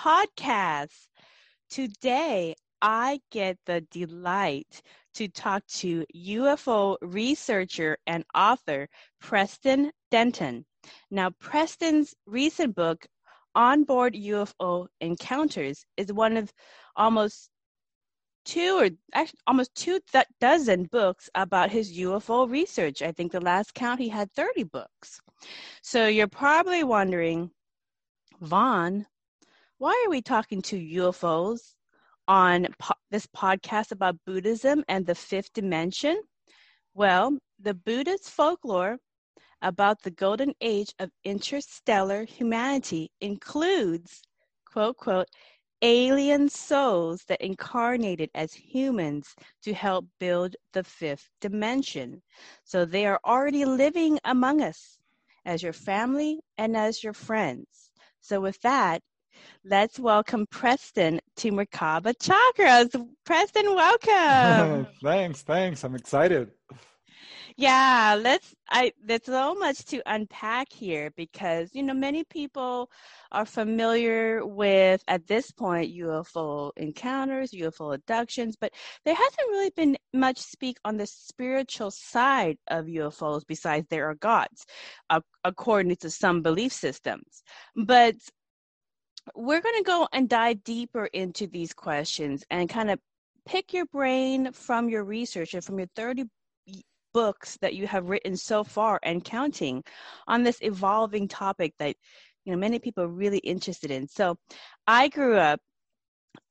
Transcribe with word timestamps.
podcast. 0.00 1.08
Today, 1.68 2.54
I 2.80 3.20
get 3.30 3.58
the 3.66 3.82
delight 3.90 4.80
to 5.14 5.28
talk 5.28 5.66
to 5.66 6.06
UFO 6.16 6.96
researcher 7.02 7.98
and 8.06 8.24
author 8.34 8.88
Preston 9.20 9.90
Dennett. 10.10 10.64
Now, 11.10 11.30
Preston's 11.38 12.14
recent 12.26 12.74
book, 12.74 13.06
Onboard 13.54 14.14
UFO 14.14 14.86
Encounters, 15.02 15.84
is 15.98 16.12
one 16.12 16.38
of 16.38 16.50
almost 16.96 17.50
two 18.46 18.78
or 18.80 18.88
actually 19.12 19.40
almost 19.46 19.74
two 19.74 20.00
th- 20.10 20.24
dozen 20.40 20.84
books 20.84 21.28
about 21.34 21.70
his 21.70 21.98
UFO 21.98 22.48
research. 22.50 23.02
I 23.02 23.12
think 23.12 23.32
the 23.32 23.40
last 23.40 23.74
count 23.74 24.00
he 24.00 24.08
had 24.08 24.32
30 24.32 24.62
books. 24.64 25.20
So 25.82 26.06
you're 26.06 26.26
probably 26.26 26.84
wondering, 26.84 27.50
Vaughn, 28.40 29.04
why 29.80 30.04
are 30.04 30.10
we 30.10 30.20
talking 30.20 30.60
to 30.60 30.76
UFOs 30.76 31.74
on 32.28 32.66
po- 32.78 33.00
this 33.10 33.26
podcast 33.26 33.92
about 33.92 34.18
Buddhism 34.26 34.84
and 34.88 35.06
the 35.06 35.14
fifth 35.14 35.54
dimension? 35.54 36.20
Well, 36.92 37.38
the 37.58 37.72
Buddhist 37.72 38.28
folklore 38.28 38.98
about 39.62 40.02
the 40.02 40.10
golden 40.10 40.52
age 40.60 40.92
of 40.98 41.10
interstellar 41.24 42.26
humanity 42.26 43.10
includes, 43.22 44.20
quote, 44.70 44.98
quote, 44.98 45.28
alien 45.80 46.50
souls 46.50 47.24
that 47.28 47.40
incarnated 47.40 48.28
as 48.34 48.52
humans 48.52 49.34
to 49.62 49.72
help 49.72 50.04
build 50.18 50.56
the 50.74 50.84
fifth 50.84 51.30
dimension. 51.40 52.20
So 52.64 52.84
they 52.84 53.06
are 53.06 53.20
already 53.24 53.64
living 53.64 54.18
among 54.26 54.60
us 54.60 54.98
as 55.46 55.62
your 55.62 55.72
family 55.72 56.40
and 56.58 56.76
as 56.76 57.02
your 57.02 57.14
friends. 57.14 57.90
So, 58.20 58.42
with 58.42 58.60
that, 58.60 59.00
let's 59.64 59.98
welcome 59.98 60.46
Preston 60.50 61.20
to 61.36 61.52
Merkaba 61.52 62.14
Chakras. 62.14 62.94
Preston, 63.24 63.74
welcome. 63.74 64.86
thanks, 65.02 65.42
thanks. 65.42 65.84
I'm 65.84 65.94
excited 65.94 66.50
yeah 67.60 68.18
let's 68.18 68.54
i 68.70 68.90
there's 69.04 69.24
so 69.24 69.54
much 69.54 69.84
to 69.84 70.00
unpack 70.06 70.72
here 70.72 71.12
because 71.14 71.68
you 71.74 71.82
know 71.82 71.92
many 71.92 72.24
people 72.24 72.90
are 73.32 73.44
familiar 73.44 74.46
with 74.46 75.04
at 75.08 75.26
this 75.26 75.50
point 75.50 75.94
ufo 75.94 76.70
encounters 76.78 77.50
ufo 77.50 77.94
abductions 77.94 78.56
but 78.58 78.72
there 79.04 79.14
hasn't 79.14 79.50
really 79.50 79.70
been 79.76 79.94
much 80.14 80.38
speak 80.38 80.78
on 80.86 80.96
the 80.96 81.06
spiritual 81.06 81.90
side 81.90 82.56
of 82.68 82.86
ufos 82.86 83.42
besides 83.46 83.86
there 83.90 84.08
are 84.08 84.14
gods 84.14 84.64
uh, 85.10 85.20
according 85.44 85.94
to 85.96 86.08
some 86.08 86.40
belief 86.40 86.72
systems 86.72 87.42
but 87.76 88.14
we're 89.34 89.60
going 89.60 89.76
to 89.76 89.84
go 89.84 90.08
and 90.12 90.28
dive 90.28 90.62
deeper 90.64 91.06
into 91.06 91.46
these 91.46 91.72
questions 91.72 92.44
and 92.50 92.68
kind 92.68 92.90
of 92.90 92.98
pick 93.46 93.72
your 93.72 93.86
brain 93.86 94.52
from 94.52 94.88
your 94.88 95.04
research 95.04 95.54
and 95.54 95.64
from 95.64 95.78
your 95.78 95.88
30 95.96 96.24
books 97.12 97.58
that 97.60 97.74
you 97.74 97.86
have 97.86 98.08
written 98.08 98.36
so 98.36 98.62
far 98.62 99.00
and 99.02 99.24
counting 99.24 99.82
on 100.28 100.42
this 100.42 100.58
evolving 100.60 101.26
topic 101.26 101.74
that 101.78 101.96
you 102.44 102.52
know 102.52 102.58
many 102.58 102.78
people 102.78 103.04
are 103.04 103.08
really 103.08 103.38
interested 103.38 103.90
in. 103.90 104.08
So 104.08 104.36
i 104.86 105.08
grew 105.08 105.36
up 105.36 105.60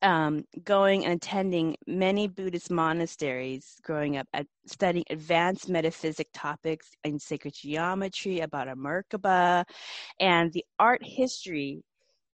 um, 0.01 0.43
going 0.63 1.05
and 1.05 1.15
attending 1.15 1.75
many 1.87 2.27
Buddhist 2.27 2.69
monasteries 2.69 3.75
growing 3.83 4.17
up, 4.17 4.27
at, 4.33 4.45
studying 4.65 5.05
advanced 5.09 5.69
metaphysic 5.69 6.27
topics 6.33 6.87
in 7.03 7.19
sacred 7.19 7.53
geometry 7.53 8.39
about 8.39 8.67
a 8.67 8.75
Merkaba, 8.75 9.65
and 10.19 10.51
the 10.53 10.65
art 10.79 11.01
history 11.03 11.81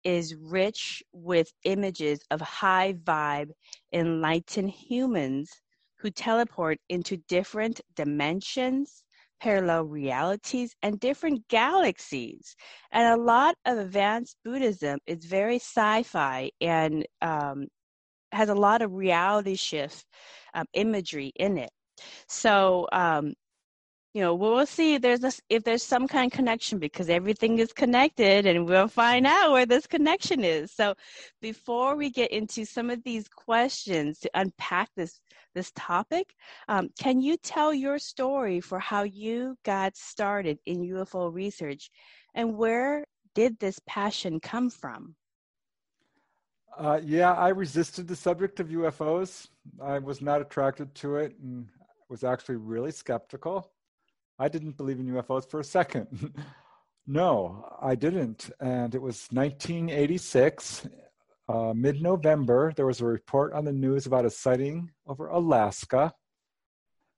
is 0.05 0.35
rich 0.35 1.03
with 1.11 1.51
images 1.65 2.19
of 2.31 2.39
high 2.39 2.93
vibe, 3.03 3.49
enlightened 3.91 4.69
humans 4.69 5.51
who 5.97 6.11
teleport 6.11 6.77
into 6.89 7.17
different 7.27 7.81
dimensions, 7.95 9.03
parallel 9.41 9.83
realities, 9.85 10.75
and 10.83 10.99
different 10.99 11.45
galaxies. 11.49 12.55
And 12.91 13.19
a 13.19 13.21
lot 13.21 13.55
of 13.65 13.79
advanced 13.79 14.37
Buddhism 14.45 14.99
is 15.07 15.25
very 15.25 15.55
sci 15.55 16.03
fi 16.03 16.51
and 16.61 17.05
um, 17.21 17.65
has 18.31 18.49
a 18.49 18.55
lot 18.55 18.81
of 18.83 18.93
reality 18.93 19.55
shift 19.55 20.05
um, 20.53 20.65
imagery 20.73 21.31
in 21.35 21.57
it. 21.57 21.71
So, 22.27 22.87
um, 22.91 23.33
you 24.15 24.21
know, 24.21 24.33
we'll 24.33 24.65
see 24.65 24.93
if 24.93 25.01
there's 25.01 25.41
if 25.49 25.65
there's 25.65 25.83
some 25.83 26.07
kind 26.07 26.31
of 26.31 26.37
connection 26.37 26.79
because 26.79 27.09
everything 27.09 27.59
is 27.59 27.73
connected, 27.73 28.45
and 28.45 28.65
we'll 28.65 28.87
find 28.87 29.27
out 29.27 29.51
where 29.51 29.65
this 29.65 29.85
connection 29.85 30.41
is. 30.41 30.71
So, 30.71 30.95
before 31.41 31.97
we 31.97 32.09
get 32.09 32.31
into 32.31 32.63
some 32.63 32.89
of 32.89 33.03
these 33.03 33.27
questions 33.27 34.19
to 34.19 34.31
unpack 34.33 34.87
this 34.95 35.19
this 35.53 35.69
topic. 35.75 36.33
Um, 36.69 36.89
can 36.97 37.19
you 37.19 37.35
tell 37.35 37.73
your 37.73 37.99
story 37.99 38.61
for 38.61 38.79
how 38.79 39.03
you 39.03 39.57
got 39.65 39.97
started 39.97 40.59
in 40.65 40.81
UFO 40.81 41.33
research 41.33 41.89
and 42.35 42.55
where 42.55 43.03
did 43.33 43.59
this 43.59 43.79
passion 43.85 44.39
come 44.39 44.69
from? 44.69 45.15
Uh, 46.77 46.99
yeah, 47.03 47.33
I 47.33 47.49
resisted 47.49 48.07
the 48.07 48.15
subject 48.15 48.61
of 48.61 48.67
UFOs. 48.67 49.47
I 49.81 49.99
was 49.99 50.21
not 50.21 50.41
attracted 50.41 50.93
to 50.95 51.15
it 51.15 51.35
and 51.41 51.67
was 52.09 52.23
actually 52.23 52.57
really 52.57 52.91
skeptical. 52.91 53.71
I 54.37 54.47
didn't 54.47 54.77
believe 54.77 54.99
in 54.99 55.07
UFOs 55.07 55.49
for 55.49 55.59
a 55.59 55.63
second. 55.63 56.33
no, 57.07 57.65
I 57.81 57.95
didn't. 57.95 58.49
And 58.59 58.93
it 58.93 59.01
was 59.01 59.27
1986 59.31 60.87
uh, 61.47 61.73
mid 61.75 62.01
November, 62.01 62.73
there 62.75 62.85
was 62.85 63.01
a 63.01 63.05
report 63.05 63.53
on 63.53 63.65
the 63.65 63.71
news 63.71 64.05
about 64.05 64.25
a 64.25 64.29
sighting 64.29 64.91
over 65.05 65.27
Alaska. 65.27 66.13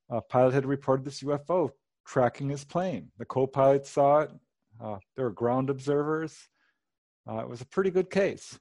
A 0.10 0.22
pilot 0.22 0.54
had 0.54 0.66
reported 0.66 1.06
this 1.06 1.22
UFO 1.22 1.72
tracking 2.06 2.50
his 2.50 2.66
plane. 2.66 3.12
The 3.18 3.26
co 3.26 3.48
pilot 3.48 3.86
saw 3.86 4.20
it, 4.20 4.32
uh, 4.82 4.98
there 5.16 5.26
were 5.26 5.32
ground 5.32 5.70
observers. 5.70 6.36
Uh, 7.30 7.40
it 7.40 7.50
was 7.50 7.62
a 7.62 7.68
pretty 7.68 7.90
good 7.90 8.10
case. 8.10 8.60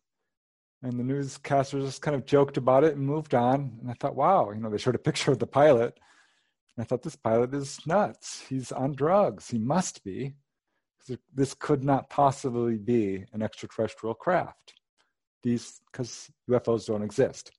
And 0.83 0.99
the 0.99 1.05
newscasters 1.05 1.85
just 1.85 2.03
kind 2.03 2.15
of 2.15 2.27
joked 2.27 2.57
about 2.57 2.85
it 2.85 2.97
and 2.97 3.05
moved 3.05 3.35
on. 3.35 3.79
And 3.81 3.91
I 3.91 3.95
thought, 3.95 4.15
wow, 4.15 4.51
you 4.51 4.61
know, 4.61 4.71
they 4.71 4.79
showed 4.79 4.95
a 4.95 4.99
picture 4.99 5.33
of 5.33 5.39
the 5.39 5.47
pilot. 5.47 5.99
And 6.77 6.85
I 6.85 6.85
thought, 6.85 7.03
this 7.03 7.17
pilot 7.17 7.55
is 7.55 7.79
nuts. 7.87 8.45
He's 8.49 8.73
on 8.73 8.93
drugs. 8.93 9.49
He 9.49 9.59
must 9.59 10.05
be. 10.05 10.35
This 11.33 11.55
could 11.55 11.85
not 11.85 12.11
possibly 12.11 12.79
be 12.79 13.25
an 13.33 13.41
extraterrestrial 13.41 14.15
craft 14.15 14.75
these 15.47 15.81
because 15.91 16.29
UFOs 16.51 16.87
don't 16.87 17.05
exist. 17.05 17.53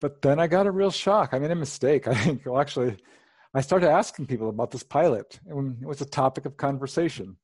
But 0.00 0.20
then 0.20 0.40
I 0.40 0.48
got 0.48 0.66
a 0.66 0.70
real 0.70 0.90
shock. 0.90 1.30
I 1.32 1.38
made 1.38 1.50
a 1.52 1.54
mistake. 1.54 2.08
I 2.08 2.14
think, 2.14 2.44
well, 2.44 2.60
actually, 2.60 2.96
I 3.54 3.60
started 3.60 3.88
asking 3.88 4.26
people 4.26 4.48
about 4.48 4.72
this 4.72 4.82
pilot. 4.82 5.38
It 5.46 5.54
was 5.54 6.00
a 6.00 6.06
topic 6.06 6.44
of 6.46 6.56
conversation. 6.56 7.36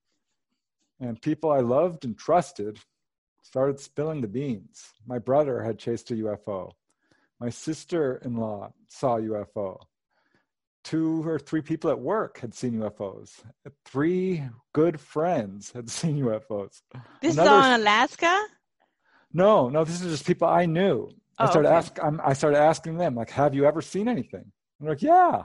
And 1.00 1.20
people 1.22 1.50
I 1.52 1.60
loved 1.60 2.04
and 2.04 2.18
trusted 2.18 2.80
started 3.42 3.78
spilling 3.78 4.22
the 4.22 4.28
beans. 4.28 4.92
My 5.06 5.18
brother 5.18 5.62
had 5.62 5.78
chased 5.78 6.10
a 6.10 6.14
UFO. 6.14 6.72
My 7.38 7.50
sister 7.50 8.20
in 8.24 8.36
law 8.36 8.72
saw 8.88 9.18
UFO. 9.18 9.78
Two 10.86 11.26
or 11.28 11.40
three 11.40 11.62
people 11.62 11.90
at 11.90 11.98
work 11.98 12.38
had 12.38 12.54
seen 12.54 12.74
UFOs. 12.74 13.42
Three 13.84 14.44
good 14.72 15.00
friends 15.00 15.72
had 15.72 15.90
seen 15.98 16.16
UFOs. 16.22 16.80
This 17.20 17.34
Another, 17.34 17.50
is 17.50 17.64
all 17.64 17.74
in 17.74 17.80
Alaska? 17.80 18.44
No, 19.32 19.68
no, 19.68 19.82
this 19.82 20.00
is 20.00 20.12
just 20.12 20.24
people 20.26 20.46
I 20.46 20.64
knew. 20.66 21.10
I 21.38 21.44
Oh, 21.44 21.50
started 21.50 21.68
okay. 21.70 21.76
ask. 21.76 21.98
I'm, 22.00 22.20
I 22.24 22.34
started 22.34 22.58
asking 22.58 22.98
them, 22.98 23.16
like, 23.16 23.30
"Have 23.30 23.52
you 23.52 23.64
ever 23.66 23.82
seen 23.82 24.06
anything?" 24.08 24.44
And 24.78 24.80
they're 24.88 24.90
like, 24.90 25.02
"Yeah." 25.02 25.42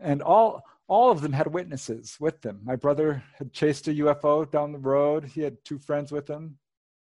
And 0.00 0.22
all 0.22 0.62
all 0.86 1.10
of 1.10 1.20
them 1.20 1.32
had 1.32 1.48
witnesses 1.52 2.16
with 2.20 2.40
them. 2.40 2.60
My 2.62 2.76
brother 2.76 3.22
had 3.38 3.52
chased 3.52 3.88
a 3.88 3.90
UFO 3.94 4.48
down 4.50 4.70
the 4.72 4.78
road. 4.78 5.24
He 5.24 5.40
had 5.40 5.56
two 5.64 5.78
friends 5.80 6.12
with 6.12 6.28
him. 6.30 6.58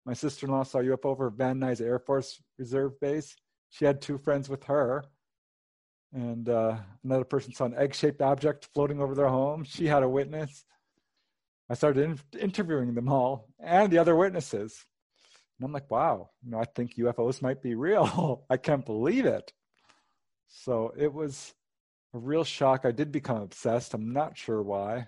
My 0.08 0.14
sister-in-law 0.14 0.64
saw 0.64 0.80
a 0.80 0.84
UFO 0.86 1.06
over 1.06 1.30
Van 1.30 1.60
Nuys 1.60 1.82
Air 1.82 2.00
Force 2.00 2.42
Reserve 2.58 3.00
Base. 3.00 3.36
She 3.70 3.86
had 3.86 4.02
two 4.02 4.18
friends 4.18 4.50
with 4.50 4.64
her. 4.64 5.06
And 6.14 6.50
uh, 6.50 6.78
another 7.04 7.24
person 7.24 7.54
saw 7.54 7.66
an 7.66 7.76
egg-shaped 7.78 8.22
object 8.22 8.68
floating 8.74 9.02
over 9.02 9.16
their 9.16 9.30
home. 9.30 9.64
She 9.64 9.88
had 9.88 10.04
a 10.04 10.10
witness. 10.10 10.66
I 11.70 11.74
started 11.74 12.04
in- 12.04 12.40
interviewing 12.40 12.94
them 12.94 13.08
all 13.08 13.48
and 13.60 13.92
the 13.92 13.98
other 13.98 14.16
witnesses. 14.16 14.86
And 15.58 15.66
I'm 15.66 15.72
like, 15.72 15.90
wow, 15.90 16.32
you 16.44 16.52
know, 16.52 16.60
I 16.60 16.66
think 16.66 16.96
UFOs 16.96 17.42
might 17.42 17.62
be 17.62 17.76
real. 17.76 18.44
I 18.50 18.58
can't 18.58 18.86
believe 18.86 19.26
it. 19.26 19.54
So 20.48 20.94
it 20.98 21.14
was 21.14 21.54
a 22.14 22.18
real 22.18 22.44
shock. 22.44 22.82
I 22.84 22.92
did 22.92 23.12
become 23.12 23.38
obsessed. 23.38 23.94
I'm 23.94 24.12
not 24.12 24.38
sure 24.38 24.62
why. 24.62 25.08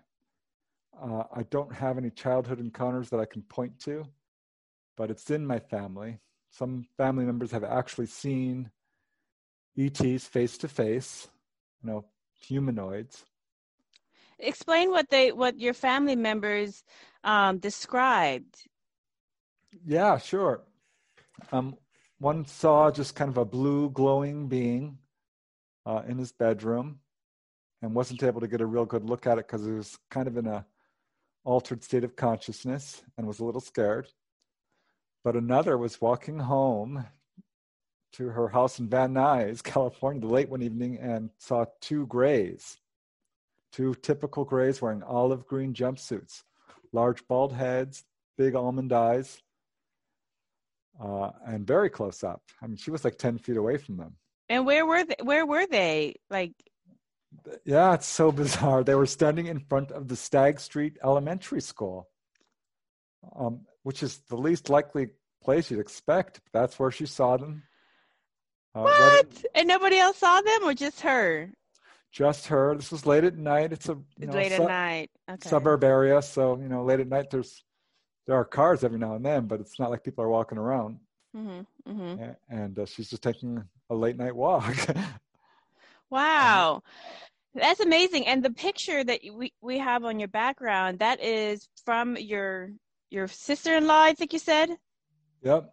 Uh, 1.02 1.24
I 1.36 1.44
don't 1.44 1.74
have 1.74 1.98
any 1.98 2.12
childhood 2.12 2.60
encounters 2.60 3.10
that 3.10 3.20
I 3.20 3.26
can 3.26 3.42
point 3.42 3.78
to, 3.80 4.06
but 4.96 5.12
it's 5.12 5.30
in 5.32 5.46
my 5.46 5.60
family. 5.60 6.20
Some 6.52 6.86
family 6.98 7.26
members 7.26 7.52
have 7.52 7.64
actually 7.64 8.06
seen 8.06 8.70
ETs 9.78 10.28
face 10.28 10.58
to 10.60 10.68
face, 10.68 11.28
you 11.82 11.90
know, 11.90 12.06
humanoids. 12.40 13.26
Explain 14.40 14.92
what 14.92 15.10
they 15.10 15.32
what 15.32 15.60
your 15.60 15.74
family 15.74 16.16
members 16.16 16.84
um, 17.24 17.60
described. 17.60 18.68
Yeah, 19.86 20.18
sure. 20.18 20.62
Um, 21.52 21.78
one 22.20 22.46
saw 22.46 22.92
just 22.92 23.16
kind 23.16 23.30
of 23.30 23.38
a 23.38 23.46
blue 23.46 23.90
glowing 23.90 24.48
being 24.48 24.98
uh, 25.86 26.04
in 26.08 26.18
his 26.18 26.32
bedroom 26.32 27.00
and 27.82 27.94
wasn't 27.94 28.24
able 28.24 28.42
to 28.42 28.48
get 28.48 28.62
a 28.62 28.66
real 28.66 28.86
good 28.86 29.04
look 29.04 29.28
at 29.28 29.38
it 29.38 29.48
because 29.48 29.66
he 29.66 29.72
was 29.72 29.98
kind 30.10 30.28
of 30.28 30.38
in 30.38 30.48
a 30.48 30.66
altered 31.44 31.84
state 31.84 32.04
of 32.04 32.16
consciousness 32.16 33.04
and 33.18 33.28
was 33.28 33.40
a 33.40 33.46
little 33.46 33.62
scared. 33.62 34.08
But 35.24 35.36
another 35.36 35.78
was 35.78 36.02
walking 36.02 36.40
home 36.40 37.06
to 38.14 38.30
her 38.30 38.48
house 38.48 38.80
in 38.80 38.88
Van 38.88 39.14
Nuys, 39.14 39.64
California, 39.64 40.22
the 40.22 40.28
late 40.28 40.50
one 40.50 40.62
evening 40.62 40.98
and 41.00 41.30
saw 41.38 41.66
two 41.82 42.06
grays, 42.08 42.78
two 43.72 43.94
typical 43.96 44.46
grays 44.46 44.82
wearing 44.82 45.04
olive 45.04 45.46
green 45.46 45.74
jumpsuits, 45.74 46.44
large 46.92 47.28
bald 47.28 47.54
heads, 47.54 48.04
big 48.38 48.56
almond 48.56 48.94
eyes, 48.94 49.42
uh, 51.02 51.32
and 51.46 51.66
very 51.68 51.90
close 51.90 52.24
up. 52.24 52.42
I 52.62 52.68
mean, 52.68 52.78
she 52.78 52.92
was 52.92 53.04
like 53.04 53.18
10 53.18 53.40
feet 53.40 53.58
away 53.58 53.78
from 53.78 53.98
them. 53.98 54.16
And 54.50 54.66
where 54.66 54.86
were 54.86 55.04
they? 55.04 55.16
Where 55.24 55.46
were 55.46 55.66
they? 55.66 56.16
Like, 56.30 56.54
Yeah, 57.66 57.94
it's 57.94 58.06
so 58.06 58.32
bizarre. 58.44 58.84
They 58.84 58.96
were 58.96 59.06
standing 59.06 59.48
in 59.48 59.60
front 59.60 59.92
of 59.92 60.08
the 60.08 60.16
Stagg 60.16 60.60
Street 60.60 60.98
Elementary 61.04 61.62
School, 61.62 62.10
um, 63.36 63.62
which 63.84 64.04
is 64.04 64.20
the 64.30 64.36
least 64.36 64.70
likely 64.70 65.08
place 65.42 65.72
you'd 65.72 65.80
expect. 65.80 66.42
That's 66.52 66.78
where 66.78 66.92
she 66.92 67.06
saw 67.06 67.38
them. 67.38 67.64
Uh, 68.76 68.82
what? 68.82 69.26
at- 69.26 69.46
And 69.56 69.68
nobody 69.68 69.98
else 69.98 70.18
saw 70.18 70.42
them, 70.42 70.64
or 70.64 70.74
just 70.74 71.02
her? 71.02 71.52
just 72.12 72.48
her. 72.48 72.76
This 72.76 72.92
was 72.92 73.06
late 73.08 73.24
at 73.24 73.38
night. 73.38 73.74
It's 73.74 73.90
a 73.90 73.98
you 74.20 74.28
know, 74.28 74.34
Late 74.34 74.52
at 74.52 74.62
su- 74.62 74.68
night. 74.68 75.10
Okay. 75.30 75.50
suburb 75.50 75.84
area, 75.84 76.22
so 76.22 76.58
you 76.58 76.68
know, 76.70 76.84
late 76.84 77.00
at 77.00 77.08
night 77.08 77.30
there's 77.32 77.64
there 78.28 78.36
are 78.36 78.46
cars 78.46 78.84
every 78.84 79.00
now 79.00 79.16
and 79.16 79.26
then, 79.26 79.48
but 79.48 79.60
it's 79.60 79.80
not 79.80 79.90
like 79.90 80.04
people 80.04 80.24
are 80.24 80.30
walking 80.30 80.58
around. 80.60 81.00
Mm-hmm, 81.36 81.92
mm-hmm. 81.92 82.22
A- 82.24 82.38
And 82.50 82.78
uh, 82.78 82.86
she's 82.86 83.10
just 83.10 83.24
taking 83.24 83.64
a 83.90 83.96
late 83.96 84.18
night 84.18 84.36
walk. 84.36 84.76
Wow. 86.10 86.84
That's 87.56 87.80
amazing. 87.80 88.28
And 88.28 88.44
the 88.44 88.52
picture 88.52 89.04
that 89.04 89.22
we, 89.34 89.54
we 89.62 89.78
have 89.80 90.04
on 90.06 90.20
your 90.20 90.28
background, 90.28 91.00
that 91.00 91.20
is 91.24 91.68
from 91.86 92.18
your 92.18 92.72
your 93.10 93.28
sister-in-law, 93.28 94.02
I 94.04 94.14
think 94.14 94.34
you 94.34 94.40
said? 94.40 94.70
Yep. 95.44 95.72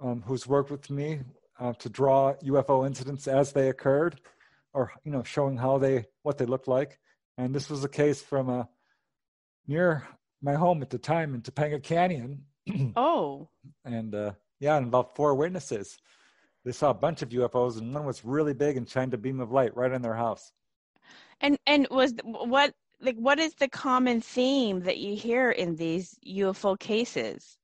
Um, 0.00 0.22
who's 0.26 0.46
worked 0.46 0.70
with 0.70 0.88
me 0.90 1.20
uh, 1.60 1.74
to 1.74 1.88
draw 1.88 2.34
UFO 2.42 2.86
incidents 2.86 3.28
as 3.28 3.52
they 3.52 3.68
occurred, 3.68 4.20
or 4.72 4.92
you 5.04 5.12
know, 5.12 5.22
showing 5.22 5.56
how 5.56 5.78
they 5.78 6.06
what 6.22 6.38
they 6.38 6.46
looked 6.46 6.68
like. 6.68 6.98
And 7.38 7.54
this 7.54 7.70
was 7.70 7.84
a 7.84 7.88
case 7.88 8.20
from 8.22 8.48
uh, 8.48 8.64
near 9.66 10.06
my 10.42 10.54
home 10.54 10.82
at 10.82 10.90
the 10.90 10.98
time 10.98 11.34
in 11.34 11.42
Topanga 11.42 11.82
Canyon, 11.82 12.44
Oh. 12.96 13.48
and 13.84 14.14
uh, 14.14 14.32
yeah, 14.58 14.76
and 14.76 14.86
about 14.88 15.14
four 15.16 15.34
witnesses. 15.34 15.98
They 16.64 16.72
saw 16.72 16.90
a 16.90 16.94
bunch 16.94 17.22
of 17.22 17.30
UFOs, 17.30 17.78
and 17.78 17.94
one 17.94 18.04
was 18.04 18.24
really 18.24 18.52
big 18.52 18.76
and 18.76 18.88
shined 18.88 19.14
a 19.14 19.18
beam 19.18 19.40
of 19.40 19.50
light 19.50 19.74
right 19.76 19.92
on 19.92 20.02
their 20.02 20.14
house. 20.14 20.52
And 21.40 21.56
and 21.66 21.86
was 21.90 22.12
what 22.24 22.74
like 23.00 23.16
what 23.16 23.38
is 23.38 23.54
the 23.54 23.68
common 23.68 24.20
theme 24.20 24.80
that 24.80 24.98
you 24.98 25.16
hear 25.16 25.50
in 25.50 25.76
these 25.76 26.18
UFO 26.26 26.78
cases? 26.78 27.56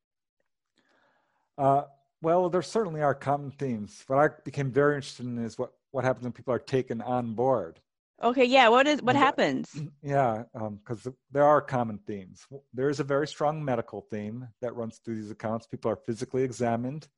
Uh, 1.59 1.83
well, 2.23 2.49
there 2.49 2.63
certainly 2.63 3.03
are 3.03 3.15
common 3.15 3.51
themes. 3.51 4.05
What 4.07 4.19
I 4.19 4.29
became 4.45 4.71
very 4.71 4.97
interested 4.97 5.27
in 5.27 5.39
is 5.39 5.59
what, 5.59 5.73
what 5.91 6.05
happens 6.05 6.25
when 6.25 6.33
people 6.33 6.55
are 6.55 6.59
taken 6.59 7.01
on 7.03 7.35
board. 7.35 7.81
Okay, 8.23 8.45
yeah, 8.47 8.69
what 8.69 8.87
is 8.87 9.03
what 9.03 9.15
And, 9.15 9.23
uh, 9.23 9.27
happens? 9.27 9.81
Yeah, 10.03 10.45
because 10.55 11.07
there 11.31 11.45
are 11.45 11.61
common 11.61 11.99
themes. 12.07 12.47
There 12.73 12.89
is 12.89 12.99
a 13.01 13.05
very 13.05 13.29
strong 13.29 13.63
medical 13.63 14.01
theme 14.11 14.49
that 14.63 14.75
runs 14.75 14.99
through 14.99 15.17
these 15.17 15.31
accounts. 15.31 15.67
People 15.67 15.91
are 15.91 15.97
physically 15.97 16.43
examined, 16.43 17.09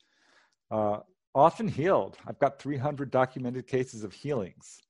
uh, 0.73 0.99
often 1.35 1.69
healed. 1.69 2.17
I've 2.27 2.39
got 2.41 2.59
300 2.59 3.13
documented 3.13 3.69
cases 3.69 4.03
of 4.03 4.13
healings, 4.13 4.81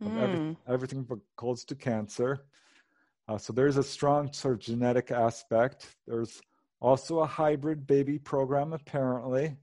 of 0.00 0.16
every- 0.16 0.38
Mm. 0.38 0.56
everything 0.68 1.04
from 1.04 1.22
colds 1.36 1.64
to 1.64 1.74
cancer. 1.74 2.44
Uh, 3.26 3.36
so 3.36 3.52
there's 3.52 3.76
a 3.76 3.82
strong 3.82 4.32
sort 4.32 4.54
of 4.54 4.60
genetic 4.60 5.10
aspect. 5.10 5.96
There's 6.06 6.40
also 6.80 7.20
a 7.20 7.26
hybrid 7.26 7.86
baby 7.86 8.18
program, 8.18 8.72
apparently. 8.72 9.56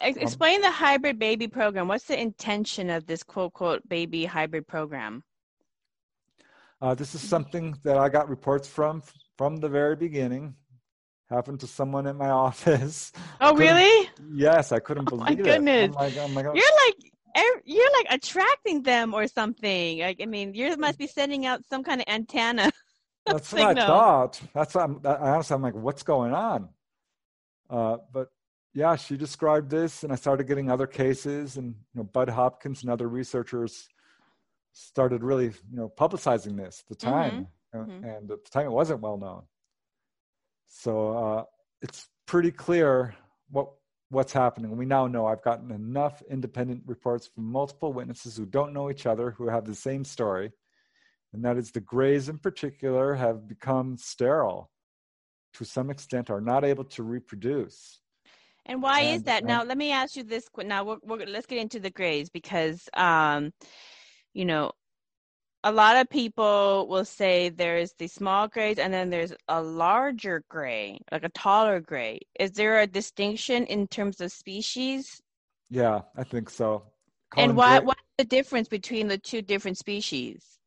Um, 0.00 0.14
Explain 0.16 0.60
the 0.60 0.70
hybrid 0.70 1.18
baby 1.18 1.48
program. 1.48 1.88
What's 1.88 2.04
the 2.04 2.20
intention 2.20 2.90
of 2.90 3.06
this 3.06 3.22
quote 3.22 3.54
quote 3.54 3.88
baby 3.88 4.24
hybrid 4.24 4.66
program? 4.66 5.24
Uh, 6.80 6.94
this 6.94 7.14
is 7.14 7.20
something 7.20 7.76
that 7.82 7.96
I 7.96 8.08
got 8.08 8.28
reports 8.28 8.68
from 8.68 9.02
from 9.36 9.56
the 9.56 9.68
very 9.68 9.96
beginning. 9.96 10.54
Happened 11.30 11.60
to 11.60 11.66
someone 11.66 12.06
in 12.06 12.16
my 12.16 12.30
office. 12.46 13.12
Oh, 13.40 13.54
really? 13.56 14.08
Yes, 14.32 14.72
I 14.72 14.78
couldn't 14.78 15.10
Oh 15.12 15.16
my 15.16 15.26
believe 15.34 15.40
it. 15.40 15.44
goodness. 15.44 15.94
Like, 15.94 16.16
I'm 16.16 16.34
like, 16.34 16.46
oh, 16.46 16.54
You're 16.54 16.76
like 16.86 17.12
you're 17.64 17.92
like 17.92 18.06
attracting 18.10 18.82
them 18.82 19.14
or 19.14 19.26
something. 19.26 20.00
Like 20.00 20.20
I 20.22 20.26
mean, 20.26 20.54
you 20.54 20.76
must 20.76 20.98
be 20.98 21.06
sending 21.06 21.46
out 21.46 21.64
some 21.68 21.82
kind 21.84 22.00
of 22.00 22.06
antenna. 22.08 22.70
that's 23.32 23.52
what 23.52 23.62
I 23.62 23.68
signal. 23.70 23.86
thought. 23.86 24.40
That's 24.54 24.74
what 24.74 24.84
I'm, 24.84 25.00
I 25.04 25.30
honestly, 25.30 25.54
I'm 25.54 25.62
like, 25.62 25.74
what's 25.74 26.02
going 26.02 26.32
on? 26.32 26.68
Uh, 27.70 27.98
but 28.12 28.28
yeah, 28.74 28.96
she 28.96 29.16
described 29.16 29.70
this, 29.70 30.04
and 30.04 30.12
I 30.12 30.16
started 30.16 30.46
getting 30.46 30.70
other 30.70 30.86
cases, 30.86 31.56
and 31.56 31.66
you 31.68 31.74
know, 32.00 32.04
Bud 32.04 32.28
Hopkins 32.28 32.82
and 32.82 32.90
other 32.90 33.08
researchers 33.08 33.88
started 34.72 35.22
really, 35.24 35.46
you 35.46 35.76
know, 35.76 35.88
publicizing 35.88 36.56
this 36.56 36.82
at 36.84 36.88
the 36.88 36.94
time, 36.94 37.48
Uh, 37.74 37.78
mhm. 37.78 38.04
and 38.04 38.30
at 38.30 38.44
the 38.44 38.50
time 38.50 38.66
it 38.66 38.72
wasn't 38.72 39.00
well 39.00 39.16
known. 39.18 39.42
So 40.68 41.12
uh, 41.18 41.44
it's 41.82 42.08
pretty 42.26 42.50
clear 42.52 43.14
what 43.50 43.70
what's 44.10 44.32
happening. 44.32 44.74
We 44.76 44.86
now 44.86 45.06
know 45.06 45.26
I've 45.26 45.42
gotten 45.42 45.70
enough 45.70 46.22
independent 46.30 46.82
reports 46.86 47.26
from 47.26 47.44
multiple 47.44 47.92
witnesses 47.92 48.36
who 48.38 48.46
don't 48.46 48.72
know 48.72 48.90
each 48.90 49.04
other, 49.04 49.32
who 49.32 49.48
have 49.48 49.66
the 49.66 49.74
same 49.74 50.04
story, 50.04 50.52
and 51.32 51.44
that 51.44 51.56
is 51.56 51.70
the 51.70 51.80
Greys 51.80 52.28
in 52.28 52.38
particular 52.38 53.14
have 53.14 53.48
become 53.48 53.96
sterile 53.96 54.70
to 55.54 55.64
some 55.64 55.90
extent, 55.90 56.30
are 56.30 56.40
not 56.40 56.64
able 56.64 56.84
to 56.84 57.02
reproduce. 57.02 58.00
And 58.66 58.82
why 58.82 59.00
is 59.00 59.22
that? 59.24 59.44
uh, 59.44 59.46
Now, 59.46 59.64
let 59.64 59.78
me 59.78 59.92
ask 59.92 60.14
you 60.14 60.22
this. 60.22 60.48
Now, 60.58 60.84
we're, 60.84 60.98
we're, 61.02 61.26
let's 61.26 61.46
get 61.46 61.58
into 61.58 61.80
the 61.80 61.90
grays 61.90 62.28
because, 62.28 62.88
um, 62.94 63.52
you 64.34 64.44
know, 64.44 64.72
a 65.64 65.72
lot 65.72 65.96
of 65.96 66.08
people 66.08 66.86
will 66.88 67.04
say 67.04 67.48
there's 67.48 67.92
the 67.98 68.06
small 68.06 68.46
grays 68.46 68.78
and 68.78 68.92
then 68.92 69.10
there's 69.10 69.32
a 69.48 69.60
larger 69.60 70.44
gray, 70.48 70.98
like 71.10 71.24
a 71.24 71.30
taller 71.30 71.80
gray. 71.80 72.20
Is 72.38 72.52
there 72.52 72.80
a 72.80 72.86
distinction 72.86 73.64
in 73.66 73.88
terms 73.88 74.20
of 74.20 74.30
species? 74.30 75.20
Yeah, 75.70 76.02
I 76.16 76.24
think 76.24 76.48
so. 76.50 76.84
and 77.36 77.56
why, 77.56 77.78
Gray- 77.78 77.86
what's 77.86 78.00
the 78.18 78.24
difference 78.24 78.68
between 78.68 79.08
the 79.08 79.18
two 79.18 79.42
different 79.42 79.78
species? 79.78 80.57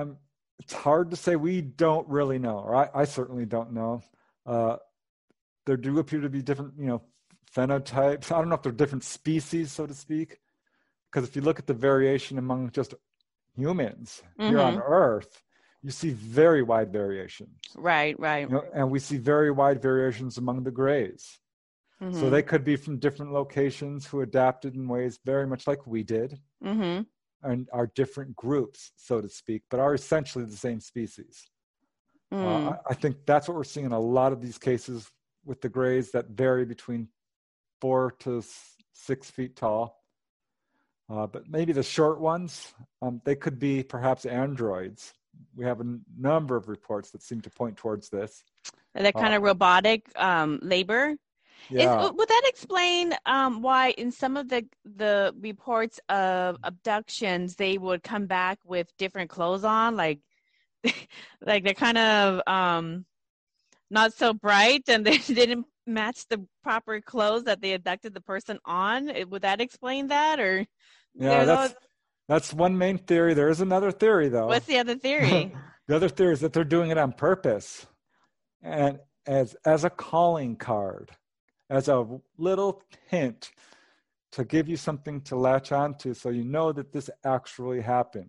Um, 0.00 0.16
it's 0.58 0.72
hard 0.72 1.10
to 1.10 1.16
say. 1.16 1.36
We 1.36 1.60
don't 1.60 2.08
really 2.08 2.38
know, 2.38 2.58
or 2.58 2.74
I, 2.74 2.88
I 2.94 3.04
certainly 3.04 3.46
don't 3.46 3.72
know. 3.72 4.02
Uh, 4.46 4.76
there 5.66 5.76
do 5.76 5.98
appear 5.98 6.20
to 6.20 6.28
be 6.28 6.42
different, 6.42 6.74
you 6.78 6.86
know, 6.86 7.02
phenotypes. 7.54 8.32
I 8.32 8.38
don't 8.38 8.48
know 8.48 8.54
if 8.54 8.62
they're 8.62 8.72
different 8.72 9.04
species, 9.04 9.72
so 9.72 9.86
to 9.86 9.94
speak, 9.94 10.38
because 11.10 11.28
if 11.28 11.36
you 11.36 11.42
look 11.42 11.58
at 11.58 11.66
the 11.66 11.74
variation 11.74 12.38
among 12.38 12.70
just 12.70 12.94
humans 13.56 14.22
here 14.38 14.60
on 14.60 14.78
Earth, 14.78 15.42
you 15.82 15.90
see 15.90 16.10
very 16.10 16.62
wide 16.62 16.92
variations. 16.92 17.58
Right, 17.76 18.18
right. 18.18 18.48
You 18.48 18.56
know, 18.56 18.64
and 18.74 18.90
we 18.90 18.98
see 18.98 19.16
very 19.16 19.50
wide 19.50 19.80
variations 19.80 20.36
among 20.38 20.62
the 20.62 20.70
grays. 20.70 21.38
Mm-hmm. 22.02 22.18
So 22.18 22.30
they 22.30 22.42
could 22.42 22.64
be 22.64 22.76
from 22.76 22.98
different 22.98 23.32
locations 23.32 24.06
who 24.06 24.22
adapted 24.22 24.74
in 24.74 24.88
ways 24.88 25.18
very 25.24 25.46
much 25.46 25.66
like 25.66 25.86
we 25.86 26.02
did, 26.02 26.38
mm-hmm. 26.64 27.02
And 27.42 27.68
are 27.72 27.90
different 27.94 28.36
groups, 28.36 28.92
so 28.96 29.20
to 29.20 29.28
speak, 29.28 29.62
but 29.70 29.80
are 29.80 29.94
essentially 29.94 30.44
the 30.44 30.56
same 30.56 30.80
species. 30.80 31.48
Mm. 32.32 32.72
Uh, 32.72 32.76
I 32.88 32.94
think 32.94 33.16
that's 33.26 33.48
what 33.48 33.56
we're 33.56 33.64
seeing 33.64 33.86
in 33.86 33.92
a 33.92 34.00
lot 34.00 34.32
of 34.32 34.40
these 34.40 34.58
cases 34.58 35.10
with 35.44 35.60
the 35.60 35.68
grays 35.68 36.12
that 36.12 36.28
vary 36.28 36.64
between 36.64 37.08
four 37.80 38.14
to 38.20 38.42
six 38.92 39.30
feet 39.30 39.56
tall. 39.56 39.96
Uh, 41.10 41.26
but 41.26 41.48
maybe 41.48 41.72
the 41.72 41.82
short 41.82 42.20
ones, 42.20 42.72
um, 43.02 43.20
they 43.24 43.34
could 43.34 43.58
be 43.58 43.82
perhaps 43.82 44.26
androids. 44.26 45.12
We 45.56 45.64
have 45.64 45.80
a 45.80 45.84
n- 45.84 46.02
number 46.16 46.54
of 46.54 46.68
reports 46.68 47.10
that 47.10 47.22
seem 47.22 47.40
to 47.40 47.50
point 47.50 47.76
towards 47.76 48.08
this. 48.10 48.44
That 48.94 49.14
kind 49.14 49.34
uh, 49.34 49.38
of 49.38 49.42
robotic 49.42 50.06
um, 50.16 50.60
labor. 50.62 51.16
Yeah. 51.68 52.06
Is, 52.06 52.12
would 52.12 52.28
that 52.28 52.42
explain 52.46 53.14
um, 53.26 53.62
why 53.62 53.90
in 53.90 54.10
some 54.10 54.36
of 54.36 54.48
the 54.48 54.66
the 54.84 55.34
reports 55.38 56.00
of 56.08 56.56
abductions 56.62 57.56
they 57.56 57.78
would 57.78 58.02
come 58.02 58.26
back 58.26 58.58
with 58.64 58.96
different 58.96 59.30
clothes 59.30 59.64
on, 59.64 59.96
like 59.96 60.20
like 61.44 61.64
they're 61.64 61.74
kind 61.74 61.98
of 61.98 62.40
um, 62.46 63.04
not 63.90 64.12
so 64.12 64.32
bright 64.32 64.84
and 64.88 65.04
they 65.06 65.18
didn't 65.18 65.66
match 65.86 66.26
the 66.28 66.44
proper 66.62 67.00
clothes 67.00 67.44
that 67.44 67.60
they 67.60 67.74
abducted 67.74 68.14
the 68.14 68.20
person 68.20 68.58
on? 68.64 69.10
Would 69.28 69.42
that 69.42 69.60
explain 69.60 70.08
that, 70.08 70.40
or? 70.40 70.66
Yeah, 71.14 71.44
that's 71.44 71.74
that's 72.28 72.54
one 72.54 72.78
main 72.78 72.98
theory. 72.98 73.34
There 73.34 73.48
is 73.48 73.60
another 73.60 73.90
theory, 73.90 74.28
though. 74.28 74.46
What's 74.46 74.66
the 74.66 74.78
other 74.78 74.96
theory? 74.96 75.52
the 75.88 75.96
other 75.96 76.08
theory 76.08 76.32
is 76.32 76.40
that 76.40 76.52
they're 76.52 76.64
doing 76.64 76.90
it 76.90 76.98
on 76.98 77.12
purpose, 77.12 77.86
and 78.62 79.00
as 79.26 79.56
as 79.64 79.84
a 79.84 79.90
calling 79.90 80.56
card 80.56 81.10
as 81.70 81.88
a 81.88 82.04
little 82.36 82.82
hint 83.08 83.52
to 84.32 84.44
give 84.44 84.68
you 84.68 84.76
something 84.76 85.20
to 85.22 85.36
latch 85.36 85.72
onto 85.72 86.12
so 86.12 86.28
you 86.28 86.44
know 86.44 86.72
that 86.72 86.92
this 86.92 87.08
actually 87.24 87.80
happened. 87.80 88.28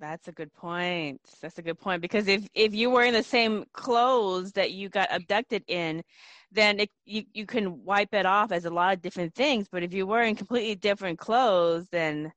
That's 0.00 0.28
a 0.28 0.32
good 0.32 0.52
point. 0.52 1.20
That's 1.40 1.58
a 1.58 1.62
good 1.62 1.78
point 1.78 2.02
because 2.02 2.26
if 2.26 2.46
if 2.52 2.74
you 2.74 2.90
were 2.90 3.04
in 3.04 3.14
the 3.14 3.22
same 3.22 3.64
clothes 3.72 4.52
that 4.52 4.72
you 4.72 4.88
got 4.88 5.08
abducted 5.10 5.62
in, 5.68 6.02
then 6.50 6.80
it, 6.80 6.90
you 7.06 7.22
you 7.32 7.46
can 7.46 7.82
wipe 7.84 8.12
it 8.12 8.26
off 8.26 8.50
as 8.50 8.64
a 8.64 8.70
lot 8.70 8.92
of 8.92 9.00
different 9.00 9.34
things. 9.34 9.66
But 9.70 9.84
if 9.84 9.94
you 9.94 10.06
were 10.06 10.22
in 10.22 10.34
completely 10.34 10.74
different 10.74 11.18
clothes, 11.20 11.86
then 11.90 12.32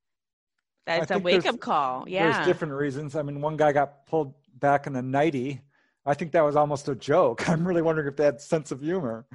that's 0.86 1.12
a 1.12 1.18
wake 1.18 1.48
up 1.48 1.60
call. 1.60 2.08
Yeah, 2.08 2.32
there's 2.32 2.46
different 2.46 2.76
reasons. 2.76 3.16
I 3.16 3.24
mean, 3.24 3.42
one 3.42 3.58
guy 3.58 3.72
got 3.72 4.06
pulled 4.06 4.36
back 4.60 4.86
in 4.86 4.96
a 4.96 5.02
nightie. 5.02 5.62
I 6.06 6.14
think 6.14 6.32
that 6.34 6.46
was 6.46 6.56
almost 6.56 6.88
a 6.88 6.96
joke. 6.96 7.50
I'm 7.50 7.68
really 7.68 7.82
wondering 7.82 8.08
if 8.08 8.16
they 8.16 8.26
had 8.26 8.40
sense 8.40 8.72
of 8.72 8.82
humor 8.82 9.26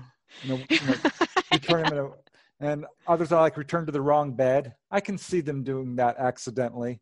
you 0.43 0.51
know, 0.51 0.61
you 0.69 0.81
know 0.87 0.95
return 1.53 1.85
them 1.85 1.99
a, 1.99 2.11
and 2.61 2.87
others 3.07 3.33
are 3.33 3.41
like 3.41 3.57
return 3.57 3.87
to 3.87 3.93
the 3.93 4.01
wrong 4.01 4.35
bed. 4.35 4.75
I 4.91 5.01
can 5.01 5.19
see 5.19 5.41
them 5.41 5.65
doing 5.65 5.97
that 5.97 6.17
accidentally. 6.19 7.01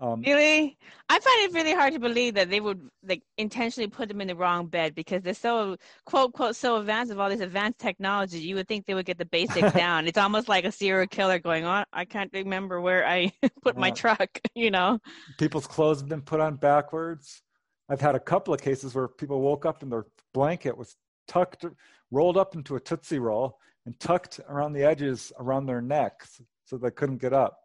Um, 0.00 0.22
really, 0.26 0.78
I 1.10 1.18
find 1.18 1.42
it 1.42 1.52
really 1.52 1.74
hard 1.74 1.92
to 1.92 1.98
believe 1.98 2.32
that 2.34 2.48
they 2.48 2.60
would 2.60 2.88
like 3.06 3.22
intentionally 3.36 3.86
put 3.86 4.08
them 4.08 4.22
in 4.22 4.28
the 4.28 4.34
wrong 4.34 4.66
bed 4.66 4.94
because 4.94 5.22
they're 5.22 5.34
so 5.34 5.76
quote 6.06 6.32
quote 6.32 6.56
so 6.56 6.76
advanced 6.76 7.12
of 7.12 7.20
all 7.20 7.28
this 7.28 7.40
advanced 7.40 7.78
technology. 7.78 8.38
You 8.38 8.54
would 8.54 8.66
think 8.66 8.86
they 8.86 8.94
would 8.94 9.04
get 9.04 9.18
the 9.18 9.26
basics 9.26 9.72
down. 9.74 10.06
It's 10.06 10.16
almost 10.16 10.48
like 10.48 10.64
a 10.64 10.72
serial 10.72 11.06
killer 11.06 11.38
going 11.38 11.66
on. 11.66 11.84
I 11.92 12.06
can't 12.06 12.30
remember 12.32 12.80
where 12.80 13.06
I 13.06 13.30
put 13.62 13.76
my 13.76 13.90
truck. 13.90 14.40
You 14.54 14.70
know, 14.70 15.00
people's 15.38 15.66
clothes 15.66 16.00
have 16.00 16.08
been 16.08 16.22
put 16.22 16.40
on 16.40 16.56
backwards. 16.56 17.42
I've 17.90 18.00
had 18.00 18.14
a 18.14 18.20
couple 18.20 18.54
of 18.54 18.62
cases 18.62 18.94
where 18.94 19.06
people 19.06 19.42
woke 19.42 19.66
up 19.66 19.82
and 19.82 19.92
their 19.92 20.06
blanket 20.32 20.78
was 20.78 20.96
tucked 21.26 21.64
rolled 22.10 22.36
up 22.36 22.54
into 22.54 22.76
a 22.76 22.80
Tootsie 22.80 23.18
Roll 23.18 23.58
and 23.86 23.98
tucked 23.98 24.40
around 24.48 24.72
the 24.72 24.84
edges 24.84 25.32
around 25.38 25.66
their 25.66 25.80
necks 25.80 26.40
so 26.64 26.76
they 26.76 26.90
couldn't 26.90 27.18
get 27.18 27.32
up. 27.32 27.58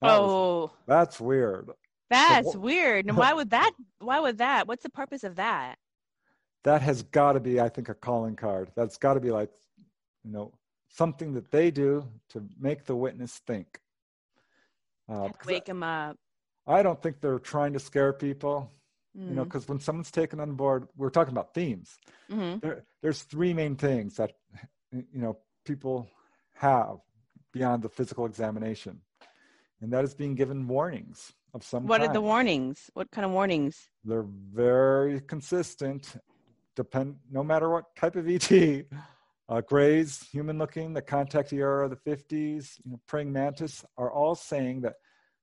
That 0.00 0.18
oh, 0.18 0.60
was, 0.60 0.70
that's 0.86 1.20
weird. 1.20 1.70
That's 2.10 2.52
so, 2.52 2.58
weird. 2.58 3.06
And 3.06 3.16
why 3.18 3.32
would 3.32 3.50
that? 3.50 3.72
Why 3.98 4.20
would 4.20 4.38
that? 4.38 4.66
What's 4.66 4.82
the 4.82 4.90
purpose 4.90 5.24
of 5.24 5.36
that? 5.36 5.76
That 6.64 6.82
has 6.82 7.02
got 7.02 7.32
to 7.32 7.40
be, 7.40 7.60
I 7.60 7.68
think, 7.68 7.88
a 7.88 7.94
calling 7.94 8.36
card. 8.36 8.70
That's 8.76 8.96
got 8.96 9.14
to 9.14 9.20
be 9.20 9.30
like, 9.30 9.50
you 10.24 10.30
know, 10.30 10.52
something 10.88 11.34
that 11.34 11.50
they 11.50 11.70
do 11.70 12.06
to 12.30 12.44
make 12.58 12.84
the 12.84 12.94
witness 12.94 13.40
think. 13.46 13.80
Uh, 15.08 15.30
wake 15.46 15.64
them 15.64 15.82
up. 15.82 16.16
I 16.66 16.82
don't 16.82 17.02
think 17.02 17.20
they're 17.20 17.40
trying 17.40 17.72
to 17.72 17.80
scare 17.80 18.12
people. 18.12 18.70
Mm. 19.18 19.28
You 19.28 19.34
know, 19.34 19.44
because 19.44 19.64
mm-hmm. 19.64 19.74
when 19.74 19.80
someone's 19.80 20.10
taken 20.10 20.40
on 20.40 20.54
board, 20.54 20.88
we're 20.96 21.10
talking 21.10 21.32
about 21.32 21.54
themes. 21.54 21.98
Mm-hmm. 22.30 22.60
There, 22.60 22.84
there's 23.02 23.22
three 23.22 23.52
main 23.52 23.76
things 23.76 24.16
that 24.16 24.32
you 24.92 25.04
know 25.20 25.38
people 25.64 26.08
have 26.54 26.96
beyond 27.52 27.82
the 27.82 27.88
physical 27.88 28.24
examination, 28.24 29.00
and 29.80 29.92
that 29.92 30.04
is 30.04 30.14
being 30.14 30.34
given 30.34 30.66
warnings 30.66 31.32
of 31.52 31.62
some. 31.62 31.86
What 31.86 32.00
kind. 32.00 32.10
are 32.10 32.14
the 32.14 32.22
warnings? 32.22 32.90
What 32.94 33.10
kind 33.10 33.24
of 33.24 33.32
warnings? 33.32 33.88
They're 34.04 34.26
very 34.26 35.20
consistent. 35.20 36.16
Depend 36.74 37.16
no 37.30 37.44
matter 37.44 37.68
what 37.68 37.94
type 37.96 38.16
of 38.16 38.28
ET. 38.28 38.86
Uh, 39.48 39.60
grays, 39.60 40.26
human 40.32 40.56
looking, 40.56 40.94
the 40.94 41.02
contact 41.02 41.52
era 41.52 41.84
of 41.84 41.90
the 41.90 42.10
50s, 42.10 42.78
you 42.82 42.92
know, 42.92 43.00
praying 43.06 43.30
mantis 43.30 43.84
are 43.98 44.10
all 44.10 44.34
saying 44.34 44.80
that 44.80 44.94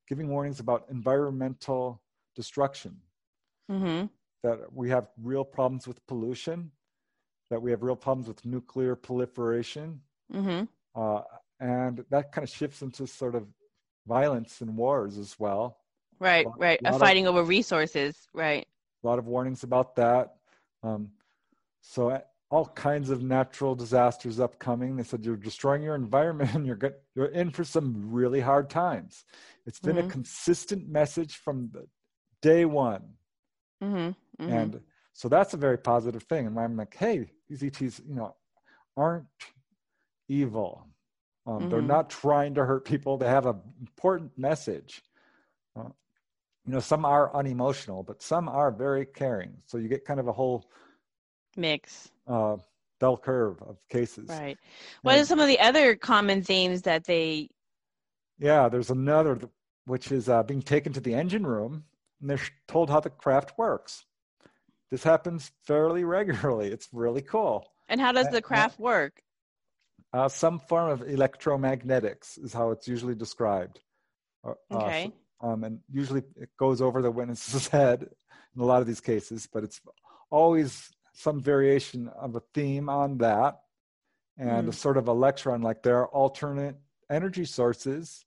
giving 0.08 0.30
warnings 0.30 0.60
about 0.60 0.86
environmental 0.90 2.02
destruction 2.36 2.96
mm-hmm. 3.70 4.06
that 4.44 4.74
we 4.74 4.90
have 4.90 5.08
real 5.22 5.44
problems 5.44 5.88
with 5.88 6.06
pollution, 6.08 6.72
that 7.50 7.62
we 7.62 7.72
have 7.72 7.84
real 7.84 7.96
problems 7.96 8.28
with 8.28 8.46
nuclear 8.46 8.96
proliferation. 8.96 10.02
Mm-hmm. 10.34 10.64
Uh, 10.96 11.22
and 11.60 12.04
that 12.10 12.32
kind 12.32 12.44
of 12.44 12.50
shifts 12.54 12.82
into 12.82 13.06
sort 13.06 13.36
of 13.36 13.46
violence 14.08 14.62
and 14.62 14.76
wars 14.76 15.18
as 15.18 15.38
well. 15.40 15.78
Right, 16.20 16.46
lot, 16.46 16.60
right. 16.60 16.80
A 16.84 16.98
fighting 17.00 17.28
of, 17.28 17.36
over 17.36 17.44
resources, 17.44 18.28
right. 18.34 18.68
A 19.04 19.08
lot 19.08 19.20
of 19.20 19.28
warnings 19.28 19.64
about 19.64 19.96
that. 19.96 20.36
Um, 20.84 21.12
so 21.82 22.10
uh, 22.10 22.20
all 22.52 22.66
kinds 22.66 23.10
of 23.10 23.22
natural 23.22 23.76
disasters 23.76 24.40
upcoming. 24.40 24.96
They 24.96 25.04
said 25.04 25.24
you're 25.24 25.38
destroying 25.38 25.84
your 25.84 25.96
environment 25.96 26.54
and 26.56 26.66
you're 26.66 26.76
good, 26.76 26.96
you're 27.16 27.28
in 27.28 27.52
for 27.52 27.64
some 27.64 28.12
really 28.12 28.42
hard 28.42 28.70
times. 28.70 29.24
It's 29.66 29.80
been 29.80 29.96
mm-hmm. 29.96 30.08
a 30.08 30.12
consistent 30.12 30.90
message 30.90 31.36
from 31.36 31.70
the 31.72 31.88
day 32.42 32.66
one 32.66 33.14
Mm-hmm, 33.84 34.44
mm-hmm. 34.44 34.52
And 34.52 34.82
so 35.14 35.30
that's 35.30 35.54
a 35.54 35.58
very 35.58 35.78
positive 35.78 36.24
thing. 36.24 36.48
And 36.48 36.60
I'm 36.60 36.78
like, 36.78 36.96
hey, 36.96 37.26
these 37.48 37.64
ETs, 37.64 38.02
you 38.08 38.16
know, 38.16 38.36
aren't 38.96 39.26
evil. 40.28 40.86
Um, 41.46 41.60
mm-hmm. 41.60 41.70
They're 41.70 41.82
not 41.82 42.10
trying 42.10 42.54
to 42.56 42.66
hurt 42.66 42.86
people. 42.86 43.18
They 43.18 43.28
have 43.28 43.46
an 43.46 43.60
important 43.80 44.32
message. 44.38 45.02
Uh, 45.76 45.90
you 46.66 46.74
know, 46.74 46.80
some 46.80 47.06
are 47.06 47.36
unemotional, 47.36 48.04
but 48.04 48.22
some 48.22 48.48
are 48.48 48.72
very 48.72 49.06
caring. 49.06 49.54
So 49.66 49.78
you 49.78 49.88
get 49.88 50.06
kind 50.06 50.20
of 50.20 50.28
a 50.28 50.34
whole 50.34 50.70
mix. 51.58 52.12
Uh, 52.28 52.58
bell 53.00 53.18
curve 53.18 53.62
of 53.62 53.78
cases. 53.90 54.30
Right. 54.30 54.58
What 55.02 55.14
and, 55.14 55.22
are 55.22 55.26
some 55.26 55.40
of 55.40 55.48
the 55.48 55.60
other 55.60 55.96
common 55.96 56.44
themes 56.44 56.84
that 56.84 57.06
they? 57.06 57.50
Yeah, 58.38 58.70
there's 58.70 58.90
another, 58.90 59.40
which 59.86 60.12
is 60.12 60.30
uh, 60.30 60.44
being 60.44 60.62
taken 60.62 60.94
to 60.94 61.00
the 61.00 61.14
engine 61.14 61.46
room 61.46 61.84
and 62.22 62.30
they're 62.30 62.40
told 62.68 62.90
how 62.90 63.00
the 63.00 63.10
craft 63.10 63.58
works. 63.58 64.06
This 64.92 65.04
happens 65.04 65.52
fairly 65.66 66.04
regularly. 66.04 66.70
It's 66.70 66.90
really 66.92 67.22
cool. 67.22 67.68
And 67.88 68.02
how 68.02 68.12
does 68.12 68.30
the 68.30 68.42
craft 68.42 68.80
work? 68.80 69.22
Uh, 70.12 70.28
some 70.28 70.60
form 70.60 70.90
of 70.90 71.02
electromagnetics 71.02 72.44
is 72.44 72.54
how 72.54 72.72
it's 72.72 72.88
usually 72.88 73.16
described. 73.16 73.80
Uh, 74.44 74.54
okay. 74.72 75.12
Um, 75.42 75.64
and 75.64 75.80
usually 75.92 76.24
it 76.36 76.50
goes 76.58 76.82
over 76.82 77.02
the 77.02 77.12
witness's 77.12 77.68
head 77.80 78.08
in 78.56 78.62
a 78.62 78.66
lot 78.66 78.82
of 78.82 78.88
these 78.88 79.02
cases, 79.02 79.48
but 79.52 79.64
it's 79.64 79.80
always 80.32 80.90
some 81.14 81.40
variation 81.40 82.08
of 82.10 82.36
a 82.36 82.42
theme 82.54 82.90
on 82.90 83.18
that 83.20 83.60
and 84.38 84.68
mm. 84.68 84.70
a 84.70 84.74
sort 84.74 84.98
of 84.98 85.08
a 85.08 85.14
lecture 85.14 85.52
on 85.52 85.62
like 85.62 85.84
there 85.84 85.98
are 85.98 86.08
alternate 86.08 86.78
energy 87.10 87.46
sources. 87.46 88.26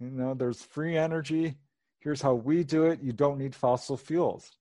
You 0.00 0.10
know, 0.10 0.34
there's 0.34 0.62
free 0.62 0.96
energy 0.96 1.56
here's 2.04 2.20
how 2.20 2.34
we 2.34 2.62
do 2.62 2.84
it 2.84 3.02
you 3.02 3.12
don't 3.12 3.38
need 3.38 3.54
fossil 3.54 3.96
fuels 3.96 4.52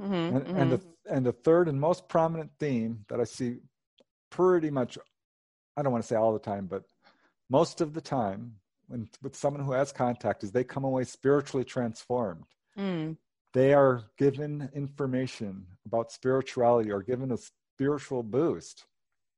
mm-hmm, 0.00 0.12
and, 0.14 0.46
mm-hmm. 0.46 0.56
and, 0.56 0.72
the 0.72 0.80
and 1.08 1.26
the 1.26 1.32
third 1.32 1.68
and 1.68 1.78
most 1.78 2.08
prominent 2.08 2.50
theme 2.58 3.04
that 3.08 3.20
i 3.20 3.24
see 3.24 3.58
pretty 4.30 4.70
much 4.70 4.98
i 5.76 5.82
don't 5.82 5.92
want 5.92 6.02
to 6.02 6.08
say 6.08 6.16
all 6.16 6.32
the 6.32 6.38
time 6.38 6.66
but 6.66 6.82
most 7.50 7.80
of 7.80 7.92
the 7.92 8.00
time 8.00 8.54
when 8.88 9.08
with 9.22 9.36
someone 9.36 9.62
who 9.62 9.72
has 9.72 9.92
contact 9.92 10.42
is 10.42 10.50
they 10.50 10.64
come 10.64 10.84
away 10.84 11.04
spiritually 11.04 11.64
transformed 11.64 12.44
mm. 12.76 13.16
they 13.52 13.72
are 13.72 14.02
given 14.18 14.68
information 14.74 15.64
about 15.86 16.10
spirituality 16.10 16.90
or 16.90 17.02
given 17.02 17.30
a 17.30 17.36
spiritual 17.76 18.22
boost 18.22 18.86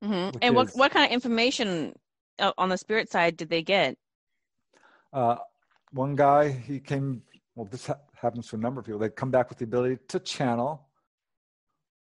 mm-hmm. 0.02 0.36
and 0.40 0.54
what, 0.54 0.68
is, 0.68 0.76
what 0.76 0.92
kind 0.92 1.04
of 1.04 1.12
information 1.12 1.92
uh, 2.38 2.52
on 2.56 2.68
the 2.68 2.78
spirit 2.78 3.10
side 3.10 3.36
did 3.36 3.50
they 3.50 3.62
get 3.62 3.96
uh, 5.12 5.36
one 5.96 6.14
guy, 6.14 6.50
he 6.50 6.78
came, 6.78 7.22
well, 7.54 7.66
this 7.66 7.86
ha- 7.86 7.98
happens 8.14 8.48
to 8.48 8.56
a 8.56 8.58
number 8.58 8.80
of 8.80 8.86
people. 8.86 9.00
They 9.00 9.08
come 9.08 9.30
back 9.30 9.48
with 9.48 9.58
the 9.58 9.64
ability 9.64 9.98
to 10.08 10.20
channel. 10.20 10.86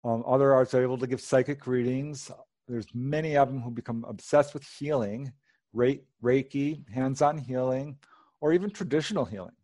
Um, 0.04 0.24
other 0.26 0.52
arts 0.52 0.74
are 0.74 0.82
able 0.82 0.98
to 0.98 1.06
give 1.06 1.20
psychic 1.20 1.66
readings. 1.66 2.30
there's 2.66 2.86
many 2.94 3.36
of 3.36 3.48
them 3.48 3.60
who 3.60 3.70
become 3.70 4.04
obsessed 4.08 4.54
with 4.54 4.64
healing, 4.64 5.32
Reiki, 5.76 6.88
hands-on 6.88 7.38
healing, 7.38 7.98
or 8.40 8.52
even 8.52 8.70
traditional 8.70 9.24
healing. 9.24 9.56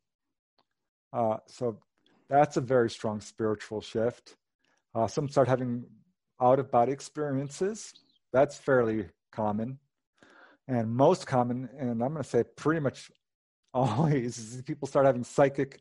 Uh, 1.12 1.38
so 1.46 1.78
that's 2.28 2.56
a 2.56 2.60
very 2.60 2.90
strong 2.90 3.20
spiritual 3.20 3.80
shift. 3.80 4.36
Uh, 4.94 5.06
some 5.06 5.28
start 5.28 5.48
having 5.48 5.84
out-of-body 6.40 6.92
experiences. 6.92 7.94
That's 8.32 8.56
fairly 8.56 9.06
common, 9.32 9.78
and 10.66 10.90
most 10.90 11.26
common, 11.26 11.68
and 11.78 12.02
I'm 12.02 12.12
going 12.12 12.22
to 12.22 12.28
say 12.28 12.44
pretty 12.56 12.80
much 12.80 13.10
always, 13.74 14.38
is 14.38 14.62
people 14.62 14.88
start 14.88 15.06
having 15.06 15.24
psychic 15.24 15.80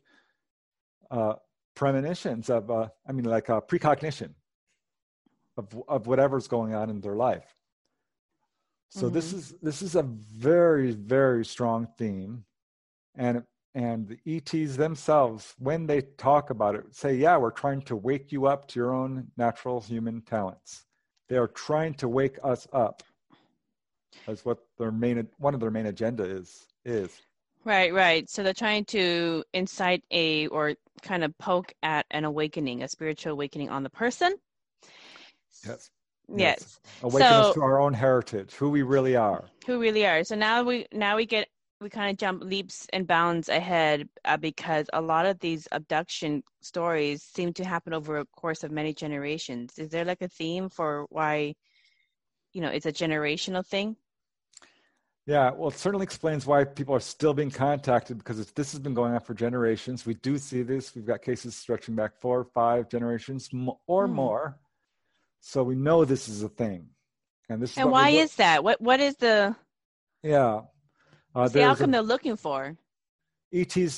uh, 1.10 1.34
premonitions 1.74 2.50
of, 2.50 2.70
uh, 2.70 2.88
I 3.06 3.12
mean, 3.12 3.24
like 3.24 3.48
a 3.48 3.60
precognition 3.60 4.34
of 5.58 5.66
of 5.88 6.06
whatever's 6.06 6.48
going 6.48 6.74
on 6.74 6.88
in 6.88 7.00
their 7.00 7.16
life. 7.16 7.54
So 8.90 9.06
mm-hmm. 9.06 9.14
this 9.14 9.32
is 9.32 9.54
this 9.60 9.82
is 9.82 9.96
a 9.96 10.02
very 10.02 10.92
very 10.92 11.44
strong 11.44 11.88
theme, 11.98 12.44
and 13.16 13.44
and 13.74 14.08
the 14.08 14.18
ETs 14.36 14.76
themselves, 14.76 15.54
when 15.58 15.86
they 15.86 16.00
talk 16.00 16.50
about 16.50 16.74
it, 16.74 16.94
say, 16.94 17.14
"Yeah, 17.14 17.36
we're 17.36 17.50
trying 17.50 17.82
to 17.82 17.96
wake 17.96 18.32
you 18.32 18.46
up 18.46 18.66
to 18.68 18.80
your 18.80 18.94
own 18.94 19.30
natural 19.36 19.80
human 19.80 20.22
talents." 20.22 20.86
They 21.28 21.36
are 21.36 21.48
trying 21.48 21.94
to 21.94 22.08
wake 22.08 22.38
us 22.42 22.66
up. 22.72 23.02
That's 24.26 24.44
what 24.44 24.58
their 24.78 24.92
main 24.92 25.28
one 25.38 25.54
of 25.54 25.60
their 25.60 25.70
main 25.70 25.86
agenda 25.86 26.24
is 26.24 26.66
is. 26.84 27.10
Right, 27.68 27.92
right. 27.92 28.30
So 28.30 28.42
they're 28.42 28.54
trying 28.54 28.86
to 28.86 29.44
incite 29.52 30.02
a 30.10 30.46
or 30.46 30.74
kind 31.02 31.22
of 31.22 31.36
poke 31.36 31.74
at 31.82 32.06
an 32.10 32.24
awakening, 32.24 32.82
a 32.82 32.88
spiritual 32.88 33.32
awakening 33.32 33.68
on 33.68 33.82
the 33.82 33.90
person. 33.90 34.36
Yes. 35.66 35.90
Yes. 36.30 36.60
yes. 36.60 36.80
Awaken 37.02 37.28
so, 37.28 37.40
us 37.40 37.52
to 37.52 37.60
our 37.60 37.78
own 37.78 37.92
heritage, 37.92 38.54
who 38.54 38.70
we 38.70 38.80
really 38.80 39.16
are. 39.16 39.44
Who 39.66 39.78
really 39.78 40.06
are. 40.06 40.24
So 40.24 40.34
now 40.34 40.62
we 40.62 40.86
now 40.94 41.16
we 41.16 41.26
get 41.26 41.46
we 41.82 41.90
kind 41.90 42.10
of 42.10 42.16
jump 42.16 42.42
leaps 42.42 42.86
and 42.94 43.06
bounds 43.06 43.50
ahead 43.50 44.08
uh, 44.24 44.38
because 44.38 44.86
a 44.94 45.02
lot 45.02 45.26
of 45.26 45.38
these 45.40 45.68
abduction 45.70 46.42
stories 46.62 47.22
seem 47.22 47.52
to 47.52 47.66
happen 47.66 47.92
over 47.92 48.16
a 48.16 48.24
course 48.24 48.64
of 48.64 48.70
many 48.70 48.94
generations. 48.94 49.78
Is 49.78 49.90
there 49.90 50.06
like 50.06 50.22
a 50.22 50.28
theme 50.28 50.70
for 50.70 51.04
why, 51.10 51.54
you 52.54 52.62
know, 52.62 52.70
it's 52.70 52.86
a 52.86 52.92
generational 52.92 53.66
thing? 53.66 53.94
Yeah, 55.28 55.50
well, 55.50 55.68
it 55.68 55.76
certainly 55.76 56.04
explains 56.04 56.46
why 56.46 56.64
people 56.64 56.94
are 56.94 57.00
still 57.00 57.34
being 57.34 57.50
contacted 57.50 58.16
because 58.16 58.50
this 58.52 58.72
has 58.72 58.80
been 58.80 58.94
going 58.94 59.12
on 59.12 59.20
for 59.20 59.34
generations. 59.34 60.06
We 60.06 60.14
do 60.14 60.38
see 60.38 60.62
this. 60.62 60.94
We've 60.94 61.04
got 61.04 61.20
cases 61.20 61.54
stretching 61.54 61.94
back 61.94 62.18
four 62.18 62.38
or 62.38 62.44
five 62.46 62.88
generations 62.88 63.50
or 63.86 64.08
mm. 64.08 64.12
more. 64.12 64.58
So 65.40 65.62
we 65.62 65.74
know 65.74 66.06
this 66.06 66.30
is 66.30 66.42
a 66.42 66.48
thing. 66.48 66.86
And 67.50 67.60
this 67.60 67.72
is 67.72 67.76
And 67.76 67.90
why 67.90 68.08
is 68.08 68.36
that? 68.36 68.64
What 68.64 68.80
what 68.80 69.00
is 69.00 69.16
the 69.16 69.54
Yeah. 70.22 70.62
Uh, 71.34 71.46
the 71.48 71.62
outcome 71.62 71.90
a, 71.90 71.92
they're 71.92 72.02
looking 72.02 72.36
for? 72.36 72.78
ETs 73.52 73.92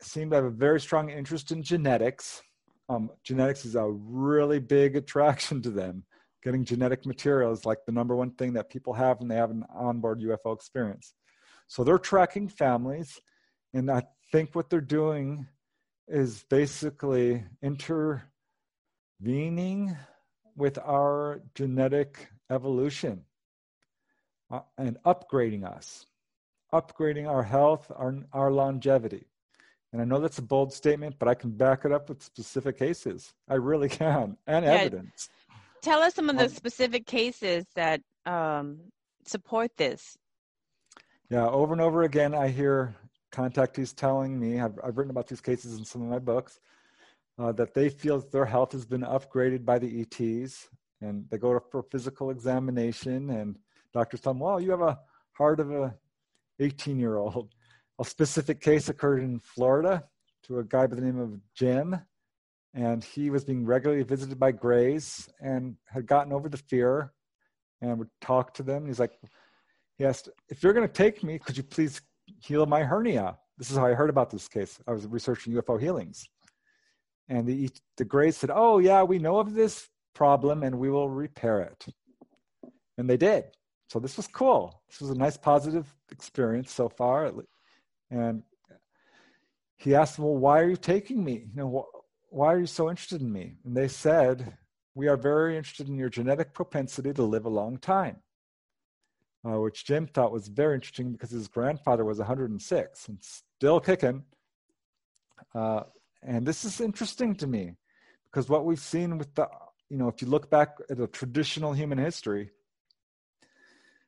seem 0.00 0.30
to 0.30 0.36
have 0.36 0.44
a 0.44 0.50
very 0.50 0.80
strong 0.80 1.10
interest 1.10 1.50
in 1.50 1.60
genetics. 1.60 2.40
Um, 2.88 3.10
genetics 3.24 3.64
is 3.64 3.74
a 3.74 3.84
really 3.84 4.60
big 4.60 4.94
attraction 4.94 5.60
to 5.62 5.70
them 5.70 6.04
getting 6.42 6.64
genetic 6.64 7.04
material 7.06 7.52
is 7.52 7.66
like 7.66 7.78
the 7.86 7.92
number 7.92 8.14
one 8.14 8.30
thing 8.32 8.52
that 8.54 8.70
people 8.70 8.92
have 8.94 9.18
when 9.18 9.28
they 9.28 9.36
have 9.36 9.50
an 9.50 9.64
onboard 9.74 10.20
UFO 10.20 10.54
experience. 10.54 11.14
So 11.66 11.84
they're 11.84 11.98
tracking 11.98 12.48
families, 12.48 13.20
and 13.74 13.90
I 13.90 14.04
think 14.32 14.54
what 14.54 14.70
they're 14.70 14.80
doing 14.80 15.46
is 16.06 16.44
basically 16.48 17.44
intervening 17.62 18.24
with 20.56 20.78
our 20.78 21.42
genetic 21.54 22.28
evolution 22.50 23.24
uh, 24.50 24.60
and 24.78 24.96
upgrading 25.04 25.64
us, 25.64 26.06
upgrading 26.72 27.28
our 27.28 27.42
health, 27.42 27.92
our, 27.94 28.16
our 28.32 28.50
longevity. 28.50 29.26
And 29.92 30.02
I 30.02 30.04
know 30.04 30.20
that's 30.20 30.38
a 30.38 30.42
bold 30.42 30.72
statement, 30.72 31.16
but 31.18 31.28
I 31.28 31.34
can 31.34 31.50
back 31.50 31.84
it 31.84 31.92
up 31.92 32.08
with 32.08 32.22
specific 32.22 32.78
cases. 32.78 33.32
I 33.48 33.54
really 33.54 33.88
can, 33.90 34.36
and 34.46 34.64
yeah, 34.64 34.72
evidence. 34.72 35.28
Tell 35.82 36.00
us 36.00 36.14
some 36.14 36.28
of 36.28 36.38
the 36.38 36.48
specific 36.48 37.06
cases 37.06 37.64
that 37.74 38.00
um, 38.26 38.78
support 39.26 39.70
this. 39.76 40.16
Yeah, 41.30 41.46
over 41.46 41.72
and 41.72 41.82
over 41.82 42.02
again, 42.02 42.34
I 42.34 42.48
hear 42.48 42.96
contactees 43.32 43.94
telling 43.94 44.38
me, 44.38 44.60
I've, 44.60 44.78
I've 44.82 44.96
written 44.96 45.10
about 45.10 45.28
these 45.28 45.40
cases 45.40 45.78
in 45.78 45.84
some 45.84 46.02
of 46.02 46.08
my 46.08 46.18
books, 46.18 46.60
uh, 47.38 47.52
that 47.52 47.74
they 47.74 47.88
feel 47.88 48.18
that 48.18 48.32
their 48.32 48.46
health 48.46 48.72
has 48.72 48.84
been 48.84 49.02
upgraded 49.02 49.64
by 49.64 49.78
the 49.78 50.00
ETs 50.00 50.68
and 51.00 51.24
they 51.30 51.38
go 51.38 51.60
for 51.70 51.82
physical 51.84 52.30
examination 52.30 53.30
and 53.30 53.56
doctors 53.92 54.20
tell 54.20 54.32
them, 54.32 54.40
well, 54.40 54.60
you 54.60 54.70
have 54.70 54.80
a 54.80 54.98
heart 55.32 55.60
of 55.60 55.70
a 55.70 55.94
18 56.58 56.98
year 56.98 57.16
old. 57.16 57.54
A 58.00 58.04
specific 58.04 58.60
case 58.60 58.88
occurred 58.88 59.22
in 59.22 59.38
Florida 59.38 60.04
to 60.44 60.58
a 60.58 60.64
guy 60.64 60.86
by 60.86 60.96
the 60.96 61.02
name 61.02 61.18
of 61.18 61.38
Jim 61.54 62.00
and 62.78 63.02
he 63.02 63.28
was 63.28 63.44
being 63.44 63.66
regularly 63.66 64.04
visited 64.04 64.38
by 64.38 64.52
Greys 64.52 65.28
and 65.40 65.74
had 65.86 66.06
gotten 66.06 66.32
over 66.32 66.48
the 66.48 66.56
fear 66.56 67.12
and 67.80 67.98
would 67.98 68.10
talk 68.20 68.54
to 68.54 68.62
them. 68.62 68.86
He's 68.86 69.00
like, 69.00 69.18
he 69.96 70.04
asked, 70.04 70.28
if 70.48 70.62
you're 70.62 70.72
going 70.72 70.86
to 70.86 70.92
take 70.92 71.24
me, 71.24 71.40
could 71.40 71.56
you 71.56 71.64
please 71.64 72.00
heal 72.40 72.66
my 72.66 72.84
hernia? 72.84 73.36
This 73.56 73.72
is 73.72 73.76
how 73.76 73.84
I 73.84 73.94
heard 73.94 74.10
about 74.10 74.30
this 74.30 74.46
case. 74.46 74.78
I 74.86 74.92
was 74.92 75.08
researching 75.08 75.54
UFO 75.54 75.80
healings. 75.80 76.28
And 77.28 77.48
the, 77.48 77.68
the 77.96 78.04
Greys 78.04 78.36
said, 78.36 78.50
oh, 78.54 78.78
yeah, 78.78 79.02
we 79.02 79.18
know 79.18 79.40
of 79.40 79.54
this 79.54 79.88
problem 80.14 80.62
and 80.62 80.78
we 80.78 80.88
will 80.88 81.08
repair 81.08 81.60
it. 81.60 81.84
And 82.96 83.10
they 83.10 83.16
did. 83.16 83.46
So 83.88 83.98
this 83.98 84.16
was 84.16 84.28
cool. 84.28 84.82
This 84.88 85.00
was 85.00 85.10
a 85.10 85.16
nice 85.16 85.36
positive 85.36 85.92
experience 86.12 86.72
so 86.72 86.88
far. 86.88 87.32
And 88.08 88.44
he 89.78 89.96
asked, 89.96 90.20
well, 90.20 90.36
why 90.36 90.60
are 90.60 90.70
you 90.70 90.76
taking 90.76 91.24
me? 91.24 91.48
You 91.52 91.56
know, 91.56 91.86
why 92.30 92.52
are 92.52 92.58
you 92.58 92.66
so 92.66 92.90
interested 92.90 93.20
in 93.20 93.32
me? 93.32 93.56
And 93.64 93.76
they 93.76 93.88
said, 93.88 94.56
we 94.94 95.08
are 95.08 95.16
very 95.16 95.56
interested 95.56 95.88
in 95.88 95.96
your 95.96 96.08
genetic 96.08 96.52
propensity 96.52 97.12
to 97.12 97.22
live 97.22 97.46
a 97.46 97.50
long 97.50 97.78
time, 97.78 98.16
uh, 99.48 99.60
which 99.60 99.84
Jim 99.84 100.06
thought 100.06 100.32
was 100.32 100.48
very 100.48 100.74
interesting 100.74 101.12
because 101.12 101.30
his 101.30 101.48
grandfather 101.48 102.04
was 102.04 102.18
106 102.18 103.08
and 103.08 103.18
still 103.20 103.80
kicking. 103.80 104.24
Uh, 105.54 105.82
and 106.22 106.46
this 106.46 106.64
is 106.64 106.80
interesting 106.80 107.34
to 107.36 107.46
me 107.46 107.74
because 108.24 108.48
what 108.48 108.64
we've 108.64 108.80
seen 108.80 109.18
with 109.18 109.34
the, 109.34 109.48
you 109.88 109.96
know, 109.96 110.08
if 110.08 110.20
you 110.20 110.28
look 110.28 110.50
back 110.50 110.76
at 110.90 111.00
a 111.00 111.06
traditional 111.06 111.72
human 111.72 111.98
history, 111.98 112.50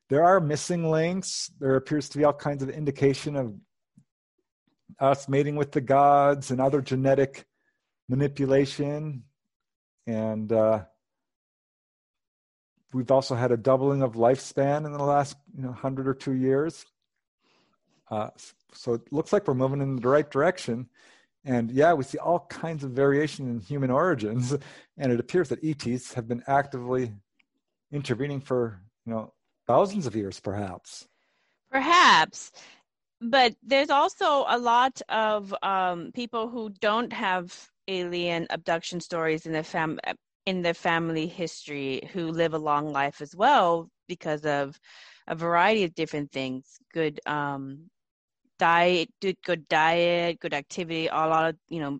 there 0.09 0.23
are 0.23 0.41
missing 0.41 0.91
links. 0.91 1.49
There 1.59 1.75
appears 1.75 2.09
to 2.09 2.17
be 2.17 2.25
all 2.25 2.33
kinds 2.33 2.61
of 2.61 2.69
indication 2.69 3.37
of 3.37 3.55
us 4.99 5.29
mating 5.29 5.55
with 5.55 5.71
the 5.71 5.79
gods 5.79 6.51
and 6.51 6.59
other 6.59 6.81
genetic 6.81 7.45
manipulation, 8.09 9.23
and 10.07 10.51
uh, 10.51 10.83
we've 12.93 13.11
also 13.11 13.35
had 13.35 13.51
a 13.51 13.57
doubling 13.57 14.01
of 14.01 14.13
lifespan 14.13 14.85
in 14.85 14.91
the 14.91 15.03
last 15.03 15.37
you 15.55 15.63
know, 15.63 15.71
hundred 15.71 16.07
or 16.07 16.13
two 16.13 16.33
years. 16.33 16.85
Uh, 18.09 18.29
so 18.73 18.93
it 18.93 19.01
looks 19.11 19.31
like 19.31 19.47
we're 19.47 19.53
moving 19.53 19.81
in 19.81 19.95
the 19.95 20.07
right 20.07 20.29
direction. 20.29 20.89
And 21.45 21.71
yeah, 21.71 21.93
we 21.93 22.03
see 22.03 22.17
all 22.17 22.45
kinds 22.49 22.83
of 22.83 22.91
variation 22.91 23.49
in 23.49 23.59
human 23.59 23.89
origins, 23.89 24.55
and 24.97 25.11
it 25.11 25.19
appears 25.19 25.49
that 25.49 25.63
ETs 25.63 26.13
have 26.13 26.27
been 26.27 26.43
actively 26.47 27.13
intervening 27.91 28.41
for 28.41 28.79
you 29.05 29.13
know 29.13 29.33
thousands 29.65 30.05
of 30.05 30.15
years, 30.15 30.39
perhaps. 30.39 31.07
Perhaps, 31.71 32.51
but 33.21 33.55
there's 33.63 33.89
also 33.89 34.45
a 34.47 34.57
lot 34.59 35.01
of 35.09 35.55
um, 35.63 36.11
people 36.13 36.47
who 36.49 36.69
don't 36.79 37.13
have 37.13 37.70
alien 37.87 38.47
abduction 38.49 38.99
stories 38.99 39.45
in 39.45 39.53
the 39.53 39.63
fam 39.63 39.99
in 40.45 40.61
their 40.63 40.73
family 40.73 41.27
history 41.27 42.01
who 42.13 42.27
live 42.27 42.53
a 42.53 42.57
long 42.59 42.91
life 42.91 43.21
as 43.21 43.35
well 43.35 43.89
because 44.07 44.45
of 44.45 44.79
a 45.27 45.35
variety 45.35 45.83
of 45.83 45.93
different 45.95 46.31
things. 46.31 46.79
Good 46.93 47.19
um 47.25 47.89
diet 48.59 49.09
good 49.21 49.37
good 49.43 49.67
diet 49.69 50.39
good 50.39 50.53
activity 50.53 51.07
a 51.07 51.15
lot 51.15 51.49
of 51.49 51.55
you 51.67 51.79
know 51.79 51.97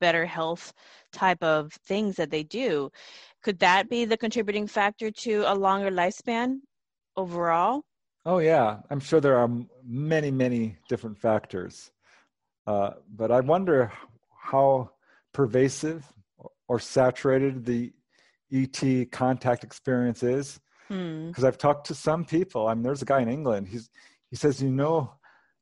better 0.00 0.24
health 0.24 0.72
type 1.12 1.42
of 1.42 1.72
things 1.86 2.16
that 2.16 2.30
they 2.30 2.42
do. 2.44 2.90
Could 3.42 3.58
that 3.60 3.88
be 3.88 4.04
the 4.04 4.16
contributing 4.16 4.66
factor 4.66 5.10
to 5.10 5.44
a 5.46 5.54
longer 5.54 5.90
lifespan 5.90 6.60
overall? 7.16 7.82
Oh 8.24 8.38
yeah. 8.38 8.78
I'm 8.90 9.00
sure 9.00 9.20
there 9.20 9.38
are 9.38 9.50
many 9.84 10.30
many 10.30 10.76
different 10.88 11.18
factors. 11.18 11.90
Uh, 12.66 12.90
but 13.16 13.30
i 13.30 13.40
wonder 13.40 13.90
how 14.36 14.90
pervasive 15.38 16.04
or 16.66 16.80
saturated 16.80 17.64
the 17.64 17.92
ET 18.52 19.12
contact 19.12 19.62
experience 19.62 20.24
is. 20.24 20.58
Because 20.88 21.42
hmm. 21.42 21.46
I've 21.46 21.58
talked 21.58 21.86
to 21.86 21.94
some 21.94 22.24
people. 22.24 22.66
I 22.66 22.74
mean, 22.74 22.82
there's 22.82 23.02
a 23.02 23.04
guy 23.04 23.20
in 23.20 23.28
England. 23.28 23.68
He's 23.68 23.88
he 24.30 24.36
says, 24.36 24.60
you 24.60 24.68
know, 24.68 25.12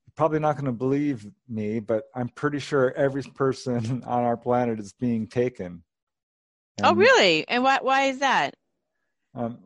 you're 0.06 0.16
probably 0.16 0.38
not 0.38 0.54
going 0.54 0.64
to 0.64 0.72
believe 0.72 1.30
me, 1.46 1.80
but 1.80 2.04
I'm 2.14 2.30
pretty 2.30 2.58
sure 2.58 2.94
every 2.96 3.22
person 3.22 4.02
on 4.06 4.24
our 4.24 4.38
planet 4.38 4.80
is 4.80 4.94
being 4.94 5.26
taken. 5.26 5.82
Oh, 6.82 6.88
and, 6.88 6.96
oh, 6.96 6.98
really? 6.98 7.46
And 7.46 7.62
why 7.62 7.78
why 7.82 8.04
is 8.04 8.20
that? 8.20 8.54
Um, 9.34 9.58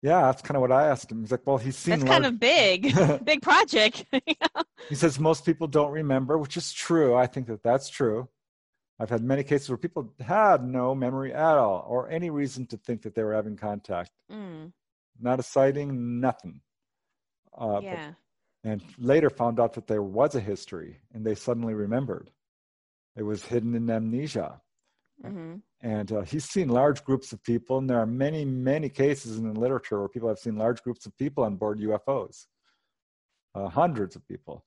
Yeah, 0.00 0.20
that's 0.20 0.42
kind 0.42 0.54
of 0.56 0.60
what 0.60 0.70
I 0.70 0.86
asked 0.86 1.10
him. 1.10 1.22
He's 1.22 1.32
like, 1.32 1.44
well, 1.44 1.58
he's 1.58 1.76
seen. 1.76 1.98
That's 1.98 2.04
large... 2.04 2.22
kind 2.22 2.26
of 2.26 2.38
big, 2.38 3.24
big 3.24 3.42
project. 3.42 4.04
he 4.88 4.94
says 4.94 5.18
most 5.18 5.44
people 5.44 5.66
don't 5.66 5.90
remember, 5.90 6.38
which 6.38 6.56
is 6.56 6.72
true. 6.72 7.16
I 7.16 7.26
think 7.26 7.48
that 7.48 7.64
that's 7.64 7.88
true. 7.88 8.28
I've 9.00 9.08
had 9.08 9.24
many 9.24 9.42
cases 9.42 9.70
where 9.70 9.78
people 9.78 10.12
had 10.20 10.62
no 10.62 10.94
memory 10.94 11.32
at 11.32 11.56
all, 11.56 11.86
or 11.88 12.10
any 12.10 12.28
reason 12.28 12.66
to 12.66 12.76
think 12.76 13.00
that 13.02 13.14
they 13.14 13.22
were 13.22 13.34
having 13.34 13.56
contact. 13.56 14.10
Mm. 14.30 14.72
Not 15.18 15.40
a 15.40 15.42
sighting, 15.42 16.20
nothing. 16.20 16.60
Uh, 17.58 17.80
yeah. 17.82 18.12
But, 18.62 18.70
and 18.70 18.82
later 18.98 19.30
found 19.30 19.58
out 19.58 19.72
that 19.72 19.86
there 19.86 20.02
was 20.02 20.34
a 20.34 20.40
history, 20.40 21.00
and 21.14 21.24
they 21.24 21.34
suddenly 21.34 21.72
remembered. 21.72 22.30
It 23.16 23.22
was 23.22 23.42
hidden 23.42 23.74
in 23.74 23.88
amnesia. 23.88 24.60
Mm-hmm. 25.24 25.56
And 25.80 26.12
uh, 26.12 26.20
he's 26.20 26.44
seen 26.44 26.68
large 26.68 27.02
groups 27.02 27.32
of 27.32 27.42
people, 27.42 27.78
and 27.78 27.88
there 27.88 27.98
are 27.98 28.06
many, 28.06 28.44
many 28.44 28.90
cases 28.90 29.38
in 29.38 29.50
the 29.50 29.58
literature 29.58 29.98
where 29.98 30.08
people 30.08 30.28
have 30.28 30.38
seen 30.38 30.56
large 30.56 30.82
groups 30.82 31.06
of 31.06 31.16
people 31.16 31.42
on 31.42 31.56
board 31.56 31.78
UFOs, 31.78 32.46
uh, 33.54 33.68
hundreds 33.68 34.14
of 34.14 34.28
people. 34.28 34.62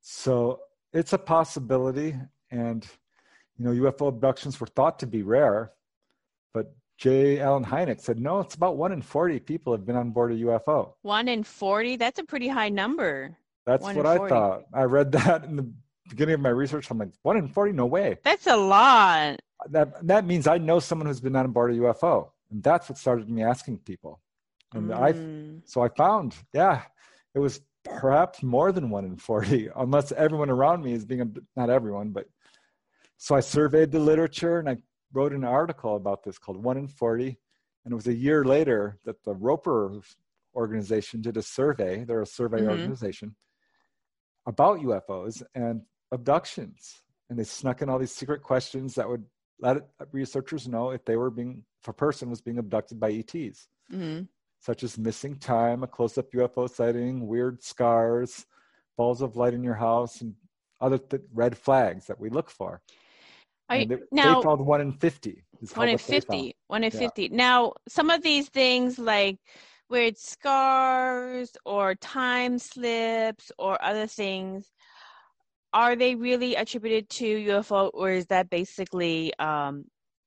So 0.00 0.60
it's 0.94 1.12
a 1.12 1.18
possibility, 1.18 2.16
and 2.50 2.86
you 3.58 3.64
know, 3.64 3.90
UFO 3.90 4.08
abductions 4.08 4.58
were 4.60 4.66
thought 4.66 4.98
to 5.00 5.06
be 5.06 5.22
rare, 5.22 5.72
but 6.52 6.74
J. 6.98 7.40
Allen 7.40 7.64
Hynek 7.64 8.00
said 8.00 8.20
no, 8.20 8.40
it's 8.40 8.54
about 8.54 8.76
one 8.76 8.92
in 8.92 9.02
forty 9.02 9.38
people 9.38 9.72
have 9.72 9.84
been 9.84 9.96
on 9.96 10.10
board 10.10 10.32
a 10.32 10.36
UFO. 10.36 10.94
One 11.02 11.28
in 11.28 11.42
forty? 11.42 11.96
That's 11.96 12.18
a 12.18 12.24
pretty 12.24 12.48
high 12.48 12.68
number. 12.68 13.36
That's 13.66 13.82
one 13.82 13.96
what 13.96 14.06
I 14.06 14.28
thought. 14.28 14.64
I 14.72 14.82
read 14.82 15.12
that 15.12 15.44
in 15.44 15.56
the 15.56 15.70
beginning 16.08 16.34
of 16.34 16.40
my 16.40 16.50
research. 16.50 16.90
I'm 16.90 16.98
like, 16.98 17.10
one 17.22 17.36
in 17.36 17.48
forty? 17.48 17.72
No 17.72 17.86
way. 17.86 18.18
That's 18.22 18.46
a 18.46 18.56
lot 18.56 19.40
that 19.70 20.06
that 20.06 20.26
means 20.26 20.46
I 20.46 20.58
know 20.58 20.80
someone 20.80 21.06
who's 21.06 21.20
been 21.20 21.36
on 21.36 21.50
board 21.52 21.72
a 21.72 21.74
UFO, 21.74 22.30
and 22.50 22.62
that's 22.62 22.88
what 22.88 22.98
started 22.98 23.28
me 23.28 23.42
asking 23.42 23.78
people. 23.78 24.20
And 24.72 24.90
mm. 24.90 25.60
I 25.60 25.62
so 25.66 25.82
I 25.82 25.88
found, 25.88 26.34
yeah, 26.52 26.82
it 27.34 27.38
was 27.38 27.60
perhaps 27.84 28.42
more 28.42 28.72
than 28.72 28.90
one 28.90 29.04
in 29.04 29.16
forty, 29.16 29.68
unless 29.76 30.12
everyone 30.12 30.50
around 30.50 30.82
me 30.82 30.92
is 30.92 31.04
being 31.04 31.36
not 31.56 31.70
everyone, 31.70 32.10
but 32.10 32.28
so 33.24 33.34
I 33.34 33.40
surveyed 33.40 33.90
the 33.90 33.98
literature 33.98 34.58
and 34.58 34.68
I 34.68 34.76
wrote 35.14 35.32
an 35.32 35.44
article 35.44 35.96
about 35.96 36.24
this 36.24 36.36
called 36.36 36.62
One 36.62 36.76
in 36.76 36.88
Forty, 36.88 37.38
and 37.84 37.92
it 37.92 37.94
was 37.94 38.06
a 38.06 38.14
year 38.14 38.44
later 38.44 38.98
that 39.06 39.24
the 39.24 39.32
Roper 39.32 40.00
organization 40.54 41.22
did 41.22 41.38
a 41.38 41.42
survey. 41.42 42.04
They're 42.04 42.20
a 42.20 42.26
survey 42.26 42.58
mm-hmm. 42.58 42.68
organization 42.68 43.34
about 44.46 44.80
UFOs 44.80 45.42
and 45.54 45.80
abductions 46.12 47.02
and 47.30 47.38
they 47.38 47.44
snuck 47.44 47.80
in 47.80 47.88
all 47.88 47.98
these 47.98 48.14
secret 48.14 48.42
questions 48.42 48.94
that 48.94 49.08
would 49.08 49.24
let 49.58 49.78
researchers 50.12 50.68
know 50.68 50.90
if 50.90 51.02
they 51.06 51.16
were 51.16 51.30
being 51.30 51.64
if 51.80 51.88
a 51.88 51.94
person 51.94 52.28
was 52.28 52.42
being 52.42 52.58
abducted 52.58 53.00
by 53.00 53.10
ETs, 53.10 53.68
mm-hmm. 53.90 54.24
such 54.60 54.82
as 54.82 54.98
missing 54.98 55.36
time, 55.36 55.82
a 55.82 55.86
close-up 55.86 56.30
UFO 56.32 56.68
sighting, 56.68 57.26
weird 57.26 57.62
scars, 57.62 58.44
balls 58.98 59.22
of 59.22 59.36
light 59.36 59.54
in 59.54 59.64
your 59.64 59.74
house, 59.74 60.20
and 60.20 60.34
other 60.80 60.98
th- 60.98 61.22
red 61.32 61.56
flags 61.56 62.06
that 62.06 62.20
we 62.20 62.28
look 62.28 62.50
for. 62.50 62.82
I, 63.68 63.86
they, 63.86 63.96
now, 64.12 64.40
they 64.40 64.42
found 64.42 64.66
one 64.66 64.80
in 64.80 64.92
fifty. 64.92 65.42
One 65.74 65.88
in 65.88 65.98
fifty. 65.98 66.56
One 66.68 66.84
in 66.84 66.92
yeah. 66.92 66.98
fifty. 66.98 67.28
Now, 67.28 67.72
some 67.88 68.10
of 68.10 68.22
these 68.22 68.48
things 68.48 68.98
like 68.98 69.38
weird 69.88 70.18
scars 70.18 71.56
or 71.64 71.94
time 71.94 72.58
slips 72.58 73.50
or 73.58 73.82
other 73.82 74.06
things 74.06 74.70
are 75.72 75.96
they 75.96 76.14
really 76.14 76.54
attributed 76.54 77.08
to 77.10 77.24
UFO, 77.24 77.90
or 77.92 78.10
is 78.10 78.26
that 78.26 78.48
basically, 78.48 79.32
um, 79.38 79.84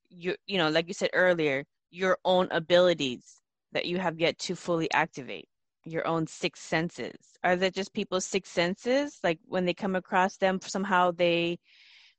you 0.10 0.36
you 0.46 0.58
know, 0.58 0.70
like 0.70 0.88
you 0.88 0.94
said 0.94 1.10
earlier, 1.14 1.64
your 1.90 2.18
own 2.26 2.48
abilities 2.52 3.42
that 3.72 3.86
you 3.86 3.98
have 3.98 4.20
yet 4.20 4.38
to 4.40 4.56
fully 4.56 4.92
activate, 4.92 5.48
your 5.86 6.06
own 6.08 6.28
six 6.28 6.60
senses? 6.60 7.16
Are 7.44 7.56
that 7.56 7.76
just 7.76 7.94
people's 7.94 8.26
six 8.26 8.50
senses? 8.50 9.20
Like 9.24 9.40
when 9.46 9.66
they 9.66 9.74
come 9.74 9.96
across 9.96 10.38
them, 10.38 10.60
somehow 10.62 11.12
they 11.12 11.60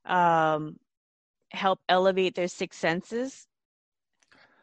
um, 0.05 0.77
help 1.51 1.79
elevate 1.89 2.35
their 2.35 2.47
six 2.47 2.77
senses? 2.77 3.47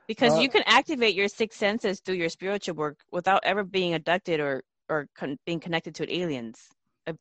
Because 0.09 0.35
uh, 0.35 0.41
you 0.41 0.49
can 0.49 0.63
activate 0.67 1.15
your 1.15 1.29
six 1.29 1.57
senses 1.57 2.01
through 2.01 2.15
your 2.15 2.29
spiritual 2.29 2.77
work 2.77 3.01
without 3.11 3.41
ever 3.45 3.65
being 3.65 3.95
abducted 3.95 4.41
or 4.41 4.63
or 4.89 5.09
con- 5.17 5.39
being 5.45 5.59
connected 5.59 5.95
to 5.97 6.15
aliens 6.15 6.69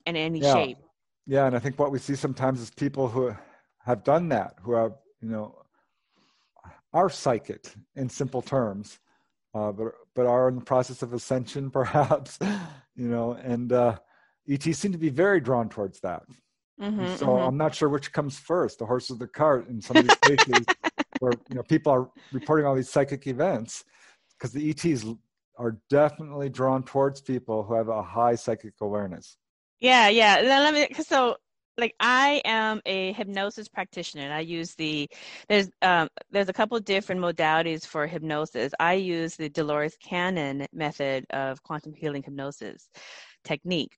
in 0.06 0.16
any 0.16 0.40
yeah. 0.40 0.54
shape. 0.54 0.78
Yeah, 1.26 1.48
and 1.48 1.56
I 1.56 1.60
think 1.60 1.80
what 1.80 1.92
we 1.92 1.98
see 1.98 2.16
sometimes 2.16 2.62
is 2.62 2.70
people 2.70 3.08
who 3.08 3.36
have 3.80 4.04
done 4.04 4.30
that, 4.30 4.56
who 4.62 4.74
are, 4.74 4.94
you 5.22 5.30
know, 5.30 5.56
are 6.94 7.10
psychic 7.10 7.74
in 7.96 8.08
simple 8.08 8.42
terms, 8.42 9.00
uh, 9.54 9.72
but 9.72 9.94
but 10.14 10.28
are 10.28 10.48
in 10.50 10.56
the 10.56 10.62
process 10.62 11.02
of 11.02 11.14
ascension, 11.14 11.70
perhaps, 11.80 12.38
you 12.96 13.08
know, 13.08 13.34
and 13.34 13.74
uh, 13.74 13.98
ETs 14.48 14.78
seem 14.78 14.92
to 14.92 14.98
be 14.98 15.10
very 15.10 15.40
drawn 15.40 15.70
towards 15.70 16.00
that. 16.02 16.24
Mm-hmm, 16.82 17.16
so 17.16 17.28
mm-hmm. 17.28 17.48
I'm 17.48 17.58
not 17.58 17.74
sure 17.74 17.88
which 17.88 18.12
comes 18.12 18.38
first, 18.38 18.80
the 18.80 18.86
horse 18.86 19.10
or 19.10 19.16
the 19.16 19.28
cart, 19.28 19.70
in 19.70 19.82
some 19.82 19.98
of 19.98 20.08
these 20.08 20.38
cases 20.38 20.66
where 21.20 21.34
you 21.50 21.56
know 21.56 21.64
people 21.64 21.92
are 21.92 22.10
reporting 22.34 22.66
all 22.66 22.76
these 22.76 22.90
psychic 22.90 23.28
events, 23.28 23.86
because 24.32 24.52
the 24.52 24.70
ETs 24.70 25.06
are 25.58 25.78
definitely 25.90 26.50
drawn 26.50 26.84
towards 26.84 27.22
people 27.22 27.64
who 27.64 27.74
have 27.76 27.88
a 27.88 28.04
high 28.04 28.36
psychic 28.36 28.74
awareness. 28.82 29.38
Yeah, 29.80 30.10
yeah. 30.10 30.42
Let 30.44 30.74
me. 30.74 31.04
So, 31.04 31.38
like, 31.78 31.96
I 32.02 32.42
am 32.44 32.82
a 32.86 33.14
hypnosis 33.14 33.70
practitioner, 33.70 34.24
and 34.24 34.34
I 34.34 34.42
use 34.42 34.76
the 34.76 35.10
there's 35.48 35.70
um 35.82 36.10
there's 36.30 36.50
a 36.50 36.54
couple 36.54 36.78
different 36.82 37.22
modalities 37.22 37.86
for 37.86 38.06
hypnosis. 38.06 38.74
I 38.82 38.94
use 38.96 39.38
the 39.38 39.48
Dolores 39.48 39.96
Cannon 40.04 40.68
method 40.74 41.26
of 41.30 41.64
quantum 41.64 41.94
healing 41.94 42.24
hypnosis 42.24 42.90
technique, 43.46 43.96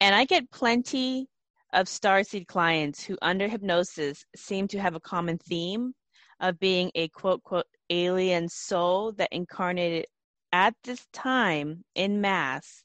and 0.00 0.14
I 0.14 0.24
get 0.24 0.50
plenty 0.50 1.28
of 1.74 1.86
starseed 1.86 2.46
clients 2.46 3.04
who, 3.04 3.18
under 3.20 3.48
hypnosis, 3.48 4.24
seem 4.36 4.68
to 4.68 4.80
have 4.80 4.94
a 4.94 5.00
common 5.00 5.38
theme 5.38 5.92
of 6.40 6.58
being 6.58 6.90
a 6.94 7.08
quote 7.08 7.42
quote 7.42 7.66
alien 7.90 8.48
soul 8.48 9.12
that 9.12 9.28
incarnated 9.32 10.06
at 10.52 10.74
this 10.84 11.06
time 11.12 11.82
in 11.94 12.20
mass 12.20 12.84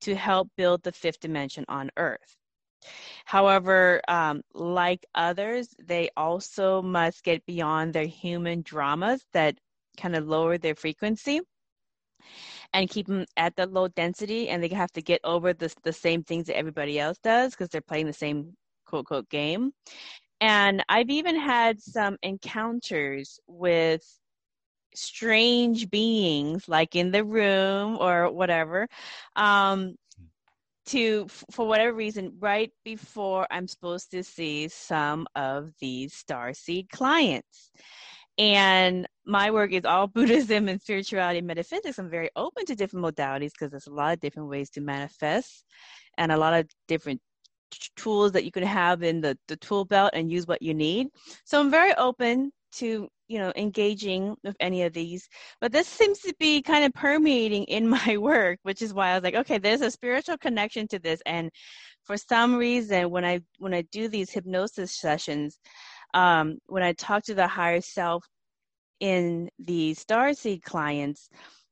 to 0.00 0.14
help 0.14 0.48
build 0.56 0.82
the 0.82 0.92
fifth 0.92 1.20
dimension 1.20 1.64
on 1.68 1.90
Earth. 1.96 2.36
However, 3.26 4.00
um, 4.08 4.42
like 4.54 5.04
others, 5.14 5.68
they 5.82 6.08
also 6.16 6.80
must 6.80 7.22
get 7.24 7.44
beyond 7.46 7.92
their 7.92 8.06
human 8.06 8.62
dramas 8.62 9.24
that 9.32 9.58
kind 9.98 10.16
of 10.16 10.26
lower 10.26 10.56
their 10.56 10.74
frequency 10.74 11.40
and 12.72 12.90
keep 12.90 13.06
them 13.06 13.24
at 13.36 13.56
the 13.56 13.66
low 13.66 13.88
density 13.88 14.48
and 14.48 14.62
they 14.62 14.68
have 14.68 14.92
to 14.92 15.02
get 15.02 15.20
over 15.24 15.52
the, 15.52 15.74
the 15.82 15.92
same 15.92 16.22
things 16.22 16.46
that 16.46 16.56
everybody 16.56 16.98
else 16.98 17.18
does 17.22 17.52
because 17.52 17.68
they're 17.68 17.80
playing 17.80 18.06
the 18.06 18.12
same 18.12 18.54
quote 18.86 19.06
quote 19.06 19.28
game. 19.28 19.72
And 20.40 20.82
i've 20.88 21.10
even 21.10 21.38
had 21.38 21.80
some 21.80 22.16
encounters 22.22 23.38
with 23.46 24.02
strange 24.94 25.88
beings 25.90 26.68
like 26.68 26.96
in 26.96 27.10
the 27.10 27.24
room 27.24 27.96
or 28.00 28.30
whatever 28.30 28.88
um 29.36 29.94
to 30.86 31.26
for 31.50 31.66
whatever 31.66 31.92
reason 31.92 32.32
right 32.40 32.72
before 32.84 33.46
i'm 33.50 33.68
supposed 33.68 34.10
to 34.10 34.24
see 34.24 34.66
some 34.68 35.26
of 35.36 35.70
these 35.80 36.14
star 36.14 36.52
seed 36.52 36.88
clients 36.90 37.70
and 38.40 39.06
my 39.26 39.50
work 39.50 39.70
is 39.70 39.84
all 39.84 40.06
buddhism 40.16 40.68
and 40.68 40.80
spirituality 40.80 41.38
and 41.38 41.46
metaphysics. 41.46 41.98
I'm 41.98 42.08
very 42.08 42.30
open 42.34 42.64
to 42.66 42.74
different 42.74 43.04
modalities 43.04 43.50
because 43.52 43.70
there's 43.70 43.86
a 43.86 43.92
lot 43.92 44.14
of 44.14 44.20
different 44.20 44.48
ways 44.48 44.70
to 44.70 44.80
manifest 44.80 45.64
and 46.16 46.32
a 46.32 46.38
lot 46.38 46.54
of 46.54 46.66
different 46.88 47.20
tools 47.96 48.32
that 48.32 48.44
you 48.44 48.50
can 48.50 48.64
have 48.64 49.02
in 49.02 49.20
the, 49.20 49.38
the 49.46 49.56
tool 49.56 49.84
belt 49.84 50.10
and 50.14 50.32
use 50.32 50.46
what 50.46 50.62
you 50.62 50.74
need. 50.74 51.08
So 51.44 51.60
i'm 51.60 51.70
very 51.70 51.94
open 51.94 52.50
to 52.72 53.08
you 53.28 53.38
know 53.38 53.52
engaging 53.56 54.34
with 54.42 54.56
any 54.58 54.82
of 54.84 54.92
these. 54.92 55.28
But 55.60 55.70
this 55.70 55.86
seems 55.86 56.20
to 56.20 56.34
be 56.40 56.62
kind 56.62 56.84
of 56.84 56.94
permeating 56.94 57.64
in 57.64 57.88
my 57.98 58.16
work 58.16 58.58
which 58.62 58.80
is 58.82 58.94
why 58.94 59.10
i 59.10 59.14
was 59.14 59.22
like 59.22 59.34
okay 59.34 59.58
there's 59.58 59.82
a 59.82 59.90
spiritual 59.90 60.38
connection 60.38 60.88
to 60.88 60.98
this. 60.98 61.20
And 61.26 61.50
for 62.04 62.16
some 62.16 62.56
reason 62.56 63.10
when 63.10 63.24
i 63.24 63.40
when 63.58 63.74
i 63.74 63.82
do 63.92 64.08
these 64.08 64.30
hypnosis 64.30 64.98
sessions 64.98 65.60
um, 66.14 66.58
when 66.66 66.82
i 66.82 66.92
talk 66.92 67.22
to 67.22 67.34
the 67.34 67.46
higher 67.46 67.80
self 67.80 68.24
in 69.00 69.48
the 69.58 69.94
starseed 69.94 70.62
clients 70.62 71.28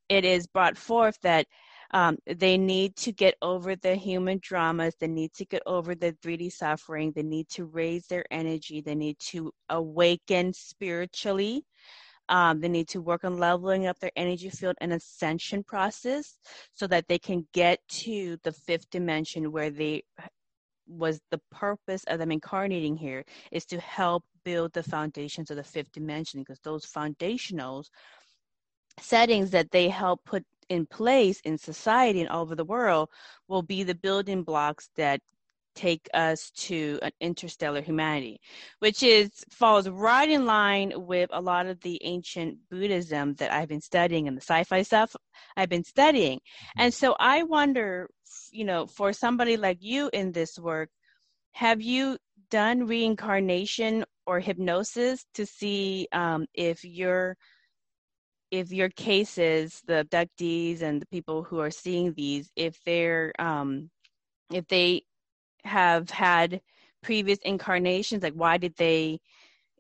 it 0.09 0.25
is 0.25 0.47
brought 0.47 0.77
forth 0.77 1.19
that 1.23 1.47
um, 1.93 2.19
they 2.27 2.59
need 2.59 2.97
to 2.97 3.13
get 3.13 3.35
over 3.41 3.75
the 3.75 3.95
human 3.95 4.41
dramas. 4.43 4.95
They 5.01 5.09
need 5.09 5.33
to 5.35 5.47
get 5.47 5.63
over 5.65 5.95
the 5.95 6.13
3D 6.23 6.53
suffering. 6.53 7.13
They 7.15 7.23
need 7.23 7.49
to 7.51 7.65
raise 7.65 8.07
their 8.07 8.25
energy. 8.31 8.81
They 8.81 8.95
need 8.95 9.19
to 9.31 9.51
awaken 9.71 10.53
spiritually. 10.53 11.65
Um, 12.29 12.61
they 12.61 12.69
need 12.69 12.89
to 12.89 13.01
work 13.01 13.25
on 13.25 13.39
leveling 13.39 13.87
up 13.87 13.99
their 14.01 14.11
energy 14.15 14.51
field 14.51 14.77
and 14.83 14.93
ascension 14.93 15.65
process 15.65 16.37
so 16.75 16.87
that 16.89 17.09
they 17.09 17.19
can 17.19 17.47
get 17.55 17.79
to 17.89 18.37
the 18.45 18.53
fifth 18.53 18.91
dimension 18.91 19.51
where 19.51 19.71
they 19.71 20.03
was 20.89 21.21
the 21.31 21.41
purpose 21.51 22.03
of 22.05 22.19
them 22.19 22.33
incarnating 22.33 22.97
here 22.97 23.25
is 23.53 23.65
to 23.67 23.81
help 23.81 24.25
build 24.45 24.73
the 24.73 24.83
foundations 24.83 25.51
of 25.51 25.57
the 25.57 25.65
fifth 25.65 25.93
dimension 25.93 26.41
because 26.41 26.61
those 26.61 26.87
foundationals 26.87 27.87
settings 29.01 29.51
that 29.51 29.71
they 29.71 29.89
help 29.89 30.25
put 30.25 30.43
in 30.69 30.87
place 30.87 31.41
in 31.45 31.57
society 31.57 32.21
and 32.21 32.29
all 32.29 32.43
over 32.43 32.55
the 32.55 32.65
world 32.65 33.09
will 33.49 33.63
be 33.63 33.83
the 33.83 33.95
building 33.95 34.43
blocks 34.43 34.89
that 34.97 35.21
take 35.79 36.09
us 36.13 36.51
to 36.51 36.99
an 37.03 37.13
interstellar 37.21 37.81
humanity, 37.81 38.41
which 38.81 39.03
is 39.05 39.31
falls 39.51 39.89
right 39.89 40.29
in 40.29 40.45
line 40.45 40.93
with 40.97 41.31
a 41.33 41.41
lot 41.41 41.67
of 41.67 41.81
the 41.83 42.01
ancient 42.03 42.59
Buddhism 42.69 43.35
that 43.35 43.53
I've 43.53 43.69
been 43.69 43.81
studying 43.81 44.27
and 44.27 44.37
the 44.37 44.43
sci-fi 44.43 44.83
stuff 44.83 45.15
I've 45.57 45.69
been 45.69 45.85
studying. 45.85 46.39
Mm-hmm. 46.39 46.81
And 46.83 46.95
so 46.95 47.15
I 47.21 47.45
wonder, 47.45 48.11
you 48.51 48.65
know, 48.65 48.87
for 48.87 49.13
somebody 49.13 49.57
like 49.57 49.79
you 49.81 50.11
in 50.13 50.33
this 50.33 50.59
work, 50.59 50.91
have 51.53 51.81
you 51.81 52.19
done 52.51 52.87
reincarnation 52.87 54.05
or 54.27 54.41
hypnosis 54.41 55.25
to 55.35 55.47
see 55.47 56.09
um, 56.13 56.47
if 56.55 56.85
your 56.85 57.37
if 58.51 58.73
your 58.73 58.89
cases, 58.89 59.83
the 59.87 60.05
abductees 60.05 60.81
and 60.81 61.03
the 61.03 61.07
people 61.07 61.43
who 61.43 61.59
are 61.61 61.71
seeing 61.71 62.15
these, 62.15 62.51
if 62.57 62.83
they're 62.85 63.33
um, 63.39 63.91
if 64.53 64.67
they 64.69 65.03
have 65.65 66.11
had 66.11 66.61
previous 67.03 67.39
incarnations 67.41 68.23
like 68.23 68.35
why 68.35 68.59
did 68.59 68.75
they 68.77 69.21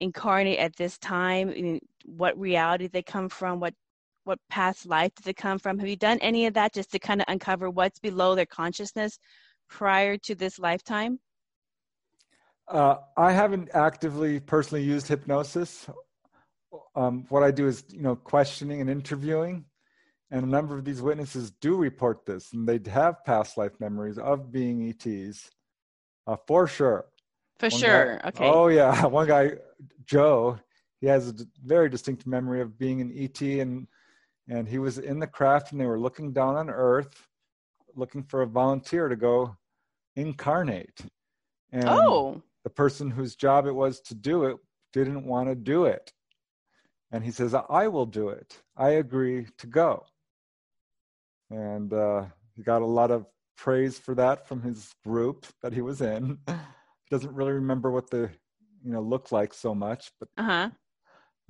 incarnate 0.01 0.59
at 0.59 0.77
this 0.77 0.99
time? 0.99 1.51
I 1.51 1.55
mean, 1.55 1.81
what 2.05 2.39
reality 2.39 2.85
did 2.85 2.93
they 2.93 3.03
come 3.03 3.29
from? 3.29 3.61
What 3.61 3.75
what 4.25 4.39
past 4.51 4.87
life 4.87 5.15
did 5.15 5.25
they 5.25 5.33
come 5.33 5.59
from? 5.59 5.79
Have 5.79 5.89
you 5.89 5.97
done 5.97 6.19
any 6.21 6.47
of 6.47 6.55
that 6.55 6.75
just 6.75 6.93
to 6.93 6.99
kind 6.99 7.23
of 7.23 7.27
uncover 7.29 7.71
what's 7.71 7.99
below 7.99 8.35
their 8.35 8.47
consciousness 8.47 9.19
prior 9.71 10.19
to 10.19 10.35
this 10.35 10.59
lifetime? 10.59 11.19
Uh, 12.69 12.97
i 13.17 13.33
haven't 13.33 13.71
actively 13.73 14.39
personally 14.41 14.85
used 14.85 15.09
hypnosis. 15.09 15.89
Um, 16.95 17.25
what 17.31 17.43
i 17.43 17.51
do 17.51 17.67
is 17.67 17.85
you 17.91 18.03
know 18.03 18.17
questioning 18.17 18.81
and 18.81 18.91
interviewing 18.91 19.65
and 20.31 20.45
a 20.45 20.49
number 20.49 20.77
of 20.77 20.85
these 20.85 21.01
witnesses 21.01 21.51
do 21.63 21.77
report 21.77 22.27
this 22.27 22.53
and 22.53 22.69
they 22.69 22.79
have 22.91 23.25
past 23.25 23.57
life 23.57 23.73
memories 23.81 24.19
of 24.19 24.53
being 24.53 24.87
ets 24.89 25.51
uh, 26.29 26.37
for 26.47 26.67
sure. 26.67 27.07
For 27.59 27.69
One 27.69 27.81
sure. 27.81 28.19
Guy, 28.19 28.29
okay. 28.29 28.45
Oh 28.45 28.69
yeah, 28.69 29.07
one 29.07 29.27
guy, 29.27 29.53
Joe, 30.05 30.59
he 31.01 31.07
has 31.07 31.29
a 31.29 31.35
very 31.65 31.89
distinct 31.89 32.27
memory 32.27 32.61
of 32.61 32.79
being 32.79 33.01
an 33.01 33.13
ET, 33.17 33.41
and 33.41 33.89
and 34.49 34.69
he 34.69 34.79
was 34.79 34.99
in 34.99 35.19
the 35.19 35.27
craft, 35.27 35.73
and 35.73 35.81
they 35.81 35.87
were 35.87 35.99
looking 35.99 36.33
down 36.33 36.57
on 36.57 36.71
Earth, 36.71 37.27
looking 37.97 38.23
for 38.23 38.43
a 38.43 38.47
volunteer 38.47 39.09
to 39.09 39.17
go 39.17 39.57
incarnate. 40.17 41.01
And 41.73 41.89
oh. 41.89 42.43
the 42.65 42.71
person 42.71 43.11
whose 43.11 43.37
job 43.37 43.67
it 43.67 43.75
was 43.75 44.01
to 44.03 44.15
do 44.15 44.45
it 44.45 44.57
didn't 44.93 45.25
want 45.25 45.49
to 45.49 45.55
do 45.55 45.85
it. 45.85 46.13
And 47.13 47.25
he 47.25 47.31
says, 47.31 47.55
I 47.55 47.89
will 47.89 48.07
do 48.07 48.31
it. 48.31 48.59
I 48.77 48.91
agree 48.91 49.47
to 49.59 49.67
go. 49.67 50.07
And 51.51 51.93
uh, 51.93 52.25
he 52.57 52.63
got 52.63 52.83
a 52.83 52.87
lot 52.87 53.11
of 53.11 53.27
praise 53.59 53.99
for 53.99 54.15
that 54.15 54.47
from 54.49 54.63
his 54.63 54.95
group 55.05 55.45
that 55.63 55.75
he 55.75 55.83
was 55.83 56.01
in. 56.01 56.39
he 56.47 56.55
doesn't 57.11 57.35
really 57.35 57.53
remember 57.53 57.91
what 57.91 58.09
the 58.09 58.31
you 58.83 58.93
know 58.93 59.03
looked 59.03 59.33
like 59.33 59.53
so 59.53 59.75
much, 59.75 60.11
but 60.19 60.29
uh-huh. 60.39 60.71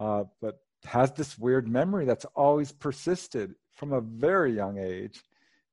uh, 0.01 0.25
but 0.41 0.57
has 0.85 1.13
this 1.13 1.39
weird 1.39 1.69
memory 1.69 2.07
that's 2.07 2.25
always 2.35 2.73
persisted 2.73 3.55
from 3.75 3.93
a 3.93 4.01
very 4.01 4.53
young 4.53 4.79
age, 4.79 5.23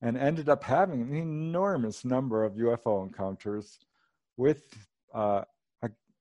and 0.02 0.18
ended 0.18 0.50
up 0.50 0.64
having 0.64 1.02
an 1.02 1.16
enormous 1.16 2.04
number 2.06 2.44
of 2.44 2.54
UFO 2.54 3.08
encounters 3.08 3.80
with 4.38 4.64
uh, 5.14 5.44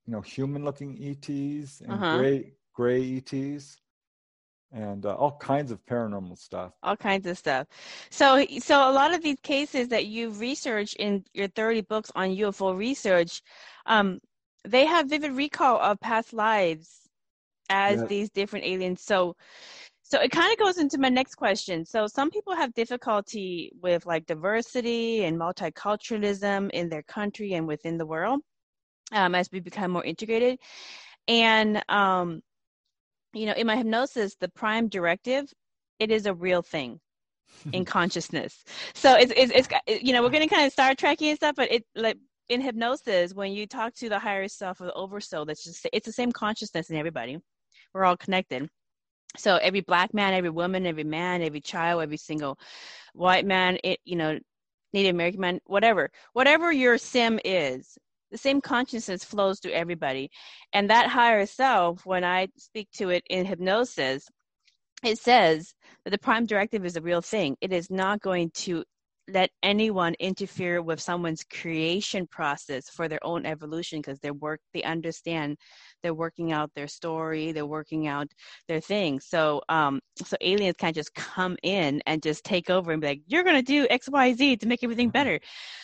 you 0.07 0.13
know 0.13 0.21
human-looking 0.21 0.99
ETs 1.03 1.81
and 1.81 1.93
uh-huh. 1.93 2.19
gray 2.19 2.53
gray 2.75 3.17
ETs 3.17 3.79
and 4.75 5.07
uh, 5.07 5.15
all 5.15 5.37
kinds 5.39 5.71
of 5.71 5.85
paranormal 5.87 6.37
stuff. 6.37 6.73
All 6.83 6.97
kinds 6.97 7.27
of 7.27 7.39
stuff. 7.39 7.67
So 8.11 8.45
so 8.59 8.91
a 8.91 8.93
lot 8.93 9.15
of 9.15 9.23
these 9.23 9.39
cases 9.43 9.89
that 9.89 10.07
you've 10.07 10.41
researched 10.41 10.97
in 10.97 11.25
your 11.33 11.49
30 11.49 11.83
books 11.83 12.11
on 12.15 12.31
ufo 12.31 12.77
research 12.77 13.41
um, 13.87 14.19
they 14.65 14.87
have 14.87 15.09
vivid 15.09 15.33
recall 15.33 15.79
of 15.79 16.01
past 16.01 16.33
lives 16.33 17.01
as 17.69 18.01
yeah. 18.01 18.07
these 18.07 18.31
different 18.31 18.65
aliens. 18.65 19.03
So 19.03 19.37
so 20.03 20.21
it 20.21 20.31
kind 20.31 20.53
of 20.53 20.59
goes 20.59 20.79
into 20.79 20.99
my 20.99 21.09
next 21.09 21.37
question. 21.37 21.85
So 21.87 22.07
some 22.07 22.31
people 22.31 22.55
have 22.55 22.75
difficulty 22.75 23.73
with 23.81 24.05
like 24.05 24.27
diversity 24.27 25.25
and 25.25 25.39
multiculturalism 25.39 26.71
in 26.73 26.91
their 26.91 27.03
country 27.05 27.55
and 27.55 27.67
within 27.67 27.97
the 27.97 28.05
world 28.05 28.41
um, 29.13 29.35
as 29.35 29.49
we 29.51 29.61
become 29.61 29.93
more 29.93 30.05
integrated. 30.05 30.59
And 31.27 31.83
um, 31.89 32.43
you 33.35 33.47
know, 33.47 33.53
in 33.53 33.67
my 33.67 33.77
hypnosis, 33.77 34.37
the 34.41 34.49
prime 34.49 34.89
directive, 34.89 35.53
it 35.99 36.11
is 36.11 36.27
a 36.27 36.35
real 36.35 36.63
thing 36.63 37.01
in 37.73 37.85
consciousness. 37.97 38.65
So 38.95 39.15
it's, 39.15 39.33
it's, 39.37 39.53
it's, 39.55 40.03
you 40.05 40.13
know, 40.13 40.23
we're 40.23 40.31
going 40.31 40.49
to 40.49 40.55
kind 40.55 40.67
of 40.67 40.73
start 40.73 40.99
tracking 40.99 41.31
and 41.31 41.37
stuff, 41.37 41.57
but 41.57 41.71
it 41.71 41.85
like 41.95 42.17
in 42.49 42.61
hypnosis, 42.61 43.35
when 43.35 43.53
you 43.53 43.67
talk 43.67 43.95
to 43.95 44.09
the 44.09 44.19
higher 44.19 44.49
self 44.49 44.81
or 44.81 44.87
the 44.87 44.93
oversoul, 44.95 45.45
that's 45.45 45.65
just, 45.65 45.87
it's 45.93 46.07
the 46.07 46.13
same 46.13 46.33
consciousness 46.33 46.91
in 46.91 46.97
everybody. 46.97 47.39
We're 47.93 48.05
all 48.05 48.17
connected. 48.17 48.69
So 49.37 49.57
every 49.57 49.81
black 49.81 50.15
man, 50.15 50.35
every 50.35 50.51
woman, 50.51 50.87
every 50.87 51.05
man, 51.05 51.43
every 51.43 51.61
child, 51.61 52.03
every 52.03 52.17
single 52.17 52.59
white 53.15 53.47
man, 53.47 53.79
it, 53.83 53.99
you 54.05 54.17
know, 54.17 54.39
Native 54.93 55.15
American 55.15 55.41
man, 55.41 55.61
whatever, 55.65 56.11
whatever 56.35 56.71
your 56.71 56.99
sim 56.99 57.41
is, 57.45 57.99
the 58.35 58.39
same 58.39 58.61
consciousness 58.61 59.23
flows 59.23 59.61
through 59.61 59.71
everybody. 59.71 60.29
And 60.73 60.91
that 60.91 61.09
higher 61.09 61.47
self, 61.47 62.05
when 62.05 62.25
I 62.25 62.49
speak 62.59 62.89
to 62.97 63.11
it 63.11 63.23
in 63.31 63.47
hypnosis, 63.47 64.27
it 65.05 65.19
says 65.19 65.73
that 66.05 66.11
the 66.11 66.19
prime 66.19 66.45
directive 66.45 66.85
is 66.85 66.97
a 66.97 67.01
real 67.01 67.21
thing. 67.21 67.57
It 67.61 67.73
is 67.73 67.93
not 67.93 68.21
going 68.23 68.51
to 68.55 68.83
let 69.29 69.51
anyone 69.63 70.15
interfere 70.19 70.83
with 70.83 71.01
someone's 71.01 71.45
creation 71.45 72.27
process 72.27 72.91
for 72.91 73.09
their 73.09 73.25
own 73.25 73.47
evolution 73.47 74.01
because 74.01 74.19
they 74.21 74.31
work 74.31 74.61
they 74.75 74.83
understand 74.83 75.57
they're 76.03 76.15
working 76.15 76.53
out 76.53 76.71
their 76.75 76.89
story 76.89 77.53
they're 77.53 77.67
working 77.67 78.07
out 78.07 78.29
their 78.69 78.81
thing. 78.81 79.21
So 79.21 79.63
um 79.69 80.01
so 80.23 80.37
aliens 80.41 80.77
can't 80.79 80.95
just 80.95 81.15
come 81.15 81.57
in 81.63 82.03
and 82.07 82.23
just 82.23 82.45
take 82.45 82.71
over 82.71 82.93
and 82.93 83.01
be 83.01 83.09
like 83.09 83.23
you're 83.27 83.45
going 83.45 83.57
to 83.57 83.63
do 83.63 83.87
xyz 83.89 84.61
to 84.61 84.67
make 84.67 84.85
everything 84.85 85.11
better. 85.11 85.41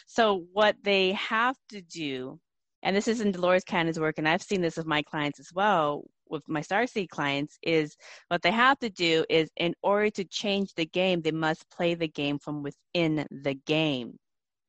So 0.06 0.44
what 0.52 0.76
they 0.82 1.12
have 1.12 1.56
to 1.70 1.80
do 1.80 2.38
and 2.82 2.94
this 2.96 3.08
is 3.08 3.20
in 3.20 3.32
dolores 3.32 3.64
cannon's 3.64 4.00
work 4.00 4.16
and 4.18 4.28
i've 4.28 4.42
seen 4.42 4.60
this 4.60 4.76
with 4.76 4.86
my 4.86 5.02
clients 5.02 5.38
as 5.38 5.48
well 5.54 6.04
with 6.30 6.42
my 6.48 6.60
starseed 6.60 7.08
clients 7.08 7.58
is 7.62 7.96
what 8.28 8.42
they 8.42 8.50
have 8.52 8.78
to 8.80 8.90
do 8.90 9.24
is 9.28 9.50
in 9.56 9.74
order 9.82 10.10
to 10.10 10.24
change 10.24 10.74
the 10.74 10.86
game 10.86 11.20
they 11.22 11.32
must 11.32 11.68
play 11.70 11.94
the 11.94 12.08
game 12.08 12.38
from 12.38 12.62
within 12.62 13.26
the 13.30 13.54
game 13.66 14.16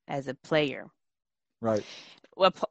as 0.08 0.28
a 0.28 0.36
player. 0.36 0.88
Right. 1.62 1.86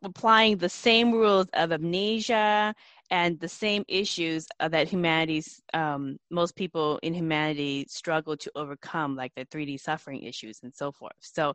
Applying 0.02 0.56
the 0.56 0.68
same 0.68 1.12
rules 1.12 1.46
of 1.54 1.70
amnesia 1.70 2.74
and 3.10 3.38
the 3.40 3.48
same 3.48 3.84
issues 3.88 4.46
that 4.58 4.88
humanity's 4.88 5.60
um, 5.74 6.16
most 6.30 6.56
people 6.56 6.98
in 7.02 7.14
humanity 7.14 7.86
struggle 7.88 8.36
to 8.36 8.50
overcome 8.56 9.16
like 9.16 9.32
the 9.36 9.44
3d 9.46 9.78
suffering 9.78 10.22
issues 10.22 10.60
and 10.62 10.74
so 10.74 10.90
forth. 10.92 11.12
So 11.20 11.54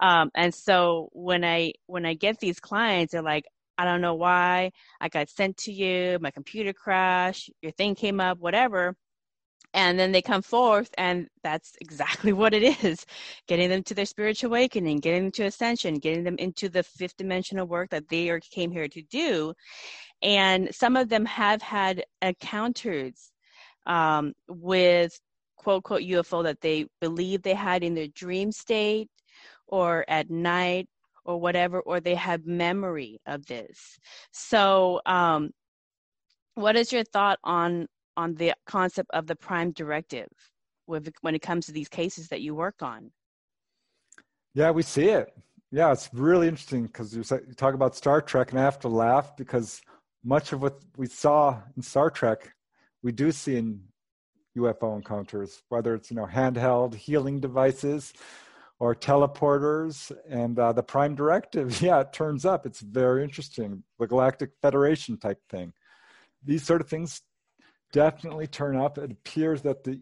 um, 0.00 0.30
and 0.34 0.54
so 0.54 1.08
when 1.12 1.44
i 1.44 1.72
when 1.86 2.04
i 2.06 2.14
get 2.14 2.38
these 2.38 2.60
clients 2.60 3.12
they're 3.12 3.22
like 3.22 3.44
I 3.78 3.84
don't 3.84 4.00
know 4.00 4.14
why. 4.14 4.72
I 5.00 5.08
got 5.08 5.30
sent 5.30 5.56
to 5.58 5.72
you, 5.72 6.18
my 6.20 6.32
computer 6.32 6.72
crashed, 6.72 7.50
your 7.62 7.72
thing 7.72 7.94
came 7.94 8.20
up, 8.20 8.38
whatever. 8.38 8.96
And 9.74 9.98
then 9.98 10.12
they 10.12 10.22
come 10.22 10.42
forth, 10.42 10.90
and 10.98 11.28
that's 11.44 11.72
exactly 11.80 12.32
what 12.40 12.54
it 12.54 12.84
is 12.84 13.06
getting 13.46 13.68
them 13.68 13.82
to 13.84 13.94
their 13.94 14.06
spiritual 14.06 14.50
awakening, 14.50 14.98
getting 14.98 15.24
them 15.24 15.32
to 15.32 15.44
ascension, 15.44 15.98
getting 15.98 16.24
them 16.24 16.36
into 16.38 16.68
the 16.68 16.82
fifth 16.82 17.16
dimensional 17.16 17.66
work 17.66 17.90
that 17.90 18.08
they 18.08 18.30
are, 18.30 18.40
came 18.40 18.72
here 18.72 18.88
to 18.88 19.02
do. 19.02 19.54
And 20.22 20.74
some 20.74 20.96
of 20.96 21.08
them 21.08 21.24
have 21.26 21.62
had 21.62 22.04
encounters 22.22 23.30
um, 23.86 24.32
with 24.48 25.18
quote, 25.56 25.84
quote, 25.84 26.02
UFO 26.02 26.42
that 26.44 26.60
they 26.60 26.86
believe 27.00 27.42
they 27.42 27.54
had 27.54 27.84
in 27.84 27.94
their 27.94 28.08
dream 28.08 28.50
state 28.50 29.08
or 29.66 30.04
at 30.08 30.30
night 30.30 30.88
or 31.28 31.38
whatever, 31.38 31.80
or 31.80 32.00
they 32.00 32.14
have 32.14 32.46
memory 32.46 33.20
of 33.26 33.44
this. 33.46 34.00
So, 34.32 35.02
um, 35.04 35.50
what 36.54 36.74
is 36.74 36.90
your 36.90 37.04
thought 37.04 37.38
on 37.44 37.86
on 38.16 38.34
the 38.34 38.54
concept 38.66 39.10
of 39.12 39.26
the 39.28 39.36
prime 39.36 39.70
directive 39.70 40.28
with 40.88 41.12
when 41.20 41.34
it 41.34 41.42
comes 41.42 41.66
to 41.66 41.72
these 41.72 41.88
cases 41.88 42.28
that 42.28 42.40
you 42.40 42.54
work 42.54 42.82
on? 42.82 43.12
Yeah, 44.54 44.70
we 44.70 44.82
see 44.82 45.10
it. 45.10 45.28
Yeah, 45.70 45.92
it's 45.92 46.08
really 46.14 46.48
interesting 46.48 46.86
because 46.86 47.14
you, 47.14 47.22
you 47.46 47.54
talk 47.54 47.74
about 47.74 47.94
Star 47.94 48.22
Trek, 48.22 48.50
and 48.50 48.58
I 48.58 48.64
have 48.64 48.80
to 48.80 48.88
laugh 48.88 49.36
because 49.36 49.82
much 50.24 50.52
of 50.54 50.62
what 50.62 50.80
we 50.96 51.06
saw 51.06 51.60
in 51.76 51.82
Star 51.82 52.08
Trek, 52.08 52.50
we 53.02 53.12
do 53.12 53.30
see 53.30 53.56
in 53.56 53.82
UFO 54.56 54.96
encounters, 54.96 55.62
whether 55.68 55.94
it's 55.94 56.10
you 56.10 56.16
know 56.16 56.26
handheld 56.26 56.94
healing 56.94 57.38
devices 57.38 58.14
or 58.80 58.94
teleporters 58.94 60.12
and 60.28 60.58
uh, 60.58 60.72
the 60.72 60.82
prime 60.82 61.14
directive 61.14 61.80
yeah 61.82 62.00
it 62.00 62.12
turns 62.12 62.44
up. 62.44 62.66
It's 62.66 62.80
very 62.80 63.22
interesting 63.22 63.82
the 63.98 64.06
galactic 64.06 64.50
federation 64.62 65.16
type 65.16 65.40
thing. 65.48 65.72
These 66.44 66.64
sort 66.64 66.80
of 66.80 66.88
things 66.88 67.22
definitely 67.92 68.46
turn 68.46 68.76
up. 68.76 68.98
It 68.98 69.12
appears 69.12 69.62
that 69.62 69.84
the 69.84 70.00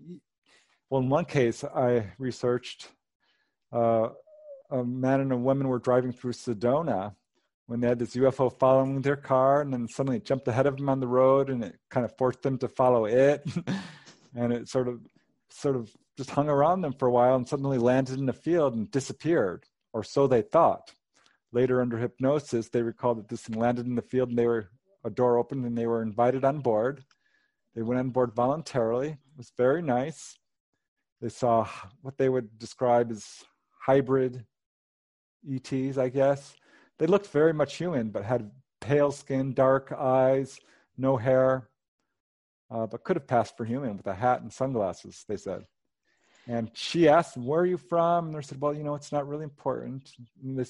Well, 0.91 1.03
in 1.03 1.09
one 1.09 1.25
case, 1.25 1.65
I 1.65 2.13
researched 2.19 2.91
uh, 3.73 4.09
a 4.71 4.85
man 4.85 5.21
and 5.21 5.33
a 5.33 5.37
woman 5.37 5.69
were 5.69 5.79
driving 5.79 6.13
through 6.13 6.33
Sedona 6.33 7.15
when 7.67 7.81
they 7.81 7.89
had 7.89 7.99
this 7.99 8.15
UFO 8.15 8.57
following 8.59 9.03
their 9.03 9.17
car, 9.17 9.61
and 9.61 9.73
then 9.73 9.89
suddenly 9.89 10.19
it 10.19 10.25
jumped 10.25 10.47
ahead 10.47 10.67
of 10.67 10.77
them 10.77 10.89
on 10.89 11.01
the 11.01 11.09
road, 11.09 11.51
and 11.51 11.65
it 11.65 11.77
kind 11.91 12.05
of 12.05 12.17
forced 12.17 12.43
them 12.43 12.59
to 12.59 12.69
follow 12.69 13.07
it, 13.07 13.45
and 14.37 14.53
it 14.53 14.69
sort 14.69 14.87
of, 14.87 15.01
sort 15.51 15.77
of 15.77 15.91
just 16.17 16.31
hung 16.31 16.49
around 16.49 16.81
them 16.81 16.93
for 16.93 17.09
a 17.09 17.13
while, 17.13 17.37
and 17.37 17.47
suddenly 17.47 17.79
landed 17.79 18.19
in 18.19 18.29
a 18.29 18.33
field 18.33 18.75
and 18.75 18.91
disappeared, 18.91 19.65
or 19.93 20.03
so 20.03 20.27
they 20.27 20.43
thought. 20.43 20.93
Later, 21.53 21.81
under 21.81 21.99
hypnosis, 21.99 22.69
they 22.69 22.83
recalled 22.83 23.19
that 23.19 23.29
this 23.29 23.43
thing 23.43 23.59
landed 23.59 23.87
in 23.87 23.95
the 23.95 24.03
field, 24.03 24.31
and 24.31 24.39
they 24.39 24.47
were 24.47 24.71
a 25.05 25.11
door 25.11 25.39
opened, 25.39 25.65
and 25.65 25.77
they 25.77 25.87
were 25.87 26.03
invited 26.03 26.45
on 26.45 26.61
board. 26.61 27.05
They 27.75 27.83
went 27.83 28.01
on 28.01 28.11
board 28.11 28.33
voluntarily. 28.35 29.09
It 29.09 29.37
was 29.37 29.53
very 29.57 29.83
nice. 29.83 30.39
They 31.21 31.29
saw 31.29 31.69
what 32.03 32.19
they 32.19 32.29
would 32.29 32.59
describe 32.59 33.11
as 33.11 33.45
hybrid 33.71 34.45
ETs, 35.49 35.99
I 35.99 36.09
guess. 36.09 36.57
They 36.99 37.07
looked 37.07 37.29
very 37.29 37.53
much 37.53 37.77
human, 37.77 38.11
but 38.11 38.25
had 38.25 38.51
pale 38.81 39.13
skin, 39.13 39.55
dark 39.55 39.93
eyes, 39.93 40.59
no 40.97 41.17
hair, 41.17 41.69
uh, 42.71 42.87
but 42.87 43.05
could 43.05 43.17
have 43.17 43.27
passed 43.27 43.57
for 43.57 43.65
human 43.65 43.97
with 43.97 44.07
a 44.07 44.15
hat 44.15 44.43
and 44.43 44.53
sunglasses, 44.53 45.25
they 45.29 45.37
said. 45.37 45.65
And 46.49 46.71
she 46.75 47.09
asked 47.09 47.35
them, 47.35 47.47
Where 47.47 47.63
are 47.63 47.67
you 47.67 47.77
from? 47.77 48.27
And 48.27 48.35
they 48.35 48.43
said, 48.43 48.61
Well, 48.61 48.75
you 48.75 48.85
know, 48.85 48.95
it's 48.95 49.13
not 49.13 49.27
really 49.27 49.45
important. 49.45 50.11
And 50.43 50.59
they, 50.59 50.65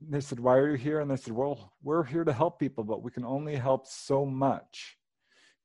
they 0.00 0.20
said, 0.20 0.40
Why 0.40 0.56
are 0.56 0.70
you 0.70 0.76
here? 0.76 1.00
And 1.00 1.10
they 1.10 1.16
said, 1.16 1.34
Well, 1.34 1.72
we're 1.82 2.04
here 2.04 2.24
to 2.24 2.32
help 2.32 2.58
people, 2.58 2.84
but 2.84 3.02
we 3.02 3.10
can 3.10 3.24
only 3.24 3.56
help 3.56 3.86
so 3.86 4.24
much. 4.24 4.96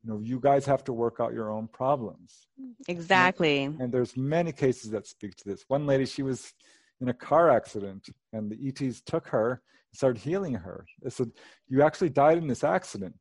You 0.03 0.11
know, 0.11 0.19
you 0.19 0.39
guys 0.39 0.65
have 0.65 0.83
to 0.85 0.93
work 0.93 1.17
out 1.21 1.33
your 1.33 1.49
own 1.49 1.69
problems. 1.69 2.47
Exactly. 2.89 3.63
And, 3.63 3.79
and 3.79 3.93
there's 3.93 4.17
many 4.17 4.51
cases 4.51 4.91
that 4.91 5.07
speak 5.07 5.35
to 5.37 5.49
this. 5.49 5.63
One 5.69 5.87
lady, 5.87 6.05
she 6.05 6.23
was 6.23 6.53
in 6.99 7.07
a 7.07 7.13
car 7.13 7.49
accident 7.49 8.09
and 8.33 8.51
the 8.51 8.67
ETs 8.67 9.01
took 9.01 9.27
her 9.27 9.51
and 9.51 9.97
started 9.97 10.21
healing 10.21 10.55
her. 10.55 10.85
They 11.01 11.09
said, 11.09 11.31
You 11.69 11.81
actually 11.81 12.09
died 12.09 12.37
in 12.37 12.47
this 12.47 12.65
accident. 12.65 13.15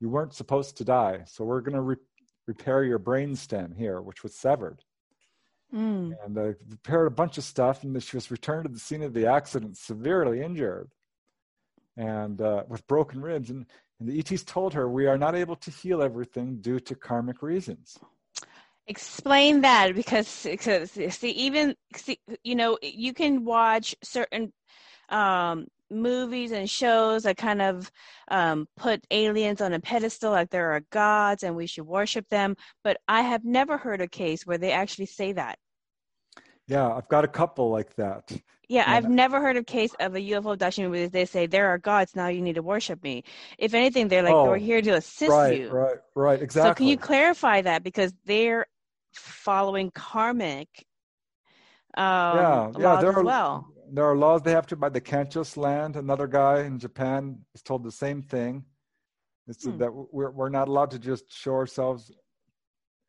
You 0.00 0.08
weren't 0.08 0.34
supposed 0.34 0.76
to 0.78 0.84
die. 0.84 1.24
So 1.26 1.44
we're 1.44 1.60
going 1.60 1.74
to 1.74 1.82
re- 1.82 1.96
repair 2.46 2.84
your 2.84 2.98
brain 2.98 3.36
stem 3.36 3.74
here, 3.76 4.00
which 4.00 4.22
was 4.22 4.34
severed. 4.34 4.82
Mm. 5.74 6.14
And 6.24 6.36
they 6.36 6.54
repaired 6.68 7.06
a 7.06 7.14
bunch 7.14 7.38
of 7.38 7.44
stuff, 7.44 7.84
and 7.84 8.02
she 8.02 8.16
was 8.16 8.30
returned 8.30 8.64
to 8.64 8.72
the 8.72 8.80
scene 8.80 9.02
of 9.02 9.14
the 9.14 9.26
accident 9.26 9.76
severely 9.76 10.42
injured 10.42 10.90
and 11.96 12.40
uh, 12.40 12.64
with 12.68 12.86
broken 12.86 13.20
ribs. 13.20 13.50
And, 13.50 13.66
and 14.00 14.08
the 14.08 14.18
ETs 14.18 14.42
told 14.42 14.74
her, 14.74 14.88
We 14.88 15.06
are 15.06 15.18
not 15.18 15.36
able 15.36 15.56
to 15.56 15.70
heal 15.70 16.02
everything 16.02 16.60
due 16.60 16.80
to 16.80 16.94
karmic 16.94 17.42
reasons 17.42 17.98
explain 18.90 19.60
that 19.60 19.94
because, 19.94 20.42
because 20.42 20.90
see 20.90 21.30
even 21.30 21.76
see, 21.94 22.18
you 22.42 22.56
know 22.56 22.76
you 22.82 23.14
can 23.14 23.44
watch 23.44 23.94
certain 24.02 24.52
um, 25.10 25.66
movies 25.90 26.52
and 26.52 26.68
shows 26.68 27.24
that 27.24 27.36
kind 27.36 27.60
of 27.60 27.90
um, 28.28 28.66
put 28.76 29.04
aliens 29.10 29.60
on 29.60 29.72
a 29.72 29.80
pedestal 29.80 30.32
like 30.32 30.50
there 30.50 30.72
are 30.72 30.82
gods 30.90 31.42
and 31.42 31.54
we 31.54 31.66
should 31.66 31.86
worship 31.86 32.28
them 32.28 32.56
but 32.84 32.98
i 33.08 33.20
have 33.20 33.44
never 33.44 33.76
heard 33.76 34.00
a 34.00 34.08
case 34.08 34.46
where 34.46 34.58
they 34.58 34.72
actually 34.72 35.06
say 35.06 35.32
that 35.32 35.58
yeah 36.66 36.88
i've 36.92 37.08
got 37.08 37.24
a 37.24 37.28
couple 37.28 37.70
like 37.70 37.94
that 37.96 38.30
yeah, 38.70 38.88
yeah. 38.88 38.96
I've 38.98 39.10
never 39.10 39.40
heard 39.40 39.56
a 39.56 39.64
case 39.64 39.92
of 39.98 40.14
a 40.14 40.20
UFO 40.20 40.52
abduction 40.52 40.88
where 40.90 41.08
they 41.08 41.24
say 41.24 41.48
there 41.48 41.70
are 41.70 41.78
gods 41.78 42.14
now 42.14 42.28
you 42.28 42.40
need 42.40 42.54
to 42.54 42.62
worship 42.62 43.02
me. 43.02 43.24
If 43.58 43.74
anything, 43.74 44.06
they're 44.06 44.22
like 44.22 44.32
oh, 44.32 44.44
we're 44.44 44.58
here 44.58 44.80
to 44.80 44.90
assist 44.90 45.28
right, 45.28 45.58
you. 45.58 45.70
Right, 45.70 45.96
right, 46.14 46.40
exactly. 46.40 46.70
So 46.70 46.74
can 46.74 46.86
you 46.86 46.96
clarify 46.96 47.62
that 47.62 47.82
because 47.82 48.14
they're 48.26 48.66
following 49.12 49.90
karmic 49.90 50.68
um, 51.96 52.04
yeah, 52.04 52.72
yeah, 52.78 53.00
there 53.00 53.12
are, 53.12 53.24
well. 53.24 53.66
There 53.92 54.04
are 54.04 54.16
laws 54.16 54.42
they 54.42 54.52
have 54.52 54.66
to 54.68 54.76
by 54.76 54.88
the 54.88 55.00
can't 55.00 55.56
land. 55.56 55.96
Another 55.96 56.26
guy 56.26 56.60
in 56.62 56.78
Japan 56.78 57.40
is 57.54 57.62
told 57.62 57.84
the 57.84 57.92
same 57.92 58.22
thing. 58.22 58.64
It's 59.46 59.64
hmm. 59.64 59.78
that 59.78 59.90
we're, 59.92 60.30
we're 60.30 60.48
not 60.48 60.68
allowed 60.68 60.90
to 60.92 60.98
just 60.98 61.24
show 61.32 61.54
ourselves 61.54 62.12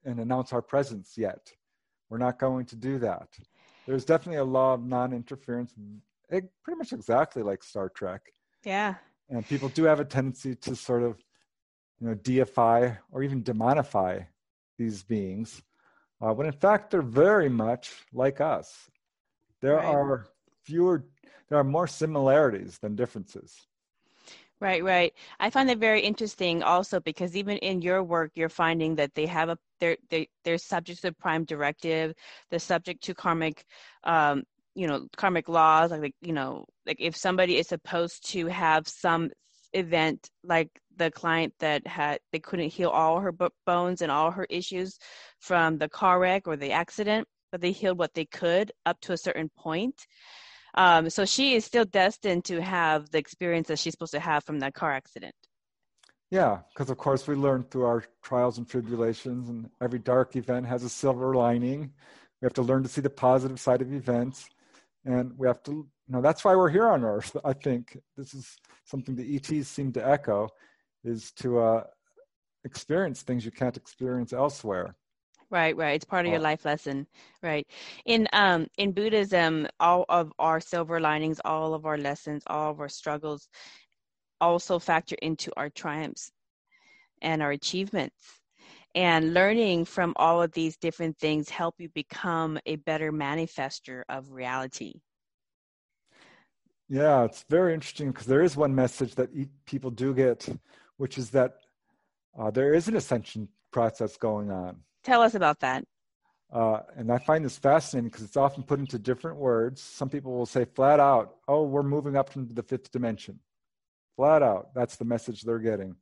and 0.06 0.20
announce 0.20 0.54
our 0.54 0.62
presence 0.62 1.14
yet. 1.18 1.52
We're 2.10 2.18
not 2.18 2.40
going 2.40 2.66
to 2.68 2.76
do 2.76 3.00
that. 3.00 3.28
There's 3.86 4.06
definitely 4.06 4.40
a 4.40 4.44
law 4.44 4.74
of 4.74 4.84
non-interference, 4.84 5.74
it, 6.30 6.50
pretty 6.64 6.78
much 6.78 6.94
exactly 6.94 7.44
like 7.44 7.64
Star 7.64 7.90
Trek. 7.90 8.22
Yeah. 8.64 8.96
And 9.30 9.48
people 9.48 9.70
do 9.70 9.84
have 9.84 10.00
a 10.00 10.06
tendency 10.06 10.56
to 10.56 10.76
sort 10.76 11.04
of, 11.04 11.18
you 12.00 12.08
know, 12.08 12.16
deify 12.16 12.92
or 13.12 13.24
even 13.24 13.44
demonify 13.44 14.26
these 14.78 15.04
beings 15.04 15.62
uh, 16.22 16.34
when 16.34 16.48
in 16.48 16.54
fact 16.54 16.92
they're 16.92 17.02
very 17.02 17.50
much 17.50 17.92
like 18.14 18.40
us. 18.40 18.90
There 19.62 19.76
right. 19.76 19.86
are 19.86 20.28
fewer, 20.64 21.06
there 21.50 21.58
are 21.58 21.64
more 21.64 21.88
similarities 21.88 22.78
than 22.80 22.96
differences. 22.96 23.68
Right, 24.62 24.84
right. 24.84 25.12
I 25.40 25.50
find 25.50 25.68
that 25.70 25.80
very 25.80 26.02
interesting 26.02 26.62
also 26.62 27.00
because 27.00 27.36
even 27.36 27.58
in 27.58 27.82
your 27.82 28.04
work, 28.04 28.32
you're 28.36 28.48
finding 28.48 28.96
that 28.96 29.16
they 29.16 29.26
have 29.26 29.50
a 29.50 29.58
they're 29.80 29.98
they, 30.12 30.30
they're 30.44 30.60
subject 30.60 31.02
to 31.02 31.08
the 31.08 31.14
prime 31.14 31.46
directive, 31.46 32.14
they're 32.50 32.60
subject 32.60 33.04
to 33.06 33.16
karmic, 33.16 33.66
um, 34.04 34.44
you 34.76 34.86
know, 34.86 35.08
karmic 35.18 35.50
laws. 35.50 35.90
Like 35.90 36.14
you 36.22 36.34
know, 36.34 36.66
like 36.86 36.98
if 37.00 37.18
somebody 37.18 37.58
is 37.58 37.70
supposed 37.70 38.30
to 38.34 38.46
have 38.48 38.88
some 38.88 39.32
event 39.74 40.30
like 40.44 40.70
the 40.98 41.10
client 41.10 41.54
that 41.60 41.88
had 41.88 42.20
they 42.32 42.40
couldn't 42.40 42.70
heal 42.70 42.90
all 42.90 43.20
her 43.20 43.34
bones 43.66 44.04
and 44.04 44.12
all 44.12 44.30
her 44.30 44.46
issues 44.50 45.00
from 45.40 45.80
the 45.80 45.90
car 45.90 46.20
wreck 46.20 46.48
or 46.48 46.56
the 46.56 46.72
accident, 46.72 47.28
but 47.52 47.62
they 47.62 47.72
healed 47.72 47.98
what 47.98 48.14
they 48.14 48.26
could 48.26 48.72
up 48.86 49.00
to 49.02 49.14
a 49.14 49.18
certain 49.18 49.50
point. 49.58 50.06
Um, 50.76 51.10
so 51.10 51.26
she 51.26 51.56
is 51.56 51.66
still 51.66 51.86
destined 51.86 52.46
to 52.46 52.62
have 52.62 53.10
the 53.12 53.18
experience 53.18 53.68
that 53.68 53.80
she's 53.80 53.94
supposed 53.94 54.14
to 54.14 54.20
have 54.20 54.44
from 54.44 54.60
that 54.60 54.74
car 54.74 54.92
accident. 54.92 55.36
Yeah, 56.30 56.60
because 56.74 56.90
of 56.90 56.98
course 56.98 57.28
we 57.28 57.36
learn 57.36 57.64
through 57.64 57.86
our 57.86 58.06
trials 58.24 58.58
and 58.58 58.68
tribulations, 58.68 59.50
and 59.50 59.70
every 59.82 60.00
dark 60.00 60.36
event 60.38 60.66
has 60.66 60.84
a 60.84 60.90
silver 60.90 61.36
lining. 61.36 61.92
We 62.42 62.46
have 62.46 62.54
to 62.54 62.62
learn 62.62 62.84
to 62.84 62.90
see 62.90 63.02
the 63.02 63.10
positive 63.10 63.60
side 63.60 63.82
of 63.82 63.94
events, 63.94 64.50
and 65.04 65.34
we 65.38 65.46
have 65.48 65.62
to, 65.64 65.72
you 65.72 65.88
know, 66.08 66.22
that's 66.22 66.46
why 66.46 66.56
we're 66.56 66.70
here 66.70 66.88
on 66.88 67.04
Earth. 67.04 67.36
I 67.44 67.52
think 67.52 67.98
this 68.16 68.34
is 68.34 68.58
something 68.86 69.16
the 69.16 69.36
ETs 69.36 69.68
seem 69.68 69.92
to 69.94 70.08
echo, 70.08 70.48
is 71.04 71.32
to 71.34 71.60
uh, 71.60 71.84
experience 72.64 73.22
things 73.24 73.44
you 73.44 73.52
can't 73.52 73.76
experience 73.76 74.32
elsewhere. 74.32 74.96
Right, 75.52 75.76
right. 75.76 75.96
It's 75.96 76.06
part 76.06 76.26
of 76.26 76.32
your 76.32 76.40
life 76.40 76.64
lesson, 76.64 77.06
right? 77.44 77.68
In 78.06 78.26
um 78.32 78.68
in 78.78 78.94
Buddhism, 78.94 79.68
all 79.82 80.06
of 80.08 80.32
our 80.40 80.62
silver 80.62 81.02
linings, 81.02 81.42
all 81.44 81.74
of 81.74 81.86
our 81.86 81.98
lessons, 81.98 82.44
all 82.48 82.72
of 82.72 82.80
our 82.80 82.88
struggles 82.88 83.50
also 84.40 84.80
factor 84.80 85.16
into 85.22 85.52
our 85.58 85.70
triumphs 85.70 86.32
and 87.22 87.42
our 87.42 87.52
achievements. 87.52 88.40
And 88.96 89.34
learning 89.34 89.86
from 89.86 90.14
all 90.16 90.42
of 90.42 90.54
these 90.54 90.78
different 90.78 91.18
things 91.18 91.50
help 91.50 91.76
you 91.80 91.90
become 91.90 92.58
a 92.66 92.78
better 92.78 93.12
manifester 93.12 94.04
of 94.08 94.32
reality. 94.32 95.02
Yeah, 96.90 97.24
it's 97.26 97.46
very 97.50 97.74
interesting 97.74 98.12
because 98.12 98.26
there 98.26 98.44
is 98.44 98.58
one 98.58 98.74
message 98.74 99.16
that 99.16 99.30
people 99.66 99.92
do 99.92 100.14
get, 100.14 100.48
which 100.98 101.18
is 101.18 101.30
that 101.32 101.56
uh, 102.38 102.52
there 102.52 102.74
is 102.74 102.88
an 102.88 102.96
ascension 102.96 103.50
process 103.72 104.18
going 104.18 104.50
on 104.50 104.78
Tell 105.04 105.22
us 105.22 105.36
about 105.36 105.60
that. 105.62 105.84
Uh, 106.52 106.82
and 106.98 107.12
I 107.12 107.18
find 107.18 107.46
this 107.46 107.58
fascinating 107.58 108.10
because 108.10 108.24
it's 108.24 108.36
often 108.38 108.64
put 108.64 108.80
into 108.80 109.00
different 109.00 109.38
words. 109.38 109.82
Some 109.82 110.10
people 110.10 110.34
will 110.34 110.46
say 110.46 110.66
flat 110.66 111.00
out, 111.00 111.38
oh, 111.48 111.64
we're 111.64 111.84
moving 111.84 112.18
up 112.18 112.36
into 112.36 112.54
the 112.54 112.64
fifth 112.64 112.92
dimension. 112.92 113.40
Flat 114.18 114.44
out, 114.44 114.74
that's 114.76 114.98
the 114.98 115.06
message 115.06 115.44
they're 115.44 115.60
getting. 115.60 115.96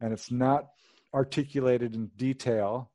And 0.00 0.12
it's 0.12 0.30
not 0.32 0.66
articulated 1.14 1.94
in 1.94 2.08
detail, 2.16 2.90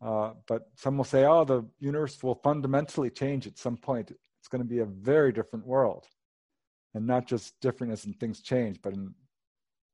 uh, 0.00 0.32
but 0.46 0.68
some 0.76 0.96
will 0.96 1.04
say, 1.04 1.24
oh, 1.24 1.44
the 1.44 1.64
universe 1.80 2.22
will 2.22 2.36
fundamentally 2.36 3.10
change 3.10 3.46
at 3.46 3.58
some 3.58 3.76
point. 3.76 4.12
It's 4.38 4.48
going 4.48 4.62
to 4.62 4.68
be 4.68 4.78
a 4.78 4.86
very 4.86 5.32
different 5.32 5.66
world. 5.66 6.06
And 6.94 7.06
not 7.06 7.26
just 7.26 7.60
different 7.60 7.92
as 7.92 8.04
in 8.04 8.14
things 8.14 8.40
change, 8.40 8.80
but 8.80 8.92
in 8.92 9.14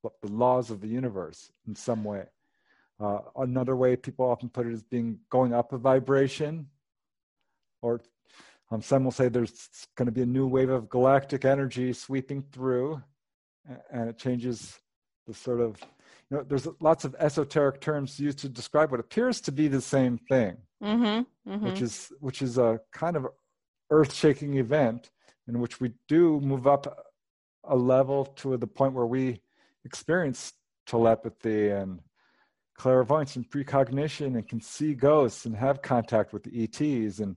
the 0.03 0.31
laws 0.31 0.69
of 0.69 0.81
the 0.81 0.87
universe 0.87 1.51
in 1.67 1.75
some 1.75 2.03
way. 2.03 2.25
Uh, 3.01 3.19
another 3.37 3.75
way 3.75 3.95
people 3.95 4.25
often 4.25 4.47
put 4.47 4.67
it 4.67 4.73
is 4.73 4.83
being 4.83 5.17
going 5.29 5.53
up 5.53 5.73
a 5.73 5.77
vibration, 5.77 6.67
or 7.81 7.99
um, 8.69 8.81
some 8.81 9.03
will 9.03 9.11
say 9.11 9.27
there's 9.27 9.69
going 9.95 10.05
to 10.05 10.11
be 10.11 10.21
a 10.21 10.25
new 10.25 10.45
wave 10.45 10.69
of 10.69 10.87
galactic 10.87 11.43
energy 11.43 11.91
sweeping 11.93 12.43
through, 12.51 13.01
and 13.91 14.09
it 14.09 14.17
changes 14.17 14.79
the 15.25 15.33
sort 15.33 15.61
of 15.61 15.77
you 16.29 16.37
know 16.37 16.43
there's 16.43 16.67
lots 16.79 17.03
of 17.03 17.15
esoteric 17.17 17.81
terms 17.81 18.19
used 18.19 18.39
to 18.39 18.49
describe 18.49 18.91
what 18.91 18.99
appears 18.99 19.41
to 19.41 19.51
be 19.51 19.67
the 19.67 19.81
same 19.81 20.19
thing, 20.29 20.57
mm-hmm, 20.83 21.51
mm-hmm. 21.51 21.65
which 21.65 21.81
is 21.81 22.11
which 22.19 22.43
is 22.43 22.59
a 22.59 22.79
kind 22.91 23.15
of 23.15 23.27
earth-shaking 23.89 24.57
event 24.57 25.09
in 25.47 25.59
which 25.59 25.81
we 25.81 25.91
do 26.07 26.39
move 26.41 26.67
up 26.67 27.07
a 27.63 27.75
level 27.75 28.25
to 28.25 28.55
the 28.57 28.67
point 28.67 28.93
where 28.93 29.07
we 29.07 29.41
experience 29.85 30.53
telepathy 30.85 31.69
and 31.69 31.99
clairvoyance 32.81 33.35
and 33.35 33.47
precognition 33.47 34.37
and 34.37 34.47
can 34.47 34.59
see 34.59 34.95
ghosts 34.95 35.45
and 35.45 35.55
have 35.55 35.83
contact 35.83 36.33
with 36.33 36.41
the 36.41 36.63
ETs 36.63 37.19
and 37.19 37.35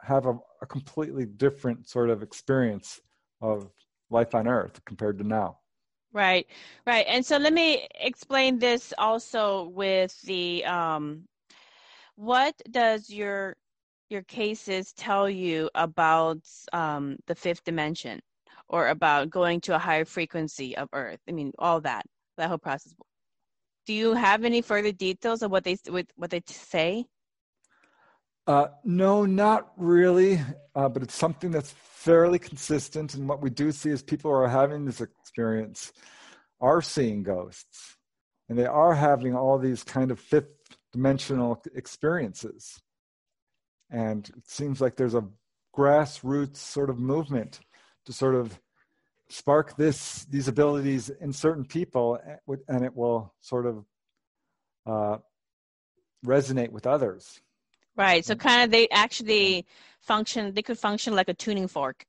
have 0.00 0.24
a, 0.24 0.38
a 0.62 0.66
completely 0.66 1.26
different 1.26 1.86
sort 1.86 2.08
of 2.08 2.22
experience 2.22 2.98
of 3.42 3.70
life 4.08 4.34
on 4.34 4.48
Earth 4.48 4.82
compared 4.86 5.18
to 5.18 5.24
now. 5.24 5.58
Right, 6.14 6.46
right. 6.86 7.04
And 7.06 7.26
so 7.26 7.36
let 7.36 7.52
me 7.52 7.86
explain 8.00 8.58
this 8.58 8.94
also 8.96 9.64
with 9.74 10.18
the 10.22 10.64
um, 10.64 11.28
what 12.14 12.54
does 12.70 13.10
your 13.10 13.54
your 14.08 14.22
cases 14.22 14.94
tell 14.94 15.28
you 15.28 15.68
about 15.74 16.38
um, 16.72 17.18
the 17.26 17.34
fifth 17.34 17.64
dimension 17.64 18.20
or 18.70 18.88
about 18.88 19.28
going 19.28 19.60
to 19.60 19.74
a 19.74 19.78
higher 19.78 20.06
frequency 20.06 20.74
of 20.74 20.88
Earth? 20.94 21.20
I 21.28 21.32
mean, 21.32 21.52
all 21.58 21.82
that 21.82 22.06
that 22.38 22.48
whole 22.48 22.56
process. 22.56 22.94
Do 23.86 23.94
you 23.94 24.14
have 24.14 24.44
any 24.44 24.62
further 24.62 24.92
details 24.92 25.42
of 25.42 25.50
what 25.50 25.64
they 25.64 25.76
what 26.16 26.30
they 26.30 26.42
say? 26.46 27.06
Uh, 28.46 28.68
no, 28.84 29.24
not 29.24 29.72
really, 29.76 30.40
uh, 30.74 30.88
but 30.88 31.02
it's 31.02 31.14
something 31.14 31.50
that's 31.50 31.72
fairly 31.72 32.38
consistent. 32.38 33.14
And 33.14 33.28
what 33.28 33.42
we 33.42 33.50
do 33.50 33.72
see 33.72 33.90
is 33.90 34.02
people 34.02 34.30
who 34.30 34.36
are 34.36 34.48
having 34.48 34.84
this 34.84 35.00
experience 35.00 35.92
are 36.60 36.80
seeing 36.80 37.22
ghosts, 37.22 37.96
and 38.48 38.58
they 38.58 38.66
are 38.66 38.94
having 38.94 39.34
all 39.34 39.58
these 39.58 39.82
kind 39.82 40.10
of 40.10 40.20
fifth 40.20 40.48
dimensional 40.92 41.62
experiences. 41.74 42.80
And 43.90 44.28
it 44.36 44.48
seems 44.48 44.80
like 44.80 44.96
there's 44.96 45.14
a 45.14 45.28
grassroots 45.76 46.56
sort 46.56 46.90
of 46.90 46.98
movement 46.98 47.60
to 48.06 48.12
sort 48.12 48.34
of 48.34 48.58
spark 49.28 49.76
this 49.76 50.24
these 50.26 50.48
abilities 50.48 51.10
in 51.10 51.32
certain 51.32 51.64
people 51.64 52.18
eh, 52.26 52.54
and 52.68 52.84
it 52.84 52.94
will 52.94 53.34
sort 53.40 53.66
of 53.66 53.84
uh, 54.86 55.18
resonate 56.24 56.70
with 56.70 56.86
others. 56.86 57.40
Right 57.96 58.24
so 58.24 58.34
kind 58.34 58.62
of 58.62 58.70
they 58.70 58.88
actually 58.90 59.66
function 60.00 60.52
they 60.54 60.62
could 60.62 60.78
function 60.78 61.14
like 61.14 61.28
a 61.28 61.34
tuning 61.34 61.68
fork. 61.68 62.06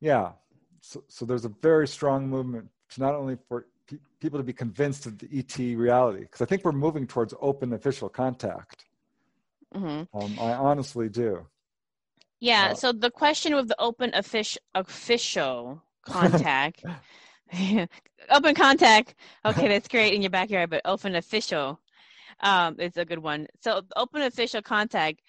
Yeah 0.00 0.32
so, 0.80 1.04
so 1.08 1.24
there's 1.24 1.44
a 1.44 1.52
very 1.62 1.86
strong 1.86 2.28
movement 2.28 2.68
to 2.90 3.00
not 3.00 3.14
only 3.14 3.36
for 3.48 3.66
pe- 3.86 3.98
people 4.20 4.38
to 4.38 4.44
be 4.44 4.52
convinced 4.52 5.06
of 5.06 5.18
the 5.18 5.28
et 5.36 5.58
reality 5.58 6.20
because 6.20 6.40
i 6.40 6.44
think 6.44 6.64
we're 6.64 6.72
moving 6.72 7.06
towards 7.06 7.34
open 7.40 7.72
official 7.72 8.08
contact. 8.08 8.84
Mm-hmm. 9.74 10.18
um, 10.18 10.38
i 10.40 10.52
honestly 10.54 11.08
do. 11.08 11.46
Yeah 12.40 12.70
uh, 12.70 12.74
so 12.74 12.92
the 12.92 13.10
question 13.10 13.54
with 13.54 13.68
the 13.68 13.76
open 13.78 14.10
official 14.14 14.62
official 14.74 15.82
contact. 16.08 16.84
open 18.30 18.54
contact. 18.54 19.14
Okay, 19.44 19.68
that's 19.68 19.88
great 19.88 20.14
in 20.14 20.22
your 20.22 20.30
backyard, 20.30 20.70
but 20.70 20.82
open 20.84 21.14
official 21.14 21.80
um, 22.40 22.76
is 22.78 22.96
a 22.96 23.04
good 23.04 23.18
one. 23.18 23.46
So 23.62 23.82
open 23.96 24.22
official 24.22 24.62
contact. 24.62 25.20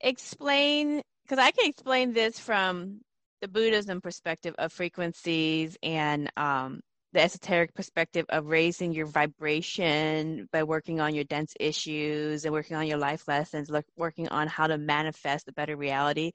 Explain 0.00 1.00
because 1.24 1.38
I 1.38 1.50
can 1.52 1.68
explain 1.68 2.12
this 2.12 2.38
from 2.38 3.00
the 3.40 3.48
Buddhism 3.48 4.00
perspective 4.00 4.54
of 4.58 4.72
frequencies 4.72 5.76
and 5.82 6.30
um, 6.36 6.80
the 7.14 7.22
esoteric 7.22 7.72
perspective 7.74 8.26
of 8.28 8.46
raising 8.46 8.92
your 8.92 9.06
vibration 9.06 10.48
by 10.52 10.64
working 10.64 11.00
on 11.00 11.14
your 11.14 11.24
dense 11.24 11.54
issues 11.60 12.44
and 12.44 12.52
working 12.52 12.76
on 12.76 12.86
your 12.86 12.98
life 12.98 13.26
lessons, 13.28 13.70
look, 13.70 13.86
working 13.96 14.28
on 14.28 14.48
how 14.48 14.66
to 14.66 14.76
manifest 14.76 15.48
a 15.48 15.52
better 15.52 15.76
reality. 15.76 16.32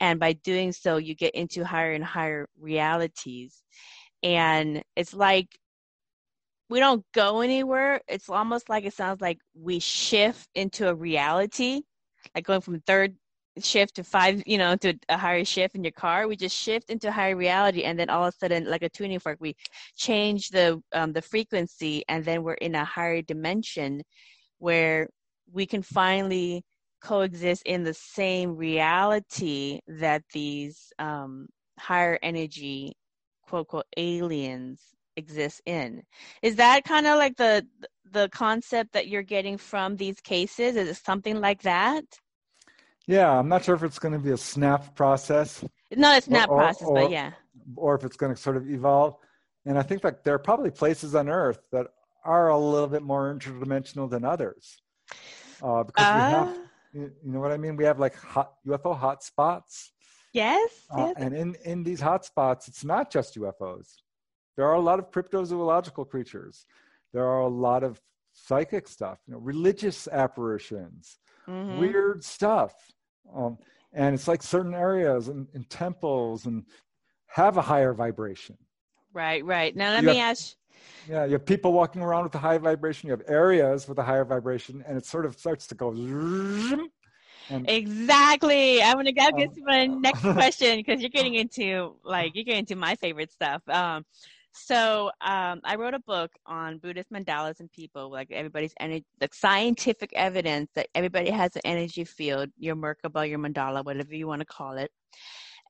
And 0.00 0.18
by 0.18 0.32
doing 0.32 0.72
so, 0.72 0.96
you 0.96 1.14
get 1.14 1.34
into 1.34 1.64
higher 1.64 1.92
and 1.92 2.04
higher 2.04 2.48
realities. 2.58 3.62
And 4.22 4.82
it's 4.96 5.14
like 5.14 5.48
we 6.68 6.80
don't 6.80 7.04
go 7.12 7.42
anywhere. 7.42 8.00
It's 8.08 8.30
almost 8.30 8.70
like 8.70 8.84
it 8.84 8.94
sounds 8.94 9.20
like 9.20 9.38
we 9.54 9.78
shift 9.78 10.48
into 10.54 10.88
a 10.88 10.94
reality, 10.94 11.82
like 12.34 12.46
going 12.46 12.62
from 12.62 12.80
third 12.80 13.14
shift 13.60 13.96
to 13.96 14.04
five, 14.04 14.42
you 14.46 14.56
know, 14.56 14.76
to 14.76 14.94
a 15.10 15.18
higher 15.18 15.44
shift 15.44 15.74
in 15.74 15.84
your 15.84 15.92
car. 15.92 16.26
We 16.26 16.36
just 16.36 16.56
shift 16.56 16.88
into 16.88 17.12
higher 17.12 17.36
reality, 17.36 17.82
and 17.82 17.98
then 17.98 18.08
all 18.08 18.24
of 18.24 18.34
a 18.34 18.36
sudden, 18.38 18.64
like 18.64 18.82
a 18.82 18.88
tuning 18.88 19.18
fork, 19.18 19.36
we 19.40 19.54
change 19.96 20.48
the 20.48 20.82
um, 20.92 21.12
the 21.12 21.22
frequency, 21.22 22.04
and 22.08 22.24
then 22.24 22.42
we're 22.42 22.54
in 22.54 22.74
a 22.74 22.84
higher 22.84 23.22
dimension 23.22 24.02
where 24.58 25.08
we 25.52 25.66
can 25.66 25.82
finally 25.82 26.64
coexist 27.02 27.62
in 27.64 27.84
the 27.84 27.94
same 27.94 28.56
reality 28.56 29.80
that 29.86 30.22
these 30.32 30.92
um, 30.98 31.48
higher 31.78 32.18
energy 32.22 32.92
quote 33.42 33.60
unquote 33.60 33.86
aliens 33.96 34.80
exist 35.16 35.60
in. 35.66 36.02
Is 36.42 36.56
that 36.56 36.84
kind 36.84 37.06
of 37.06 37.18
like 37.18 37.36
the 37.36 37.66
the 38.10 38.28
concept 38.30 38.92
that 38.92 39.08
you're 39.08 39.22
getting 39.22 39.58
from 39.58 39.96
these 39.96 40.20
cases? 40.20 40.76
Is 40.76 40.88
it 40.88 40.96
something 40.96 41.40
like 41.40 41.62
that? 41.62 42.04
Yeah 43.06 43.30
i'm 43.30 43.48
not 43.48 43.64
sure 43.64 43.74
if 43.74 43.82
it's 43.82 43.98
going 43.98 44.14
to 44.14 44.20
be 44.20 44.30
a 44.30 44.36
snap 44.36 44.94
process. 44.94 45.64
Not 45.94 46.18
a 46.18 46.22
snap 46.22 46.48
or, 46.48 46.56
process 46.56 46.88
or, 46.88 46.94
but 46.94 47.10
yeah. 47.10 47.32
or 47.76 47.94
if 47.96 48.04
it's 48.04 48.16
going 48.16 48.34
to 48.34 48.40
sort 48.40 48.56
of 48.56 48.70
evolve. 48.70 49.16
And 49.66 49.76
i 49.76 49.82
think 49.82 50.02
that 50.02 50.24
there 50.24 50.34
are 50.34 50.38
probably 50.38 50.70
places 50.70 51.14
on 51.14 51.28
earth 51.28 51.68
that 51.72 51.88
are 52.24 52.48
a 52.48 52.58
little 52.58 52.88
bit 52.88 53.02
more 53.02 53.34
interdimensional 53.34 54.08
than 54.08 54.24
others 54.24 54.80
uh, 55.62 55.82
because 55.82 56.06
uh, 56.06 56.14
we 56.14 56.20
have 56.20 56.48
uh, 56.48 56.61
you 56.92 57.12
know 57.24 57.40
what 57.40 57.52
I 57.52 57.56
mean? 57.56 57.76
We 57.76 57.84
have 57.84 57.98
like 57.98 58.16
hot 58.16 58.52
UFO 58.66 58.98
hotspots. 58.98 59.90
Yes. 60.32 60.70
Uh, 60.90 61.06
yes. 61.06 61.14
And 61.18 61.34
in, 61.34 61.56
in 61.64 61.82
these 61.82 62.00
hotspots, 62.00 62.68
it's 62.68 62.84
not 62.84 63.10
just 63.10 63.36
UFOs. 63.36 63.88
There 64.56 64.66
are 64.66 64.74
a 64.74 64.80
lot 64.80 64.98
of 64.98 65.10
cryptozoological 65.10 66.08
creatures. 66.08 66.66
There 67.12 67.26
are 67.26 67.40
a 67.40 67.48
lot 67.48 67.82
of 67.82 68.00
psychic 68.32 68.88
stuff, 68.88 69.18
you 69.26 69.34
know, 69.34 69.40
religious 69.40 70.08
apparitions, 70.08 71.18
mm-hmm. 71.46 71.78
weird 71.78 72.24
stuff. 72.24 72.74
Um, 73.34 73.58
and 73.92 74.14
it's 74.14 74.28
like 74.28 74.42
certain 74.42 74.74
areas 74.74 75.28
and, 75.28 75.46
and, 75.54 75.68
temples 75.68 76.46
and 76.46 76.64
have 77.26 77.58
a 77.58 77.62
higher 77.62 77.92
vibration. 77.92 78.56
Right, 79.12 79.44
right. 79.44 79.76
Now 79.76 79.90
let 79.92 80.02
you 80.02 80.08
me 80.08 80.16
have, 80.16 80.30
ask 80.32 80.56
yeah, 81.08 81.24
you 81.24 81.32
have 81.32 81.46
people 81.46 81.72
walking 81.72 82.02
around 82.02 82.24
with 82.24 82.34
a 82.34 82.38
high 82.38 82.58
vibration. 82.58 83.08
You 83.08 83.12
have 83.12 83.24
areas 83.28 83.88
with 83.88 83.98
a 83.98 84.02
higher 84.02 84.24
vibration, 84.24 84.84
and 84.86 84.96
it 84.96 85.04
sort 85.04 85.26
of 85.26 85.38
starts 85.38 85.66
to 85.68 85.74
go. 85.74 85.90
And, 87.50 87.68
exactly. 87.68 88.82
I'm 88.82 88.96
gonna 88.96 89.12
go 89.12 89.30
get 89.36 89.48
um, 89.48 89.54
to 89.54 89.62
my 89.64 89.86
next 89.86 90.20
question 90.32 90.78
because 90.78 91.00
you're 91.00 91.10
getting 91.10 91.34
into 91.34 91.96
like 92.04 92.34
you're 92.34 92.44
getting 92.44 92.60
into 92.60 92.76
my 92.76 92.94
favorite 92.96 93.32
stuff. 93.32 93.62
Um, 93.68 94.04
so 94.54 95.10
um, 95.20 95.60
I 95.64 95.76
wrote 95.76 95.94
a 95.94 95.98
book 96.00 96.30
on 96.46 96.78
Buddhist 96.78 97.10
mandalas 97.10 97.60
and 97.60 97.72
people, 97.72 98.10
like 98.10 98.30
everybody's 98.30 98.74
energy, 98.78 99.04
the 99.18 99.28
scientific 99.32 100.12
evidence 100.14 100.70
that 100.74 100.88
everybody 100.94 101.30
has 101.30 101.56
an 101.56 101.62
energy 101.64 102.04
field, 102.04 102.50
your 102.58 102.76
Merkaba, 102.76 103.28
your 103.28 103.38
mandala, 103.38 103.84
whatever 103.84 104.14
you 104.14 104.26
want 104.26 104.40
to 104.40 104.46
call 104.46 104.76
it. 104.76 104.90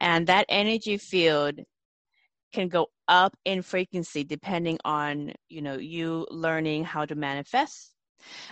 And 0.01 0.27
that 0.27 0.47
energy 0.49 0.97
field 0.97 1.61
can 2.53 2.69
go 2.69 2.89
up 3.09 3.35
in 3.45 3.63
frequency 3.63 4.25
depending 4.25 4.79
on 4.85 5.33
you 5.49 5.63
know 5.63 5.77
you 5.77 6.27
learning 6.31 6.85
how 6.85 7.05
to 7.05 7.15
manifest 7.15 7.95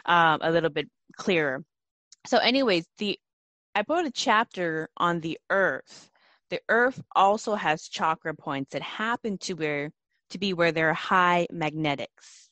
um, 0.07 0.38
a 0.42 0.51
little 0.51 0.70
bit 0.70 0.88
clearer. 1.16 1.64
So 2.26 2.38
anyways 2.38 2.86
the 2.98 3.18
i 3.74 3.84
wrote 3.88 4.07
a 4.07 4.11
chapter 4.11 4.88
on 4.96 5.20
the 5.20 5.38
earth. 5.51 6.11
The 6.51 6.61
earth 6.68 7.01
also 7.14 7.55
has 7.55 7.88
chakra 7.88 8.34
points 8.34 8.72
that 8.72 8.82
happen 8.82 9.38
to 9.38 9.55
where 9.55 9.90
to 10.30 10.38
be 10.38 10.53
where 10.53 10.72
there 10.72 10.90
are 10.90 10.94
high 10.94 11.46
magnetics. 11.53 12.51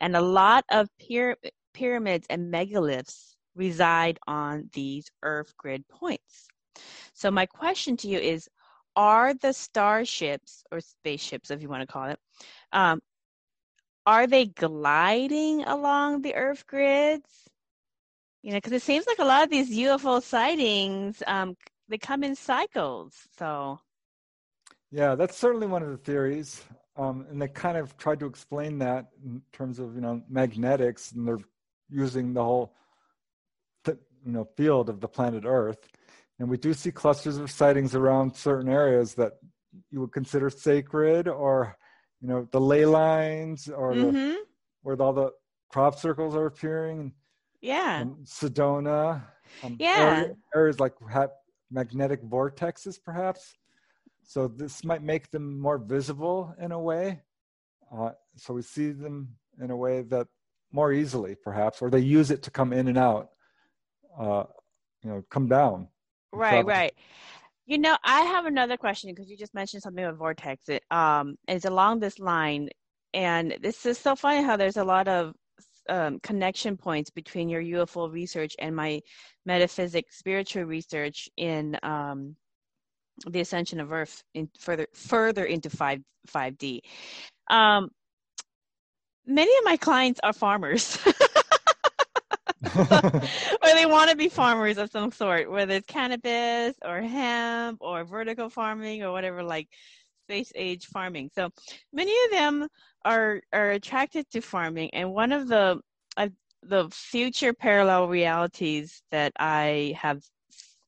And 0.00 0.16
a 0.16 0.20
lot 0.20 0.64
of 0.70 0.88
pyra- 1.00 1.36
pyramids 1.74 2.26
and 2.30 2.52
megaliths 2.52 3.34
reside 3.54 4.18
on 4.26 4.70
these 4.72 5.10
earth 5.22 5.54
grid 5.56 5.86
points. 5.88 6.48
So 7.14 7.30
my 7.30 7.46
question 7.46 7.96
to 7.98 8.08
you 8.08 8.18
is 8.18 8.48
are 8.96 9.34
the 9.34 9.52
starships 9.52 10.64
or 10.70 10.80
spaceships, 10.80 11.50
if 11.50 11.62
you 11.62 11.68
want 11.68 11.82
to 11.82 11.92
call 11.92 12.04
it, 12.08 12.18
um, 12.72 13.00
are 14.06 14.26
they 14.26 14.46
gliding 14.46 15.62
along 15.64 16.22
the 16.22 16.34
Earth 16.34 16.66
grids? 16.66 17.48
You 18.42 18.52
know, 18.52 18.56
because 18.56 18.72
it 18.72 18.82
seems 18.82 19.06
like 19.06 19.18
a 19.18 19.24
lot 19.24 19.44
of 19.44 19.50
these 19.50 19.70
UFO 19.70 20.22
sightings, 20.22 21.22
um, 21.26 21.56
they 21.88 21.98
come 21.98 22.24
in 22.24 22.34
cycles. 22.34 23.28
So, 23.36 23.78
yeah, 24.90 25.14
that's 25.14 25.36
certainly 25.36 25.66
one 25.66 25.82
of 25.82 25.90
the 25.90 25.98
theories, 25.98 26.62
um, 26.96 27.26
and 27.30 27.40
they 27.40 27.48
kind 27.48 27.76
of 27.76 27.96
tried 27.98 28.20
to 28.20 28.26
explain 28.26 28.78
that 28.78 29.08
in 29.24 29.42
terms 29.52 29.78
of 29.78 29.94
you 29.94 30.00
know 30.00 30.22
magnetics, 30.28 31.12
and 31.12 31.28
they're 31.28 31.38
using 31.90 32.32
the 32.32 32.42
whole, 32.42 32.74
th- 33.84 33.98
you 34.24 34.32
know, 34.32 34.48
field 34.56 34.88
of 34.88 35.00
the 35.00 35.08
planet 35.08 35.44
Earth 35.46 35.86
and 36.40 36.48
we 36.48 36.56
do 36.56 36.72
see 36.72 36.90
clusters 36.90 37.36
of 37.36 37.50
sightings 37.50 37.94
around 37.94 38.34
certain 38.34 38.70
areas 38.70 39.14
that 39.14 39.34
you 39.90 40.00
would 40.00 40.12
consider 40.12 40.48
sacred 40.48 41.28
or, 41.28 41.76
you 42.22 42.28
know, 42.28 42.48
the 42.50 42.60
ley 42.60 42.86
lines 42.86 43.68
or 43.68 43.92
mm-hmm. 43.92 44.16
the, 44.16 44.38
where 44.82 45.00
all 45.00 45.12
the 45.12 45.30
crop 45.68 45.98
circles 45.98 46.34
are 46.34 46.46
appearing. 46.46 47.12
Yeah. 47.60 48.00
And 48.00 48.16
Sedona. 48.24 49.22
Um, 49.62 49.76
yeah. 49.78 50.28
areas 50.54 50.80
like 50.80 50.94
have 51.12 51.30
magnetic 51.70 52.22
vortexes, 52.22 52.98
perhaps. 53.04 53.54
So 54.22 54.48
this 54.48 54.82
might 54.82 55.02
make 55.02 55.30
them 55.30 55.60
more 55.60 55.76
visible 55.76 56.54
in 56.58 56.72
a 56.72 56.80
way. 56.80 57.20
Uh, 57.94 58.12
so 58.36 58.54
we 58.54 58.62
see 58.62 58.92
them 58.92 59.36
in 59.62 59.70
a 59.70 59.76
way 59.76 60.02
that 60.02 60.26
more 60.72 60.90
easily, 60.90 61.34
perhaps, 61.34 61.82
or 61.82 61.90
they 61.90 61.98
use 62.00 62.30
it 62.30 62.42
to 62.44 62.50
come 62.50 62.72
in 62.72 62.88
and 62.88 62.96
out, 62.96 63.28
uh, 64.18 64.44
you 65.02 65.10
know, 65.10 65.22
come 65.30 65.46
down. 65.46 65.88
Right, 66.32 66.64
right. 66.64 66.92
You 67.66 67.78
know, 67.78 67.96
I 68.04 68.22
have 68.22 68.46
another 68.46 68.76
question 68.76 69.10
because 69.10 69.30
you 69.30 69.36
just 69.36 69.54
mentioned 69.54 69.82
something 69.82 70.04
about 70.04 70.16
vortex. 70.16 70.68
It 70.68 70.82
um, 70.90 71.36
is 71.48 71.64
along 71.64 72.00
this 72.00 72.18
line, 72.18 72.68
and 73.14 73.56
this 73.62 73.86
is 73.86 73.98
so 73.98 74.16
funny 74.16 74.42
how 74.42 74.56
there's 74.56 74.76
a 74.76 74.84
lot 74.84 75.08
of 75.08 75.34
um, 75.88 76.18
connection 76.20 76.76
points 76.76 77.10
between 77.10 77.48
your 77.48 77.62
UFO 77.62 78.10
research 78.10 78.54
and 78.58 78.74
my 78.74 79.00
metaphysics 79.46 80.18
spiritual 80.18 80.64
research 80.64 81.28
in 81.36 81.76
um, 81.82 82.36
the 83.28 83.40
ascension 83.40 83.80
of 83.80 83.92
Earth 83.92 84.22
in 84.34 84.48
further 84.58 84.86
further 84.94 85.44
into 85.44 85.70
five 85.70 86.00
five 86.26 86.58
D. 86.58 86.82
Um, 87.50 87.90
many 89.26 89.50
of 89.58 89.64
my 89.64 89.76
clients 89.76 90.20
are 90.22 90.32
farmers. 90.32 90.98
or 92.62 93.74
they 93.74 93.86
want 93.86 94.10
to 94.10 94.16
be 94.16 94.28
farmers 94.28 94.78
of 94.78 94.90
some 94.90 95.10
sort, 95.12 95.50
whether 95.50 95.74
it's 95.74 95.86
cannabis 95.86 96.76
or 96.84 97.00
hemp 97.00 97.78
or 97.80 98.04
vertical 98.04 98.50
farming 98.50 99.02
or 99.02 99.12
whatever, 99.12 99.42
like 99.42 99.68
space 100.26 100.52
age 100.54 100.86
farming. 100.86 101.30
So 101.34 101.50
many 101.92 102.12
of 102.26 102.30
them 102.32 102.68
are 103.04 103.40
are 103.52 103.70
attracted 103.70 104.30
to 104.30 104.40
farming, 104.40 104.90
and 104.92 105.12
one 105.12 105.32
of 105.32 105.48
the 105.48 105.80
uh, 106.16 106.28
the 106.62 106.88
future 106.90 107.52
parallel 107.54 108.08
realities 108.08 109.02
that 109.10 109.32
I 109.38 109.94
have 109.98 110.22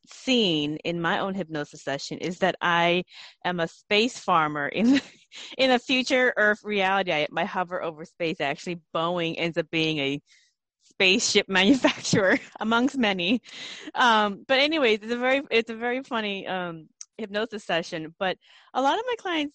seen 0.06 0.76
in 0.84 1.00
my 1.00 1.20
own 1.20 1.34
hypnosis 1.34 1.82
session 1.82 2.18
is 2.18 2.38
that 2.38 2.56
I 2.60 3.04
am 3.44 3.60
a 3.60 3.68
space 3.68 4.18
farmer 4.18 4.68
in 4.68 5.00
in 5.58 5.70
a 5.70 5.78
future 5.78 6.34
Earth 6.36 6.62
reality. 6.64 7.12
I 7.12 7.26
might 7.30 7.46
hover 7.46 7.82
over 7.82 8.04
space. 8.04 8.40
Actually, 8.40 8.80
Boeing 8.94 9.36
ends 9.38 9.56
up 9.56 9.70
being 9.70 9.98
a 9.98 10.20
spaceship 10.94 11.48
manufacturer 11.48 12.38
amongst 12.60 12.96
many. 12.96 13.42
Um, 13.94 14.44
but 14.46 14.60
anyways, 14.60 15.00
it's 15.02 15.12
a 15.12 15.16
very 15.16 15.42
it's 15.50 15.70
a 15.70 15.76
very 15.76 16.02
funny 16.02 16.46
um, 16.46 16.88
hypnosis 17.18 17.64
session. 17.64 18.14
But 18.18 18.36
a 18.74 18.82
lot 18.82 18.98
of 18.98 19.04
my 19.06 19.14
clients 19.18 19.54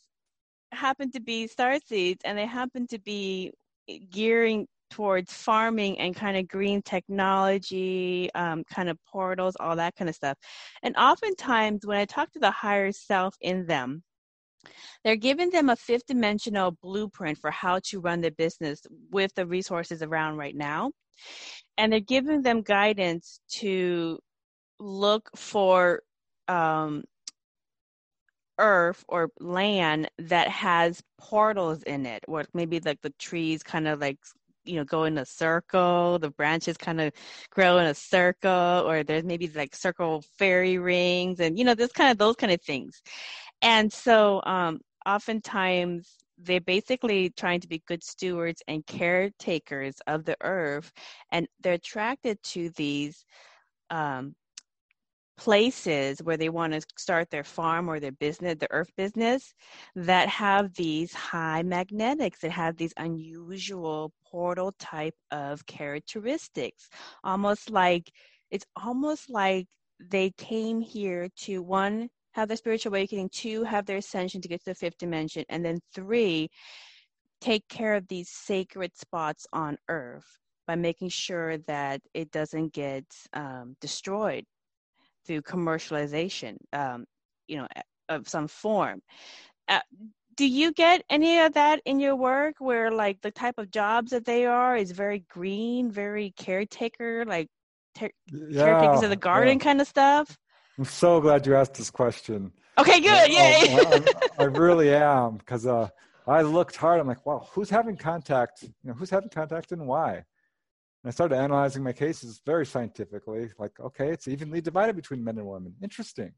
happen 0.72 1.12
to 1.12 1.20
be 1.20 1.48
star 1.48 1.78
seeds, 1.86 2.22
and 2.26 2.38
they 2.38 2.46
happen 2.46 2.88
to 2.88 3.00
be 3.00 3.52
gearing 4.10 4.68
towards 4.90 5.34
farming 5.34 6.00
and 6.00 6.16
kind 6.16 6.38
of 6.38 6.48
green 6.48 6.82
technology, 6.82 8.30
um, 8.36 8.64
kind 8.64 8.90
of 8.90 8.98
portals, 9.06 9.56
all 9.60 9.76
that 9.76 9.96
kind 9.96 10.10
of 10.10 10.16
stuff. 10.16 10.38
And 10.84 10.96
oftentimes, 10.96 11.86
when 11.86 11.98
I 11.98 12.06
talk 12.06 12.32
to 12.34 12.40
the 12.40 12.52
higher 12.52 12.92
self 12.92 13.36
in 13.42 13.66
them, 13.66 14.04
they're 15.04 15.16
giving 15.16 15.50
them 15.50 15.70
a 15.70 15.76
fifth 15.76 16.08
dimensional 16.08 16.72
blueprint 16.82 17.38
for 17.38 17.52
how 17.52 17.80
to 17.86 18.00
run 18.00 18.22
their 18.22 18.32
business 18.32 18.82
with 19.12 19.34
the 19.36 19.46
resources 19.46 20.02
around 20.02 20.38
right 20.38 20.56
now. 20.56 20.92
And 21.78 21.92
they're 21.92 22.00
giving 22.00 22.42
them 22.42 22.62
guidance 22.62 23.40
to 23.60 24.20
look 24.80 25.30
for 25.36 26.02
um, 26.48 27.04
earth 28.60 29.04
or 29.08 29.30
land 29.40 30.10
that 30.18 30.48
has 30.48 31.02
portals 31.20 31.84
in 31.84 32.06
it, 32.06 32.24
where 32.26 32.46
maybe 32.54 32.80
like 32.80 33.02
the 33.02 33.14
trees 33.20 33.64
kind 33.64 33.88
of 33.88 34.00
like 34.00 34.18
you 34.68 34.76
know 34.76 34.84
go 34.84 35.06
in 35.06 35.18
a 35.18 35.26
circle 35.26 36.20
the 36.20 36.30
branches 36.30 36.78
kind 36.78 37.00
of 37.00 37.14
grow 37.50 37.78
in 37.78 37.86
a 37.88 37.94
circle 37.94 38.84
or 38.86 39.04
there's 39.04 39.24
maybe 39.24 39.48
like 39.48 39.76
circle 39.76 40.24
fairy 40.38 40.78
rings 40.78 41.40
and 41.40 41.58
you 41.58 41.64
know 41.64 41.74
this 41.74 41.92
kind 41.92 42.12
of 42.12 42.18
those 42.18 42.36
kind 42.36 42.52
of 42.52 42.62
things 42.62 43.02
and 43.62 43.92
so 43.92 44.42
um 44.46 44.80
oftentimes 45.06 46.18
they're 46.38 46.62
basically 46.62 47.32
trying 47.32 47.60
to 47.60 47.68
be 47.68 47.82
good 47.88 48.04
stewards 48.04 48.62
and 48.68 48.86
caretakers 48.86 49.96
of 50.08 50.26
the 50.26 50.36
earth 50.42 50.92
and 51.32 51.48
they're 51.62 51.74
attracted 51.74 52.42
to 52.44 52.70
these 52.72 53.26
um, 53.90 54.36
places 55.38 56.20
where 56.24 56.38
they 56.38 56.50
want 56.50 56.74
to 56.74 56.82
start 56.98 57.30
their 57.30 57.44
farm 57.44 57.90
or 57.90 58.00
their 58.00 58.12
business, 58.12 58.56
the 58.60 58.68
earth 58.72 58.92
business, 58.98 59.54
that 59.96 60.28
have 60.30 60.74
these 60.74 61.14
high 61.14 61.62
magnetics, 61.64 62.40
that 62.40 62.52
have 62.52 62.76
these 62.76 62.94
unusual 62.98 64.12
portal 64.30 64.74
type 64.80 65.16
of 65.32 65.66
characteristics. 65.68 66.90
Almost 67.24 67.70
like 67.70 68.12
it's 68.52 68.66
almost 68.76 69.30
like 69.30 69.68
they 70.00 70.32
came 70.38 70.82
here 70.82 71.30
to 71.38 71.62
one, 71.62 72.10
have 72.38 72.48
their 72.48 72.58
spiritual 72.58 72.92
awakening, 72.92 73.30
two, 73.30 73.64
have 73.64 73.88
their 73.88 73.98
ascension 73.98 74.40
to 74.42 74.48
get 74.48 74.60
to 74.60 74.66
the 74.66 74.76
fifth 74.76 75.00
dimension, 75.00 75.44
and 75.50 75.66
then 75.66 75.80
three, 75.92 76.48
take 77.42 77.68
care 77.68 77.96
of 77.96 78.08
these 78.08 78.30
sacred 78.30 78.96
spots 78.96 79.48
on 79.52 79.76
earth 79.90 80.38
by 80.68 80.76
making 80.76 81.10
sure 81.10 81.58
that 81.58 82.00
it 82.14 82.30
doesn't 82.30 82.74
get 82.74 83.06
um, 83.34 83.76
destroyed 83.82 84.46
through 85.26 85.42
commercialization, 85.42 86.58
um, 86.74 87.06
you 87.48 87.58
know, 87.58 87.68
of 88.08 88.30
some 88.30 88.48
form. 88.48 89.02
Uh, 89.68 89.80
do 90.36 90.48
you 90.48 90.72
get 90.74 91.02
any 91.10 91.40
of 91.40 91.54
that 91.54 91.82
in 91.86 92.00
your 92.00 92.16
work 92.16 92.54
where 92.60 92.92
like 92.92 93.20
the 93.22 93.32
type 93.32 93.56
of 93.58 93.72
jobs 93.72 94.12
that 94.12 94.26
they 94.26 94.46
are 94.46 94.78
is 94.78 94.92
very 94.92 95.26
green, 95.28 95.90
very 95.90 96.36
caretaker, 96.38 97.26
like 97.26 97.48
ter- 97.96 98.12
yeah, 98.28 98.64
caretakers 98.64 99.02
of 99.02 99.10
the 99.10 99.16
garden 99.16 99.58
yeah. 99.58 99.64
kind 99.64 99.82
of 99.82 99.88
stuff? 99.88 100.38
I'm 100.78 100.86
so 100.86 101.20
glad 101.20 101.46
you 101.48 101.56
asked 101.56 101.74
this 101.74 101.90
question. 101.90 102.52
Okay, 102.78 103.00
good. 103.00 103.32
Yeah, 103.32 103.42
I, 103.42 104.04
I, 104.40 104.44
I, 104.44 104.44
really 104.44 104.94
am 104.94 105.38
because 105.38 105.66
uh, 105.66 105.90
I 106.28 106.42
looked 106.44 106.76
hard. 106.76 107.00
I'm 107.00 107.08
like, 107.08 107.26
wow, 107.26 107.48
who's 107.52 107.70
having 107.70 107.98
contact? 107.98 108.62
You 108.62 108.70
know, 108.84 108.94
who's 108.94 109.10
having 109.10 109.30
contact 109.30 109.72
and 109.72 109.88
why? 109.88 110.14
And 110.14 110.24
I 111.06 111.10
started 111.10 111.36
analyzing 111.36 111.84
my 111.84 111.94
cases 111.94 112.42
very 112.46 112.66
scientifically, 112.66 113.50
like, 113.58 113.80
okay, 113.80 114.10
it's 114.10 114.28
evenly 114.28 114.62
divided 114.62 114.96
between 114.96 115.24
men 115.24 115.40
and 115.40 115.48
women. 115.48 115.74
Interesting. 115.82 116.34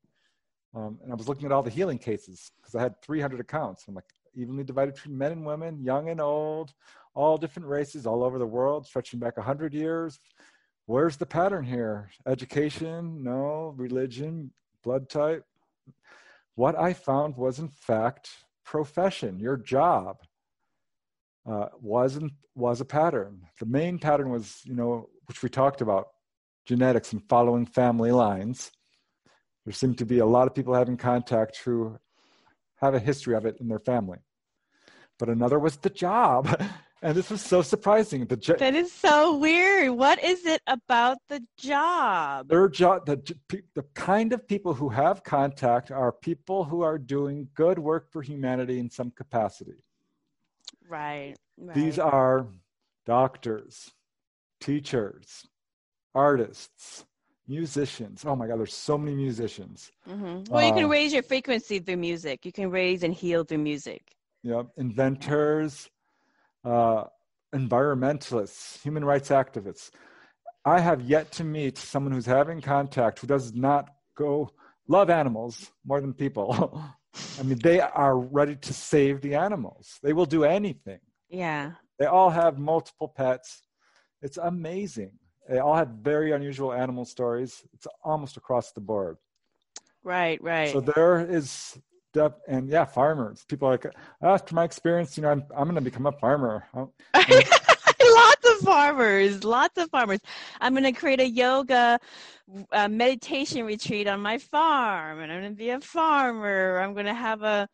Um, 0.73 0.99
and 1.03 1.11
I 1.11 1.15
was 1.15 1.27
looking 1.27 1.45
at 1.45 1.51
all 1.51 1.63
the 1.63 1.69
healing 1.69 1.97
cases 1.97 2.51
because 2.57 2.75
I 2.75 2.81
had 2.81 3.01
300 3.01 3.39
accounts. 3.39 3.85
I'm 3.87 3.95
like, 3.95 4.05
evenly 4.35 4.63
divided 4.63 4.95
between 4.95 5.17
men 5.17 5.31
and 5.33 5.45
women, 5.45 5.83
young 5.83 6.09
and 6.09 6.21
old, 6.21 6.73
all 7.15 7.37
different 7.37 7.67
races 7.67 8.05
all 8.05 8.23
over 8.23 8.37
the 8.37 8.45
world, 8.45 8.85
stretching 8.85 9.19
back 9.19 9.35
100 9.35 9.73
years. 9.73 10.19
Where's 10.89 11.17
the 11.17 11.27
pattern 11.27 11.65
here? 11.65 12.09
Education? 12.25 13.23
No. 13.23 13.75
Religion? 13.77 14.51
Blood 14.83 15.07
type? 15.07 15.45
What 16.55 16.75
I 16.75 16.93
found 16.93 17.37
was, 17.37 17.59
in 17.59 17.67
fact, 17.67 18.31
profession, 18.65 19.39
your 19.39 19.55
job 19.55 20.17
uh, 21.47 21.67
wasn't 21.79 22.33
was 22.55 22.81
a 22.81 22.85
pattern. 22.85 23.43
The 23.59 23.67
main 23.67 23.99
pattern 23.99 24.31
was, 24.31 24.61
you 24.63 24.73
know, 24.73 25.09
which 25.27 25.43
we 25.43 25.49
talked 25.49 25.81
about, 25.81 26.07
genetics 26.65 27.13
and 27.13 27.21
following 27.29 27.67
family 27.67 28.11
lines. 28.11 28.71
There 29.65 29.73
seemed 29.73 29.99
to 29.99 30.07
be 30.07 30.17
a 30.17 30.25
lot 30.25 30.47
of 30.47 30.55
people 30.55 30.73
having 30.73 30.97
contact 30.97 31.59
who 31.63 31.99
have 32.77 32.95
a 32.95 32.99
history 32.99 33.35
of 33.35 33.45
it 33.45 33.57
in 33.59 33.67
their 33.67 33.77
family. 33.77 34.17
But 35.19 35.29
another 35.29 35.59
was 35.59 35.77
the 35.77 35.91
job. 35.91 36.59
And 37.01 37.15
this 37.15 37.29
was 37.29 37.41
so 37.41 37.61
surprising. 37.61 38.25
The 38.25 38.35
jo- 38.35 38.55
that 38.59 38.75
is 38.75 38.91
so 38.91 39.37
weird. 39.37 39.91
What 39.91 40.21
is 40.21 40.45
it 40.45 40.61
about 40.67 41.17
the 41.29 41.41
job? 41.57 42.49
Their 42.49 42.67
job, 42.67 43.05
the, 43.05 43.35
the 43.73 43.83
kind 43.93 44.33
of 44.33 44.45
people 44.47 44.73
who 44.73 44.89
have 44.89 45.23
contact 45.23 45.91
are 45.91 46.11
people 46.11 46.65
who 46.65 46.81
are 46.81 46.97
doing 46.97 47.47
good 47.55 47.79
work 47.79 48.11
for 48.11 48.21
humanity 48.21 48.79
in 48.79 48.89
some 48.89 49.11
capacity. 49.11 49.83
Right. 50.89 51.35
right. 51.57 51.75
These 51.75 51.99
are 51.99 52.47
doctors, 53.05 53.91
teachers, 54.59 55.47
artists, 56.13 57.05
musicians. 57.47 58.25
Oh 58.25 58.35
my 58.35 58.47
God, 58.47 58.59
there's 58.59 58.73
so 58.73 58.97
many 58.97 59.15
musicians. 59.15 59.91
Mm-hmm. 60.07 60.51
Well, 60.51 60.65
you 60.65 60.73
can 60.73 60.85
uh, 60.85 60.89
raise 60.89 61.13
your 61.13 61.23
frequency 61.23 61.79
through 61.79 61.97
music. 61.97 62.45
You 62.45 62.51
can 62.51 62.69
raise 62.69 63.03
and 63.03 63.13
heal 63.13 63.43
through 63.43 63.59
music. 63.59 64.15
Yep. 64.43 64.67
Inventors, 64.77 65.89
uh, 66.63 67.05
environmentalists, 67.53 68.81
human 68.81 69.03
rights 69.03 69.29
activists. 69.29 69.91
I 70.65 70.79
have 70.79 71.01
yet 71.01 71.31
to 71.33 71.43
meet 71.43 71.77
someone 71.77 72.11
who's 72.13 72.25
having 72.25 72.61
contact 72.61 73.19
who 73.19 73.27
does 73.27 73.53
not 73.53 73.89
go 74.15 74.51
love 74.87 75.09
animals 75.09 75.71
more 75.85 76.01
than 76.01 76.13
people. 76.13 76.83
I 77.39 77.43
mean, 77.43 77.59
they 77.63 77.79
are 77.79 78.17
ready 78.17 78.55
to 78.55 78.73
save 78.73 79.21
the 79.21 79.35
animals. 79.35 79.99
They 80.03 80.13
will 80.13 80.25
do 80.25 80.43
anything. 80.43 80.99
Yeah. 81.29 81.71
They 81.97 82.05
all 82.05 82.29
have 82.29 82.57
multiple 82.59 83.07
pets. 83.07 83.61
It's 84.21 84.37
amazing. 84.37 85.11
They 85.47 85.59
all 85.59 85.75
have 85.75 85.89
very 86.01 86.31
unusual 86.33 86.73
animal 86.73 87.05
stories. 87.05 87.63
It's 87.73 87.87
almost 88.03 88.37
across 88.37 88.71
the 88.71 88.81
board. 88.81 89.17
Right, 90.03 90.41
right. 90.41 90.71
So 90.71 90.81
there 90.81 91.19
is 91.19 91.79
depth, 92.19 92.41
and 92.47 92.69
yeah, 92.69 92.85
farmers. 92.85 93.45
People 93.47 93.67
are 93.67 93.71
like, 93.71 93.85
after 94.21 94.55
my 94.55 94.63
experience, 94.63 95.17
you 95.17 95.23
know, 95.23 95.29
I'm 95.31 95.43
I'm 95.55 95.65
going 95.65 95.75
to 95.75 95.81
become 95.81 96.05
a 96.05 96.11
farmer. 96.11 96.65
lots 97.13 98.49
of 98.49 98.57
farmers, 98.63 99.43
lots 99.43 99.77
of 99.77 99.89
farmers. 99.89 100.19
I'm 100.61 100.73
going 100.73 100.83
to 100.83 100.99
create 100.99 101.19
a 101.19 101.29
yoga 101.29 101.99
uh, 102.71 102.87
meditation 102.87 103.65
retreat 103.65 104.07
on 104.07 104.21
my 104.21 104.37
farm, 104.37 105.19
and 105.19 105.31
I'm 105.31 105.41
going 105.41 105.53
to 105.53 105.57
be 105.57 105.69
a 105.69 105.79
farmer. 105.81 106.79
I'm 106.79 106.93
going 106.93 107.05
to 107.05 107.13
have 107.13 107.43
a 107.43 107.67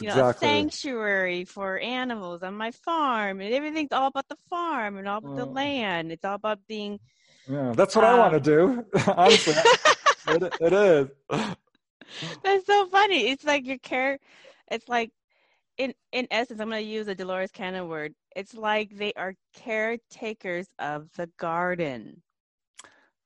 you 0.00 0.08
know, 0.08 0.14
exactly. 0.14 0.48
a 0.48 0.50
sanctuary 0.50 1.44
for 1.44 1.78
animals 1.78 2.42
on 2.42 2.54
my 2.56 2.70
farm, 2.70 3.40
and 3.40 3.54
everything's 3.54 3.92
all 3.92 4.08
about 4.08 4.28
the 4.28 4.38
farm 4.50 4.96
and 4.98 5.06
all 5.08 5.18
about 5.18 5.36
the 5.36 5.44
Uh. 5.44 5.52
land. 5.52 6.12
It's 6.12 6.24
all 6.24 6.34
about 6.34 6.60
being. 6.66 6.98
Yeah, 7.48 7.72
that's 7.74 7.94
what 7.96 8.04
I 8.04 8.18
want 8.18 8.32
to 8.42 8.52
Um, 8.56 8.84
do. 8.94 9.00
Honestly, 9.16 9.54
it, 10.28 10.54
it 10.60 10.72
is. 10.72 11.08
That's 12.44 12.66
so 12.66 12.86
funny. 12.86 13.28
It's 13.30 13.44
like 13.44 13.66
your 13.66 13.78
care. 13.78 14.18
It's 14.70 14.88
like, 14.88 15.10
in 15.78 15.94
in 16.12 16.26
essence, 16.30 16.60
I'm 16.60 16.68
going 16.68 16.84
to 16.84 16.88
use 16.90 17.08
a 17.08 17.14
Dolores 17.14 17.50
Cannon 17.50 17.88
word. 17.88 18.14
It's 18.36 18.54
like 18.54 18.96
they 18.96 19.12
are 19.14 19.34
caretakers 19.54 20.66
of 20.78 21.08
the 21.16 21.28
garden. 21.38 22.22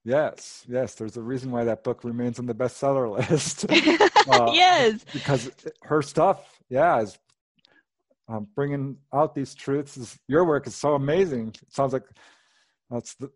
Yes, 0.04 0.64
yes. 0.68 0.94
There's 0.94 1.16
a 1.16 1.22
reason 1.22 1.50
why 1.50 1.64
that 1.64 1.82
book 1.82 2.04
remains 2.04 2.38
on 2.38 2.46
the 2.46 2.54
bestseller 2.54 3.10
list 3.10 3.66
Uh, 4.28 4.50
yes. 4.52 5.04
because 5.12 5.50
her 5.82 6.02
stuff, 6.02 6.60
yeah, 6.68 7.00
is 7.00 7.18
um, 8.28 8.46
bringing 8.54 8.96
out 9.12 9.34
these 9.34 9.54
truths. 9.54 9.96
Is, 9.96 10.18
your 10.26 10.44
work 10.44 10.66
is 10.66 10.74
so 10.74 10.94
amazing. 10.94 11.48
It 11.48 11.72
sounds 11.72 11.92
like 11.92 12.04
that's 12.90 13.14
the 13.14 13.30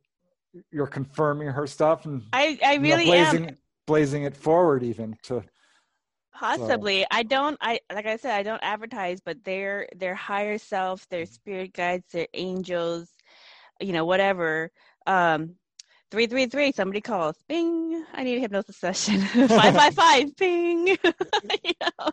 you're 0.73 0.87
confirming 0.87 1.49
her 1.49 1.67
stuff 1.67 2.07
and 2.07 2.25
I 2.33 2.59
I 2.65 2.73
you 2.73 2.81
know, 2.81 2.87
really 2.97 3.13
am. 3.13 3.57
Blazing 3.91 4.23
it 4.23 4.37
forward 4.37 4.85
even 4.85 5.17
to 5.25 5.43
Possibly. 6.33 7.05
I 7.11 7.25
don't 7.25 7.59
I 7.61 7.81
like 7.93 8.07
I 8.07 8.17
said, 8.17 8.35
I 8.35 8.43
don't 8.45 8.63
advertise, 8.63 9.21
but 9.21 9.43
their 9.45 9.89
their 9.97 10.15
higher 10.15 10.59
self, 10.59 11.07
their 11.09 11.27
spirit 11.27 11.73
guides, 11.75 12.07
their 12.13 12.29
angels, 12.35 13.09
you 13.81 13.93
know, 13.93 14.05
whatever. 14.05 14.71
Um 15.07 15.57
three 16.13 16.29
three 16.29 16.47
three, 16.47 16.71
somebody 16.73 17.01
calls. 17.01 17.37
Bing. 17.49 18.05
I 18.15 18.23
need 18.23 18.39
a 18.39 18.41
hypnosis 18.41 18.77
session. 18.77 19.21
five 19.49 19.75
five 19.75 19.95
five, 19.95 20.37
bing. 20.43 20.87
you 20.87 21.75
know, 21.83 22.11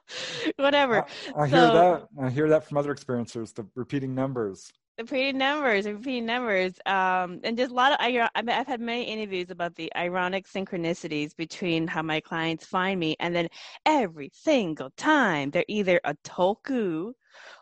whatever. 0.57 1.05
I, 1.35 1.43
I 1.43 1.47
hear 1.47 1.67
that. 1.67 2.07
I 2.19 2.29
hear 2.31 2.49
that 2.49 2.63
from 2.67 2.77
other 2.77 2.93
experiencers. 2.93 3.53
The 3.53 3.67
repeating 3.75 4.15
numbers. 4.15 4.71
Repeating 4.97 5.37
numbers, 5.37 5.85
repeating 5.85 6.25
numbers, 6.25 6.73
um, 6.85 7.39
and 7.43 7.57
just 7.57 7.71
a 7.71 7.73
lot 7.73 7.91
of. 7.91 7.97
I, 7.99 8.29
I 8.35 8.41
mean, 8.41 8.55
I've 8.55 8.67
had 8.67 8.81
many 8.81 9.03
interviews 9.03 9.51
about 9.51 9.75
the 9.75 9.91
ironic 9.95 10.47
synchronicities 10.47 11.35
between 11.35 11.87
how 11.87 12.01
my 12.01 12.19
clients 12.19 12.65
find 12.65 12.99
me, 12.99 13.15
and 13.19 13.35
then 13.35 13.47
every 13.85 14.29
single 14.33 14.89
time 14.97 15.51
they're 15.51 15.65
either 15.67 15.99
a 16.03 16.15
toku 16.23 17.13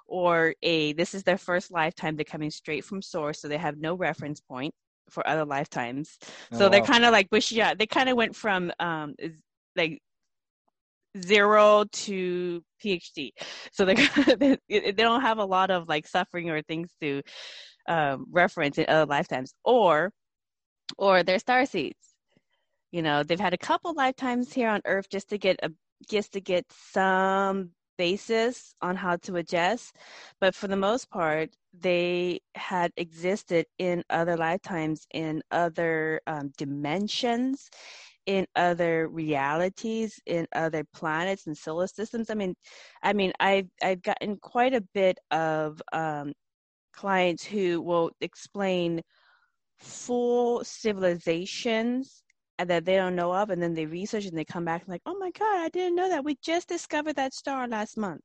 or 0.08 0.56
a 0.64 0.94
this 0.94 1.14
is 1.14 1.24
their 1.24 1.38
first 1.38 1.72
lifetime. 1.72 2.16
They're 2.16 2.26
coming 2.26 2.52
straight 2.52 2.86
from 2.86 3.02
source, 3.02 3.42
so 3.42 3.48
they 3.48 3.58
have 3.58 3.78
no 3.78 3.96
reference 3.96 4.40
point 4.42 4.74
for 5.10 5.28
other 5.28 5.46
lifetimes. 5.46 6.18
So 6.52 6.66
Oh, 6.66 6.70
they're 6.70 6.82
wow. 6.82 6.86
kind 6.86 7.06
of 7.06 7.12
like. 7.12 7.28
Yeah, 7.52 7.74
they 7.74 7.88
kind 7.88 8.10
of 8.10 8.18
went 8.18 8.36
from 8.36 8.72
um, 8.80 9.16
like 9.76 10.02
zero 11.24 11.86
to 11.92 12.64
PhD. 12.84 13.32
So 13.72 13.86
they 13.86 14.58
they 14.70 14.92
don't 14.92 15.22
have 15.22 15.38
a 15.38 15.46
lot 15.46 15.72
of 15.72 15.88
like 15.88 16.08
suffering 16.08 16.50
or 16.50 16.62
things 16.62 16.92
to 17.02 17.22
um, 17.88 18.26
reference 18.32 18.78
in 18.78 18.86
other 18.88 19.06
lifetimes, 19.06 19.54
or 19.64 20.12
or 20.98 21.24
they're 21.24 21.40
star 21.40 21.66
seeds. 21.66 22.16
You 22.92 23.02
know, 23.02 23.24
they've 23.24 23.40
had 23.40 23.54
a 23.54 23.58
couple 23.58 23.94
lifetimes 23.94 24.54
here 24.54 24.70
on 24.70 24.82
Earth 24.86 25.10
just 25.10 25.30
to 25.30 25.38
get 25.38 25.60
a 25.64 25.72
just 26.10 26.34
to 26.34 26.42
get 26.42 26.66
some 26.72 27.72
basis 27.98 28.74
on 28.82 28.96
how 28.96 29.16
to 29.18 29.38
adjust, 29.38 29.96
but 30.42 30.54
for 30.54 30.68
the 30.68 30.76
most 30.76 31.10
part, 31.10 31.50
they 31.74 32.40
had 32.56 32.92
existed 32.98 33.66
in 33.80 34.04
other 34.10 34.38
lifetimes 34.38 35.08
in 35.14 35.42
other 35.52 36.22
um, 36.28 36.52
dimensions 36.58 37.70
in 38.26 38.46
other 38.56 39.08
realities 39.08 40.20
in 40.26 40.48
other 40.54 40.84
planets 40.94 41.48
and 41.48 41.58
solar 41.58 41.88
systems. 41.88 42.30
I 42.30 42.34
mean 42.36 42.56
i 43.04 43.14
mean 43.14 43.32
i've 43.40 43.68
i've 43.84 44.02
gotten 44.02 44.38
quite 44.38 44.74
a 44.74 44.82
bit 44.94 45.18
of 45.32 45.82
um, 45.94 46.34
clients 46.94 47.44
who 47.44 47.82
will 47.82 48.12
explain 48.22 49.02
full 49.80 50.64
civilizations 50.64 52.24
that 52.58 52.86
they 52.86 52.96
don't 52.96 53.16
know 53.16 53.34
of 53.34 53.50
and 53.50 53.62
then 53.62 53.74
they 53.74 53.86
research 53.86 54.26
and 54.26 54.38
they 54.38 54.46
come 54.46 54.64
back 54.64 54.82
and 54.82 54.90
like 54.90 55.02
oh 55.06 55.18
my 55.20 55.30
god 55.32 55.60
i 55.60 55.70
didn't 55.70 55.96
know 55.96 56.10
that. 56.10 56.24
We 56.24 56.38
just 56.42 56.70
discovered 56.70 57.16
that 57.18 57.34
star 57.34 57.68
last 57.68 57.98
month. 57.98 58.22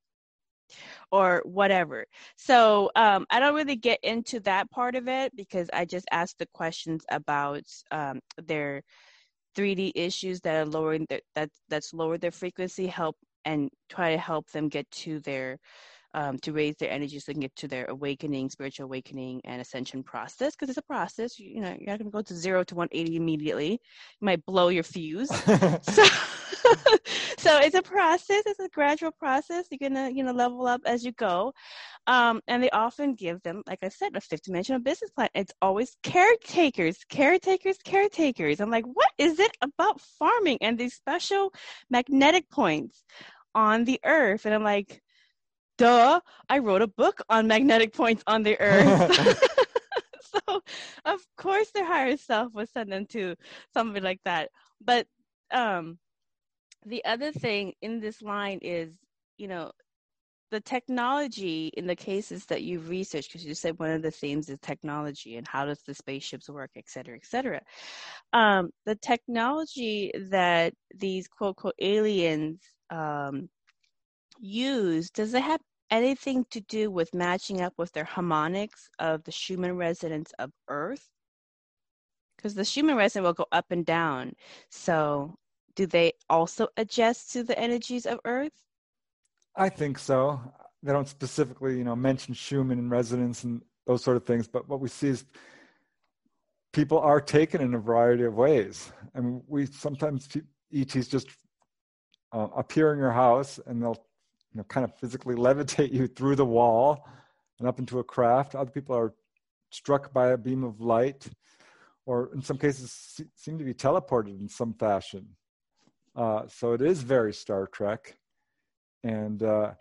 Or 1.12 1.42
whatever. 1.44 2.06
So 2.36 2.90
um, 2.94 3.26
i 3.30 3.40
don't 3.40 3.56
really 3.56 3.76
get 3.76 3.98
into 4.04 4.38
that 4.40 4.70
part 4.70 4.94
of 4.94 5.08
it 5.08 5.34
because 5.36 5.68
i 5.72 5.84
just 5.84 6.06
ask 6.12 6.36
the 6.38 6.46
questions 6.54 7.04
about 7.10 7.64
um, 7.90 8.20
their 8.46 8.82
3D 9.56 9.92
issues 9.94 10.40
that 10.42 10.56
are 10.56 10.66
lowering 10.66 11.06
their, 11.08 11.20
that 11.34 11.50
that's 11.68 11.92
lowered 11.94 12.20
their 12.20 12.30
frequency 12.30 12.86
help 12.86 13.16
and 13.44 13.70
try 13.88 14.12
to 14.12 14.18
help 14.18 14.50
them 14.50 14.68
get 14.68 14.90
to 14.90 15.20
their 15.20 15.58
um, 16.14 16.38
to 16.40 16.52
raise 16.52 16.76
their 16.76 16.90
energy 16.90 17.18
so 17.18 17.24
they 17.26 17.34
can 17.34 17.42
get 17.42 17.56
to 17.56 17.68
their 17.68 17.86
awakening, 17.86 18.50
spiritual 18.50 18.84
awakening 18.84 19.40
and 19.44 19.60
ascension 19.60 20.02
process 20.02 20.54
because 20.54 20.68
it's 20.68 20.78
a 20.78 20.82
process. 20.82 21.38
You, 21.38 21.50
you 21.50 21.60
know, 21.60 21.68
you're 21.78 21.90
not 21.90 21.98
going 21.98 22.10
to 22.10 22.10
go 22.10 22.22
to 22.22 22.34
zero 22.34 22.64
to 22.64 22.74
180 22.74 23.16
immediately. 23.16 23.72
You 23.72 24.24
might 24.24 24.44
blow 24.44 24.68
your 24.68 24.82
fuse. 24.82 25.28
so, 25.82 26.04
so 27.38 27.58
it's 27.58 27.74
a 27.74 27.82
process. 27.82 28.42
It's 28.46 28.60
a 28.60 28.68
gradual 28.68 29.12
process. 29.12 29.66
You're 29.70 29.88
gonna, 29.88 30.10
you 30.10 30.24
know, 30.24 30.32
level 30.32 30.66
up 30.66 30.80
as 30.84 31.04
you 31.04 31.12
go. 31.12 31.52
Um, 32.06 32.40
and 32.48 32.62
they 32.62 32.70
often 32.70 33.14
give 33.14 33.42
them, 33.42 33.62
like 33.66 33.80
I 33.82 33.88
said, 33.88 34.16
a 34.16 34.20
fifth 34.20 34.42
dimensional 34.42 34.80
business 34.80 35.10
plan. 35.10 35.28
It's 35.34 35.52
always 35.62 35.96
caretakers, 36.02 36.98
caretakers, 37.08 37.78
caretakers. 37.84 38.60
I'm 38.60 38.70
like, 38.70 38.84
what 38.84 39.10
is 39.18 39.38
it 39.38 39.56
about 39.62 40.00
farming 40.00 40.58
and 40.60 40.78
these 40.78 40.94
special 40.94 41.52
magnetic 41.90 42.50
points 42.50 43.04
on 43.54 43.84
the 43.84 44.00
earth? 44.04 44.46
And 44.46 44.54
I'm 44.54 44.64
like, 44.64 45.02
duh, 45.80 46.20
I 46.48 46.58
wrote 46.58 46.82
a 46.82 46.86
book 46.86 47.22
on 47.30 47.46
magnetic 47.46 47.94
points 47.94 48.22
on 48.26 48.42
the 48.42 48.60
earth. 48.60 49.40
so 50.22 50.60
of 51.06 51.20
course 51.36 51.70
their 51.72 51.86
higher 51.86 52.16
self 52.16 52.52
would 52.52 52.68
send 52.68 52.92
them 52.92 53.06
to 53.06 53.34
somebody 53.72 54.00
like 54.00 54.20
that. 54.24 54.50
But 54.84 55.06
um 55.52 55.98
the 56.84 57.04
other 57.04 57.32
thing 57.32 57.72
in 57.82 58.00
this 58.00 58.22
line 58.22 58.58
is, 58.62 58.92
you 59.36 59.48
know, 59.48 59.70
the 60.50 60.60
technology 60.60 61.70
in 61.76 61.86
the 61.86 61.96
cases 61.96 62.44
that 62.46 62.62
you've 62.62 62.88
researched, 62.88 63.30
because 63.30 63.46
you 63.46 63.54
said 63.54 63.78
one 63.78 63.90
of 63.90 64.02
the 64.02 64.10
themes 64.10 64.48
is 64.48 64.58
technology 64.60 65.36
and 65.36 65.46
how 65.46 65.64
does 65.64 65.82
the 65.82 65.94
spaceships 65.94 66.48
work, 66.48 66.70
et 66.76 66.88
cetera, 66.88 67.16
et 67.16 67.24
cetera. 67.24 67.60
Um, 68.32 68.70
the 68.84 68.96
technology 68.96 70.10
that 70.30 70.74
these 70.94 71.28
quote, 71.28 71.56
quote, 71.56 71.74
aliens 71.80 72.60
um, 72.90 73.48
use, 74.40 75.10
does 75.10 75.34
it 75.34 75.42
have 75.42 75.60
anything 75.90 76.44
to 76.50 76.60
do 76.60 76.90
with 76.90 77.14
matching 77.14 77.60
up 77.60 77.74
with 77.76 77.92
their 77.92 78.04
harmonics 78.04 78.88
of 78.98 79.24
the 79.24 79.32
Schumann 79.32 79.76
resonance 79.76 80.32
of 80.38 80.50
Earth? 80.68 81.08
Because 82.36 82.54
the 82.54 82.64
Schumann 82.64 82.96
resonance 82.96 83.26
will 83.26 83.32
go 83.32 83.46
up 83.52 83.66
and 83.70 83.84
down. 83.84 84.32
So 84.70 85.34
do 85.74 85.86
they 85.86 86.12
also 86.28 86.68
adjust 86.76 87.32
to 87.32 87.42
the 87.42 87.58
energies 87.58 88.06
of 88.06 88.20
Earth? 88.24 88.52
I 89.56 89.68
think 89.68 89.98
so. 89.98 90.40
They 90.82 90.92
don't 90.92 91.08
specifically, 91.08 91.76
you 91.76 91.84
know, 91.84 91.96
mention 91.96 92.34
Schumann 92.34 92.78
and 92.78 92.90
resonance 92.90 93.44
and 93.44 93.62
those 93.86 94.02
sort 94.02 94.16
of 94.16 94.24
things, 94.24 94.46
but 94.48 94.68
what 94.68 94.80
we 94.80 94.88
see 94.88 95.08
is 95.08 95.24
people 96.72 96.98
are 96.98 97.20
taken 97.20 97.60
in 97.60 97.74
a 97.74 97.78
variety 97.78 98.24
of 98.24 98.34
ways. 98.34 98.92
I 99.14 99.20
mean, 99.20 99.42
we 99.46 99.66
sometimes 99.66 100.28
ETs 100.72 101.08
just 101.08 101.28
uh, 102.32 102.48
appear 102.56 102.92
in 102.92 102.98
your 102.98 103.12
house 103.12 103.58
and 103.66 103.82
they'll, 103.82 104.06
you 104.52 104.58
know, 104.58 104.64
kind 104.64 104.84
of 104.84 104.94
physically 104.96 105.34
levitate 105.34 105.92
you 105.92 106.06
through 106.06 106.36
the 106.36 106.44
wall 106.44 107.08
and 107.58 107.68
up 107.68 107.78
into 107.78 107.98
a 107.98 108.04
craft. 108.04 108.54
Other 108.54 108.70
people 108.70 108.96
are 108.96 109.14
struck 109.70 110.12
by 110.12 110.28
a 110.28 110.36
beam 110.36 110.64
of 110.64 110.80
light, 110.80 111.28
or 112.06 112.30
in 112.34 112.42
some 112.42 112.58
cases, 112.58 112.92
se- 112.92 113.28
seem 113.36 113.58
to 113.58 113.64
be 113.64 113.74
teleported 113.74 114.40
in 114.40 114.48
some 114.48 114.74
fashion. 114.74 115.28
Uh, 116.16 116.42
so 116.48 116.72
it 116.72 116.82
is 116.82 117.02
very 117.02 117.32
Star 117.32 117.66
Trek 117.66 118.16
and 119.04 119.42
uh, 119.42 119.72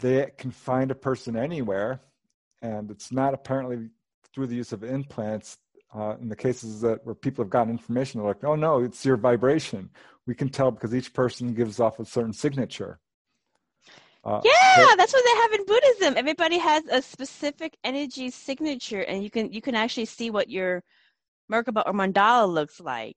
they 0.00 0.30
can 0.38 0.50
find 0.50 0.90
a 0.90 0.94
person 0.94 1.36
anywhere 1.36 2.00
and 2.60 2.90
it's 2.90 3.12
not 3.12 3.34
apparently 3.34 3.88
through 4.34 4.46
the 4.46 4.54
use 4.54 4.72
of 4.72 4.84
implants 4.84 5.58
uh, 5.94 6.16
in 6.20 6.28
the 6.28 6.36
cases 6.36 6.80
that 6.80 7.04
where 7.04 7.14
people 7.14 7.44
have 7.44 7.50
gotten 7.50 7.70
information 7.70 8.20
they're 8.20 8.28
like 8.28 8.44
oh 8.44 8.54
no 8.54 8.82
it's 8.82 9.04
your 9.04 9.16
vibration 9.16 9.90
we 10.26 10.34
can 10.34 10.48
tell 10.48 10.70
because 10.70 10.94
each 10.94 11.12
person 11.12 11.54
gives 11.54 11.80
off 11.80 11.98
a 11.98 12.04
certain 12.04 12.32
signature 12.32 13.00
uh, 14.24 14.40
Yeah, 14.44 14.76
so- 14.88 14.96
that's 14.96 15.12
what 15.12 15.24
they 15.24 15.36
have 15.42 15.52
in 15.52 15.64
Buddhism. 15.66 16.14
Everybody 16.16 16.58
has 16.58 16.84
a 16.86 17.02
specific 17.02 17.76
energy 17.84 18.30
signature, 18.30 19.02
and 19.02 19.22
you 19.24 19.30
can 19.30 19.52
you 19.52 19.60
can 19.60 19.74
actually 19.74 20.06
see 20.06 20.30
what 20.30 20.48
your 20.48 20.82
Merkaba 21.50 21.82
or 21.86 21.92
mandala 21.92 22.48
looks 22.52 22.80
like. 22.80 23.16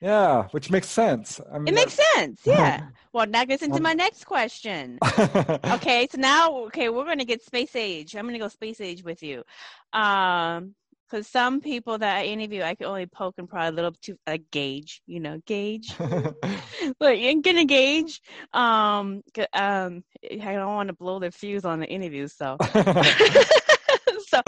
yeah 0.00 0.48
which 0.54 0.68
makes 0.70 0.88
sense 0.88 1.40
I 1.52 1.58
mean, 1.58 1.68
It 1.68 1.74
makes 1.74 1.96
sense. 2.14 2.40
Yeah. 2.44 2.88
Well, 3.14 3.26
that 3.28 3.46
gets 3.46 3.62
into 3.62 3.76
Um, 3.76 3.82
my 3.82 3.92
next 3.92 4.24
question. 4.24 4.98
Okay, 5.76 6.08
so 6.10 6.16
now 6.18 6.44
okay, 6.68 6.88
we're 6.88 7.04
gonna 7.04 7.26
get 7.32 7.42
space 7.44 7.74
age. 7.76 8.16
I'm 8.16 8.26
gonna 8.26 8.38
go 8.46 8.48
space 8.48 8.80
age 8.80 9.02
with 9.04 9.22
you. 9.22 9.44
Um, 9.92 10.74
because 11.12 11.26
some 11.28 11.60
people 11.60 11.98
that 11.98 12.16
I 12.16 12.24
interview, 12.24 12.62
I 12.62 12.74
can 12.74 12.86
only 12.86 13.04
poke 13.04 13.34
and 13.36 13.48
prod 13.48 13.72
a 13.72 13.76
little 13.76 13.92
too, 14.00 14.16
like 14.26 14.50
gauge, 14.50 15.02
you 15.06 15.20
know, 15.20 15.42
gauge. 15.46 15.94
but 16.98 17.18
you're 17.18 17.42
gonna 17.42 17.66
gauge. 17.66 18.22
Um, 18.54 19.22
um, 19.52 20.04
I 20.24 20.52
don't 20.52 20.74
want 20.74 20.88
to 20.88 20.94
blow 20.94 21.18
their 21.18 21.30
fuse 21.30 21.66
on 21.66 21.80
the 21.80 21.86
interview, 21.86 22.28
so. 22.28 22.56
so, 24.26 24.40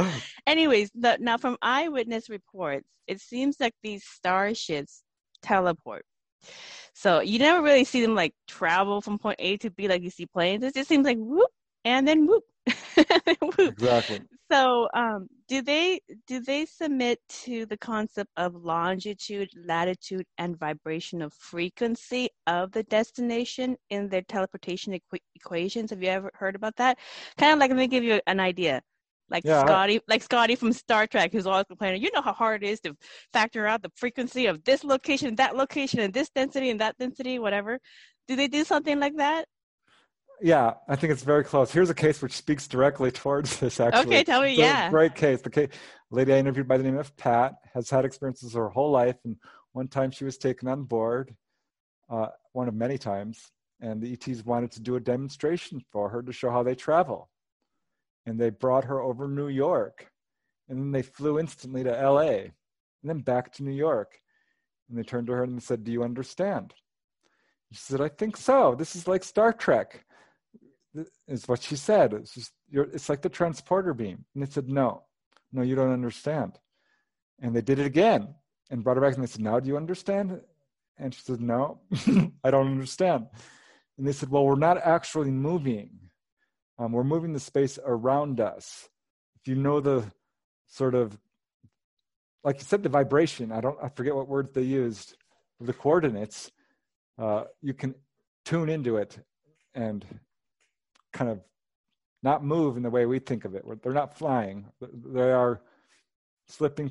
anyways, 0.47 0.91
the, 0.95 1.19
now 1.21 1.37
from 1.37 1.59
eyewitness 1.61 2.31
reports, 2.31 2.89
it 3.07 3.21
seems 3.21 3.57
like 3.61 3.75
these 3.83 4.03
starships 4.03 5.03
teleport. 5.43 6.07
So 6.95 7.21
you 7.21 7.39
never 7.39 7.63
really 7.63 7.85
see 7.85 8.01
them 8.01 8.15
like 8.15 8.33
travel 8.49 9.03
from 9.03 9.19
point 9.19 9.37
A 9.39 9.59
to 9.59 9.71
B 9.71 9.87
like 9.87 10.03
you 10.03 10.11
see 10.11 10.27
planes. 10.27 10.65
It 10.65 10.75
just 10.75 10.89
seems 10.89 11.05
like 11.05 11.19
whoop 11.19 11.51
and 11.85 12.09
then 12.09 12.27
whoop. 12.27 12.45
whoop. 12.97 13.59
Exactly. 13.59 14.21
So 14.51 14.89
um, 14.95 15.29
do 15.49 15.63
they 15.63 16.01
do 16.27 16.41
they 16.41 16.65
submit 16.67 17.21
to 17.29 17.67
the 17.67 17.77
concept 17.77 18.31
of 18.37 18.55
longitude, 18.55 19.51
latitude, 19.67 20.27
and 20.39 20.59
vibrational 20.59 21.31
frequency 21.31 22.31
of 22.47 22.73
the 22.73 22.83
destination 22.85 23.77
in 23.91 24.09
their 24.09 24.23
teleportation 24.23 24.93
equ- 24.95 25.21
equations? 25.35 25.91
Have 25.91 26.03
you 26.03 26.09
ever 26.09 26.31
heard 26.35 26.57
about 26.57 26.77
that? 26.77 26.99
Kind 27.39 27.53
of 27.55 27.59
like 27.59 27.71
let 27.71 27.79
me 27.79 27.87
give 27.89 28.05
you 28.05 28.21
an 28.27 28.41
idea 28.41 28.83
like 29.31 29.45
yeah, 29.45 29.61
Scotty, 29.61 29.97
I, 29.97 30.01
like 30.09 30.23
Scotty 30.23 30.55
from 30.55 30.73
Star 30.73 31.07
Trek, 31.07 31.33
who's 31.33 31.47
always 31.47 31.65
complaining. 31.67 32.03
You 32.03 32.11
know 32.15 32.23
how 32.23 32.33
hard 32.33 32.63
it 32.63 32.69
is 32.69 32.81
to 32.81 32.97
factor 33.33 33.67
out 33.67 33.83
the 33.83 33.91
frequency 33.97 34.47
of 34.47 34.63
this 34.65 34.85
location, 34.85 35.35
that 35.37 35.57
location, 35.57 36.01
and 36.01 36.13
this 36.13 36.31
density 36.31 36.71
and 36.71 36.81
that 36.81 36.97
density, 36.99 37.39
whatever. 37.39 37.79
Do 38.29 38.37
they 38.37 38.49
do 38.49 38.65
something 38.65 39.01
like 39.01 39.17
that? 39.17 39.47
Yeah, 40.43 40.75
I 40.89 40.97
think 40.97 41.13
it's 41.13 41.23
very 41.23 41.45
close. 41.45 41.71
Here's 41.71 41.91
a 41.91 41.95
case 41.95 42.21
which 42.21 42.33
speaks 42.33 42.67
directly 42.67 43.11
towards 43.11 43.59
this. 43.61 43.81
Actually, 43.81 44.07
okay, 44.07 44.25
tell 44.25 44.43
me. 44.43 44.55
yeah, 44.55 44.91
great 44.91 45.15
case. 45.15 45.41
The 45.41 45.51
case, 45.51 45.71
lady 46.11 46.33
I 46.33 46.39
interviewed 46.39 46.69
by 46.69 46.77
the 46.77 46.85
name 46.85 46.99
of 46.99 47.17
Pat 47.17 47.55
has 47.73 47.89
had 47.89 48.05
experiences 48.05 48.55
her 48.55 48.69
whole 48.69 48.91
life, 48.91 49.17
and 49.25 49.37
one 49.73 49.89
time 49.89 50.11
she 50.11 50.25
was 50.25 50.37
taken 50.37 50.69
on 50.69 50.85
board, 50.85 51.35
uh, 52.11 52.29
one 52.53 52.69
of 52.69 52.75
many 52.75 52.99
times, 52.99 53.51
and 53.81 54.03
the 54.03 54.13
ETs 54.13 54.45
wanted 54.45 54.71
to 54.73 54.81
do 54.81 54.97
a 54.97 55.01
demonstration 55.01 55.83
for 55.93 56.09
her 56.09 56.23
to 56.23 56.33
show 56.33 56.51
how 56.51 56.63
they 56.63 56.75
travel 56.75 57.31
and 58.27 58.39
they 58.39 58.51
brought 58.51 58.85
her 58.85 59.01
over 59.01 59.29
New 59.29 59.49
York. 59.49 60.11
And 60.69 60.79
then 60.79 60.93
they 60.93 61.03
flew 61.03 61.39
instantly 61.39 61.85
to 61.85 61.91
LA 61.91 62.29
and 62.29 62.53
then 63.03 63.19
back 63.19 63.53
to 63.55 63.63
New 63.63 63.73
York. 63.73 64.19
And 64.89 64.99
they 64.99 65.03
turned 65.03 65.27
to 65.27 65.35
her 65.35 65.45
and 65.45 65.63
said, 65.63 65.85
Do 65.85 65.93
you 65.93 66.03
understand? 66.03 66.75
She 67.73 67.81
said, 67.81 68.01
I 68.01 68.09
think 68.09 68.37
so. 68.37 68.75
This 68.75 68.95
is 68.97 69.09
like 69.09 69.25
Star 69.25 69.53
Trek, 69.53 70.05
is 71.27 71.49
what 71.49 71.63
she 71.63 71.77
said. 71.77 72.13
It's, 72.13 72.35
just, 72.35 72.53
it's 72.71 73.09
like 73.09 73.23
the 73.23 73.29
transporter 73.29 73.95
beam. 73.95 74.25
And 74.35 74.43
they 74.43 74.51
said, 74.51 74.69
No, 74.69 75.05
no, 75.53 75.63
you 75.63 75.75
don't 75.75 75.93
understand. 75.93 76.59
And 77.41 77.55
they 77.55 77.63
did 77.63 77.79
it 77.79 77.87
again 77.87 78.35
and 78.71 78.85
brought 78.85 78.97
her 78.97 79.03
back 79.03 79.15
and 79.15 79.23
they 79.23 79.29
said, 79.29 79.43
Now 79.43 79.61
do 79.61 79.69
you 79.69 79.77
understand? 79.77 80.41
And 80.99 81.15
she 81.15 81.21
said, 81.23 81.41
No, 81.41 81.81
I 82.45 82.51
don't 82.51 82.69
understand. 82.69 83.27
And 83.99 84.07
they 84.07 84.13
said, 84.13 84.31
Well, 84.31 84.45
we're 84.45 84.57
not 84.57 84.79
actually 84.79 85.31
moving 85.31 86.05
um, 86.79 86.93
we're 86.93 87.05
moving 87.05 87.33
the 87.33 87.41
space 87.41 87.79
around 87.85 88.41
us. 88.41 88.89
If 89.41 89.49
you 89.49 89.55
know 89.55 89.81
the 89.81 90.05
sort 90.67 90.95
of, 90.95 91.17
like 92.43 92.59
you 92.59 92.65
said, 92.65 92.83
the 92.83 92.89
vibration, 92.89 93.53
I 93.53 93.61
don't, 93.61 93.79
I 93.83 93.89
forget 93.89 94.15
what 94.15 94.29
words 94.29 94.51
they 94.53 94.63
used, 94.63 95.17
the 95.61 95.73
coordinates, 95.73 96.51
uh, 97.19 97.45
you 97.63 97.75
can 97.75 97.95
tune 98.45 98.69
into 98.69 98.97
it 98.97 99.19
and 99.75 100.05
kind 101.15 101.31
of 101.31 101.41
not 102.23 102.45
move 102.45 102.77
in 102.77 102.83
the 102.83 102.91
way 102.91 103.07
we 103.07 103.19
think 103.19 103.45
of 103.47 103.55
it. 103.55 103.65
They're 103.83 103.93
not 103.93 104.17
flying. 104.17 104.67
They 104.81 105.33
are 105.33 105.63
slipping. 106.47 106.91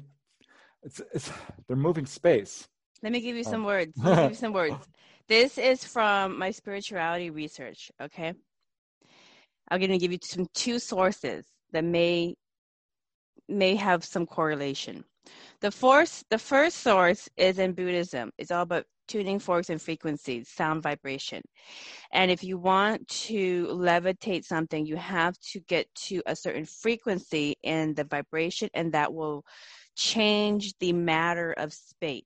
It's, 0.82 1.01
it's, 1.13 1.32
they're 1.67 1.78
moving 1.78 2.07
space. 2.07 2.67
Let 3.03 3.11
me 3.11 3.19
give 3.19 3.36
you 3.36 3.43
some 3.43 3.61
um, 3.61 3.65
words. 3.65 3.91
Let 3.97 4.17
me 4.17 4.21
give 4.24 4.32
you 4.32 4.38
some 4.38 4.53
words. 4.61 4.76
This 5.28 5.57
is 5.57 5.84
from 5.84 6.38
my 6.38 6.51
spirituality 6.51 7.30
research, 7.30 7.91
okay? 8.01 8.34
I'm 9.69 9.80
going 9.80 9.91
to 9.91 9.97
give 9.97 10.11
you 10.11 10.19
some 10.21 10.47
two 10.53 10.80
sources 10.80 11.45
that 11.71 11.84
may 11.84 12.36
may 13.49 13.76
have 13.76 14.05
some 14.05 14.26
correlation. 14.26 15.03
The 15.59 15.71
first, 15.71 16.26
the 16.30 16.38
first 16.38 16.78
source 16.78 17.30
is 17.36 17.59
in 17.59 17.74
Buddhism. 17.74 18.32
It's 18.38 18.51
all 18.51 18.63
about 18.63 18.86
tuning 19.07 19.39
forks 19.39 19.69
and 19.69 19.81
frequencies, 19.81 20.49
sound 20.49 20.83
vibration. 20.83 21.41
And 22.11 22.31
if 22.31 22.43
you 22.43 22.57
want 22.57 23.07
to 23.07 23.67
levitate 23.67 24.45
something, 24.45 24.85
you 24.85 24.95
have 24.95 25.37
to 25.51 25.59
get 25.61 25.87
to 26.07 26.21
a 26.25 26.35
certain 26.35 26.65
frequency 26.65 27.55
in 27.63 27.93
the 27.93 28.03
vibration, 28.03 28.69
and 28.73 28.93
that 28.93 29.13
will 29.13 29.43
change 29.95 30.73
the 30.79 30.93
matter 30.93 31.53
of 31.53 31.73
space. 31.73 32.23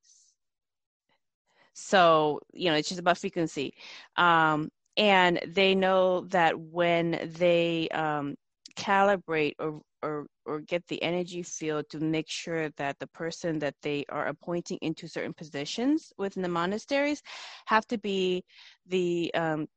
So, 1.73 2.39
you 2.53 2.69
know, 2.69 2.75
it's 2.75 2.89
just 2.89 2.99
about 2.99 3.19
frequency. 3.19 3.73
Um, 4.15 4.69
and 4.97 5.39
they 5.47 5.75
know 5.75 6.21
that 6.29 6.59
when 6.59 7.31
they 7.37 7.87
um, 7.89 8.35
calibrate 8.77 9.55
or, 9.59 9.81
or 10.03 10.27
or 10.45 10.59
get 10.61 10.85
the 10.87 11.01
energy 11.01 11.43
field 11.43 11.85
to 11.89 11.99
make 11.99 12.29
sure 12.29 12.69
that 12.77 12.97
the 12.99 13.07
person 13.07 13.59
that 13.59 13.75
they 13.81 14.05
are 14.09 14.27
appointing 14.27 14.77
into 14.81 15.07
certain 15.07 15.33
positions 15.33 16.13
within 16.17 16.43
the 16.43 16.49
monasteries 16.49 17.21
have 17.65 17.85
to 17.87 17.97
be 17.97 18.43
the 18.85 19.33
um, 19.33 19.67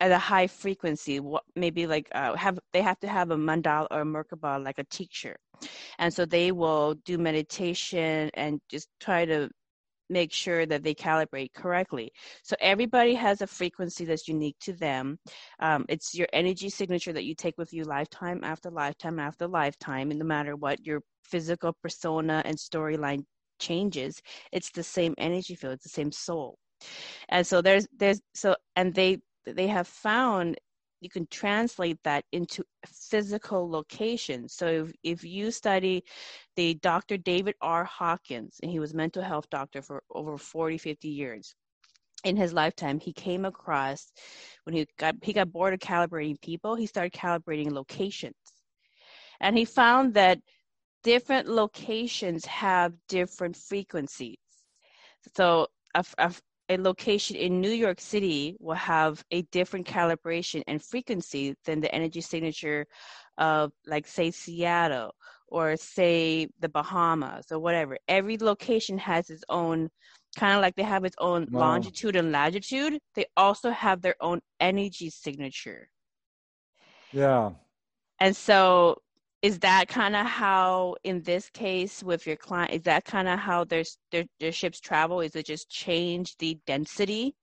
at 0.00 0.10
a 0.10 0.18
high 0.18 0.46
frequency. 0.46 1.20
What 1.20 1.44
maybe 1.54 1.86
like 1.86 2.08
uh, 2.12 2.34
have 2.36 2.58
they 2.72 2.82
have 2.82 2.98
to 3.00 3.08
have 3.08 3.30
a 3.30 3.36
mandala 3.36 3.86
or 3.90 4.00
a 4.00 4.04
merkaba 4.04 4.62
like 4.64 4.78
a 4.78 4.84
teacher. 4.84 5.36
And 5.98 6.12
so 6.12 6.24
they 6.24 6.52
will 6.52 6.94
do 7.04 7.18
meditation 7.18 8.30
and 8.34 8.60
just 8.70 8.88
try 8.98 9.26
to 9.26 9.50
make 10.10 10.32
sure 10.32 10.66
that 10.66 10.82
they 10.82 10.94
calibrate 10.94 11.52
correctly. 11.54 12.12
So 12.42 12.56
everybody 12.60 13.14
has 13.14 13.40
a 13.40 13.46
frequency 13.46 14.04
that's 14.04 14.28
unique 14.28 14.56
to 14.62 14.72
them. 14.72 15.18
Um, 15.60 15.86
it's 15.88 16.14
your 16.14 16.28
energy 16.32 16.68
signature 16.68 17.12
that 17.12 17.24
you 17.24 17.34
take 17.34 17.56
with 17.56 17.72
you 17.72 17.84
lifetime 17.84 18.40
after 18.44 18.70
lifetime 18.70 19.18
after 19.18 19.46
lifetime, 19.46 20.10
and 20.10 20.18
no 20.18 20.26
matter 20.26 20.56
what 20.56 20.84
your 20.84 21.02
physical 21.22 21.74
persona 21.82 22.42
and 22.44 22.56
storyline 22.56 23.24
changes, 23.58 24.20
it's 24.52 24.70
the 24.70 24.82
same 24.82 25.14
energy 25.18 25.54
field, 25.54 25.74
it's 25.74 25.84
the 25.84 25.88
same 25.90 26.12
soul. 26.12 26.58
And 27.28 27.46
so 27.46 27.62
there's 27.62 27.86
there's 27.96 28.20
so 28.34 28.56
and 28.76 28.94
they 28.94 29.18
they 29.46 29.66
have 29.68 29.86
found 29.86 30.56
you 31.00 31.08
can 31.08 31.26
translate 31.30 31.98
that 32.04 32.24
into 32.32 32.62
physical 32.86 33.68
locations. 33.68 34.54
So 34.54 34.66
if, 34.66 34.92
if 35.02 35.24
you 35.24 35.50
study 35.50 36.04
the 36.56 36.74
Dr. 36.74 37.16
David 37.16 37.54
R. 37.60 37.84
Hawkins, 37.84 38.58
and 38.62 38.70
he 38.70 38.78
was 38.78 38.94
mental 38.94 39.22
health 39.22 39.48
doctor 39.50 39.82
for 39.82 40.02
over 40.10 40.36
40, 40.36 40.78
50 40.78 41.08
years. 41.08 41.54
In 42.24 42.36
his 42.36 42.52
lifetime, 42.52 43.00
he 43.00 43.14
came 43.14 43.46
across 43.46 44.12
when 44.64 44.76
he 44.76 44.86
got 44.98 45.14
he 45.22 45.32
got 45.32 45.50
bored 45.50 45.72
of 45.72 45.80
calibrating 45.80 46.38
people, 46.42 46.74
he 46.74 46.84
started 46.84 47.14
calibrating 47.14 47.72
locations. 47.72 48.34
And 49.40 49.56
he 49.56 49.64
found 49.64 50.12
that 50.14 50.38
different 51.02 51.48
locations 51.48 52.44
have 52.44 52.92
different 53.08 53.56
frequencies. 53.56 54.36
So 55.34 55.68
a, 55.94 56.04
a, 56.18 56.34
a 56.70 56.78
location 56.78 57.34
in 57.36 57.60
New 57.60 57.70
York 57.70 58.00
City 58.00 58.56
will 58.60 58.76
have 58.76 59.22
a 59.32 59.42
different 59.50 59.86
calibration 59.86 60.62
and 60.68 60.80
frequency 60.82 61.54
than 61.64 61.80
the 61.80 61.92
energy 61.92 62.20
signature 62.20 62.86
of, 63.38 63.72
like, 63.86 64.06
say, 64.06 64.30
Seattle 64.30 65.12
or, 65.48 65.76
say, 65.76 66.46
the 66.60 66.68
Bahamas 66.68 67.46
or 67.50 67.58
whatever. 67.58 67.98
Every 68.06 68.38
location 68.38 68.98
has 68.98 69.30
its 69.30 69.42
own, 69.48 69.90
kind 70.36 70.54
of 70.54 70.62
like 70.62 70.76
they 70.76 70.84
have 70.84 71.04
its 71.04 71.16
own 71.18 71.48
wow. 71.50 71.60
longitude 71.60 72.14
and 72.14 72.30
latitude, 72.30 73.00
they 73.16 73.26
also 73.36 73.70
have 73.70 74.00
their 74.00 74.14
own 74.20 74.40
energy 74.60 75.10
signature. 75.10 75.88
Yeah. 77.12 77.50
And 78.20 78.36
so 78.36 79.02
is 79.42 79.58
that 79.60 79.88
kind 79.88 80.14
of 80.14 80.26
how 80.26 80.96
in 81.04 81.22
this 81.22 81.48
case 81.50 82.02
with 82.02 82.26
your 82.26 82.36
client 82.36 82.72
is 82.72 82.82
that 82.82 83.04
kind 83.04 83.28
of 83.28 83.38
how 83.38 83.64
their, 83.64 83.84
their 84.12 84.24
their 84.38 84.52
ships 84.52 84.80
travel? 84.80 85.20
Is 85.20 85.34
it 85.34 85.46
just 85.46 85.70
change 85.70 86.36
the 86.38 86.58
density? 86.66 87.34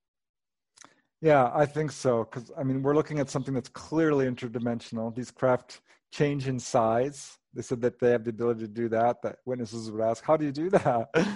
Yeah 1.22 1.50
i 1.54 1.66
think 1.66 1.92
so 1.92 2.26
because 2.26 2.52
i 2.58 2.64
mean 2.64 2.84
we're 2.84 2.94
looking 2.94 3.20
at 3.20 3.30
something 3.30 3.54
that's 3.54 3.70
clearly 3.70 4.26
interdimensional. 4.26 5.14
These 5.16 5.32
craft 5.32 5.82
change 6.12 6.48
in 6.48 6.60
size. 6.60 7.38
They 7.54 7.64
said 7.64 7.82
that 7.82 8.00
they 8.00 8.12
have 8.12 8.24
the 8.24 8.30
ability 8.30 8.62
to 8.62 8.68
do 8.68 8.88
that 8.90 9.22
that 9.24 9.38
witnesses 9.46 9.90
would 9.90 10.02
ask 10.02 10.24
how 10.24 10.38
do 10.38 10.46
you 10.46 10.52
do 10.52 10.70
that? 10.72 11.10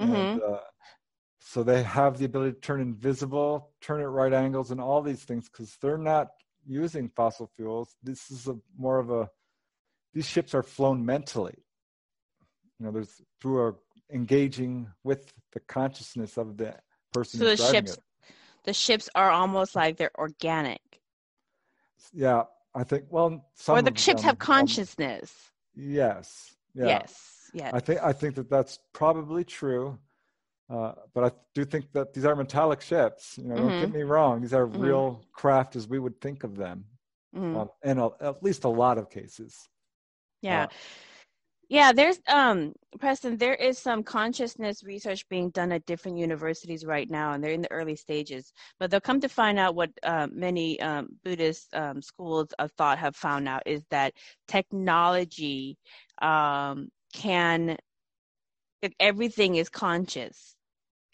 Mm-hmm. 0.00 0.14
and, 0.14 0.42
uh, 0.42 0.58
so 1.38 1.62
they 1.62 1.82
have 1.82 2.18
the 2.18 2.24
ability 2.24 2.54
to 2.54 2.60
turn 2.60 2.80
invisible 2.80 3.70
turn 3.80 4.00
at 4.00 4.08
right 4.08 4.32
angles 4.32 4.70
and 4.70 4.80
all 4.80 5.02
these 5.02 5.22
things 5.22 5.48
because 5.50 5.76
they're 5.82 5.98
not 5.98 6.28
using 6.66 7.10
fossil 7.10 7.50
fuels. 7.56 7.96
This 8.02 8.30
is 8.30 8.48
a 8.48 8.56
more 8.78 8.98
of 8.98 9.10
a 9.10 9.28
these 10.14 10.26
ships 10.26 10.54
are 10.54 10.62
flown 10.62 11.04
mentally. 11.04 11.56
You 12.78 12.86
know, 12.86 12.92
there's 12.92 13.20
through 13.40 13.68
a, 13.68 13.74
engaging 14.12 14.88
with 15.04 15.32
the 15.52 15.60
consciousness 15.60 16.36
of 16.36 16.56
the 16.56 16.74
person. 17.12 17.40
So 17.40 17.46
the 17.46 17.56
ships, 17.56 17.92
it. 17.94 18.00
the 18.64 18.72
ships 18.72 19.08
are 19.14 19.30
almost 19.30 19.74
like 19.74 19.96
they're 19.96 20.16
organic. 20.18 20.80
Yeah, 22.12 22.44
I 22.74 22.84
think. 22.84 23.04
Well, 23.08 23.44
or 23.68 23.82
the 23.82 23.96
ships 23.96 24.22
have 24.22 24.38
consciousness. 24.38 25.32
Um, 25.76 25.84
yes. 25.92 26.56
Yeah. 26.74 26.86
Yes. 26.86 27.28
Yes. 27.54 27.70
I 27.74 27.80
think 27.80 28.00
I 28.02 28.12
think 28.12 28.34
that 28.36 28.50
that's 28.50 28.78
probably 28.92 29.44
true. 29.44 29.98
Uh, 30.70 30.92
but 31.12 31.24
I 31.24 31.30
do 31.54 31.64
think 31.64 31.92
that 31.92 32.14
these 32.14 32.24
are 32.24 32.34
metallic 32.34 32.80
ships. 32.80 33.36
You 33.36 33.48
know, 33.48 33.56
mm-hmm. 33.56 33.68
don't 33.68 33.80
get 33.80 33.92
me 33.92 34.02
wrong; 34.02 34.40
these 34.40 34.54
are 34.54 34.66
mm-hmm. 34.66 34.80
real 34.80 35.24
craft 35.32 35.76
as 35.76 35.86
we 35.86 35.98
would 35.98 36.18
think 36.20 36.44
of 36.44 36.56
them, 36.56 36.84
mm-hmm. 37.36 37.58
um, 37.58 37.68
in 37.84 37.98
a, 37.98 38.08
at 38.22 38.42
least 38.42 38.64
a 38.64 38.68
lot 38.68 38.96
of 38.96 39.10
cases. 39.10 39.68
Yeah. 40.42 40.64
Uh, 40.64 40.68
yeah, 41.68 41.92
there's 41.92 42.18
um 42.28 42.74
Preston, 42.98 43.38
there 43.38 43.54
is 43.54 43.78
some 43.78 44.02
consciousness 44.02 44.84
research 44.84 45.26
being 45.30 45.48
done 45.50 45.72
at 45.72 45.86
different 45.86 46.18
universities 46.18 46.84
right 46.84 47.08
now, 47.10 47.32
and 47.32 47.42
they're 47.42 47.52
in 47.52 47.62
the 47.62 47.72
early 47.72 47.96
stages. 47.96 48.52
But 48.78 48.90
they'll 48.90 49.00
come 49.00 49.20
to 49.20 49.28
find 49.28 49.58
out 49.58 49.74
what 49.74 49.90
uh, 50.02 50.28
many 50.30 50.78
um, 50.80 51.08
Buddhist 51.24 51.74
um, 51.74 52.02
schools 52.02 52.48
of 52.58 52.70
thought 52.72 52.98
have 52.98 53.16
found 53.16 53.48
out 53.48 53.62
is 53.64 53.82
that 53.90 54.12
technology 54.48 55.78
um, 56.20 56.88
can 57.14 57.78
everything 59.00 59.56
is 59.56 59.70
conscious 59.70 60.56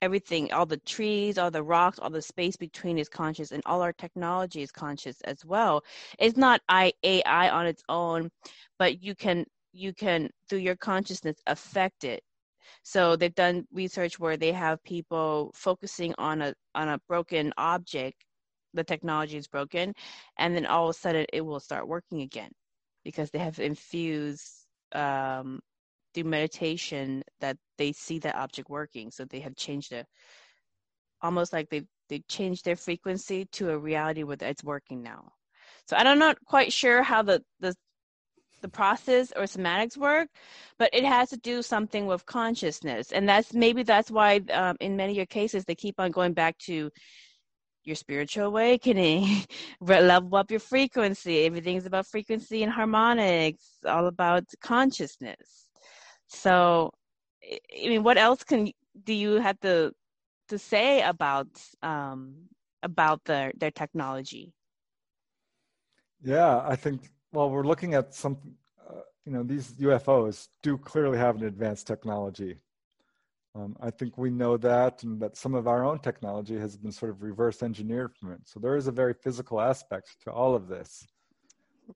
everything 0.03 0.53
all 0.53 0.67
the 0.67 0.79
trees 0.79 1.39
all 1.39 1.51
the 1.51 1.63
rocks 1.63 1.99
all 1.99 2.11
the 2.11 2.23
space 2.23 2.57
between 2.57 2.99
is 2.99 3.09
conscious 3.09 3.53
and 3.53 3.63
all 3.67 3.83
our 3.83 3.93
technology 3.93 4.63
is 4.63 4.71
conscious 4.71 5.21
as 5.23 5.45
well. 5.45 5.83
It's 6.19 6.37
not 6.37 6.61
I, 6.69 6.93
ai 7.03 7.49
on 7.51 7.67
its 7.67 7.83
own 7.89 8.31
but 8.79 9.03
you 9.03 9.15
can 9.15 9.45
you 9.73 9.93
can 9.93 10.31
through 10.49 10.59
your 10.61 10.77
consciousness 10.77 11.37
affect 11.47 12.05
it. 12.05 12.23
So 12.83 13.17
they've 13.17 13.35
done 13.35 13.67
research 13.73 14.19
where 14.19 14.37
they 14.37 14.53
have 14.53 14.83
people 14.85 15.53
focusing 15.55 16.15
on 16.19 16.43
a 16.43 16.55
on 16.75 16.89
a 16.89 17.01
broken 17.09 17.53
object. 17.59 18.25
The 18.75 18.85
technology 18.85 19.37
is 19.37 19.49
broken 19.49 19.95
and 20.39 20.55
then 20.55 20.67
all 20.67 20.89
of 20.89 20.97
a 20.97 20.99
sudden 20.99 21.27
it 21.33 21.41
will 21.41 21.61
start 21.61 21.89
working 21.89 22.23
again 22.23 22.51
because 23.05 23.31
they 23.31 23.39
have 23.39 23.59
infused 23.59 24.67
um, 24.95 25.61
meditation 26.23 27.23
that 27.41 27.57
they 27.77 27.93
see 27.93 28.19
that 28.21 28.37
object 28.37 28.69
working. 28.71 29.11
So 29.11 29.25
they 29.25 29.41
have 29.41 29.57
changed 29.57 29.93
it 29.93 30.07
almost 31.23 31.53
like 31.53 31.69
they've 31.71 31.87
they 32.09 32.21
changed 32.29 32.65
their 32.65 32.77
frequency 32.77 33.45
to 33.53 33.71
a 33.71 33.79
reality 33.79 34.23
where 34.23 34.37
it's 34.41 34.65
working 34.65 35.03
now. 35.03 35.33
So 35.87 35.97
i'm 35.97 36.19
not 36.19 36.39
quite 36.45 36.73
sure 36.73 37.03
how 37.03 37.23
the 37.23 37.43
the 37.61 37.75
the 38.61 38.69
process 38.69 39.33
or 39.37 39.45
somatics 39.45 39.97
work 39.97 40.29
but 40.79 40.91
it 40.93 41.05
has 41.05 41.31
to 41.31 41.37
do 41.37 41.63
something 41.63 42.07
with 42.07 42.27
consciousness. 42.27 43.13
And 43.13 43.29
that's 43.29 43.55
maybe 43.55 43.85
that's 43.85 44.11
why 44.11 44.41
um, 44.53 44.77
in 44.81 44.97
many 44.97 45.13
of 45.13 45.17
your 45.17 45.27
cases 45.27 45.65
they 45.65 45.77
keep 45.77 46.01
on 46.01 46.11
going 46.11 46.33
back 46.33 46.59
to 46.67 46.91
your 47.85 47.97
spiritual 47.97 48.47
awakening 48.47 49.45
level 49.81 50.37
up 50.37 50.51
your 50.51 50.61
frequency. 50.61 51.45
Everything's 51.45 51.87
about 51.87 52.07
frequency 52.07 52.63
and 52.65 52.73
harmonics 52.73 53.65
all 53.87 54.07
about 54.07 54.45
consciousness 54.61 55.68
so 56.29 56.91
i 57.43 57.89
mean 57.89 58.03
what 58.03 58.19
else 58.19 58.45
can 58.45 58.71
do 59.05 59.13
you 59.13 59.41
have 59.41 59.59
to 59.61 59.93
to 60.49 60.59
say 60.59 61.03
about 61.03 61.49
um 61.83 62.35
about 62.83 63.23
their 63.25 63.53
their 63.59 63.71
technology 63.71 64.53
yeah 66.23 66.63
i 66.65 66.77
think 66.77 67.11
well, 67.33 67.51
we're 67.51 67.65
looking 67.67 67.95
at 67.95 68.15
some, 68.15 68.39
uh, 68.89 69.01
you 69.25 69.33
know, 69.33 69.43
these 69.43 69.73
UFOs 69.73 70.49
do 70.63 70.79
clearly 70.79 71.19
have 71.19 71.37
an 71.37 71.45
advanced 71.45 71.87
technology. 71.87 72.57
Um, 73.55 73.77
I 73.81 73.91
think 73.91 74.17
we 74.17 74.31
know 74.31 74.57
that, 74.57 75.03
and 75.03 75.21
that 75.21 75.37
some 75.37 75.55
of 75.55 75.67
our 75.67 75.85
own 75.85 75.99
technology 75.99 76.57
has 76.59 76.77
been 76.77 76.93
sort 76.93 77.11
of 77.11 77.23
reverse 77.23 77.63
engineered 77.63 78.15
from 78.15 78.33
it. 78.33 78.41
So 78.45 78.61
there 78.61 78.77
is 78.77 78.87
a 78.87 78.93
very 78.93 79.15
physical 79.15 79.61
aspect 79.61 80.17
to 80.25 80.33
all 80.33 80.55
of 80.55 80.69
this. 80.69 81.07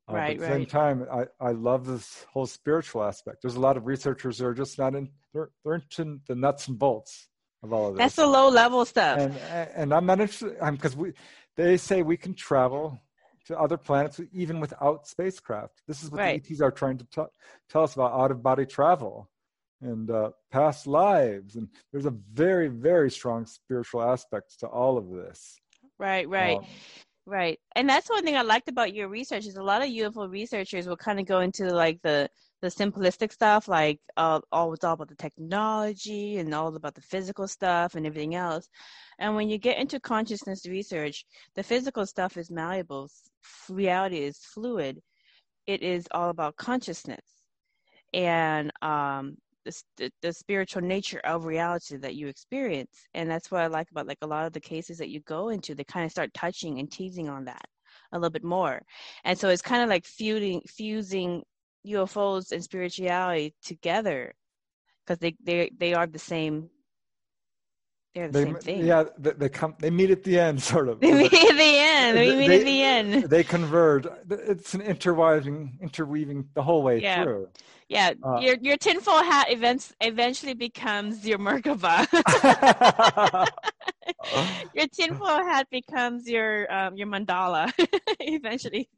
Uh, 0.09 0.15
right, 0.15 0.31
at 0.33 0.39
the 0.39 0.47
right. 0.47 0.53
same 0.53 0.67
time, 0.67 1.07
I, 1.13 1.27
I 1.41 1.53
love 1.53 1.87
this 1.87 2.25
whole 2.33 2.47
spiritual 2.47 3.03
aspect. 3.03 3.43
There's 3.43 3.57
a 3.57 3.61
lot 3.61 3.77
of 3.77 3.87
researchers 3.87 4.39
that 4.39 4.47
are 4.47 4.55
just 4.55 4.79
not 4.79 4.95
in, 4.95 5.11
they're, 5.35 5.51
they're 5.65 5.75
into 5.75 6.21
the 6.27 6.35
nuts 6.35 6.69
and 6.69 6.79
bolts 6.79 7.29
of 7.63 7.73
all 7.73 7.89
of 7.89 7.95
this. 7.95 7.99
That's 7.99 8.17
the 8.17 8.27
low 8.27 8.49
level 8.49 8.85
stuff. 8.85 9.19
And, 9.19 9.37
and 9.75 9.95
I'm 9.95 10.07
not 10.07 10.21
interested, 10.21 10.57
because 10.71 10.97
we, 10.97 11.13
they 11.57 11.77
say 11.77 12.03
we 12.03 12.17
can 12.17 12.35
travel 12.35 13.01
to 13.47 13.59
other 13.59 13.77
planets 13.77 14.21
even 14.33 14.61
without 14.61 15.07
spacecraft. 15.07 15.83
This 15.87 16.03
is 16.03 16.11
what 16.11 16.21
right. 16.21 16.43
the 16.43 16.55
ETs 16.55 16.61
are 16.61 16.71
trying 16.71 16.99
to 16.99 17.05
t- 17.05 17.23
tell 17.69 17.83
us 17.83 17.95
about 17.95 18.13
out 18.13 18.31
of 18.31 18.43
body 18.43 18.67
travel 18.67 19.29
and 19.81 20.11
uh, 20.11 20.31
past 20.51 20.87
lives. 20.87 21.57
And 21.57 21.69
there's 21.91 22.07
a 22.07 22.15
very, 22.33 22.69
very 22.69 23.11
strong 23.11 23.47
spiritual 23.47 24.03
aspect 24.03 24.61
to 24.61 24.67
all 24.69 24.97
of 24.97 25.11
this. 25.11 25.59
Right, 25.99 26.29
right. 26.29 26.59
Um, 26.59 26.65
right. 27.27 27.59
And 27.75 27.89
that's 27.89 28.11
one 28.11 28.25
thing 28.25 28.37
I 28.37 28.43
liked 28.43 28.69
about 28.69 28.95
your 28.95 29.09
research 29.09 29.47
is 29.47 29.57
a 29.57 29.63
lot 29.63 29.83
of 29.83 29.89
UFO 29.89 30.31
researchers 30.31 30.87
will 30.87 30.97
kind 30.97 31.21
of 31.21 31.27
go 31.27 31.41
into 31.41 31.65
like 31.75 32.01
the 32.03 32.29
the 32.63 32.69
simplistic 32.69 33.33
stuff, 33.33 33.67
like 33.67 33.99
uh, 34.17 34.41
all 34.53 34.73
it's 34.73 34.85
all 34.85 34.93
about 34.93 35.09
the 35.09 35.17
technology 35.17 36.39
and 36.39 36.55
all 36.55 36.75
about 36.77 36.95
the 36.95 37.01
physical 37.01 37.49
stuff 37.49 37.97
and 37.97 38.07
everything 38.07 38.37
else. 38.37 38.69
And 39.19 39.35
when 39.35 39.49
you 39.49 39.59
get 39.59 39.79
into 39.79 39.99
consciousness 39.99 40.65
research, 40.67 41.25
the 41.57 41.65
physical 41.65 42.07
stuff 42.07 42.37
is 42.37 42.53
malleable, 42.53 43.09
reality 43.69 44.19
is 44.19 44.39
fluid. 44.39 45.01
It 45.67 45.83
is 45.83 46.07
all 46.13 46.31
about 46.31 46.57
consciousness 46.57 47.25
and 48.13 48.73
um, 48.83 49.37
the, 49.65 50.11
the 50.23 50.33
spiritual 50.33 50.83
nature 50.83 51.21
of 51.25 51.45
reality 51.45 51.97
that 51.97 52.15
you 52.15 52.29
experience. 52.29 53.07
And 53.15 53.31
that's 53.31 53.51
what 53.51 53.63
I 53.63 53.67
like 53.67 53.91
about 53.91 54.07
like 54.07 54.19
a 54.23 54.27
lot 54.27 54.47
of 54.47 54.53
the 54.53 54.61
cases 54.61 54.99
that 54.99 55.11
you 55.11 55.21
go 55.21 55.49
into. 55.49 55.75
They 55.75 55.85
kind 55.85 56.05
of 56.05 56.11
start 56.11 56.35
touching 56.35 56.79
and 56.79 56.91
teasing 56.91 57.29
on 57.29 57.45
that 57.45 57.65
a 58.13 58.19
little 58.19 58.31
bit 58.31 58.45
more. 58.45 58.83
And 59.25 59.39
so 59.39 59.49
it's 59.49 59.63
kind 59.63 59.83
of 59.83 59.89
like 59.89 60.05
fusing 60.05 60.61
fusing 60.67 61.43
UFOs 61.87 62.53
and 62.53 62.63
spirituality 62.63 63.55
together 63.63 64.33
because 65.05 65.19
they 65.19 65.35
they 65.43 65.71
they 65.77 65.95
are 65.95 66.07
the 66.07 66.19
same. 66.19 66.71
They're 68.15 68.29
the 68.29 68.33
they, 68.33 68.45
same 68.45 68.55
thing. 68.57 68.87
Yeah, 68.87 69.05
they, 69.17 69.31
they, 69.31 69.49
come. 69.49 69.75
They 69.79 69.91
meet 69.91 70.11
at 70.11 70.23
the 70.23 70.39
end, 70.39 70.63
sort 70.75 70.91
of. 70.91 71.01
They 71.01 71.15
meet 71.15 71.33
at 71.33 71.57
the 71.57 71.79
end. 71.79 72.19
They, 72.19 72.37
meet 72.37 72.51
at 72.51 72.65
the 72.65 72.83
end. 72.83 73.25
They 73.25 73.43
converge. 73.43 74.07
It's 74.29 74.75
an 74.75 74.83
interweaving, 74.83 75.79
interweaving 75.81 76.49
the 76.53 76.63
whole 76.63 76.83
way 76.83 77.01
yeah. 77.01 77.23
through. 77.23 77.49
Yeah, 77.93 78.15
uh, 78.23 78.41
your 78.41 78.57
your 78.63 78.79
tinfoil 78.79 79.23
hat 79.23 79.51
events 79.51 79.93
eventually 80.01 80.55
becomes 80.55 81.29
your 81.29 81.39
Merkaba. 81.39 82.09
your 84.75 84.87
tinfoil 84.89 85.45
hat 85.45 85.67
becomes 85.71 86.27
your 86.27 86.73
um, 86.73 86.97
your 86.97 87.07
mandala 87.07 87.71
eventually. 88.21 88.89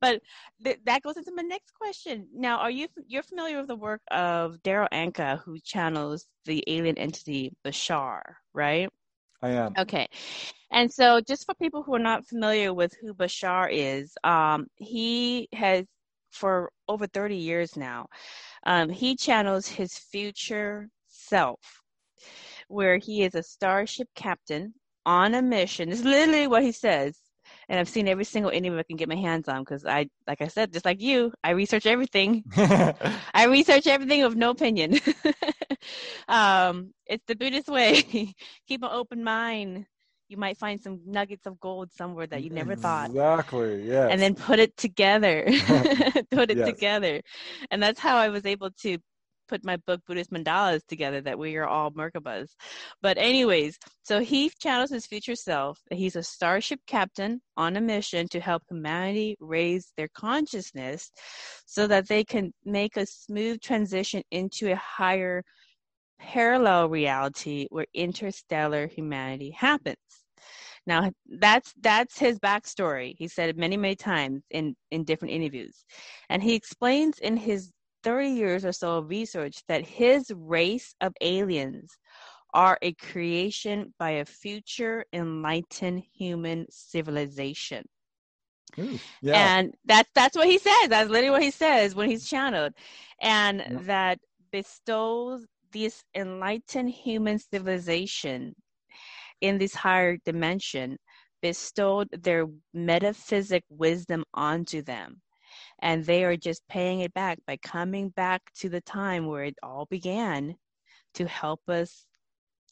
But 0.00 0.20
th- 0.62 0.78
that 0.84 1.02
goes 1.02 1.16
into 1.16 1.32
my 1.34 1.42
next 1.42 1.74
question. 1.74 2.28
Now, 2.32 2.58
are 2.58 2.70
you 2.70 2.86
you're 3.08 3.24
familiar 3.24 3.58
with 3.58 3.66
the 3.66 3.76
work 3.76 4.02
of 4.12 4.58
Darryl 4.62 4.88
Anka, 4.92 5.42
who 5.42 5.58
channels 5.58 6.26
the 6.44 6.62
alien 6.68 6.96
entity 6.96 7.52
Bashar, 7.66 8.22
right? 8.54 8.88
I 9.42 9.50
am. 9.50 9.74
Okay. 9.78 10.06
And 10.70 10.92
so, 10.92 11.20
just 11.20 11.44
for 11.44 11.54
people 11.54 11.82
who 11.82 11.94
are 11.94 12.06
not 12.12 12.24
familiar 12.24 12.72
with 12.72 12.94
who 13.00 13.14
Bashar 13.14 13.68
is, 13.72 14.16
um, 14.22 14.68
he 14.76 15.48
has 15.52 15.86
for 16.38 16.70
over 16.88 17.06
30 17.06 17.36
years 17.36 17.76
now. 17.76 18.06
Um, 18.64 18.88
he 18.88 19.16
channels 19.16 19.66
his 19.66 19.98
future 19.98 20.88
self, 21.06 21.60
where 22.68 22.98
he 22.98 23.22
is 23.22 23.34
a 23.34 23.42
starship 23.42 24.08
captain 24.14 24.74
on 25.04 25.34
a 25.34 25.42
mission. 25.42 25.90
This 25.90 26.00
is 26.00 26.04
literally 26.04 26.46
what 26.46 26.62
he 26.62 26.72
says. 26.72 27.18
And 27.68 27.78
I've 27.78 27.88
seen 27.88 28.08
every 28.08 28.24
single 28.24 28.50
interview 28.50 28.78
I 28.78 28.82
can 28.82 28.96
get 28.96 29.08
my 29.08 29.16
hands 29.16 29.48
on 29.48 29.60
because 29.62 29.84
I, 29.84 30.08
like 30.26 30.40
I 30.40 30.48
said, 30.48 30.72
just 30.72 30.84
like 30.84 31.00
you, 31.00 31.32
I 31.42 31.50
research 31.50 31.86
everything. 31.86 32.44
I 32.56 33.46
research 33.48 33.86
everything 33.86 34.22
with 34.22 34.36
no 34.36 34.50
opinion. 34.50 34.98
um, 36.28 36.92
it's 37.06 37.24
the 37.26 37.36
Buddhist 37.36 37.68
way. 37.68 38.02
Keep 38.66 38.82
an 38.82 38.90
open 38.90 39.24
mind 39.24 39.86
you 40.28 40.36
might 40.36 40.58
find 40.58 40.80
some 40.80 41.00
nuggets 41.06 41.46
of 41.46 41.58
gold 41.60 41.90
somewhere 41.92 42.26
that 42.26 42.42
you 42.42 42.50
never 42.50 42.76
thought. 42.76 43.10
Exactly. 43.10 43.88
Yeah. 43.88 44.08
And 44.08 44.20
then 44.20 44.34
put 44.34 44.58
it 44.58 44.76
together. 44.76 45.44
put 46.30 46.50
it 46.50 46.58
yes. 46.58 46.68
together. 46.68 47.22
And 47.70 47.82
that's 47.82 47.98
how 47.98 48.16
I 48.16 48.28
was 48.28 48.44
able 48.44 48.70
to 48.82 48.98
put 49.48 49.64
my 49.64 49.76
book 49.78 50.02
Buddhist 50.06 50.30
Mandalas 50.30 50.86
together 50.86 51.20
that 51.22 51.38
we 51.38 51.56
are 51.56 51.66
all 51.66 51.90
Merkabas. 51.90 52.50
But 53.00 53.16
anyways, 53.18 53.78
so 54.02 54.20
he 54.20 54.50
channels 54.60 54.90
his 54.90 55.06
future 55.06 55.34
self. 55.34 55.80
He's 55.90 56.16
a 56.16 56.22
starship 56.22 56.80
captain 56.86 57.40
on 57.56 57.76
a 57.76 57.80
mission 57.80 58.28
to 58.28 58.40
help 58.40 58.62
humanity 58.68 59.36
raise 59.40 59.92
their 59.96 60.08
consciousness 60.14 61.10
so 61.66 61.86
that 61.86 62.08
they 62.08 62.24
can 62.24 62.52
make 62.64 62.96
a 62.96 63.06
smooth 63.06 63.60
transition 63.60 64.22
into 64.30 64.70
a 64.70 64.76
higher 64.76 65.42
parallel 66.18 66.88
reality 66.88 67.66
where 67.70 67.86
interstellar 67.94 68.86
humanity 68.86 69.50
happens. 69.50 69.96
Now 70.86 71.10
that's 71.28 71.74
that's 71.80 72.18
his 72.18 72.38
backstory. 72.38 73.14
He 73.18 73.28
said 73.28 73.50
it 73.50 73.56
many, 73.58 73.76
many 73.76 73.94
times 73.94 74.42
in, 74.50 74.74
in 74.90 75.04
different 75.04 75.34
interviews. 75.34 75.84
And 76.30 76.42
he 76.42 76.54
explains 76.54 77.18
in 77.18 77.36
his 77.36 77.70
30 78.04 78.28
years 78.30 78.64
or 78.64 78.72
so 78.72 78.98
of 78.98 79.08
research 79.08 79.62
that 79.68 79.86
his 79.86 80.32
race 80.34 80.94
of 81.00 81.12
aliens 81.20 81.98
are 82.54 82.78
a 82.80 82.92
creation 82.94 83.92
by 83.98 84.10
a 84.10 84.24
future 84.24 85.04
enlightened 85.12 86.02
human 86.14 86.66
civilization. 86.70 87.84
Ooh, 88.78 88.98
yeah. 89.20 89.58
And 89.58 89.74
that's 89.84 90.10
that's 90.14 90.36
what 90.36 90.48
he 90.48 90.58
says. 90.58 90.88
That's 90.88 91.10
literally 91.10 91.30
what 91.30 91.42
he 91.42 91.50
says 91.50 91.94
when 91.94 92.08
he's 92.08 92.28
channeled. 92.28 92.72
And 93.20 93.58
yeah. 93.58 93.78
that 93.82 94.18
bestows 94.50 95.44
this 95.72 96.02
enlightened 96.14 96.90
human 96.90 97.38
civilization 97.38 98.54
in 99.40 99.58
this 99.58 99.74
higher 99.74 100.16
dimension 100.24 100.98
bestowed 101.42 102.08
their 102.10 102.46
metaphysic 102.74 103.62
wisdom 103.70 104.24
onto 104.34 104.82
them 104.82 105.20
and 105.80 106.04
they 106.04 106.24
are 106.24 106.36
just 106.36 106.62
paying 106.68 107.00
it 107.00 107.14
back 107.14 107.38
by 107.46 107.56
coming 107.58 108.10
back 108.10 108.42
to 108.56 108.68
the 108.68 108.80
time 108.80 109.26
where 109.26 109.44
it 109.44 109.54
all 109.62 109.86
began 109.86 110.56
to 111.14 111.26
help 111.26 111.60
us 111.68 112.06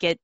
get 0.00 0.18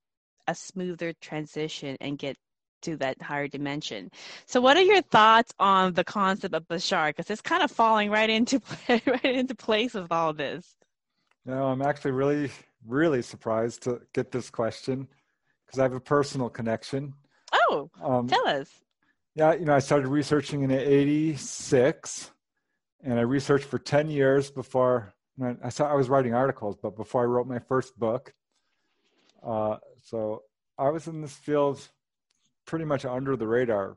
a 0.49 0.55
smoother 0.55 1.13
transition 1.21 1.97
and 2.01 2.19
get 2.19 2.37
to 2.83 2.97
that 2.97 3.21
higher 3.23 3.47
dimension. 3.47 4.11
So, 4.47 4.61
what 4.61 4.77
are 4.77 4.83
your 4.83 5.03
thoughts 5.03 5.53
on 5.61 5.93
the 5.93 6.03
concept 6.05 6.55
of 6.55 6.67
Bashar? 6.67 7.11
Because 7.11 7.31
it's 7.31 7.41
kind 7.41 7.63
of 7.63 7.71
falling 7.71 8.11
right 8.11 8.29
into 8.29 8.61
right 8.89 9.25
into 9.25 9.55
place 9.55 9.95
with 9.95 10.11
all 10.11 10.33
this. 10.33 10.67
No, 11.45 11.67
I'm 11.67 11.83
actually 11.83 12.13
really, 12.13 12.51
really 12.87 13.23
surprised 13.23 13.83
to 13.85 14.01
get 14.13 14.31
this 14.31 14.51
question 14.51 15.09
because 15.67 15.81
I 15.81 15.83
have 15.83 15.95
a 15.95 16.01
personal 16.01 16.49
connection. 16.49 17.15
Oh, 17.53 17.91
um, 18.03 18.29
tell 18.29 18.47
us. 18.47 18.69
Yeah, 19.35 19.55
you 19.55 19.65
know, 19.65 19.75
I 19.75 19.79
started 19.79 20.09
researching 20.09 20.63
in 20.63 20.71
'86, 20.71 22.31
and 23.03 23.19
I 23.19 23.23
researched 23.23 23.65
for 23.65 23.79
10 23.79 24.09
years 24.11 24.51
before 24.51 25.15
I 25.63 25.71
saw 25.71 25.91
I 25.91 25.95
was 25.95 26.09
writing 26.09 26.35
articles, 26.35 26.77
but 26.81 26.97
before 26.97 27.23
I 27.23 27.25
wrote 27.25 27.47
my 27.47 27.59
first 27.59 27.99
book. 27.99 28.35
Uh, 29.43 29.79
so 30.05 30.43
I 30.79 30.91
was 30.91 31.07
in 31.07 31.23
this 31.23 31.35
field 31.35 31.89
pretty 32.67 32.85
much 32.85 33.05
under 33.05 33.37
the 33.37 33.47
radar 33.47 33.97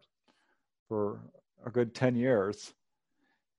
for 0.88 1.20
a 1.66 1.70
good 1.70 1.94
10 1.94 2.16
years. 2.16 2.74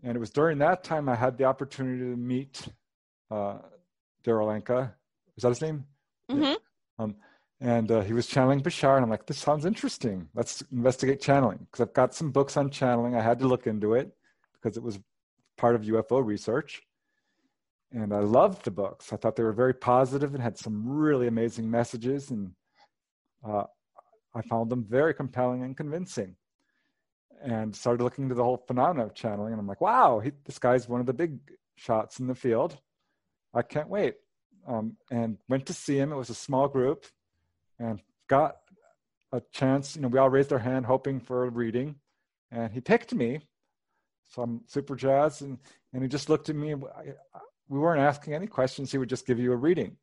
And 0.02 0.16
it 0.16 0.20
was 0.20 0.30
during 0.30 0.58
that 0.58 0.84
time 0.84 1.08
I 1.08 1.14
had 1.14 1.36
the 1.36 1.44
opportunity 1.44 1.98
to 1.98 2.16
meet 2.16 2.66
uh, 3.30 3.58
Darryl 4.26 4.60
Anka. 4.60 4.92
Is 5.36 5.42
that 5.42 5.50
his 5.50 5.62
name? 5.62 5.84
Mm-hmm. 6.30 6.54
Um, 6.98 7.16
and 7.60 7.90
uh, 7.90 8.00
he 8.02 8.12
was 8.12 8.26
channeling 8.26 8.60
Bashar, 8.60 8.96
and 8.96 9.04
I'm 9.04 9.10
like, 9.10 9.26
this 9.26 9.38
sounds 9.38 9.64
interesting. 9.64 10.28
Let's 10.34 10.62
investigate 10.72 11.20
channeling 11.20 11.58
because 11.70 11.80
I've 11.80 11.94
got 11.94 12.14
some 12.14 12.30
books 12.30 12.56
on 12.56 12.70
channeling. 12.70 13.14
I 13.14 13.22
had 13.22 13.38
to 13.38 13.46
look 13.46 13.66
into 13.66 13.94
it 13.94 14.10
because 14.52 14.76
it 14.76 14.82
was 14.82 14.98
part 15.56 15.74
of 15.74 15.82
UFO 15.82 16.24
research. 16.24 16.82
And 17.92 18.12
I 18.12 18.18
loved 18.18 18.64
the 18.64 18.70
books. 18.70 19.12
I 19.12 19.16
thought 19.16 19.36
they 19.36 19.42
were 19.42 19.52
very 19.52 19.72
positive 19.72 20.34
and 20.34 20.42
had 20.42 20.58
some 20.58 20.86
really 20.86 21.28
amazing 21.28 21.70
messages. 21.70 22.30
And 22.30 22.50
uh, 23.46 23.64
I 24.34 24.42
found 24.42 24.70
them 24.70 24.84
very 24.84 25.14
compelling 25.14 25.62
and 25.62 25.76
convincing. 25.76 26.34
And 27.42 27.74
started 27.74 28.02
looking 28.02 28.24
into 28.24 28.34
the 28.34 28.42
whole 28.42 28.64
phenomenon 28.66 29.06
of 29.06 29.14
channeling. 29.14 29.52
And 29.52 29.60
I'm 29.60 29.66
like, 29.66 29.80
wow, 29.80 30.18
he, 30.18 30.32
this 30.44 30.58
guy's 30.58 30.88
one 30.88 31.00
of 31.00 31.06
the 31.06 31.14
big 31.14 31.38
shots 31.76 32.18
in 32.18 32.26
the 32.26 32.34
field. 32.34 32.78
I 33.56 33.62
can't 33.62 33.88
wait. 33.88 34.14
Um, 34.68 34.96
and 35.10 35.38
went 35.48 35.66
to 35.66 35.72
see 35.72 35.96
him. 35.96 36.12
It 36.12 36.16
was 36.16 36.30
a 36.30 36.34
small 36.34 36.68
group 36.68 37.06
and 37.78 38.00
got 38.28 38.56
a 39.32 39.40
chance. 39.52 39.96
You 39.96 40.02
know, 40.02 40.08
we 40.08 40.18
all 40.18 40.30
raised 40.30 40.52
our 40.52 40.58
hand 40.58 40.86
hoping 40.86 41.20
for 41.20 41.44
a 41.44 41.50
reading. 41.50 41.96
And 42.50 42.72
he 42.72 42.80
picked 42.80 43.14
me 43.14 43.40
some 44.34 44.62
super 44.66 44.96
jazzed. 44.96 45.42
And, 45.42 45.58
and 45.92 46.02
he 46.02 46.08
just 46.08 46.28
looked 46.28 46.48
at 46.48 46.56
me. 46.56 46.74
We 46.74 47.78
weren't 47.78 48.00
asking 48.00 48.34
any 48.34 48.46
questions. 48.46 48.92
He 48.92 48.98
would 48.98 49.08
just 49.08 49.26
give 49.26 49.38
you 49.38 49.52
a 49.52 49.56
reading. 49.56 49.96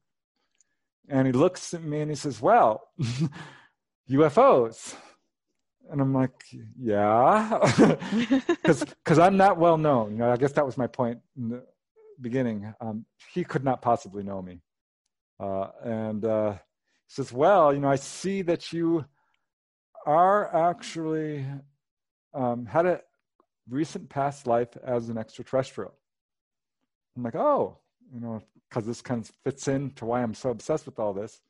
And 1.10 1.28
he 1.28 1.34
looks 1.34 1.74
at 1.74 1.84
me 1.84 2.00
and 2.00 2.10
he 2.10 2.16
says, 2.16 2.42
Well, 2.42 2.90
UFOs. 4.10 4.96
And 5.92 6.00
I'm 6.00 6.14
like, 6.14 6.32
yeah, 6.80 7.60
because 8.64 9.20
I'm 9.20 9.36
not 9.36 9.58
well 9.58 9.78
known. 9.78 10.14
You 10.14 10.18
know, 10.20 10.32
I 10.32 10.38
guess 10.38 10.54
that 10.54 10.66
was 10.66 10.78
my 10.78 10.88
point 10.88 11.20
in 11.36 11.50
the 11.50 11.64
beginning. 12.22 12.74
Um, 12.82 13.06
he 13.34 13.44
could 13.44 13.64
not 13.64 13.82
possibly 13.82 14.24
know 14.24 14.42
me. 14.42 14.62
Uh, 15.40 15.68
and 15.84 16.26
uh, 16.26 16.54
he 16.54 16.60
says, 17.08 17.32
well, 17.32 17.74
you 17.74 17.80
know, 17.80 17.90
I 17.90 17.96
see 17.96 18.42
that 18.44 18.72
you 18.72 19.06
are 20.06 20.54
actually 20.72 21.46
um, 22.34 22.66
had 22.66 22.86
a 22.86 23.02
recent 23.70 24.10
past 24.10 24.48
life 24.48 24.76
as 24.84 25.10
an 25.10 25.18
extraterrestrial. 25.18 25.94
I'm 27.16 27.24
like, 27.24 27.36
oh, 27.36 27.78
you 28.14 28.20
know, 28.20 28.42
because 28.70 28.86
this 28.86 29.02
kind 29.02 29.22
of 29.22 29.32
fits 29.44 29.68
into 29.68 30.06
why 30.06 30.22
I'm 30.22 30.34
so 30.34 30.50
obsessed 30.50 30.86
with 30.86 31.00
all 31.00 31.14
this. 31.14 31.42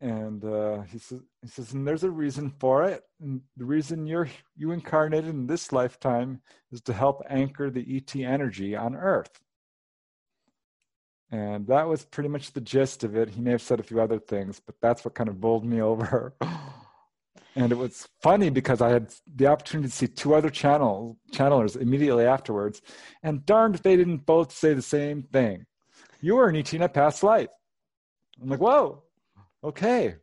And 0.00 0.44
uh, 0.44 0.82
he 0.82 0.98
says, 0.98 1.22
he 1.42 1.48
says, 1.48 1.72
and 1.72 1.86
there's 1.86 2.04
a 2.04 2.10
reason 2.10 2.52
for 2.58 2.84
it. 2.84 3.02
And 3.20 3.40
the 3.56 3.64
reason 3.64 4.06
you're 4.06 4.28
you 4.56 4.72
incarnated 4.72 5.30
in 5.30 5.46
this 5.46 5.72
lifetime 5.72 6.40
is 6.70 6.80
to 6.82 6.92
help 6.92 7.22
anchor 7.30 7.70
the 7.70 7.96
ET 7.96 8.14
energy 8.14 8.76
on 8.76 8.94
Earth. 8.94 9.40
And 11.30 11.66
that 11.66 11.88
was 11.88 12.04
pretty 12.04 12.28
much 12.28 12.52
the 12.52 12.60
gist 12.60 13.02
of 13.02 13.16
it. 13.16 13.30
He 13.30 13.40
may 13.40 13.50
have 13.50 13.62
said 13.62 13.80
a 13.80 13.82
few 13.82 14.00
other 14.00 14.18
things, 14.18 14.60
but 14.60 14.76
that's 14.80 15.04
what 15.04 15.14
kind 15.14 15.28
of 15.28 15.40
bowled 15.40 15.64
me 15.64 15.80
over. 15.92 16.34
and 17.56 17.72
it 17.72 17.76
was 17.76 18.08
funny 18.22 18.50
because 18.50 18.80
I 18.80 18.90
had 18.90 19.12
the 19.34 19.46
opportunity 19.46 19.88
to 19.88 19.94
see 19.94 20.06
two 20.06 20.34
other 20.34 20.50
channel 20.50 21.18
channelers 21.32 21.76
immediately 21.76 22.24
afterwards, 22.24 22.80
and 23.22 23.44
darned 23.44 23.74
if 23.74 23.82
they 23.82 23.96
didn't 23.96 24.26
both 24.26 24.52
say 24.52 24.74
the 24.74 24.82
same 24.82 25.22
thing. 25.24 25.66
You 26.20 26.36
were 26.36 26.48
an 26.48 26.56
ET 26.56 26.72
in 26.72 26.82
a 26.82 26.88
past 26.88 27.22
life. 27.22 27.48
I'm 28.40 28.48
like, 28.48 28.60
whoa, 28.60 29.02
okay, 29.64 30.16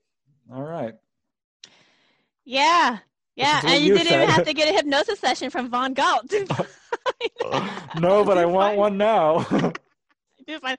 all 0.53 0.63
right. 0.63 0.93
Yeah, 2.45 2.99
yeah, 3.35 3.61
and 3.65 3.83
you, 3.83 3.93
you 3.93 3.97
didn't 3.97 4.13
even 4.13 4.29
have 4.29 4.45
to 4.45 4.53
get 4.53 4.69
a 4.69 4.73
hypnosis 4.73 5.19
session 5.19 5.49
from 5.49 5.69
Vaughn 5.69 5.93
Galt. 5.93 6.31
no, 7.99 8.23
but 8.23 8.37
I 8.37 8.45
want 8.45 8.77
one 8.77 8.97
now. 8.97 9.73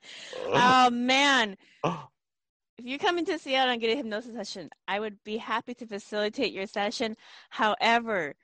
oh 0.54 0.90
man, 0.90 1.56
if 2.78 2.84
you 2.84 2.98
come 2.98 3.18
into 3.18 3.38
Seattle 3.38 3.72
and 3.72 3.80
get 3.80 3.92
a 3.92 3.96
hypnosis 3.96 4.34
session, 4.34 4.70
I 4.88 5.00
would 5.00 5.16
be 5.24 5.36
happy 5.36 5.74
to 5.74 5.86
facilitate 5.86 6.52
your 6.52 6.66
session. 6.66 7.16
However, 7.50 8.34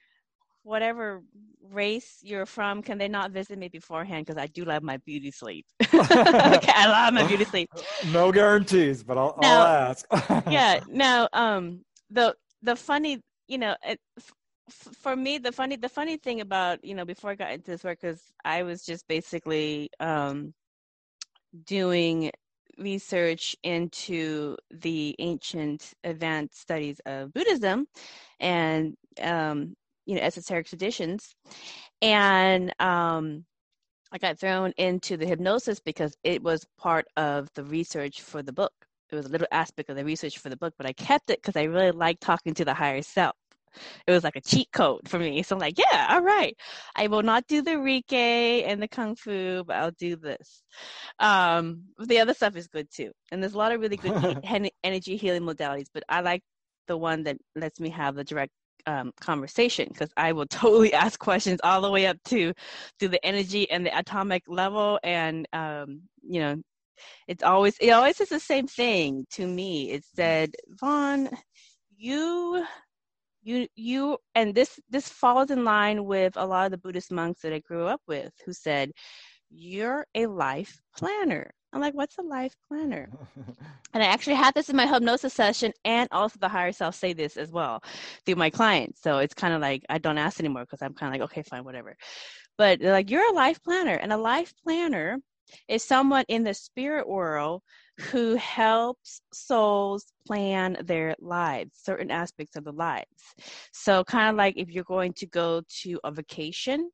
whatever 0.63 1.23
race 1.71 2.19
you're 2.23 2.47
from, 2.47 2.83
can 2.83 2.99
they 2.99 3.09
not 3.09 3.33
visit 3.33 3.59
me 3.59 3.69
beforehand? 3.69 4.27
Because 4.27 4.41
I 4.41 4.47
do 4.47 4.65
love 4.65 4.83
my 4.83 4.99
beauty 4.99 5.31
sleep. 5.31 5.67
okay, 5.83 6.73
I 6.75 6.87
love 6.89 7.15
my 7.15 7.27
beauty 7.27 7.45
sleep. 7.45 7.71
No 8.13 8.33
guarantees, 8.33 9.03
but 9.03 9.19
I'll, 9.19 9.35
now, 9.41 9.61
I'll 9.61 9.67
ask. 9.67 10.07
yeah. 10.51 10.81
Now, 10.89 11.29
um, 11.33 11.85
the 12.11 12.35
the 12.63 12.77
funny, 12.77 13.21
you 13.49 13.59
know, 13.59 13.75
it, 13.85 13.99
f- 14.19 14.33
for 14.71 15.17
me, 15.17 15.39
the 15.39 15.53
funny 15.53 15.77
the 15.77 15.89
funny 15.89 16.17
thing 16.17 16.41
about 16.41 16.85
you 16.85 16.95
know 16.95 17.05
before 17.05 17.31
I 17.31 17.35
got 17.35 17.53
into 17.53 17.71
this 17.71 17.85
work, 17.85 18.01
because 18.01 18.23
I 18.45 18.63
was 18.63 18.85
just 18.85 19.07
basically 19.09 19.91
um, 20.01 20.55
doing 21.65 22.31
research 22.79 23.57
into 23.63 24.57
the 24.71 25.15
ancient 25.19 25.93
advanced 26.05 26.61
studies 26.61 27.01
of 27.07 27.33
Buddhism 27.33 27.87
and 28.39 28.95
um, 29.23 29.75
you 30.07 30.15
know 30.15 30.23
esoteric 30.23 30.67
traditions, 30.67 31.35
and 32.03 32.75
um, 32.81 33.45
I 34.13 34.19
got 34.19 34.39
thrown 34.39 34.73
into 34.77 35.17
the 35.17 35.27
hypnosis 35.27 35.81
because 35.81 36.15
it 36.25 36.43
was 36.43 36.67
part 36.79 37.07
of 37.17 37.49
the 37.55 37.65
research 37.65 38.23
for 38.23 38.43
the 38.43 38.53
book. 38.53 38.73
It 39.11 39.17
was 39.17 39.27
a 39.27 39.31
little 39.31 39.49
aspect 39.53 39.91
of 39.91 39.97
the 39.97 40.05
research 40.05 40.39
for 40.39 40.49
the 40.49 40.57
book, 40.57 40.75
but 40.79 40.87
I 40.87 40.93
kept 40.93 41.31
it 41.31 41.41
because 41.43 41.57
I 41.57 41.65
really 41.65 41.91
like 41.93 42.21
talking 42.21 42.55
to 42.55 42.65
the 42.65 42.75
higher 42.75 43.03
self 43.03 43.35
it 44.07 44.13
was 44.13 44.25
like 44.25 44.37
a 44.37 44.41
cheat 44.41 44.69
code 44.73 45.09
for 45.09 45.19
me. 45.19 45.43
So 45.43 45.57
I'm 45.57 45.61
like, 45.61 45.79
yeah, 45.79 46.09
all 46.11 46.23
right. 46.23 46.57
I 46.97 47.07
will 47.07 47.23
not 47.23 47.47
do 47.47 47.63
the 47.63 47.73
Reiki 47.73 48.67
and 48.67 48.83
the 48.83 48.89
Kung 48.89 49.17
Fu, 49.17 49.65
but 49.65 49.77
I'll 49.77 49.93
do 49.93 50.17
this. 50.17 50.63
Um, 51.19 51.85
the 51.99 52.21
other 52.21 52.35
stuff 52.35 52.57
is 52.57 52.69
good 52.69 52.89
too. 52.91 53.13
And 53.31 53.43
there's 53.43 53.55
a 53.55 53.59
lot 53.59 53.73
of 53.73 53.81
really 53.81 53.97
good 53.97 54.41
energy 54.85 55.17
healing 55.17 55.43
modalities, 55.43 55.89
but 55.93 56.05
I 56.09 56.21
like 56.21 56.43
the 56.87 56.97
one 56.97 57.23
that 57.25 57.37
lets 57.55 57.81
me 57.81 57.91
have 57.91 58.15
the 58.17 58.25
direct 58.25 58.53
um, 58.87 59.13
conversation 59.21 59.89
because 59.89 60.11
I 60.17 60.33
will 60.33 60.47
totally 60.51 60.93
ask 60.93 61.19
questions 61.19 61.61
all 61.63 61.81
the 61.81 61.91
way 61.91 62.07
up 62.07 62.17
to 62.27 62.53
to 62.99 63.09
the 63.09 63.25
energy 63.25 63.71
and 63.71 63.85
the 63.85 63.97
atomic 63.97 64.45
level, 64.49 64.99
and 65.03 65.47
um, 65.53 66.03
you 66.23 66.41
know, 66.41 66.63
it's 67.29 67.43
always 67.43 67.77
it 67.81 67.91
always 67.91 68.21
is 68.21 68.29
the 68.29 68.41
same 68.41 68.67
thing 68.67 69.27
to 69.33 69.47
me. 69.47 69.91
It 69.91 70.05
said, 70.15 70.55
Vaughn, 70.69 71.31
you 71.97 72.65
you 73.43 73.67
you 73.75 74.19
and 74.35 74.55
this 74.55 74.79
this 74.91 75.09
falls 75.09 75.51
in 75.51 75.65
line 75.65 76.05
with 76.05 76.37
a 76.37 76.45
lot 76.45 76.67
of 76.67 76.71
the 76.71 76.79
buddhist 76.79 77.11
monks 77.11 77.41
that 77.43 77.53
i 77.53 77.59
grew 77.61 77.87
up 77.87 78.01
with 78.07 78.33
who 78.45 78.53
said 78.53 78.91
you're 79.53 80.07
a 80.15 80.27
life 80.27 80.81
planner. 80.97 81.51
I'm 81.73 81.81
like 81.81 81.95
what's 81.95 82.19
a 82.19 82.23
life 82.23 82.55
planner? 82.69 83.09
And 83.93 84.05
i 84.05 84.07
actually 84.07 84.37
had 84.37 84.55
this 84.55 84.69
in 84.69 84.77
my 84.77 84.87
hypnosis 84.87 85.35
session 85.35 85.73
and 85.85 86.09
also 86.13 86.39
the 86.39 86.49
higher 86.49 86.71
self 86.71 86.95
say 86.95 87.13
this 87.13 87.37
as 87.37 87.51
well 87.51 87.83
through 88.25 88.37
my 88.37 88.49
clients. 88.49 89.03
So 89.03 89.19
it's 89.19 89.35
kind 89.35 89.53
of 89.53 89.61
like 89.61 89.85
i 89.89 89.99
don't 89.99 90.19
ask 90.19 90.39
anymore 90.39 90.63
because 90.63 90.81
i'm 90.81 90.95
kind 90.95 91.13
of 91.13 91.21
like 91.21 91.31
okay 91.31 91.43
fine 91.43 91.65
whatever. 91.65 91.97
But 92.57 92.79
they're 92.79 92.93
like 92.93 93.11
you're 93.11 93.29
a 93.33 93.35
life 93.35 93.61
planner. 93.63 93.95
And 93.95 94.13
a 94.13 94.17
life 94.17 94.53
planner 94.63 95.19
is 95.67 95.83
someone 95.83 96.25
in 96.29 96.45
the 96.45 96.55
spirit 96.55 97.09
world 97.09 97.63
who 98.01 98.35
helps 98.37 99.21
souls 99.33 100.13
plan 100.27 100.77
their 100.85 101.15
lives, 101.21 101.73
certain 101.75 102.11
aspects 102.11 102.57
of 102.57 102.65
the 102.65 102.73
lives. 102.73 103.35
So, 103.73 104.05
kind 104.05 104.31
of 104.31 104.37
like 104.37 104.55
if 104.57 104.71
you're 104.71 104.85
going 104.85 105.13
to 105.15 105.27
go 105.27 105.63
to 105.83 106.01
a 106.05 106.11
vacation, 106.11 106.91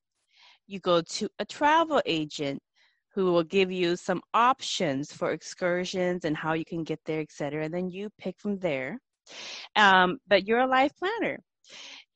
you 0.67 0.81
go 0.81 1.01
to 1.01 1.29
a 1.39 1.45
travel 1.45 2.03
agent 2.07 2.61
who 3.15 3.33
will 3.33 3.45
give 3.45 3.73
you 3.73 3.97
some 3.97 4.21
options 4.35 5.13
for 5.13 5.33
excursions 5.33 6.25
and 6.25 6.37
how 6.37 6.53
you 6.53 6.65
can 6.65 6.85
get 6.85 7.01
there, 7.07 7.21
etc. 7.21 7.65
And 7.65 7.73
then 7.73 7.89
you 7.89 8.11
pick 8.19 8.39
from 8.39 8.59
there. 8.59 8.99
Um, 9.75 10.19
but 10.29 10.47
you're 10.47 10.61
a 10.61 10.67
life 10.67 10.93
planner. 10.99 11.39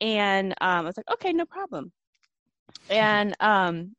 And 0.01 0.53
um, 0.61 0.69
I 0.69 0.81
was 0.83 0.97
like, 0.97 1.11
okay, 1.13 1.33
no 1.33 1.47
problem. 1.47 1.93
And 2.89 3.35
um, 3.41 3.95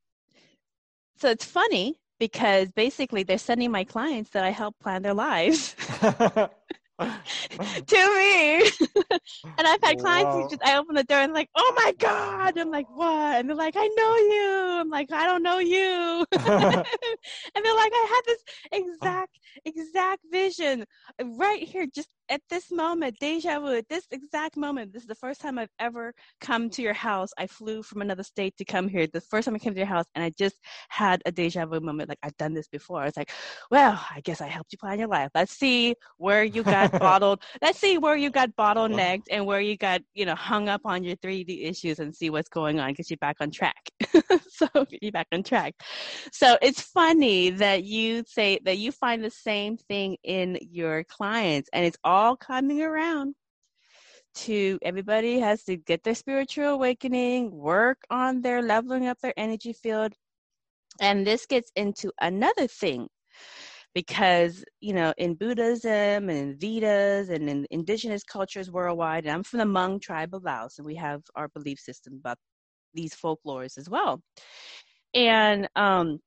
so 1.18 1.30
it's 1.30 1.46
funny 1.46 2.01
because 2.22 2.70
basically 2.74 3.24
they're 3.24 3.40
sending 3.40 3.72
my 3.72 3.84
clients 3.84 4.30
that 4.30 4.44
I 4.44 4.52
help 4.52 4.78
plan 4.78 5.02
their 5.02 5.16
lives. 5.16 5.76
to 6.02 6.48
me. 7.00 8.62
and 9.58 9.68
I've 9.68 9.82
had 9.82 9.98
clients 9.98 10.36
wow. 10.36 10.44
who 10.44 10.50
just 10.50 10.64
I 10.64 10.78
open 10.78 10.94
the 10.94 11.04
door 11.04 11.18
and 11.18 11.34
like, 11.34 11.50
oh 11.56 11.74
my 11.76 11.94
God. 11.98 12.60
I'm 12.60 12.70
like, 12.70 12.86
what? 12.96 13.40
And 13.40 13.50
they're 13.50 13.56
like, 13.56 13.74
I 13.76 13.88
know 13.88 14.16
you. 14.18 14.82
I'm 14.82 14.90
like, 14.92 15.12
I 15.12 15.26
don't 15.26 15.42
know 15.42 15.58
you. 15.58 16.24
and 16.32 17.66
they're 17.66 17.76
like, 17.76 17.92
I 17.92 18.06
had 18.14 18.22
this 18.28 18.44
exact, 18.72 19.40
exact 19.66 20.22
vision 20.32 20.86
right 21.24 21.64
here, 21.64 21.88
just 21.88 22.10
at 22.32 22.42
this 22.50 22.72
moment, 22.72 23.18
deja 23.20 23.60
vu, 23.60 23.76
at 23.76 23.90
this 23.90 24.08
exact 24.10 24.56
moment, 24.56 24.94
this 24.94 25.02
is 25.02 25.08
the 25.08 25.16
first 25.16 25.42
time 25.42 25.60
I've 25.60 25.70
ever 25.80 26.14
come 26.40 26.70
to 26.70 26.82
your 26.82 26.94
house. 26.94 27.30
I 27.38 27.46
flew 27.46 27.84
from 27.84 28.02
another 28.02 28.24
state 28.24 28.56
to 28.58 28.66
come 28.66 28.88
here. 28.88 29.06
The 29.06 29.20
first 29.20 29.46
time 29.46 29.56
I 29.56 29.60
came 29.60 29.74
to 29.74 29.80
your 29.80 29.86
house, 29.86 30.06
and 30.16 30.24
I 30.24 30.32
just 30.38 30.56
had 30.88 31.22
a 31.26 31.32
deja 31.32 31.66
vu 31.66 31.82
moment. 31.82 32.08
Like 32.08 32.20
I've 32.24 32.38
done 32.38 32.54
this 32.54 32.70
before. 32.70 33.02
I 33.02 33.06
was 33.06 33.18
like, 33.18 33.32
well, 33.70 34.02
I 34.16 34.22
guess 34.22 34.40
I 34.40 34.48
helped 34.48 34.72
you 34.72 34.78
plan 34.78 34.98
your 34.98 35.10
life. 35.10 35.30
Let's 35.36 35.52
see 35.52 35.94
where 36.18 36.46
you 36.46 36.64
got 36.64 36.92
bottled. 37.00 37.44
Let's 37.62 37.80
see 37.80 37.98
where 37.98 38.16
you 38.16 38.30
got 38.30 38.56
bottlenecked 38.56 39.26
and 39.30 39.46
where 39.46 39.60
you 39.60 39.76
got, 39.76 40.02
you 40.14 40.26
know, 40.26 40.36
hung 40.36 40.70
up 40.70 40.82
on 40.86 41.04
your 41.04 41.18
3D 41.18 41.66
issues 41.66 42.00
and 42.00 42.16
see 42.16 42.30
what's 42.30 42.50
going 42.50 42.80
on 42.80 42.92
because 42.92 43.10
you're 43.10 43.18
back 43.18 43.38
on 43.42 43.52
track. 43.52 43.90
so 44.48 44.68
get 44.74 45.04
you're 45.04 45.12
back 45.12 45.28
on 45.34 45.44
track. 45.44 45.76
So 46.32 46.58
it's 46.62 46.82
funny 46.82 47.50
that 47.50 47.84
you 47.84 48.24
say 48.26 48.60
that 48.64 48.78
you 48.78 48.94
find 48.94 49.22
the 49.22 49.30
same 49.30 49.76
thing 49.76 50.16
in 50.24 50.58
your 50.62 51.04
clients, 51.04 51.70
and 51.74 51.86
it's 51.86 51.98
all 52.06 52.21
all 52.22 52.38
coming 52.38 52.84
around 52.84 53.34
to 54.36 54.78
everybody 54.84 55.40
has 55.40 55.64
to 55.64 55.76
get 55.76 56.04
their 56.04 56.14
spiritual 56.14 56.68
awakening, 56.68 57.50
work 57.52 57.98
on 58.12 58.42
their 58.42 58.62
leveling 58.62 59.08
up 59.08 59.18
their 59.22 59.34
energy 59.38 59.74
field. 59.74 60.14
And 61.00 61.26
this 61.26 61.48
gets 61.48 61.72
into 61.76 62.12
another 62.22 62.68
thing 62.68 63.08
because, 63.96 64.64
you 64.82 64.94
know, 64.94 65.12
in 65.18 65.34
Buddhism 65.34 66.30
and 66.30 66.30
in 66.30 66.58
Vedas 66.60 67.30
and 67.30 67.50
in 67.50 67.66
indigenous 67.72 68.24
cultures 68.24 68.70
worldwide, 68.70 69.26
and 69.26 69.34
I'm 69.34 69.44
from 69.44 69.58
the 69.58 69.66
Hmong 69.66 70.00
tribe 70.00 70.36
of 70.36 70.44
Laos, 70.44 70.78
and 70.78 70.86
we 70.86 70.96
have 70.96 71.24
our 71.36 71.48
belief 71.48 71.80
system 71.80 72.14
about 72.20 72.38
these 72.94 73.16
folklores 73.16 73.80
as 73.80 73.90
well. 73.90 74.22
And 75.16 75.68
um, 75.76 76.20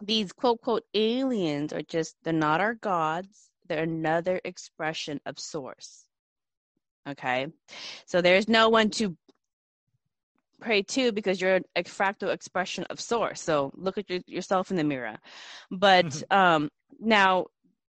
these 0.00 0.32
quote, 0.32 0.60
quote, 0.60 0.84
aliens 0.94 1.72
are 1.72 1.82
just, 1.82 2.14
they're 2.22 2.32
not 2.32 2.60
our 2.60 2.74
gods 2.74 3.50
they're 3.68 3.82
another 3.82 4.40
expression 4.44 5.20
of 5.26 5.38
source. 5.38 6.04
Okay. 7.08 7.48
So 8.06 8.20
there's 8.20 8.48
no 8.48 8.68
one 8.68 8.90
to 8.90 9.16
pray 10.60 10.82
to 10.82 11.12
because 11.12 11.40
you're 11.40 11.60
a 11.76 11.84
fractal 11.84 12.32
expression 12.32 12.84
of 12.90 13.00
source. 13.00 13.42
So 13.42 13.70
look 13.74 13.98
at 13.98 14.08
your, 14.08 14.20
yourself 14.26 14.70
in 14.70 14.76
the 14.76 14.84
mirror. 14.84 15.18
But 15.70 16.22
um, 16.30 16.70
now 16.98 17.46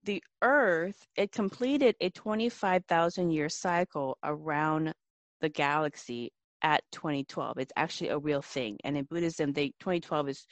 the 0.04 0.24
earth, 0.42 1.08
it 1.16 1.32
completed 1.32 1.96
a 2.00 2.10
25,000 2.12 3.32
year 3.32 3.50
cycle 3.50 4.18
around 4.24 4.94
the 5.42 5.50
galaxy 5.50 6.32
at 6.62 6.84
2012. 6.92 7.58
It's 7.58 7.74
actually 7.76 8.10
a 8.10 8.18
real 8.18 8.42
thing. 8.42 8.78
And 8.84 8.98
in 8.98 9.06
Buddhism, 9.06 9.54
they 9.54 9.68
2012 9.80 10.30
is 10.30 10.48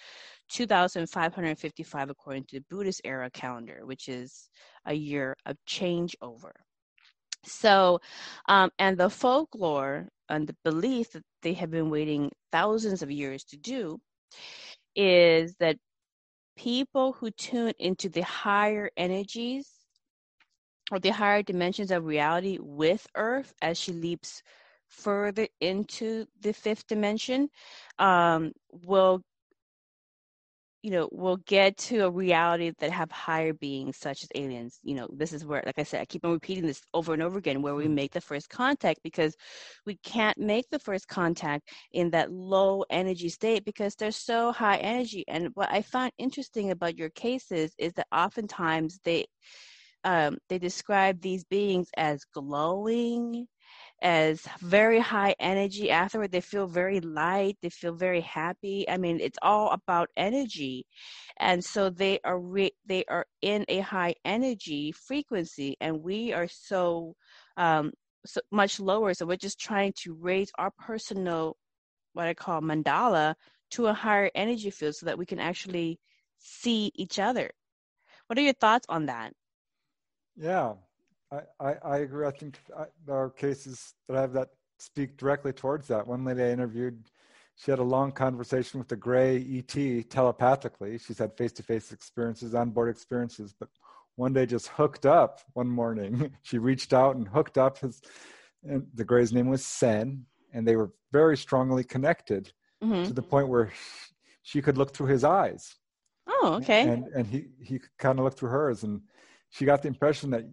2,555 0.50 2.10
according 2.10 2.44
to 2.46 2.58
the 2.58 2.66
Buddhist 2.70 3.02
era 3.04 3.30
calendar, 3.30 3.82
which 3.84 4.08
is 4.08 4.50
a 4.86 4.94
year 4.94 5.36
of 5.46 5.58
changeover. 5.68 6.52
So, 7.44 8.00
um, 8.48 8.72
and 8.80 8.98
the 8.98 9.10
folklore 9.10 10.08
and 10.30 10.48
the 10.48 10.56
belief 10.64 11.12
that 11.14 11.24
they 11.42 11.54
have 11.54 11.72
been 11.72 11.90
waiting 11.90 12.32
thousands 12.52 13.02
of 13.02 13.12
years 13.12 13.44
to 13.46 13.58
do 13.58 14.00
is 14.96 15.56
that 15.60 15.78
people 16.58 17.14
who 17.14 17.32
tune 17.32 17.74
into 17.80 18.10
the 18.10 18.24
higher 18.24 18.90
energies 18.98 19.70
or 20.92 21.00
the 21.00 21.10
higher 21.10 21.44
dimensions 21.44 21.92
of 21.92 22.06
reality 22.06 22.58
with 22.60 23.06
Earth 23.16 23.54
as 23.62 23.78
she 23.78 23.92
leaps 23.92 24.42
further 24.90 25.48
into 25.62 26.26
the 26.42 26.54
fifth 26.54 26.88
dimension 26.88 27.50
um, 28.00 28.52
will 28.72 29.22
you 30.84 30.92
know 30.92 31.10
will 31.12 31.38
get 31.48 31.76
to 31.76 32.06
a 32.06 32.10
reality 32.10 32.72
that 32.80 32.92
have 32.92 33.12
higher 33.12 33.52
beings 33.52 33.98
such 33.98 34.24
as 34.24 34.30
aliens 34.36 34.80
you 34.84 34.96
know 34.96 35.08
this 35.12 35.34
is 35.34 35.44
where 35.44 35.64
like 35.66 35.78
i 35.80 35.84
said 35.84 36.00
i 36.00 36.06
keep 36.06 36.24
on 36.24 36.32
repeating 36.32 36.66
this 36.66 36.82
over 36.94 37.14
and 37.14 37.22
over 37.22 37.40
again 37.40 37.62
where 37.62 37.76
we 37.76 37.86
mm-hmm. 37.86 37.96
make 37.96 38.14
the 38.14 38.22
first 38.22 38.48
contact 38.50 39.00
because 39.04 39.36
we 39.86 39.98
can't 40.04 40.38
make 40.38 40.70
the 40.70 40.80
first 40.80 41.08
contact 41.08 41.68
in 41.92 42.12
that 42.12 42.32
low 42.32 42.84
energy 42.90 43.28
state 43.28 43.66
because 43.66 43.96
they're 43.96 44.12
so 44.12 44.52
high 44.52 44.78
energy 44.78 45.26
and 45.28 45.50
what 45.56 45.70
i 45.72 45.82
find 45.82 46.12
interesting 46.18 46.72
about 46.72 46.98
your 46.98 47.10
cases 47.10 47.74
is 47.78 47.92
that 47.94 48.08
oftentimes 48.12 49.00
they 49.04 49.26
um, 50.04 50.38
they 50.48 50.58
describe 50.58 51.20
these 51.20 51.44
beings 51.44 51.90
as 51.98 52.24
glowing 52.34 53.46
as 54.02 54.42
very 54.60 55.00
high 55.00 55.36
energy 55.40 55.90
afterward. 55.92 56.32
They 56.32 56.42
feel 56.42 56.68
very 56.68 57.00
light. 57.02 57.58
They 57.62 57.70
feel 57.70 57.94
very 57.94 58.22
happy. 58.22 58.88
I 58.90 58.98
mean 58.98 59.20
it's 59.20 59.40
all 59.42 59.72
about 59.72 60.10
energy. 60.18 60.86
And 61.40 61.64
so 61.64 61.90
they 61.90 62.20
are 62.24 62.40
re- 62.40 62.76
they 62.86 63.06
are 63.06 63.26
in 63.42 63.66
a 63.70 63.80
high 63.80 64.16
energy 64.26 64.92
frequency 64.92 65.76
and 65.82 66.02
we 66.04 66.34
are 66.34 66.48
so 66.48 67.16
um 67.58 67.92
so 68.26 68.42
much 68.52 68.80
lower. 68.80 69.14
So 69.14 69.26
we're 69.26 69.38
just 69.38 69.60
trying 69.60 69.94
to 70.04 70.14
raise 70.14 70.52
our 70.58 70.72
personal 70.72 71.58
what 72.14 72.28
i 72.28 72.34
call 72.34 72.62
mandala 72.62 73.36
to 73.72 73.88
a 73.88 73.94
higher 73.94 74.32
energy 74.36 74.70
field 74.72 74.96
so 74.96 75.06
that 75.06 75.18
we 75.18 75.26
can 75.26 75.40
actually 75.40 76.00
see 76.40 76.92
each 76.96 77.20
other. 77.20 77.52
What 78.28 78.38
are 78.40 78.42
your 78.44 78.54
thoughts 78.54 78.86
on 78.90 79.08
that? 79.08 79.34
Yeah 80.36 80.76
I, 81.32 81.40
I, 81.60 81.76
I 81.84 81.98
agree. 81.98 82.26
I 82.26 82.32
think 82.32 82.60
I, 82.78 82.86
there 83.06 83.16
are 83.16 83.30
cases 83.30 83.94
that 84.08 84.18
I 84.18 84.22
have 84.22 84.34
that 84.34 84.50
speak 84.80 85.18
directly 85.18 85.54
towards 85.54 85.88
that. 85.88 86.08
One 86.08 86.24
lady 86.24 86.44
I 86.44 86.52
interviewed, 86.52 87.04
she 87.56 87.72
had 87.72 87.80
a 87.80 87.84
long 87.84 88.12
conversation 88.12 88.80
with 88.80 88.88
the 88.88 88.96
gray 88.96 89.38
ET 89.38 90.10
telepathically. 90.10 90.98
She's 91.00 91.18
had 91.18 91.36
face 91.36 91.52
to 91.54 91.64
face 91.64 91.92
experiences, 91.92 92.54
onboard 92.54 92.90
experiences, 92.90 93.54
but 93.60 93.70
one 94.16 94.34
day 94.34 94.46
just 94.46 94.68
hooked 94.70 95.06
up 95.06 95.42
one 95.54 95.68
morning. 95.68 96.32
she 96.44 96.58
reached 96.58 96.94
out 96.94 97.16
and 97.16 97.28
hooked 97.28 97.58
up. 97.58 97.80
His, 97.80 98.02
and 98.64 98.86
the 98.94 99.06
gray's 99.06 99.34
name 99.34 99.50
was 99.50 99.66
Sen, 99.66 100.26
and 100.54 100.68
they 100.68 100.76
were 100.76 100.92
very 101.12 101.38
strongly 101.38 101.84
connected 101.84 102.52
mm-hmm. 102.84 103.04
to 103.04 103.14
the 103.14 103.22
point 103.22 103.48
where 103.48 103.72
she 104.44 104.62
could 104.62 104.78
look 104.78 104.94
through 104.94 105.08
his 105.08 105.24
eyes. 105.24 105.76
Oh, 106.28 106.60
okay. 106.62 106.82
And 106.82 107.08
and 107.16 107.26
he 107.26 107.48
he 107.62 107.80
kind 107.98 108.20
of 108.20 108.26
looked 108.26 108.40
through 108.40 108.50
hers, 108.50 108.84
and 108.84 109.02
she 109.50 109.66
got 109.66 109.82
the 109.82 109.88
impression 109.88 110.30
that 110.32 110.44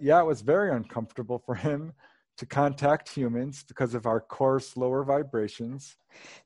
yeah, 0.00 0.20
it 0.20 0.26
was 0.26 0.40
very 0.40 0.70
uncomfortable 0.70 1.38
for 1.38 1.54
him 1.54 1.92
to 2.36 2.46
contact 2.46 3.08
humans 3.08 3.64
because 3.66 3.94
of 3.94 4.06
our 4.06 4.20
coarse 4.20 4.76
lower 4.76 5.04
vibrations. 5.04 5.96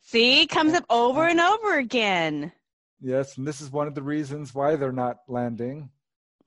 See, 0.03 0.47
comes 0.47 0.75
up 0.75 0.85
over 0.91 1.27
and 1.27 1.41
over 1.41 1.79
again. 1.79 2.53
Yes, 3.01 3.39
and 3.39 3.47
this 3.47 3.61
is 3.61 3.71
one 3.71 3.87
of 3.87 3.95
the 3.95 4.03
reasons 4.03 4.55
why 4.55 4.77
they're 4.77 4.93
not 4.93 5.19
landing, 5.29 5.91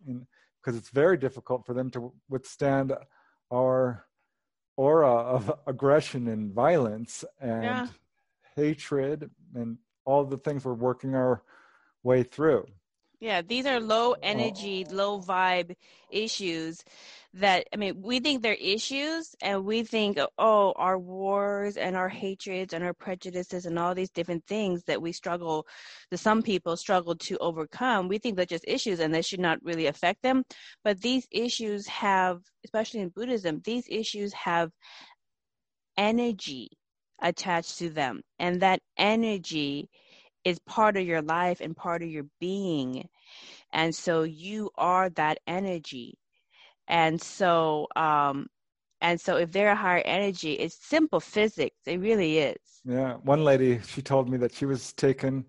because 0.06 0.78
it's 0.78 0.90
very 0.90 1.18
difficult 1.18 1.66
for 1.66 1.74
them 1.74 1.90
to 1.92 2.14
withstand 2.30 2.94
our 3.52 4.06
aura 4.78 5.12
of 5.12 5.52
aggression 5.68 6.28
and 6.28 6.54
violence 6.54 7.24
and 7.40 7.64
yeah. 7.64 7.88
hatred 8.56 9.30
and 9.56 9.78
all 10.06 10.26
the 10.26 10.38
things 10.38 10.66
we're 10.66 10.74
working 10.74 11.16
our 11.16 11.44
way 12.04 12.24
through. 12.24 12.66
Yeah, 13.22 13.44
these 13.44 13.68
are 13.68 13.80
low 13.80 14.16
energy, 14.24 14.84
low 14.84 15.22
vibe 15.22 15.76
issues 16.10 16.84
that 17.36 17.68
I 17.72 17.78
mean, 17.78 18.02
we 18.02 18.20
think 18.20 18.42
they're 18.42 18.56
issues 18.56 19.36
and 19.44 19.64
we 19.64 19.84
think, 19.84 20.18
oh, 20.40 20.74
our 20.76 20.98
wars 20.98 21.78
and 21.78 21.96
our 21.96 22.10
hatreds 22.10 22.74
and 22.74 22.84
our 22.84 22.96
prejudices 22.96 23.68
and 23.68 23.78
all 23.78 23.94
these 23.94 24.10
different 24.10 24.48
things 24.48 24.84
that 24.86 25.04
we 25.04 25.12
struggle, 25.12 25.68
that 26.10 26.18
some 26.18 26.42
people 26.42 26.76
struggle 26.76 27.16
to 27.18 27.38
overcome, 27.38 28.08
we 28.08 28.18
think 28.18 28.36
they're 28.38 28.46
just 28.46 28.66
issues 28.68 29.00
and 29.00 29.14
they 29.14 29.22
should 29.22 29.40
not 29.40 29.60
really 29.64 29.86
affect 29.86 30.24
them. 30.24 30.44
But 30.84 31.00
these 31.02 31.28
issues 31.30 31.86
have, 31.88 32.42
especially 32.66 33.02
in 33.02 33.10
Buddhism, 33.10 33.62
these 33.64 33.86
issues 33.88 34.34
have 34.34 34.72
energy 35.96 36.70
attached 37.22 37.78
to 37.78 37.92
them. 37.92 38.22
And 38.40 38.62
that 38.62 38.80
energy 38.98 39.90
is 40.44 40.60
part 40.60 40.98
of 40.98 41.06
your 41.06 41.22
life 41.22 41.62
and 41.62 41.76
part 41.76 42.02
of 42.02 42.10
your 42.10 42.26
being. 42.40 43.08
And 43.74 43.94
so 43.96 44.24
you 44.24 44.70
are 44.78 45.10
that 45.12 45.40
energy. 45.48 46.18
And 46.88 47.22
so, 47.22 47.88
um, 47.96 48.48
and 49.02 49.20
so 49.20 49.38
if 49.38 49.52
they're 49.52 49.72
a 49.72 49.76
higher 49.76 50.04
energy, 50.06 50.54
it's 50.54 50.78
simple 50.86 51.20
physics. 51.20 51.78
It 51.86 52.00
really 52.00 52.40
is. 52.40 52.58
Yeah. 52.86 53.16
One 53.24 53.44
lady, 53.44 53.80
she 53.88 54.02
told 54.02 54.30
me 54.30 54.38
that 54.38 54.54
she 54.54 54.66
was 54.66 54.94
taken 54.94 55.46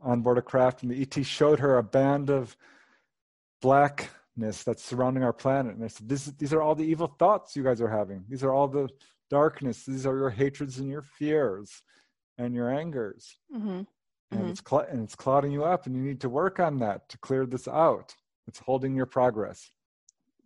on 0.00 0.22
board 0.22 0.38
a 0.38 0.42
craft, 0.42 0.82
and 0.82 0.90
the 0.90 1.00
ET 1.00 1.24
showed 1.24 1.58
her 1.60 1.78
a 1.78 1.82
band 1.82 2.30
of 2.30 2.56
blackness 3.62 4.62
that's 4.64 4.84
surrounding 4.84 5.22
our 5.22 5.32
planet. 5.32 5.74
And 5.74 5.84
I 5.84 5.88
said, 5.88 6.08
this, 6.08 6.26
These 6.38 6.52
are 6.52 6.62
all 6.62 6.74
the 6.74 6.84
evil 6.84 7.14
thoughts 7.18 7.56
you 7.56 7.62
guys 7.62 7.80
are 7.80 7.88
having. 7.88 8.24
These 8.28 8.44
are 8.44 8.52
all 8.52 8.68
the 8.68 8.88
darkness. 9.30 9.84
These 9.84 10.06
are 10.06 10.16
your 10.16 10.30
hatreds 10.30 10.78
and 10.78 10.88
your 10.88 11.02
fears 11.02 11.82
and 12.38 12.54
your 12.54 12.70
angers. 12.70 13.36
Mm-hmm. 13.54 13.82
And, 14.30 14.40
mm-hmm. 14.40 14.50
It's 14.50 14.62
cl- 14.68 14.86
and 14.90 15.02
it's 15.02 15.14
clouding 15.14 15.52
you 15.52 15.64
up, 15.64 15.86
and 15.86 15.96
you 15.96 16.02
need 16.02 16.20
to 16.20 16.28
work 16.28 16.58
on 16.60 16.78
that 16.78 17.08
to 17.10 17.18
clear 17.18 17.46
this 17.46 17.68
out. 17.68 18.14
It's 18.48 18.58
holding 18.58 18.94
your 18.94 19.06
progress. 19.06 19.70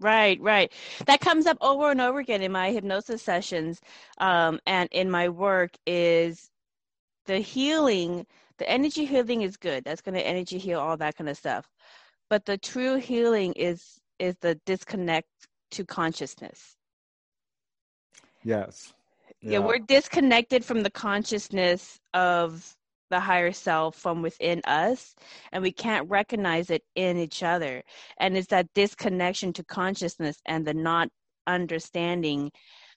Right, 0.01 0.41
right. 0.41 0.73
That 1.07 1.21
comes 1.21 1.47
up 1.47 1.59
over 1.61 1.91
and 1.91 2.01
over 2.01 2.21
again 2.21 2.41
in 2.41 2.53
my 2.53 2.71
hypnosis 2.71 3.23
sessions 3.23 3.81
um, 4.19 4.59
and 4.67 4.89
in 4.93 5.11
my 5.11 5.29
work 5.29 5.73
is 5.87 6.51
the 7.27 7.39
healing, 7.39 8.27
the 8.57 8.69
energy 8.69 9.05
healing 9.05 9.43
is 9.43 9.59
good. 9.59 9.85
That's 9.85 10.01
going 10.01 10.15
to 10.15 10.27
energy 10.27 10.57
heal 10.57 10.81
all 10.81 10.97
that 10.97 11.17
kind 11.17 11.29
of 11.29 11.37
stuff. 11.37 11.69
But 12.31 12.47
the 12.47 12.57
true 12.57 12.97
healing 12.97 13.53
is 13.55 14.01
is 14.19 14.37
the 14.41 14.55
disconnect 14.67 15.29
to 15.73 15.85
consciousness. 15.85 16.77
Yes. 18.43 18.93
Yeah. 19.41 19.53
yeah, 19.53 19.59
we're 19.59 19.79
disconnected 19.79 20.65
from 20.65 20.83
the 20.83 20.91
consciousness 20.91 21.99
of 22.13 22.77
the 23.11 23.21
higher 23.21 23.53
self 23.53 23.97
from 23.97 24.23
within 24.23 24.61
us 24.67 25.15
and 25.53 25.63
we 25.63 25.73
can't 25.73 26.09
recognize 26.09 26.71
it 26.71 26.83
in 26.95 27.17
each 27.17 27.43
other 27.43 27.83
and 28.19 28.37
it's 28.37 28.49
that 28.49 28.73
disconnection 28.75 29.53
to 29.53 29.65
consciousness 29.65 30.41
and 30.47 30.67
the 30.67 30.75
not 30.75 31.09
understanding 31.47 32.51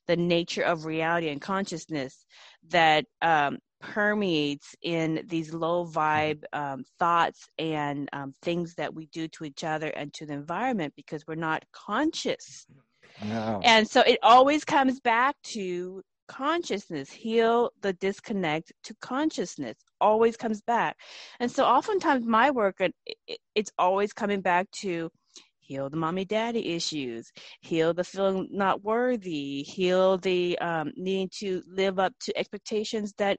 the 0.07 0.15
nature 0.15 0.63
of 0.63 0.85
reality 0.85 1.29
and 1.29 1.41
consciousness 1.41 2.25
that 2.69 3.05
um, 3.21 3.57
permeates 3.83 4.75
in 4.81 5.23
these 5.27 5.53
low 5.53 5.85
vibe 5.85 6.43
um, 6.53 6.83
thoughts 6.99 7.47
and 7.59 8.09
um, 8.13 8.33
things 8.41 8.75
that 8.75 8.93
we 8.93 9.07
do 9.07 9.27
to 9.27 9.43
each 9.43 9.63
other 9.63 9.87
and 9.89 10.13
to 10.13 10.25
the 10.25 10.33
environment 10.33 10.93
because 10.95 11.25
we're 11.27 11.35
not 11.35 11.63
conscious. 11.73 12.65
No. 13.23 13.59
And 13.63 13.87
so 13.87 14.01
it 14.01 14.19
always 14.23 14.63
comes 14.63 14.99
back 14.99 15.35
to 15.43 16.01
consciousness, 16.27 17.11
heal 17.11 17.71
the 17.81 17.93
disconnect 17.93 18.71
to 18.83 18.95
consciousness, 19.01 19.75
always 19.99 20.37
comes 20.37 20.61
back. 20.61 20.97
And 21.39 21.51
so 21.51 21.65
oftentimes 21.65 22.25
my 22.25 22.51
work, 22.51 22.79
it's 23.55 23.71
always 23.77 24.13
coming 24.13 24.41
back 24.41 24.69
to 24.81 25.09
heal 25.59 25.89
the 25.89 25.97
mommy 25.97 26.25
daddy 26.25 26.73
issues, 26.73 27.31
heal 27.61 27.93
the 27.93 28.03
feeling 28.03 28.47
not 28.51 28.83
worthy, 28.83 29.63
heal 29.63 30.17
the 30.17 30.57
um, 30.59 30.91
needing 30.95 31.29
to 31.39 31.61
live 31.67 31.99
up 31.99 32.13
to 32.21 32.37
expectations 32.37 33.13
that 33.17 33.37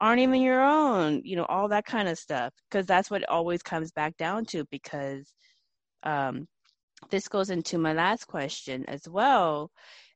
aren't 0.00 0.20
even 0.20 0.40
your 0.40 0.62
own, 0.62 1.20
you 1.24 1.36
know, 1.36 1.44
all 1.44 1.68
that 1.68 1.84
kind 1.84 2.08
of 2.08 2.18
stuff. 2.18 2.52
Because 2.70 2.86
that's 2.86 3.10
what 3.10 3.28
always 3.28 3.62
comes 3.62 3.92
back 3.92 4.16
down 4.16 4.44
to. 4.46 4.64
Because 4.70 5.32
um, 6.02 6.46
this 7.10 7.28
goes 7.28 7.50
into 7.50 7.78
my 7.78 7.92
last 7.92 8.26
question 8.26 8.84
as 8.88 9.08
well 9.08 9.70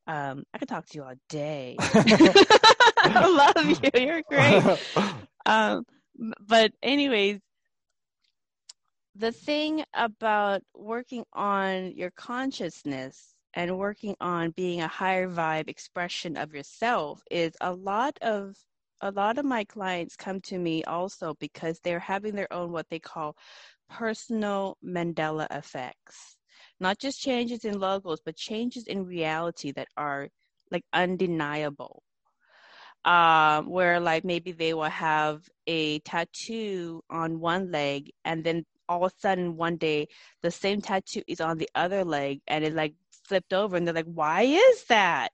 um, 0.07 0.45
I 0.53 0.59
could 0.59 0.69
talk 0.69 0.87
to 0.87 0.97
you 0.97 1.05
all 1.05 1.15
day. 1.29 1.77
I 1.81 3.53
love 3.57 3.83
you. 3.95 4.01
You're 4.01 4.23
great. 4.29 4.63
Um, 5.45 5.85
but 6.47 6.71
anyways, 6.85 7.41
the 9.17 9.33
thing 9.33 9.85
about 9.93 10.63
working 10.73 11.25
on 11.33 11.97
your 11.97 12.13
consciousness 12.13 13.35
and 13.55 13.77
working 13.77 14.15
on 14.21 14.51
being 14.53 14.81
a 14.81 14.89
higher 14.89 15.29
vibe 15.29 15.69
expression 15.69 16.37
of 16.37 16.55
yourself 16.55 17.23
is 17.31 17.53
a 17.61 17.73
lot 17.73 18.19
of 18.23 18.57
a 19.01 19.11
lot 19.11 19.37
of 19.37 19.45
my 19.45 19.65
clients 19.65 20.15
come 20.15 20.41
to 20.43 20.57
me 20.57 20.85
also 20.85 21.35
because 21.41 21.81
they're 21.81 21.99
having 21.99 22.37
their 22.37 22.53
own 22.53 22.71
what 22.71 22.89
they 22.89 23.01
call 23.01 23.37
personal 23.91 24.79
Mandela 24.85 25.49
effects 25.51 26.37
not 26.83 26.99
just 26.99 27.21
changes 27.21 27.65
in 27.65 27.79
logos, 27.81 28.21
but 28.25 28.37
changes 28.37 28.87
in 28.87 29.07
reality 29.07 29.73
that 29.73 29.89
are 29.97 30.29
like 30.71 30.85
undeniable. 30.93 32.03
Um, 33.05 33.69
where 33.69 33.99
like 33.99 34.25
maybe 34.25 34.53
they 34.53 34.75
will 34.75 34.85
have 34.85 35.49
a 35.67 35.99
tattoo 36.01 37.03
on 37.11 37.41
one 37.41 37.73
leg 37.73 38.13
and 38.25 38.45
then 38.45 38.65
all 38.89 39.05
of 39.05 39.13
a 39.13 39.21
sudden 39.21 39.57
one 39.57 39.77
day 39.77 40.07
the 40.43 40.53
same 40.53 40.81
tattoo 40.81 41.23
is 41.27 41.41
on 41.41 41.59
the 41.59 41.69
other 41.75 42.05
leg 42.05 42.41
and 42.47 42.65
it 42.65 42.75
like 42.75 42.95
flipped 43.25 43.53
over 43.53 43.77
and 43.77 43.87
they're 43.87 43.95
like 43.95 44.07
why 44.07 44.43
is 44.43 44.85
that 44.85 45.31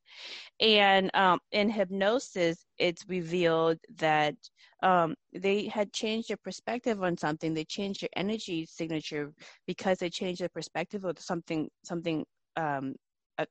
and 0.61 1.11
um, 1.15 1.39
in 1.53 1.71
hypnosis 1.71 2.65
it's 2.79 3.05
revealed 3.09 3.79
that 3.97 4.35
um, 4.83 5.15
they 5.33 5.67
had 5.67 5.93
changed 5.93 6.29
their 6.29 6.37
perspective 6.37 7.03
on 7.03 7.17
something. 7.17 7.53
They 7.53 7.65
changed 7.65 8.03
their 8.03 8.11
energy 8.17 8.67
signature 8.67 9.33
because 9.67 9.99
they 9.99 10.11
changed 10.11 10.41
their 10.41 10.49
perspective 10.49 11.05
of 11.05 11.19
something 11.19 11.69
something 11.85 12.25
um, 12.57 12.95
uh, 13.39 13.45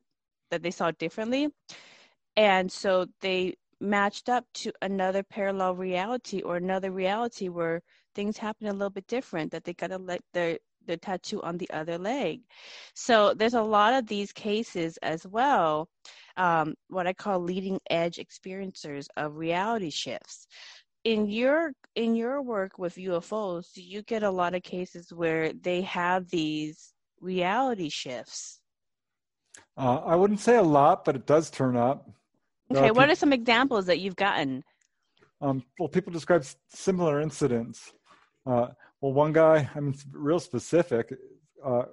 that 0.52 0.64
they 0.64 0.72
saw 0.72 0.92
differently, 0.92 1.50
and 2.38 2.72
so 2.72 3.08
they 3.22 3.56
matched 3.80 4.30
up 4.30 4.46
to 4.54 4.72
another 4.82 5.22
parallel 5.24 5.76
reality 5.76 6.42
or 6.42 6.56
another 6.58 6.92
reality 6.92 7.50
where 7.50 7.82
things 8.16 8.38
happen 8.38 8.68
a 8.68 8.74
little 8.74 8.90
bit 8.90 9.08
different. 9.08 9.52
That 9.52 9.66
they 9.66 9.74
got 9.74 9.88
to 9.90 9.98
let 9.98 10.22
their 10.34 10.58
the 10.88 10.98
tattoo 10.98 11.42
on 11.44 11.58
the 11.58 11.70
other 11.70 11.98
leg. 11.98 12.42
So 12.96 13.34
there's 13.36 13.54
a 13.54 13.62
lot 13.62 13.94
of 13.94 14.08
these 14.08 14.32
cases 14.32 14.98
as 15.04 15.28
well, 15.28 15.90
um, 16.38 16.74
what 16.90 17.08
I 17.08 17.14
call 17.14 17.40
leading 17.40 17.80
edge 17.90 18.18
experiencers 18.18 19.08
of 19.16 19.38
reality 19.38 19.92
shifts 19.92 20.48
in 21.08 21.30
your 21.30 21.72
in 21.96 22.16
your 22.16 22.42
work 22.42 22.78
with 22.78 22.96
UFOs, 22.96 23.72
do 23.74 23.82
you 23.82 24.02
get 24.02 24.24
a 24.24 24.30
lot 24.30 24.54
of 24.54 24.62
cases 24.62 25.14
where 25.14 25.54
they 25.54 25.82
have 25.84 26.30
these 26.30 26.94
reality 27.22 27.88
shifts? 27.88 28.60
Uh, 29.78 30.00
I 30.06 30.16
wouldn't 30.16 30.42
say 30.42 30.58
a 30.58 30.62
lot, 30.62 31.06
but 31.06 31.16
it 31.16 31.26
does 31.26 31.50
turn 31.50 31.78
up. 31.78 32.10
okay, 32.72 32.90
are 32.90 32.94
what 32.94 33.10
are 33.10 33.16
some 33.16 33.32
examples 33.32 33.86
that 33.86 34.00
you've 34.00 34.18
gotten? 34.18 34.66
Um, 35.40 35.64
well, 35.80 35.88
people 35.88 36.12
describe 36.12 36.46
similar 36.68 37.22
incidents. 37.22 37.94
Uh, 38.46 38.68
well, 39.02 39.14
one 39.14 39.34
guy, 39.34 39.70
I 39.76 39.80
mean, 39.80 39.96
real 40.12 40.40
specific, 40.40 41.14
uh, 41.64 41.84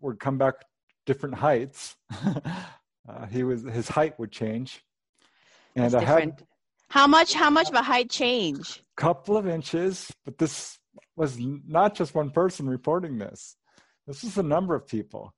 would 0.00 0.18
come 0.20 0.38
back 0.38 0.54
different 1.06 1.34
heights. 1.34 1.96
uh, 2.24 3.26
he 3.30 3.42
was 3.42 3.62
his 3.62 3.88
height 3.88 4.18
would 4.18 4.32
change, 4.32 4.82
and 5.76 5.84
That's 5.84 5.94
I 5.94 6.00
different. 6.00 6.40
had 6.40 6.46
how 6.88 7.06
much? 7.06 7.34
How 7.34 7.50
much 7.50 7.68
of 7.68 7.74
a 7.74 7.82
height 7.82 8.10
change? 8.10 8.82
Couple 8.96 9.36
of 9.36 9.48
inches, 9.48 10.12
but 10.24 10.38
this 10.38 10.78
was 11.16 11.38
not 11.38 11.94
just 11.94 12.14
one 12.14 12.30
person 12.30 12.68
reporting 12.68 13.18
this. 13.18 13.56
This 14.06 14.22
was 14.22 14.38
a 14.38 14.42
number 14.42 14.74
of 14.74 14.86
people, 14.86 15.34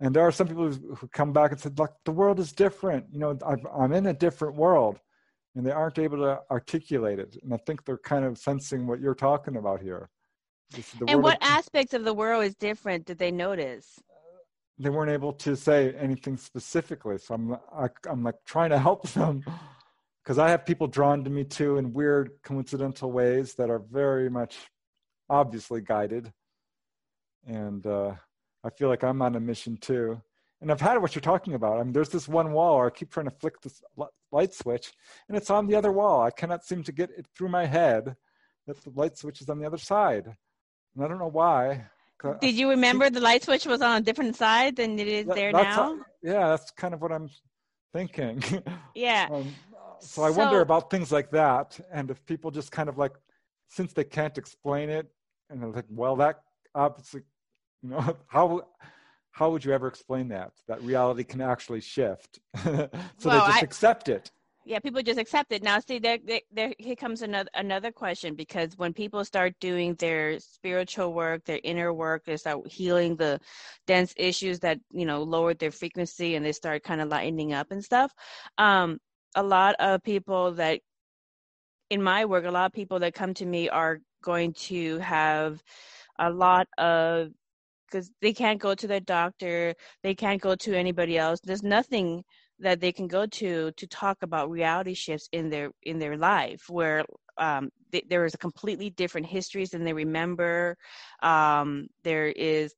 and 0.00 0.14
there 0.14 0.26
are 0.26 0.32
some 0.32 0.48
people 0.48 0.70
who 0.70 1.08
come 1.08 1.32
back 1.32 1.52
and 1.52 1.60
said, 1.60 1.78
"Look, 1.78 1.94
the 2.04 2.12
world 2.12 2.40
is 2.40 2.52
different. 2.52 3.06
You 3.12 3.20
know, 3.20 3.38
I'm 3.72 3.92
in 3.92 4.06
a 4.06 4.14
different 4.14 4.56
world," 4.56 4.98
and 5.54 5.64
they 5.64 5.70
aren't 5.70 5.98
able 5.98 6.18
to 6.18 6.40
articulate 6.50 7.18
it. 7.18 7.36
And 7.42 7.54
I 7.54 7.58
think 7.58 7.84
they're 7.84 7.98
kind 7.98 8.24
of 8.24 8.38
sensing 8.38 8.86
what 8.86 9.00
you're 9.00 9.14
talking 9.14 9.56
about 9.56 9.80
here. 9.80 10.10
And 11.06 11.22
what 11.22 11.36
of, 11.36 11.48
aspects 11.48 11.94
of 11.94 12.04
the 12.04 12.14
world 12.14 12.44
is 12.44 12.54
different 12.54 13.06
did 13.06 13.18
they 13.18 13.30
notice? 13.30 14.00
They 14.78 14.90
weren't 14.90 15.10
able 15.10 15.32
to 15.34 15.56
say 15.56 15.94
anything 15.94 16.36
specifically, 16.36 17.18
so 17.18 17.34
I'm 17.34 17.52
I, 17.74 17.88
I'm 18.08 18.22
like 18.22 18.36
trying 18.44 18.70
to 18.70 18.78
help 18.78 19.08
them 19.10 19.42
because 20.22 20.38
I 20.38 20.50
have 20.50 20.66
people 20.66 20.86
drawn 20.86 21.24
to 21.24 21.30
me 21.30 21.44
too 21.44 21.78
in 21.78 21.92
weird 21.92 22.30
coincidental 22.42 23.12
ways 23.12 23.54
that 23.54 23.70
are 23.70 23.78
very 23.78 24.28
much 24.28 24.56
obviously 25.30 25.80
guided. 25.80 26.32
And 27.46 27.86
uh, 27.86 28.14
I 28.64 28.70
feel 28.70 28.88
like 28.88 29.04
I'm 29.04 29.22
on 29.22 29.36
a 29.36 29.40
mission 29.40 29.76
too. 29.76 30.20
And 30.60 30.72
I've 30.72 30.80
had 30.80 31.00
what 31.00 31.14
you're 31.14 31.20
talking 31.20 31.54
about. 31.54 31.78
I 31.78 31.82
mean, 31.82 31.92
there's 31.92 32.08
this 32.08 32.26
one 32.26 32.52
wall 32.52 32.78
where 32.78 32.86
I 32.86 32.90
keep 32.90 33.10
trying 33.10 33.26
to 33.26 33.36
flick 33.38 33.60
this 33.60 33.82
light 34.32 34.54
switch, 34.54 34.92
and 35.28 35.36
it's 35.36 35.50
on 35.50 35.66
the 35.66 35.76
other 35.76 35.92
wall. 35.92 36.22
I 36.22 36.30
cannot 36.30 36.64
seem 36.64 36.82
to 36.84 36.92
get 36.92 37.10
it 37.10 37.26
through 37.36 37.50
my 37.50 37.66
head 37.66 38.16
that 38.66 38.82
the 38.82 38.90
light 38.90 39.16
switch 39.16 39.40
is 39.40 39.48
on 39.48 39.58
the 39.58 39.66
other 39.66 39.78
side. 39.78 40.34
And 40.96 41.04
I 41.04 41.08
don't 41.08 41.18
know 41.18 41.28
why. 41.28 41.84
Did 42.40 42.54
you 42.54 42.70
remember 42.70 43.10
the 43.10 43.20
light 43.20 43.44
switch 43.44 43.66
was 43.66 43.82
on 43.82 43.98
a 43.98 44.00
different 44.00 44.34
side 44.34 44.76
than 44.76 44.98
it 44.98 45.06
is 45.06 45.26
that, 45.26 45.36
there 45.36 45.52
now? 45.52 46.00
yeah, 46.22 46.48
that's 46.48 46.70
kind 46.70 46.94
of 46.94 47.02
what 47.02 47.12
I'm 47.12 47.30
thinking. 47.92 48.42
Yeah. 48.94 49.28
um, 49.30 49.54
so 50.00 50.22
I 50.22 50.32
so, 50.32 50.38
wonder 50.38 50.60
about 50.60 50.90
things 50.90 51.12
like 51.12 51.30
that, 51.30 51.78
and 51.92 52.10
if 52.10 52.24
people 52.26 52.50
just 52.50 52.72
kind 52.72 52.88
of 52.88 52.96
like, 52.96 53.12
since 53.68 53.92
they 53.92 54.04
can't 54.04 54.36
explain 54.38 54.88
it, 54.88 55.06
and 55.50 55.62
they're 55.62 55.68
like, 55.70 55.84
well, 55.90 56.16
that 56.16 56.40
obviously, 56.74 57.22
you 57.82 57.90
know, 57.90 58.16
how 58.26 58.62
how 59.30 59.50
would 59.50 59.64
you 59.64 59.72
ever 59.72 59.86
explain 59.86 60.28
that? 60.28 60.52
That 60.66 60.82
reality 60.82 61.24
can 61.24 61.42
actually 61.42 61.82
shift, 61.82 62.40
so 62.64 62.70
well, 62.72 62.88
they 63.22 63.38
just 63.38 63.52
I, 63.52 63.60
accept 63.60 64.08
it. 64.08 64.30
Yeah, 64.68 64.80
people 64.80 65.00
just 65.00 65.20
accept 65.20 65.52
it. 65.52 65.62
Now, 65.62 65.78
see, 65.78 66.00
there, 66.00 66.18
there, 66.52 66.74
here 66.78 66.96
comes 66.96 67.22
another 67.22 67.48
another 67.54 67.92
question 67.92 68.34
because 68.34 68.76
when 68.76 68.92
people 68.92 69.24
start 69.24 69.54
doing 69.60 69.94
their 69.94 70.40
spiritual 70.40 71.12
work, 71.12 71.44
their 71.44 71.60
inner 71.62 71.94
work, 71.94 72.24
they 72.24 72.36
start 72.36 72.66
healing 72.66 73.14
the 73.14 73.38
dense 73.86 74.12
issues 74.16 74.58
that 74.60 74.80
you 74.90 75.06
know 75.06 75.22
lowered 75.22 75.60
their 75.60 75.70
frequency, 75.70 76.34
and 76.34 76.44
they 76.44 76.50
start 76.50 76.82
kind 76.82 77.00
of 77.00 77.08
lightening 77.08 77.52
up 77.52 77.70
and 77.70 77.84
stuff. 77.84 78.12
Um, 78.58 78.98
a 79.36 79.42
lot 79.42 79.76
of 79.78 80.02
people 80.02 80.50
that 80.54 80.80
in 81.90 82.02
my 82.02 82.24
work, 82.24 82.44
a 82.44 82.50
lot 82.50 82.66
of 82.66 82.72
people 82.72 82.98
that 82.98 83.14
come 83.14 83.34
to 83.34 83.46
me 83.46 83.68
are 83.68 84.00
going 84.24 84.52
to 84.54 84.98
have 84.98 85.62
a 86.18 86.28
lot 86.28 86.66
of 86.76 87.28
because 87.86 88.10
they 88.20 88.32
can't 88.32 88.60
go 88.60 88.74
to 88.74 88.88
their 88.88 88.98
doctor, 89.00 89.74
they 90.02 90.14
can't 90.14 90.42
go 90.42 90.56
to 90.56 90.74
anybody 90.74 91.16
else. 91.18 91.38
There's 91.44 91.62
nothing 91.62 92.24
that 92.60 92.80
they 92.80 92.92
can 92.92 93.06
go 93.06 93.26
to 93.26 93.70
to 93.72 93.86
talk 93.86 94.18
about 94.22 94.50
reality 94.50 94.94
shifts 94.94 95.28
in 95.32 95.50
their 95.50 95.70
in 95.82 95.98
their 95.98 96.16
life 96.16 96.64
where 96.68 97.04
um, 97.38 97.70
th- 97.92 98.06
there 98.08 98.24
is 98.24 98.34
a 98.34 98.38
completely 98.38 98.90
different 98.90 99.26
histories 99.26 99.70
than 99.70 99.84
they 99.84 99.92
remember. 99.92 100.76
Um, 101.22 101.86
there 102.02 102.26
is 102.28 102.74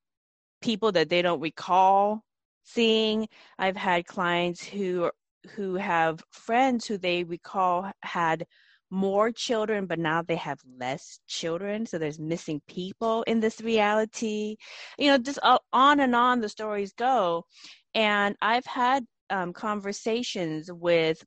people 0.60 0.92
that 0.92 1.08
they 1.08 1.22
don't 1.22 1.40
recall 1.40 2.22
seeing. 2.64 3.28
I've 3.58 3.76
had 3.76 4.06
clients 4.06 4.64
who 4.64 5.10
who 5.54 5.76
have 5.76 6.22
friends 6.30 6.86
who 6.86 6.98
they 6.98 7.24
recall 7.24 7.90
had 8.02 8.46
more 8.90 9.30
children, 9.30 9.86
but 9.86 9.98
now 9.98 10.22
they 10.22 10.36
have 10.36 10.58
less 10.78 11.20
children. 11.26 11.86
So 11.86 11.98
there's 11.98 12.18
missing 12.18 12.60
people 12.66 13.22
in 13.24 13.40
this 13.40 13.60
reality. 13.60 14.56
You 14.98 15.08
know, 15.08 15.18
just 15.18 15.38
on 15.72 16.00
and 16.00 16.14
on 16.14 16.40
the 16.40 16.48
stories 16.48 16.92
go. 16.94 17.44
And 17.94 18.36
I've 18.40 18.66
had 18.66 19.04
um, 19.30 19.52
conversations 19.52 20.70
with 20.72 21.24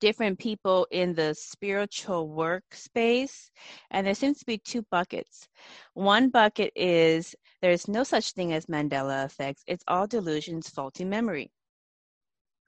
different 0.00 0.38
people 0.38 0.86
in 0.90 1.14
the 1.14 1.34
spiritual 1.34 2.28
workspace, 2.28 3.50
and 3.90 4.06
there 4.06 4.14
seems 4.14 4.38
to 4.38 4.46
be 4.46 4.58
two 4.58 4.82
buckets. 4.90 5.48
One 5.94 6.30
bucket 6.30 6.72
is 6.76 7.34
there's 7.62 7.88
no 7.88 8.04
such 8.04 8.32
thing 8.32 8.52
as 8.52 8.66
Mandela 8.66 9.24
effects; 9.26 9.64
it's 9.66 9.84
all 9.88 10.06
delusions, 10.06 10.68
faulty 10.68 11.04
memory. 11.04 11.50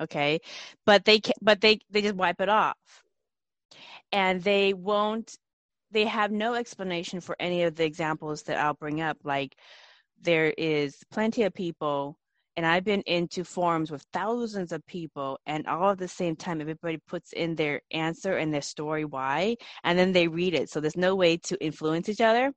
Okay, 0.01 0.41
but 0.87 1.05
they 1.05 1.21
but 1.43 1.61
they 1.61 1.79
they 1.91 2.03
just 2.03 2.17
wipe 2.17 2.41
it 2.41 2.49
off, 2.49 2.77
and 4.13 4.43
they 4.43 4.73
won't. 4.75 5.37
They 5.93 6.07
have 6.07 6.31
no 6.33 6.55
explanation 6.55 7.21
for 7.21 7.37
any 7.41 7.65
of 7.65 7.75
the 7.77 7.85
examples 7.85 8.43
that 8.45 8.59
I'll 8.59 8.75
bring 8.75 9.01
up. 9.01 9.19
Like 9.25 9.57
there 10.21 10.55
is 10.57 10.97
plenty 11.13 11.43
of 11.45 11.55
people 11.55 12.17
and 12.57 12.67
I've 12.67 12.85
been 12.85 13.03
into 13.03 13.45
forums 13.45 13.91
with 13.91 14.05
thousands 14.13 14.73
of 14.73 14.85
people, 14.87 15.39
and 15.47 15.67
all 15.67 15.91
at 15.91 15.99
the 15.99 16.09
same 16.09 16.37
time, 16.37 16.61
everybody 16.61 16.99
puts 17.07 17.33
in 17.33 17.55
their 17.55 17.81
answer 17.91 18.37
and 18.37 18.53
their 18.53 18.63
story 18.63 19.05
why, 19.05 19.57
and 19.85 19.99
then 19.99 20.13
they 20.13 20.29
read 20.29 20.55
it. 20.55 20.71
So 20.71 20.81
there's 20.81 20.97
no 20.97 21.15
way 21.15 21.37
to 21.39 21.65
influence 21.65 22.09
each 22.09 22.21
other. 22.21 22.53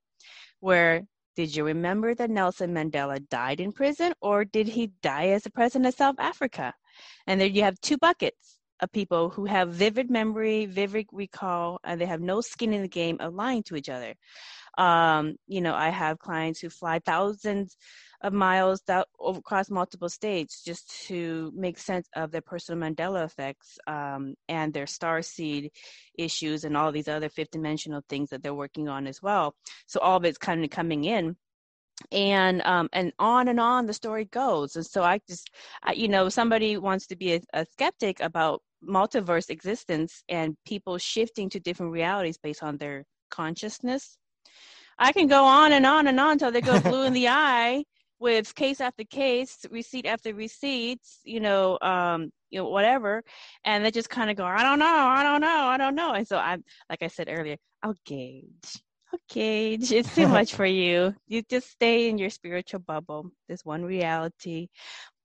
Where 0.60 1.04
did 1.36 1.56
you 1.56 1.64
remember 1.64 2.14
that 2.16 2.30
Nelson 2.30 2.74
Mandela 2.74 3.28
died 3.30 3.60
in 3.60 3.72
prison, 3.72 4.14
or 4.22 4.46
did 4.46 4.68
he 4.68 4.92
die 5.02 5.30
as 5.30 5.44
the 5.44 5.52
president 5.52 5.88
of 5.88 5.96
South 5.96 6.16
Africa? 6.20 6.74
And 7.28 7.42
then 7.42 7.54
you 7.54 7.64
have 7.64 7.80
two 7.82 7.98
buckets 7.98 8.60
of 8.80 8.92
people 8.92 9.30
who 9.30 9.46
have 9.46 9.70
vivid 9.70 10.12
memory, 10.12 10.66
vivid 10.66 11.08
recall, 11.12 11.80
and 11.84 12.00
they 12.00 12.06
have 12.06 12.22
no 12.22 12.42
skin 12.42 12.74
in 12.74 12.82
the 12.82 12.88
game 12.88 13.18
of 13.20 13.34
lying 13.34 13.64
to 13.64 13.76
each 13.76 13.90
other. 13.90 14.14
Um, 14.78 15.36
you 15.48 15.62
know, 15.62 15.74
I 15.74 15.90
have 15.90 16.20
clients 16.20 16.60
who 16.60 16.70
fly 16.70 17.00
thousands 17.00 17.78
of 18.24 18.32
miles 18.32 18.82
that 18.88 19.08
across 19.24 19.70
multiple 19.70 20.08
states 20.08 20.64
just 20.64 20.90
to 21.08 21.52
make 21.54 21.78
sense 21.78 22.08
of 22.16 22.32
their 22.32 22.42
personal 22.42 22.82
Mandela 22.82 23.26
effects 23.26 23.78
um, 23.86 24.36
and 24.48 24.74
their 24.74 24.88
star 24.88 25.22
seed 25.22 25.72
issues 26.18 26.64
and 26.64 26.78
all 26.78 26.92
these 26.92 27.10
other 27.10 27.28
fifth 27.28 27.52
dimensional 27.52 28.02
things 28.08 28.30
that 28.30 28.42
they're 28.42 28.54
working 28.54 28.88
on 28.88 29.08
as 29.08 29.22
well. 29.22 29.54
So 29.88 30.00
all 30.00 30.18
of 30.18 30.26
it's 30.26 30.38
kind 30.38 30.64
of 30.64 30.70
coming 30.70 31.04
in. 31.04 31.36
And 32.12 32.62
um 32.64 32.90
and 32.92 33.14
on 33.20 33.48
and 33.48 33.60
on 33.60 33.86
the 33.86 33.94
story 33.94 34.26
goes. 34.26 34.76
And 34.76 34.86
so 34.86 35.04
i 35.04 35.20
just 35.30 35.52
I, 35.84 35.94
you 35.94 36.08
know 36.08 36.28
somebody 36.28 36.76
wants 36.76 37.06
to 37.08 37.16
be 37.16 37.36
a, 37.36 37.42
a 37.54 37.66
skeptic 37.66 38.20
about 38.20 38.62
multiverse 38.84 39.50
existence 39.50 40.24
and 40.28 40.58
people 40.66 40.98
shifting 40.98 41.50
to 41.52 41.60
different 41.60 41.92
realities 41.92 42.38
based 42.42 42.64
on 42.64 42.78
their 42.78 43.06
consciousness. 43.30 44.18
I 44.98 45.12
can 45.12 45.28
go 45.28 45.46
on 45.46 45.72
and 45.72 45.86
on 45.86 46.08
and 46.08 46.20
on 46.20 46.34
until 46.34 46.52
they 46.52 46.62
go 46.62 46.80
blue 46.80 47.04
in 47.04 47.14
the 47.14 47.28
eye 47.30 47.84
with 48.24 48.56
case 48.56 48.80
after 48.80 49.04
case, 49.04 49.66
receipt 49.70 50.06
after 50.06 50.34
receipts, 50.34 51.20
you 51.26 51.42
know, 51.42 51.78
um, 51.82 52.32
you 52.50 52.60
know, 52.60 52.70
whatever, 52.70 53.22
and 53.66 53.84
they 53.84 53.92
just 53.92 54.10
kind 54.10 54.32
of 54.32 54.38
go, 54.38 54.46
I 54.46 54.64
don't 54.64 54.80
know, 54.80 54.86
I 54.86 55.24
don't 55.24 55.42
know, 55.42 55.66
I 55.66 55.78
don't 55.78 55.94
know. 55.94 56.14
And 56.14 56.26
so 56.26 56.38
I'm, 56.38 56.64
like 56.90 57.04
I 57.04 57.08
said 57.08 57.28
earlier, 57.30 57.58
I'll 57.84 57.98
gauge. 58.06 58.82
I'll 59.12 59.20
gauge. 59.30 59.92
It's 59.92 60.16
too 60.16 60.30
much 60.30 60.54
for 60.60 60.66
you. 60.66 61.14
You 61.28 61.42
just 61.50 61.70
stay 61.70 62.08
in 62.08 62.18
your 62.18 62.30
spiritual 62.30 62.80
bubble. 62.80 63.30
There's 63.50 63.66
one 63.66 63.84
reality, 63.84 64.70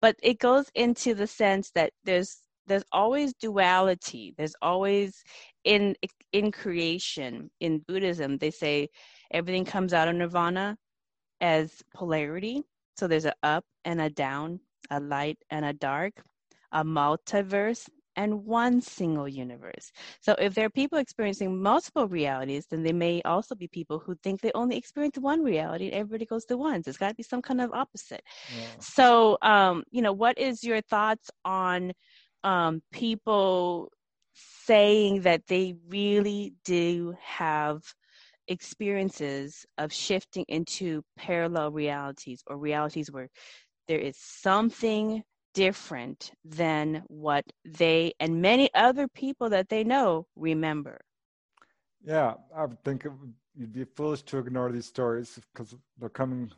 but 0.02 0.16
it 0.20 0.40
goes 0.40 0.66
into 0.74 1.14
the 1.14 1.28
sense 1.28 1.70
that 1.76 1.92
there's 2.04 2.38
there's 2.66 2.84
always 2.90 3.32
duality. 3.34 4.34
There's 4.36 4.56
always 4.60 5.22
in 5.62 5.94
in 6.32 6.50
creation 6.50 7.48
in 7.60 7.78
Buddhism 7.86 8.38
they 8.38 8.50
say 8.50 8.88
everything 9.30 9.64
comes 9.64 9.94
out 9.94 10.08
of 10.08 10.16
nirvana 10.16 10.76
as 11.40 11.72
polarity. 11.94 12.64
So 12.98 13.06
there's 13.06 13.24
a 13.24 13.34
up 13.42 13.64
and 13.84 14.00
a 14.00 14.10
down, 14.10 14.60
a 14.90 14.98
light 14.98 15.38
and 15.50 15.64
a 15.64 15.72
dark, 15.72 16.14
a 16.72 16.84
multiverse, 16.84 17.88
and 18.16 18.44
one 18.44 18.80
single 18.80 19.28
universe. 19.28 19.92
So 20.20 20.34
if 20.40 20.52
there 20.54 20.66
are 20.66 20.70
people 20.70 20.98
experiencing 20.98 21.62
multiple 21.62 22.08
realities, 22.08 22.66
then 22.68 22.82
they 22.82 22.92
may 22.92 23.22
also 23.22 23.54
be 23.54 23.68
people 23.68 24.00
who 24.00 24.16
think 24.16 24.40
they 24.40 24.50
only 24.56 24.76
experience 24.76 25.16
one 25.16 25.44
reality 25.44 25.86
and 25.86 25.94
everybody 25.94 26.26
goes 26.26 26.44
to 26.46 26.56
one. 26.56 26.82
There's 26.82 26.96
got 26.96 27.10
to 27.10 27.14
be 27.14 27.22
some 27.22 27.42
kind 27.42 27.60
of 27.60 27.72
opposite. 27.72 28.22
Yeah. 28.52 28.64
So, 28.80 29.38
um, 29.42 29.84
you 29.92 30.02
know, 30.02 30.12
what 30.12 30.36
is 30.36 30.64
your 30.64 30.80
thoughts 30.80 31.30
on 31.44 31.92
um, 32.42 32.82
people 32.92 33.92
saying 34.64 35.22
that 35.22 35.46
they 35.46 35.76
really 35.88 36.54
do 36.64 37.14
have 37.22 37.82
experiences 38.48 39.64
of 39.78 39.92
shifting 39.92 40.44
into 40.48 41.02
parallel 41.16 41.70
realities 41.70 42.42
or 42.46 42.56
realities 42.56 43.10
where 43.10 43.28
there 43.86 43.98
is 43.98 44.16
something 44.18 45.22
different 45.54 46.32
than 46.44 47.02
what 47.08 47.44
they 47.64 48.12
and 48.20 48.42
many 48.42 48.70
other 48.74 49.08
people 49.08 49.50
that 49.50 49.68
they 49.68 49.84
know 49.84 50.26
remember. 50.36 51.00
Yeah, 52.04 52.34
I 52.54 52.64
would 52.64 52.82
think 52.84 53.04
it 53.04 53.08
would, 53.08 53.34
you'd 53.56 53.72
be 53.72 53.84
foolish 53.84 54.22
to 54.24 54.38
ignore 54.38 54.70
these 54.70 54.86
stories 54.86 55.38
because 55.52 55.74
they're 55.98 56.08
coming. 56.08 56.50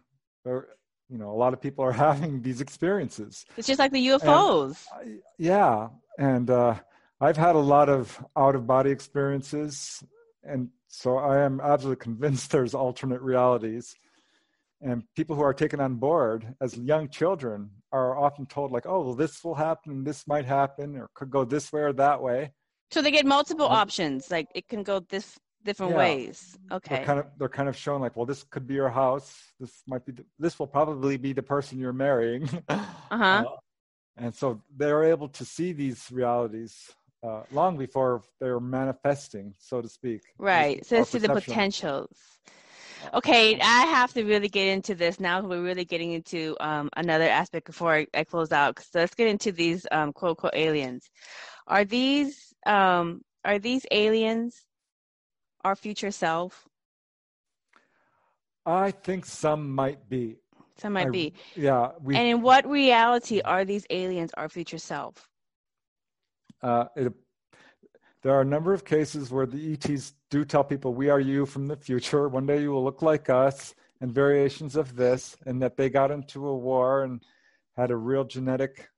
They're, 0.45 0.67
you 1.09 1.19
know, 1.19 1.31
a 1.31 1.39
lot 1.39 1.55
of 1.55 1.61
people 1.61 1.85
are 1.85 1.93
having 2.09 2.43
these 2.43 2.61
experiences. 2.61 3.47
It's 3.57 3.67
just 3.67 3.79
like 3.79 3.93
the 3.93 4.07
UFOs. 4.09 4.85
And, 5.01 5.21
yeah, 5.39 5.89
and 6.19 6.51
uh, 6.51 6.75
I've 7.21 7.37
had 7.37 7.55
a 7.55 7.61
lot 7.61 7.89
of 7.89 8.23
out 8.37 8.55
of 8.55 8.67
body 8.67 8.91
experiences, 8.91 10.05
and 10.43 10.69
so 10.93 11.19
I 11.19 11.39
am 11.39 11.61
absolutely 11.61 12.03
convinced 12.09 12.51
there's 12.51 12.75
alternate 12.75 13.23
realities. 13.23 13.95
And 14.83 15.05
people 15.15 15.37
who 15.37 15.43
are 15.43 15.55
taken 15.55 15.79
on 15.81 15.97
board 15.97 16.55
as 16.61 16.77
young 16.77 17.09
children 17.09 17.71
are 17.93 18.19
often 18.19 18.47
told, 18.47 18.73
like, 18.73 18.87
oh, 18.87 19.03
well, 19.03 19.15
this 19.15 19.45
will 19.45 19.55
happen, 19.55 20.05
this 20.05 20.27
might 20.27 20.47
happen, 20.47 20.97
or 20.97 21.11
could 21.15 21.31
go 21.31 21.45
this 21.45 21.71
way 21.73 21.83
or 21.83 21.93
that 21.95 22.23
way. 22.23 22.53
So 22.91 23.03
they 23.03 23.11
get 23.11 23.27
multiple 23.27 23.67
um, 23.67 23.73
options. 23.73 24.31
Like 24.31 24.49
it 24.55 24.69
can 24.69 24.83
go 24.83 25.01
this 25.01 25.39
different 25.65 25.93
yeah. 25.93 25.99
ways. 25.99 26.59
Okay. 26.73 26.97
They're 26.97 27.05
kind 27.05 27.19
of 27.21 27.27
they're 27.39 27.49
kind 27.49 27.69
of 27.69 27.77
shown 27.77 28.01
like, 28.01 28.17
well, 28.17 28.27
this 28.27 28.43
could 28.43 28.67
be 28.67 28.75
your 28.75 28.89
house. 28.89 29.37
This 29.61 29.83
might 29.87 30.05
be. 30.05 30.15
This 30.39 30.59
will 30.59 30.67
probably 30.67 31.17
be 31.19 31.33
the 31.33 31.43
person 31.43 31.79
you're 31.79 31.93
marrying. 31.93 32.49
Uh-huh. 32.69 33.45
uh, 33.45 33.57
and 34.17 34.35
so 34.35 34.63
they're 34.77 35.03
able 35.03 35.29
to 35.29 35.45
see 35.45 35.73
these 35.73 36.07
realities 36.13 36.91
uh, 37.23 37.43
long 37.53 37.77
before 37.77 38.23
they're 38.41 38.61
manifesting, 38.61 39.55
so 39.59 39.81
to 39.81 39.89
speak. 39.89 40.23
Right. 40.39 40.85
So 40.87 41.05
see 41.05 41.19
the 41.19 41.29
potentials. 41.29 42.17
Okay, 43.15 43.59
I 43.59 43.87
have 43.87 44.13
to 44.13 44.25
really 44.25 44.49
get 44.49 44.69
into 44.69 44.95
this 44.95 45.19
now. 45.19 45.41
We're 45.41 45.63
really 45.63 45.87
getting 45.87 46.13
into 46.13 46.57
um, 46.61 46.91
another 46.97 47.29
aspect 47.29 47.67
before 47.67 47.95
I, 47.95 48.07
I, 48.13 48.25
close 48.25 48.53
out. 48.53 48.79
So 48.79 48.99
let's 48.99 49.15
get 49.15 49.29
into 49.29 49.53
these 49.53 49.87
um, 49.91 50.13
quote 50.13 50.31
unquote 50.31 50.55
aliens. 50.55 51.09
Are 51.67 51.85
these 51.85 52.53
um, 52.67 53.23
are 53.45 53.59
these 53.59 53.87
aliens 53.91 54.65
our 55.65 55.77
future 55.77 56.11
self? 56.11 56.67
I 58.67 58.91
think 58.91 59.25
some 59.25 59.75
might 59.75 60.09
be. 60.09 60.37
Some 60.77 60.93
might 60.95 61.09
I, 61.09 61.11
be. 61.11 61.35
Yeah. 61.57 61.93
We, 62.03 62.17
and 62.17 62.27
in 62.27 62.43
what 62.43 62.69
reality 62.69 63.41
are 63.41 63.65
these 63.65 63.87
aliens 63.91 64.31
our 64.37 64.49
future 64.49 64.79
self? 64.79 65.30
Uh, 66.63 66.85
it, 66.97 67.13
there 68.23 68.35
are 68.35 68.43
a 68.43 68.47
number 68.47 68.75
of 68.75 68.85
cases 68.85 69.31
where 69.31 69.47
the 69.47 69.73
ETs 69.73 70.15
do 70.31 70.45
tell 70.45 70.65
people, 70.65 70.95
"We 70.95 71.09
are 71.09 71.21
you 71.21 71.47
from 71.47 71.67
the 71.67 71.77
future. 71.77 72.29
One 72.29 72.47
day 72.47 72.61
you 72.63 72.71
will 72.71 72.85
look 72.85 73.03
like 73.03 73.31
us," 73.31 73.75
and 74.01 74.13
variations 74.13 74.77
of 74.77 74.97
this, 74.97 75.37
and 75.47 75.63
that 75.63 75.77
they 75.77 75.89
got 75.89 76.11
into 76.11 76.47
a 76.47 76.57
war 76.57 77.05
and 77.05 77.23
had 77.77 77.91
a 77.91 77.97
real 77.97 78.25
genetic 78.25 78.89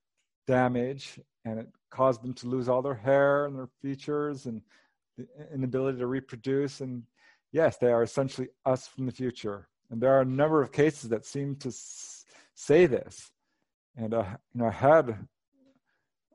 damage, 0.47 1.20
and 1.44 1.60
it 1.60 1.68
caused 1.90 2.22
them 2.22 2.34
to 2.34 2.48
lose 2.48 2.68
all 2.68 2.82
their 2.82 2.94
hair 2.94 3.47
and 3.47 3.56
their 3.56 3.68
features 3.80 4.47
and 4.47 4.62
the 5.16 5.26
inability 5.52 5.98
to 5.98 6.06
reproduce. 6.06 6.80
And 6.80 7.05
yes, 7.52 7.76
they 7.76 7.93
are 7.93 8.02
essentially 8.02 8.48
us 8.64 8.89
from 8.89 9.06
the 9.06 9.12
future. 9.12 9.68
And 9.90 10.01
there 10.01 10.12
are 10.12 10.22
a 10.22 10.24
number 10.24 10.62
of 10.62 10.72
cases 10.72 11.10
that 11.10 11.26
seem 11.26 11.56
to 11.56 11.68
s- 11.68 12.24
say 12.55 12.86
this. 12.86 13.30
And 13.97 14.14
uh, 14.14 14.24
you 14.55 14.60
know, 14.62 14.66
I 14.66 14.70
had 14.70 15.28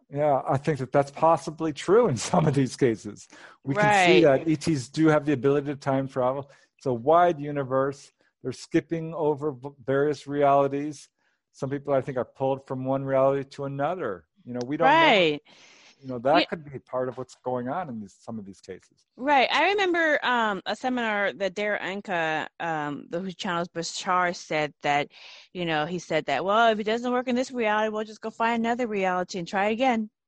yeah, 0.10 0.42
I 0.48 0.58
think 0.58 0.80
that 0.80 0.92
that's 0.92 1.12
possibly 1.12 1.74
true 1.74 2.08
in 2.08 2.18
some 2.32 2.48
of 2.48 2.54
these 2.54 2.76
cases. 2.76 3.28
We 3.64 3.76
right. 3.76 3.84
can 3.84 4.08
see 4.08 4.22
that 4.22 4.48
ETs 4.48 4.90
do 4.90 5.08
have 5.08 5.26
the 5.26 5.34
ability 5.34 5.68
to 5.68 5.76
time 5.76 6.08
travel. 6.08 6.50
It's 6.78 6.86
a 6.86 6.94
wide 6.94 7.40
universe. 7.40 8.12
They're 8.44 8.54
skipping 8.54 9.14
over 9.14 9.56
various 9.86 10.28
realities. 10.28 11.10
Some 11.52 11.70
people, 11.70 11.94
I 11.94 12.02
think, 12.02 12.18
are 12.18 12.26
pulled 12.26 12.68
from 12.68 12.86
one 12.86 13.04
reality 13.04 13.44
to 13.52 13.66
another. 13.66 14.26
You 14.46 14.54
know, 14.54 14.60
we 14.66 14.78
don't 14.78 14.88
right. 14.88 15.32
know 15.34 15.54
you 16.02 16.08
know 16.08 16.20
that 16.20 16.36
yeah. 16.36 16.46
could 16.46 16.72
be 16.72 16.80
part 16.80 17.10
of 17.10 17.18
what's 17.18 17.36
going 17.44 17.70
on 17.70 17.90
in 17.90 18.00
these, 18.00 18.16
some 18.20 18.38
of 18.38 18.46
these 18.46 18.62
cases. 18.62 19.06
Right. 19.16 19.48
I 19.52 19.70
remember 19.70 20.20
um, 20.24 20.62
a 20.66 20.76
seminar 20.76 21.34
that 21.34 21.56
Darryl 21.56 21.82
Anka 21.82 22.48
um, 22.60 23.06
the 23.10 23.20
who 23.20 23.32
channels 23.32 23.68
bashar 23.68 24.36
said 24.36 24.74
that 24.84 25.10
you 25.54 25.66
know 25.66 25.86
he 25.86 26.00
said 26.00 26.26
that 26.26 26.46
well 26.46 26.72
if 26.72 26.80
it 26.80 26.84
doesn't 26.84 27.12
work 27.12 27.28
in 27.28 27.36
this 27.36 27.52
reality 27.52 27.90
we'll 27.90 28.04
just 28.04 28.22
go 28.22 28.30
find 28.30 28.66
another 28.66 28.88
reality 28.88 29.40
and 29.40 29.48
try 29.48 29.70
again. 29.70 30.10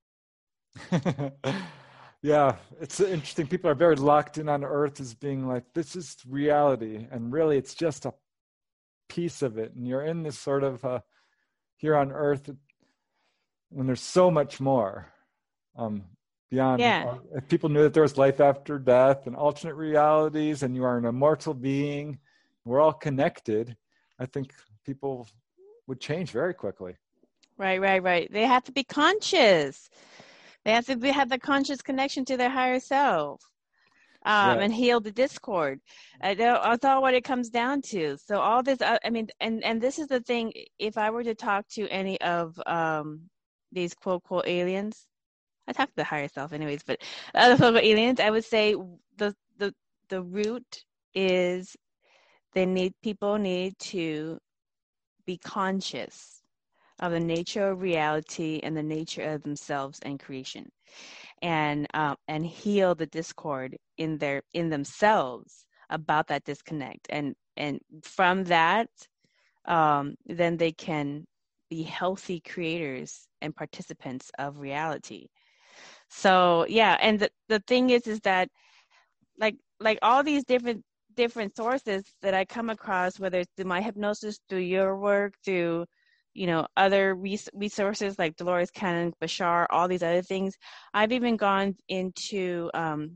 Yeah 2.22 2.58
it's 2.82 3.00
interesting. 3.00 3.48
People 3.48 3.70
are 3.70 3.76
very 3.76 3.96
locked 3.96 4.38
in 4.38 4.50
on 4.50 4.64
earth 4.64 5.00
as 5.00 5.14
being 5.14 5.48
like 5.48 5.64
this 5.74 5.96
is 5.96 6.18
reality 6.28 7.08
and 7.12 7.32
really 7.32 7.58
it's 7.58 7.74
just 7.74 8.06
a 8.06 8.14
piece 9.08 9.42
of 9.42 9.58
it. 9.58 9.74
And 9.74 9.88
you're 9.88 10.04
in 10.04 10.24
this 10.24 10.38
sort 10.38 10.64
of 10.64 10.84
uh, 10.84 11.00
here 11.78 11.96
on 11.96 12.12
earth 12.12 12.50
when 13.70 13.88
there's 13.88 14.02
so 14.02 14.30
much 14.30 14.60
more 14.60 15.12
um, 15.80 16.04
beyond. 16.50 16.80
Yeah. 16.82 17.16
If 17.36 17.48
people 17.48 17.70
knew 17.70 17.84
that 17.84 17.94
there 17.94 18.04
was 18.04 18.18
life 18.18 18.40
after 18.40 18.78
death 18.78 19.28
and 19.28 19.36
alternate 19.36 19.76
realities, 19.76 20.64
and 20.64 20.76
you 20.76 20.84
are 20.84 20.98
an 20.98 21.06
immortal 21.06 21.54
being, 21.54 22.20
we're 22.66 22.80
all 22.80 22.94
connected. 22.94 23.76
I 24.20 24.26
think 24.26 24.54
people 24.86 25.28
would 25.88 26.02
change 26.02 26.32
very 26.32 26.54
quickly. 26.54 26.96
Right, 27.58 27.82
right, 27.82 28.02
right. 28.02 28.32
They 28.32 28.46
have 28.46 28.64
to 28.66 28.72
be 28.72 28.84
conscious. 28.84 29.90
They 30.66 30.72
have 30.72 30.86
to 30.86 30.96
be, 30.96 31.10
have 31.10 31.30
the 31.30 31.40
conscious 31.40 31.82
connection 31.82 32.26
to 32.26 32.38
their 32.38 32.50
higher 32.50 32.80
self. 32.80 33.42
Um, 34.26 34.60
and 34.60 34.74
heal 34.74 35.00
the 35.00 35.14
discord. 35.14 35.80
I 36.22 36.34
know 36.34 36.60
that's 36.62 36.84
all 36.84 37.02
what 37.02 37.14
it 37.14 37.24
comes 37.24 37.50
down 37.50 37.82
to. 37.84 38.18
So 38.18 38.42
all 38.42 38.62
this, 38.62 38.82
uh, 38.82 38.98
I 39.04 39.10
mean, 39.10 39.30
and 39.40 39.64
and 39.64 39.82
this 39.82 39.98
is 39.98 40.08
the 40.08 40.20
thing. 40.20 40.52
If 40.78 40.98
I 40.98 41.10
were 41.10 41.24
to 41.24 41.34
talk 41.34 41.66
to 41.70 41.88
any 41.88 42.20
of 42.20 42.60
um, 42.66 43.22
these 43.72 43.94
quote 43.94 44.24
quote 44.24 44.46
aliens, 44.46 45.08
I 45.70 45.74
talk 45.74 45.90
to 45.90 45.96
the 45.98 46.04
higher 46.04 46.28
self 46.28 46.54
anyways, 46.54 46.84
but 46.84 47.02
other 47.36 47.58
folk 47.58 47.78
aliens, 47.78 48.20
I 48.20 48.32
would 48.32 48.46
say 48.46 48.76
the 49.18 49.36
the 49.58 49.74
the 50.10 50.24
root 50.24 50.86
is 51.14 51.78
they 52.54 52.66
need 52.66 52.94
people 53.04 53.38
need 53.38 53.78
to 53.80 54.40
be 55.26 55.38
conscious 55.38 56.42
of 57.00 57.12
the 57.12 57.20
nature 57.20 57.70
of 57.70 57.82
reality 57.82 58.60
and 58.64 58.76
the 58.76 58.84
nature 58.84 59.24
of 59.24 59.44
themselves 59.44 60.00
and 60.04 60.20
creation 60.20 60.70
and 61.42 61.88
um, 61.94 62.18
and 62.28 62.46
heal 62.46 62.96
the 62.96 63.06
discord 63.08 63.78
in 63.98 64.18
their 64.18 64.44
in 64.54 64.70
themselves 64.70 65.66
about 65.90 66.28
that 66.28 66.46
disconnect. 66.46 67.08
And 67.10 67.36
and 67.58 67.80
from 68.04 68.46
that 68.46 68.90
um, 69.66 70.16
then 70.26 70.58
they 70.58 70.72
can 70.72 71.26
be 71.70 71.84
healthy 71.84 72.42
creators 72.42 73.28
and 73.42 73.56
participants 73.56 74.32
of 74.40 74.60
reality 74.60 75.28
so 76.10 76.66
yeah 76.68 76.98
and 77.02 77.20
the, 77.20 77.30
the 77.48 77.60
thing 77.68 77.90
is 77.90 78.08
is 78.08 78.20
that 78.22 78.50
like 79.40 79.56
like 79.80 80.00
all 80.02 80.24
these 80.24 80.44
different 80.44 80.84
different 81.16 81.56
sources 81.56 82.04
that 82.22 82.34
i 82.34 82.46
come 82.46 82.70
across 82.70 83.20
whether 83.20 83.40
it's 83.40 83.52
through 83.56 83.66
my 83.66 83.82
hypnosis 83.82 84.40
through 84.50 84.60
your 84.60 84.98
work 84.98 85.34
through 85.44 85.86
you 86.34 86.48
know 86.48 86.66
other 86.78 87.16
res- 87.16 87.50
resources 87.54 88.18
like 88.20 88.36
dolores 88.38 88.72
cannon 88.72 89.14
bashar 89.22 89.66
all 89.70 89.88
these 89.88 90.04
other 90.04 90.22
things 90.22 90.56
i've 90.94 91.12
even 91.12 91.36
gone 91.36 91.76
into 91.90 92.70
um 92.74 93.12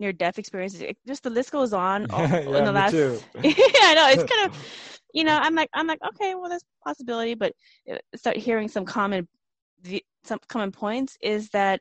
near 0.00 0.12
death 0.12 0.38
experiences. 0.38 0.80
It, 0.80 0.96
just 1.06 1.22
the 1.22 1.30
list 1.30 1.50
goes 1.50 1.72
on 1.72 2.06
yeah, 2.10 2.58
in 2.58 2.64
the 2.64 2.72
last 2.72 2.94
yeah 3.42 3.52
i 3.52 3.94
know 3.94 4.08
it's 4.08 4.24
kind 4.24 4.46
of 4.46 4.56
you 5.14 5.24
know 5.24 5.36
i'm 5.36 5.54
like 5.54 5.68
i'm 5.74 5.86
like 5.86 6.00
okay 6.06 6.34
well 6.34 6.48
there's 6.48 6.64
possibility 6.84 7.34
but 7.34 7.52
uh, 7.90 7.96
start 8.16 8.36
hearing 8.36 8.68
some 8.68 8.84
common 8.84 9.26
some 10.24 10.38
common 10.48 10.72
points 10.72 11.16
is 11.20 11.48
that 11.50 11.80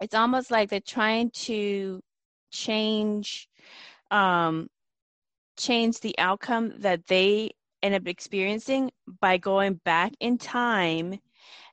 it's 0.00 0.14
almost 0.14 0.50
like 0.50 0.70
they're 0.70 0.80
trying 0.80 1.30
to 1.30 2.00
change 2.50 3.48
um, 4.10 4.68
change 5.56 6.00
the 6.00 6.18
outcome 6.18 6.72
that 6.78 7.06
they 7.06 7.50
end 7.82 7.94
up 7.94 8.06
experiencing 8.06 8.90
by 9.20 9.36
going 9.36 9.74
back 9.84 10.12
in 10.20 10.38
time 10.38 11.18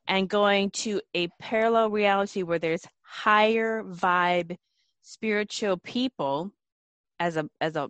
and 0.08 0.30
going 0.30 0.70
to 0.72 1.02
a 1.16 1.28
parallel 1.40 1.90
reality 1.90 2.44
where 2.44 2.60
there's 2.60 2.86
higher 3.02 3.84
vibe 3.84 4.56
spiritual 5.02 5.78
people 5.78 6.52
as 7.20 7.38
a 7.38 7.48
as 7.62 7.76
a, 7.76 7.90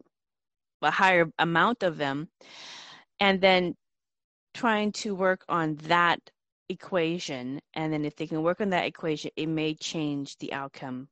a 0.82 0.92
higher 0.92 1.30
amount 1.40 1.84
of 1.84 1.98
them 1.98 2.28
and 3.20 3.42
then 3.42 3.76
trying 4.54 4.92
to 4.92 5.14
work 5.16 5.44
on 5.50 5.76
that 5.84 6.20
equation 6.70 7.62
and 7.74 7.94
then 7.94 8.06
if 8.06 8.16
they 8.16 8.28
can 8.28 8.44
work 8.44 8.62
on 8.62 8.70
that 8.70 8.86
equation 8.86 9.32
it 9.36 9.48
may 9.48 9.74
change 9.74 10.38
the 10.38 10.54
outcome 10.54 11.08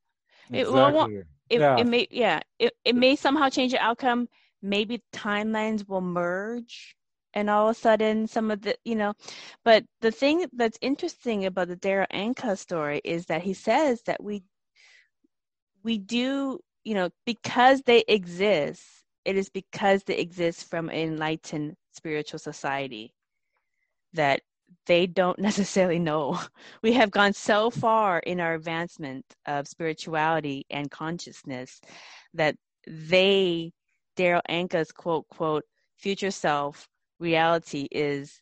exactly. 0.51 0.59
it, 0.59 0.71
well, 0.71 1.09
it, 1.49 1.59
yeah. 1.59 1.77
it 1.77 1.87
may 1.87 2.07
yeah 2.11 2.39
it, 2.59 2.73
it 2.83 2.95
may 2.95 3.15
somehow 3.15 3.49
change 3.49 3.71
the 3.71 3.79
outcome 3.79 4.27
maybe 4.61 5.01
timelines 5.13 5.87
will 5.87 6.01
merge 6.01 6.95
and 7.33 7.49
all 7.49 7.69
of 7.69 7.75
a 7.75 7.79
sudden 7.79 8.27
some 8.27 8.49
of 8.51 8.61
the 8.61 8.75
you 8.83 8.95
know 8.95 9.13
but 9.63 9.83
the 10.01 10.11
thing 10.11 10.45
that's 10.53 10.77
interesting 10.81 11.45
about 11.45 11.67
the 11.67 11.75
Darryl 11.75 12.07
Anka 12.11 12.57
story 12.57 13.01
is 13.03 13.25
that 13.27 13.43
he 13.43 13.53
says 13.53 14.01
that 14.03 14.23
we 14.23 14.43
we 15.83 15.97
do 15.97 16.59
you 16.83 16.95
know 16.95 17.09
because 17.25 17.81
they 17.83 18.03
exist 18.07 18.83
it 19.25 19.35
is 19.35 19.49
because 19.49 20.03
they 20.03 20.17
exist 20.17 20.69
from 20.69 20.89
an 20.89 20.95
enlightened 20.95 21.75
spiritual 21.93 22.39
society 22.39 23.13
that 24.13 24.41
they 24.85 25.07
don't 25.07 25.39
necessarily 25.49 25.99
know. 25.99 26.39
We 26.81 26.93
have 26.93 27.11
gone 27.11 27.33
so 27.33 27.69
far 27.69 28.19
in 28.19 28.39
our 28.39 28.53
advancement 28.53 29.25
of 29.45 29.67
spirituality 29.67 30.65
and 30.69 30.89
consciousness 30.89 31.81
that 32.33 32.55
they, 32.87 33.71
Darryl 34.17 34.41
Anka's 34.49 34.91
quote, 34.91 35.27
quote, 35.29 35.63
future 35.97 36.31
self 36.31 36.87
reality 37.19 37.87
is 37.91 38.41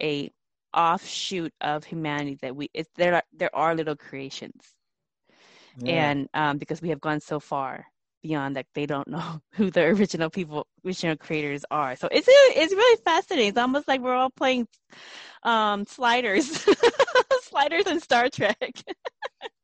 a 0.00 0.30
offshoot 0.74 1.52
of 1.60 1.84
humanity 1.84 2.38
that 2.42 2.56
we, 2.56 2.68
it's, 2.74 2.90
there, 2.96 3.14
are, 3.14 3.22
there 3.32 3.54
are 3.54 3.74
little 3.74 3.96
creations. 3.96 4.74
Yeah. 5.78 6.10
And 6.10 6.28
um, 6.34 6.58
because 6.58 6.82
we 6.82 6.88
have 6.90 7.00
gone 7.00 7.20
so 7.20 7.40
far 7.40 7.86
beyond 8.24 8.56
that 8.56 8.66
they 8.74 8.86
don't 8.86 9.06
know 9.06 9.40
who 9.52 9.70
the 9.70 9.82
original 9.84 10.30
people 10.30 10.66
original 10.84 11.16
creators 11.16 11.64
are. 11.70 11.94
So 11.94 12.08
it's 12.10 12.26
it's 12.28 12.72
really 12.72 12.98
fascinating. 13.04 13.50
It's 13.50 13.58
almost 13.58 13.86
like 13.86 14.00
we're 14.00 14.14
all 14.14 14.30
playing 14.30 14.66
um, 15.44 15.86
sliders 15.86 16.66
sliders 17.42 17.86
in 17.86 18.00
star 18.00 18.28
trek. 18.30 18.56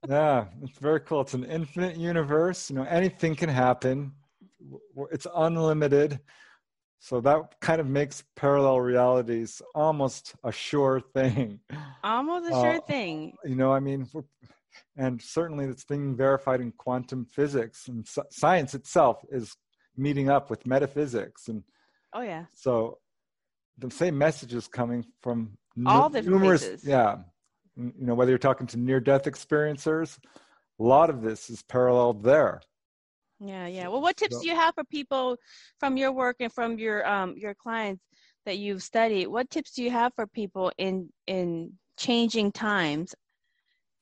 Yeah 0.09 0.47
it's 0.63 0.79
very 0.79 1.01
cool. 1.01 1.21
It's 1.21 1.35
an 1.35 1.45
infinite 1.45 1.97
universe. 1.97 2.71
You 2.71 2.77
know 2.77 2.85
anything 2.85 3.35
can 3.37 3.51
happen. 3.51 4.13
It's 5.11 5.27
unlimited. 5.35 6.21
So 6.99 7.21
that 7.23 7.61
kind 7.61 7.81
of 7.81 7.87
makes 7.87 8.25
parallel 8.37 8.81
realities 8.81 9.63
almost 9.75 10.35
a 10.45 10.53
sure 10.53 11.01
thing. 11.15 11.61
Almost 12.03 12.47
a 12.51 12.55
sure 12.55 12.77
uh, 12.77 12.81
thing. 12.87 13.35
you 13.45 13.57
know 13.57 13.73
i 13.73 13.81
mean 13.81 14.07
and 14.97 15.21
certainly 15.21 15.67
it's 15.67 15.85
being 15.85 16.17
verified 16.17 16.61
in 16.61 16.73
quantum 16.73 17.25
physics 17.25 17.89
and 17.89 18.07
science 18.31 18.75
itself 18.75 19.25
is 19.31 19.57
meeting 19.97 20.29
up 20.29 20.51
with 20.51 20.67
metaphysics 20.67 21.49
and 21.49 21.63
oh 22.13 22.23
yeah. 22.23 22.45
so 22.55 22.99
the 23.79 23.91
same 23.91 24.17
message 24.17 24.55
is 24.55 24.69
coming 24.69 25.05
from 25.21 25.57
all 25.87 26.09
the 26.09 26.23
numerous 26.23 26.67
places. 26.67 26.85
yeah 26.85 27.17
you 27.77 28.07
know 28.07 28.15
whether 28.15 28.31
you're 28.31 28.39
talking 28.39 28.67
to 28.67 28.77
near 28.77 29.01
death 29.01 29.25
experiencers 29.25 30.19
a 30.81 30.83
lot 30.83 31.11
of 31.11 31.21
this 31.21 31.51
is 31.51 31.63
paralleled 31.63 32.25
there. 32.25 32.63
Yeah 33.39 33.67
yeah. 33.67 33.89
Well 33.89 34.01
what 34.01 34.17
tips 34.17 34.37
so, 34.37 34.43
do 34.43 34.49
you 34.49 34.57
have 34.57 34.75
for 34.75 34.85
people 34.85 35.37
from 35.79 35.97
your 35.97 36.13
work 36.13 36.37
and 36.41 36.53
from 36.53 36.79
your 36.79 37.07
um 37.07 37.35
your 37.37 37.55
clients 37.55 38.03
that 38.47 38.59
you've 38.59 38.83
studied? 38.83 39.29
What 39.29 39.51
tips 39.51 39.73
do 39.73 39.83
you 39.83 39.91
have 39.91 40.13
for 40.15 40.27
people 40.27 40.73
in 40.79 41.11
in 41.27 41.73
changing 41.99 42.53
times 42.53 43.15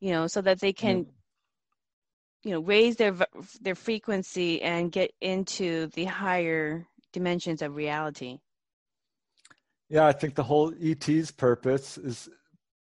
you 0.00 0.10
know, 0.12 0.26
so 0.26 0.40
that 0.40 0.60
they 0.60 0.72
can, 0.72 1.06
you 2.44 2.52
know, 2.52 2.60
raise 2.60 2.96
their 2.96 3.14
their 3.60 3.74
frequency 3.74 4.62
and 4.62 4.92
get 4.92 5.10
into 5.20 5.88
the 5.88 6.04
higher 6.04 6.86
dimensions 7.12 7.62
of 7.62 7.74
reality. 7.76 8.38
Yeah, 9.88 10.06
I 10.06 10.12
think 10.12 10.34
the 10.34 10.42
whole 10.42 10.72
ET's 10.80 11.30
purpose 11.30 11.96
is 11.96 12.28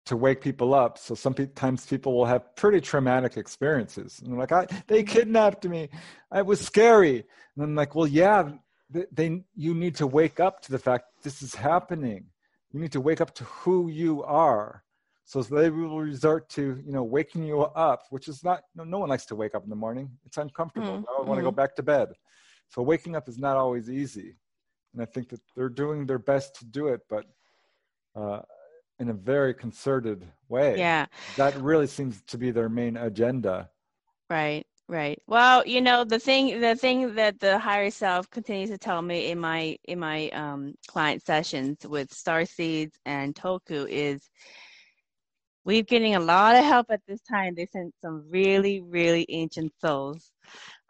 to 0.08 0.18
wake 0.18 0.42
people 0.42 0.74
up. 0.74 0.98
So 0.98 1.16
sometimes 1.16 1.86
people 1.86 2.16
will 2.16 2.26
have 2.26 2.56
pretty 2.56 2.82
traumatic 2.82 3.38
experiences. 3.38 4.20
And 4.20 4.32
they're 4.32 4.40
like, 4.40 4.52
I, 4.52 4.66
they 4.88 5.04
kidnapped 5.04 5.66
me. 5.66 5.90
It 6.34 6.46
was 6.46 6.62
scary. 6.62 7.26
And 7.56 7.64
I'm 7.64 7.76
like, 7.76 7.94
well, 7.94 8.08
yeah, 8.08 8.50
they, 8.90 9.06
they, 9.12 9.44
you 9.56 9.74
need 9.74 9.96
to 9.96 10.08
wake 10.08 10.40
up 10.40 10.62
to 10.62 10.72
the 10.72 10.80
fact 10.80 11.06
this 11.24 11.42
is 11.42 11.56
happening. 11.56 12.26
You 12.72 12.80
need 12.80 12.94
to 12.94 13.02
wake 13.02 13.22
up 13.22 13.34
to 13.36 13.44
who 13.44 13.90
you 13.90 14.24
are. 14.24 14.84
So 15.28 15.44
they 15.44 15.70
will 15.70 16.00
resort 16.00 16.48
to, 16.52 16.82
you 16.86 16.94
know, 16.94 17.04
waking 17.04 17.44
you 17.44 17.60
up, 17.60 18.04
which 18.12 18.30
is 18.30 18.46
not, 18.46 18.62
no, 18.74 18.86
no 18.86 19.00
one 19.00 19.10
likes 19.10 19.26
to 19.26 19.36
wake 19.36 19.56
up 19.56 19.64
in 19.66 19.70
the 19.70 19.76
morning. 19.76 20.10
It's 20.26 20.38
uncomfortable. 20.38 21.00
Mm-hmm. 21.00 21.22
I 21.22 21.28
want 21.28 21.38
to 21.38 21.42
go 21.42 21.50
mm-hmm. 21.50 21.58
back 21.58 21.76
to 21.76 21.84
bed. 21.84 22.14
So 22.70 22.82
waking 22.82 23.18
up 23.18 23.28
is 23.28 23.38
not 23.38 23.58
always 23.58 23.90
easy. 23.90 24.38
And 24.94 25.02
I 25.02 25.06
think 25.06 25.28
that 25.28 25.42
they're 25.54 25.68
doing 25.68 26.06
their 26.06 26.18
best 26.18 26.56
to 26.60 26.66
do 26.66 26.88
it, 26.88 27.02
but 27.10 27.26
uh, 28.16 28.40
in 29.00 29.10
a 29.10 29.14
very 29.14 29.54
concerted 29.54 30.26
way. 30.48 30.78
Yeah. 30.78 31.08
That 31.36 31.58
really 31.58 31.88
seems 31.88 32.22
to 32.28 32.38
be 32.38 32.52
their 32.52 32.70
main 32.70 32.96
agenda. 32.96 33.70
Right. 34.30 34.66
Right. 34.88 35.22
Well, 35.28 35.68
you 35.68 35.82
know, 35.82 36.06
the 36.06 36.20
thing 36.20 36.62
the 36.62 36.74
thing 36.74 37.16
that 37.16 37.42
the 37.42 37.60
higher 37.60 37.92
self 37.92 38.30
continues 38.30 38.70
to 38.70 38.78
tell 38.78 39.02
me 39.02 39.30
in 39.32 39.40
my 39.40 39.78
in 39.84 40.00
my 40.00 40.30
um 40.30 40.76
client 40.88 41.26
sessions 41.26 41.86
with 41.86 42.14
star 42.14 42.46
seeds 42.46 42.98
and 43.06 43.36
toku 43.36 43.86
is 43.90 44.30
we're 45.68 45.84
getting 45.84 46.16
a 46.16 46.20
lot 46.20 46.56
of 46.56 46.64
help 46.64 46.88
at 46.90 47.02
this 47.10 47.20
time. 47.30 47.54
They 47.54 47.66
sent 47.66 47.94
some 48.02 48.24
really, 48.30 48.80
really 48.80 49.26
ancient 49.28 49.74
souls. 49.82 50.32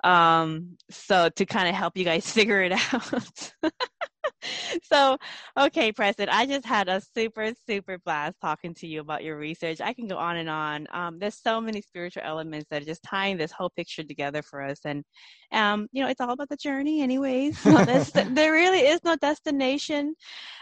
Um, 0.03 0.77
so 0.91 1.29
to 1.29 1.45
kind 1.47 1.67
of 1.67 1.73
help 1.73 1.97
you 1.97 2.05
guys 2.05 2.31
figure 2.31 2.61
it 2.61 2.71
out. 2.71 3.51
so, 4.83 5.17
okay, 5.59 5.91
Preston, 5.91 6.29
I 6.29 6.45
just 6.45 6.63
had 6.63 6.89
a 6.89 7.01
super, 7.01 7.53
super 7.67 7.97
blast 8.05 8.35
talking 8.39 8.75
to 8.75 8.85
you 8.85 9.01
about 9.01 9.23
your 9.23 9.39
research. 9.39 9.81
I 9.81 9.93
can 9.93 10.07
go 10.07 10.17
on 10.17 10.37
and 10.37 10.47
on. 10.47 10.85
Um, 10.91 11.17
there's 11.17 11.41
so 11.41 11.59
many 11.59 11.81
spiritual 11.81 12.21
elements 12.23 12.67
that 12.69 12.83
are 12.83 12.85
just 12.85 13.01
tying 13.01 13.37
this 13.37 13.51
whole 13.51 13.71
picture 13.71 14.03
together 14.03 14.43
for 14.43 14.61
us. 14.61 14.81
And, 14.85 15.03
um, 15.51 15.87
you 15.91 16.03
know, 16.03 16.09
it's 16.09 16.21
all 16.21 16.33
about 16.33 16.49
the 16.49 16.55
journey, 16.57 17.01
anyways. 17.01 17.57
So 17.63 18.23
there 18.23 18.51
really 18.51 18.81
is 18.81 18.99
no 19.03 19.15
destination, 19.15 20.13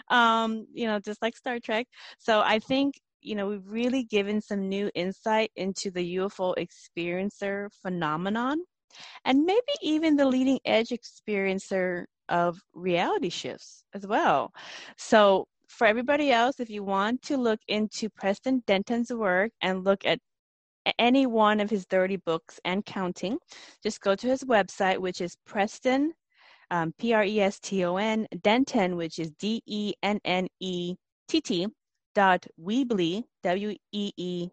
um, 0.10 0.68
you 0.74 0.88
know, 0.88 1.00
just 1.00 1.22
like 1.22 1.36
Star 1.36 1.60
Trek. 1.60 1.88
So 2.18 2.40
I 2.40 2.60
think 2.60 2.96
you 3.26 3.36
know, 3.36 3.48
we've 3.48 3.68
really 3.68 4.04
given 4.04 4.42
some 4.42 4.70
new 4.70 4.90
insight 4.96 5.52
into 5.56 5.92
the 5.92 6.18
UFO 6.18 6.54
experiencer 6.58 7.70
phenomenon 7.82 8.60
and 9.26 9.44
maybe 9.44 9.62
even 9.82 10.16
the 10.16 10.26
leading 10.26 10.60
edge 10.66 10.90
experiencer 10.90 12.06
of 12.30 12.60
reality 12.74 13.30
shifts 13.30 13.84
as 13.94 14.06
well. 14.08 14.52
So, 14.98 15.48
for 15.68 15.88
everybody 15.88 16.32
else, 16.32 16.60
if 16.60 16.70
you 16.70 16.84
want 16.84 17.24
to 17.24 17.38
look 17.38 17.60
into 17.68 18.10
Preston 18.10 18.64
Dennett's 18.68 19.12
work 19.12 19.52
and 19.62 19.84
look 19.84 20.06
at 20.06 20.20
any 21.00 21.26
one 21.26 21.60
of 21.60 21.72
his 21.72 21.86
30 21.86 22.18
books 22.18 22.60
and 22.66 22.86
counting, 22.86 23.40
just 23.82 24.00
go 24.02 24.16
to 24.16 24.28
his 24.28 24.44
website, 24.44 25.00
which 25.00 25.22
is 25.22 25.36
Preston, 25.46 26.14
um, 26.70 26.94
P 27.00 27.14
R 27.14 27.24
E 27.24 27.42
S 27.42 27.60
T 27.60 27.84
O 27.84 27.98
N, 27.98 28.28
Dennett, 28.44 28.96
which 28.96 29.18
is 29.20 29.32
D 29.32 29.62
E 29.66 29.94
N 30.04 30.20
N 30.24 30.48
E 30.60 30.96
T 31.28 31.42
T, 31.42 31.68
dot 32.16 32.48
Weebly, 32.60 33.24
W 33.44 33.76
E 33.92 34.12
E 34.18 34.50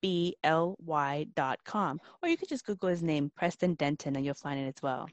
B 0.00 0.36
L 0.42 0.76
Y 0.84 1.26
dot 1.34 1.58
com. 1.64 2.00
Or 2.22 2.28
you 2.28 2.36
could 2.36 2.48
just 2.48 2.64
Google 2.64 2.88
his 2.88 3.02
name, 3.02 3.30
Preston 3.36 3.74
Dennett, 3.74 4.06
and 4.06 4.24
you'll 4.24 4.34
find 4.34 4.58
it 4.58 4.74
as 4.74 4.82
well. 4.82 5.08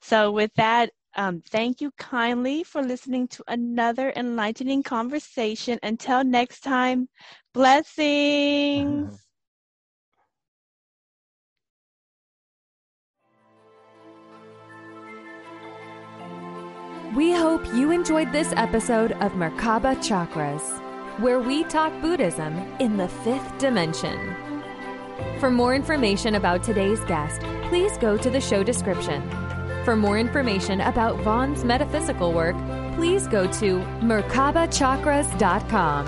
So, 0.00 0.32
with 0.32 0.50
that, 0.56 0.90
um, 1.16 1.42
thank 1.48 1.80
you 1.80 1.92
kindly 1.96 2.64
for 2.64 2.82
listening 2.82 3.28
to 3.28 3.44
another 3.46 4.12
enlightening 4.16 4.82
conversation. 4.82 5.78
Until 5.82 6.24
next 6.24 6.60
time, 6.60 7.08
blessings. 7.52 9.20
We 17.14 17.30
hope 17.32 17.64
you 17.72 17.92
enjoyed 17.92 18.32
this 18.32 18.52
episode 18.56 19.12
of 19.12 19.34
Merkaba 19.34 19.94
Chakras 19.98 20.83
where 21.18 21.38
we 21.38 21.62
talk 21.64 21.92
Buddhism 22.00 22.56
in 22.80 22.96
the 22.96 23.06
fifth 23.06 23.58
dimension. 23.58 24.34
For 25.38 25.48
more 25.48 25.72
information 25.72 26.34
about 26.34 26.64
today's 26.64 26.98
guest, 27.04 27.40
please 27.68 27.96
go 27.98 28.16
to 28.16 28.28
the 28.28 28.40
show 28.40 28.64
description. 28.64 29.22
For 29.84 29.94
more 29.94 30.18
information 30.18 30.80
about 30.80 31.20
Vaughn's 31.20 31.64
metaphysical 31.64 32.32
work, 32.32 32.56
please 32.96 33.28
go 33.28 33.46
to 33.52 33.78
merkabachakras.com. 34.00 36.06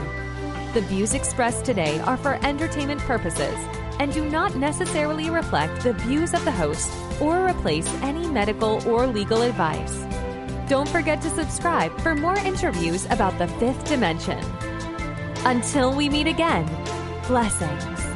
The 0.74 0.80
views 0.80 1.14
expressed 1.14 1.64
today 1.64 2.00
are 2.00 2.16
for 2.16 2.44
entertainment 2.44 3.00
purposes 3.02 3.54
and 4.00 4.12
do 4.12 4.28
not 4.28 4.56
necessarily 4.56 5.30
reflect 5.30 5.84
the 5.84 5.92
views 5.92 6.34
of 6.34 6.44
the 6.44 6.50
host 6.50 6.90
or 7.20 7.46
replace 7.46 7.86
any 8.02 8.26
medical 8.26 8.82
or 8.88 9.06
legal 9.06 9.42
advice. 9.42 10.04
Don't 10.68 10.88
forget 10.88 11.22
to 11.22 11.30
subscribe 11.30 11.96
for 12.00 12.16
more 12.16 12.38
interviews 12.38 13.06
about 13.06 13.38
the 13.38 13.46
fifth 13.46 13.84
dimension. 13.84 14.44
Until 15.46 15.94
we 15.94 16.08
meet 16.08 16.26
again, 16.26 16.66
blessings. 17.28 18.15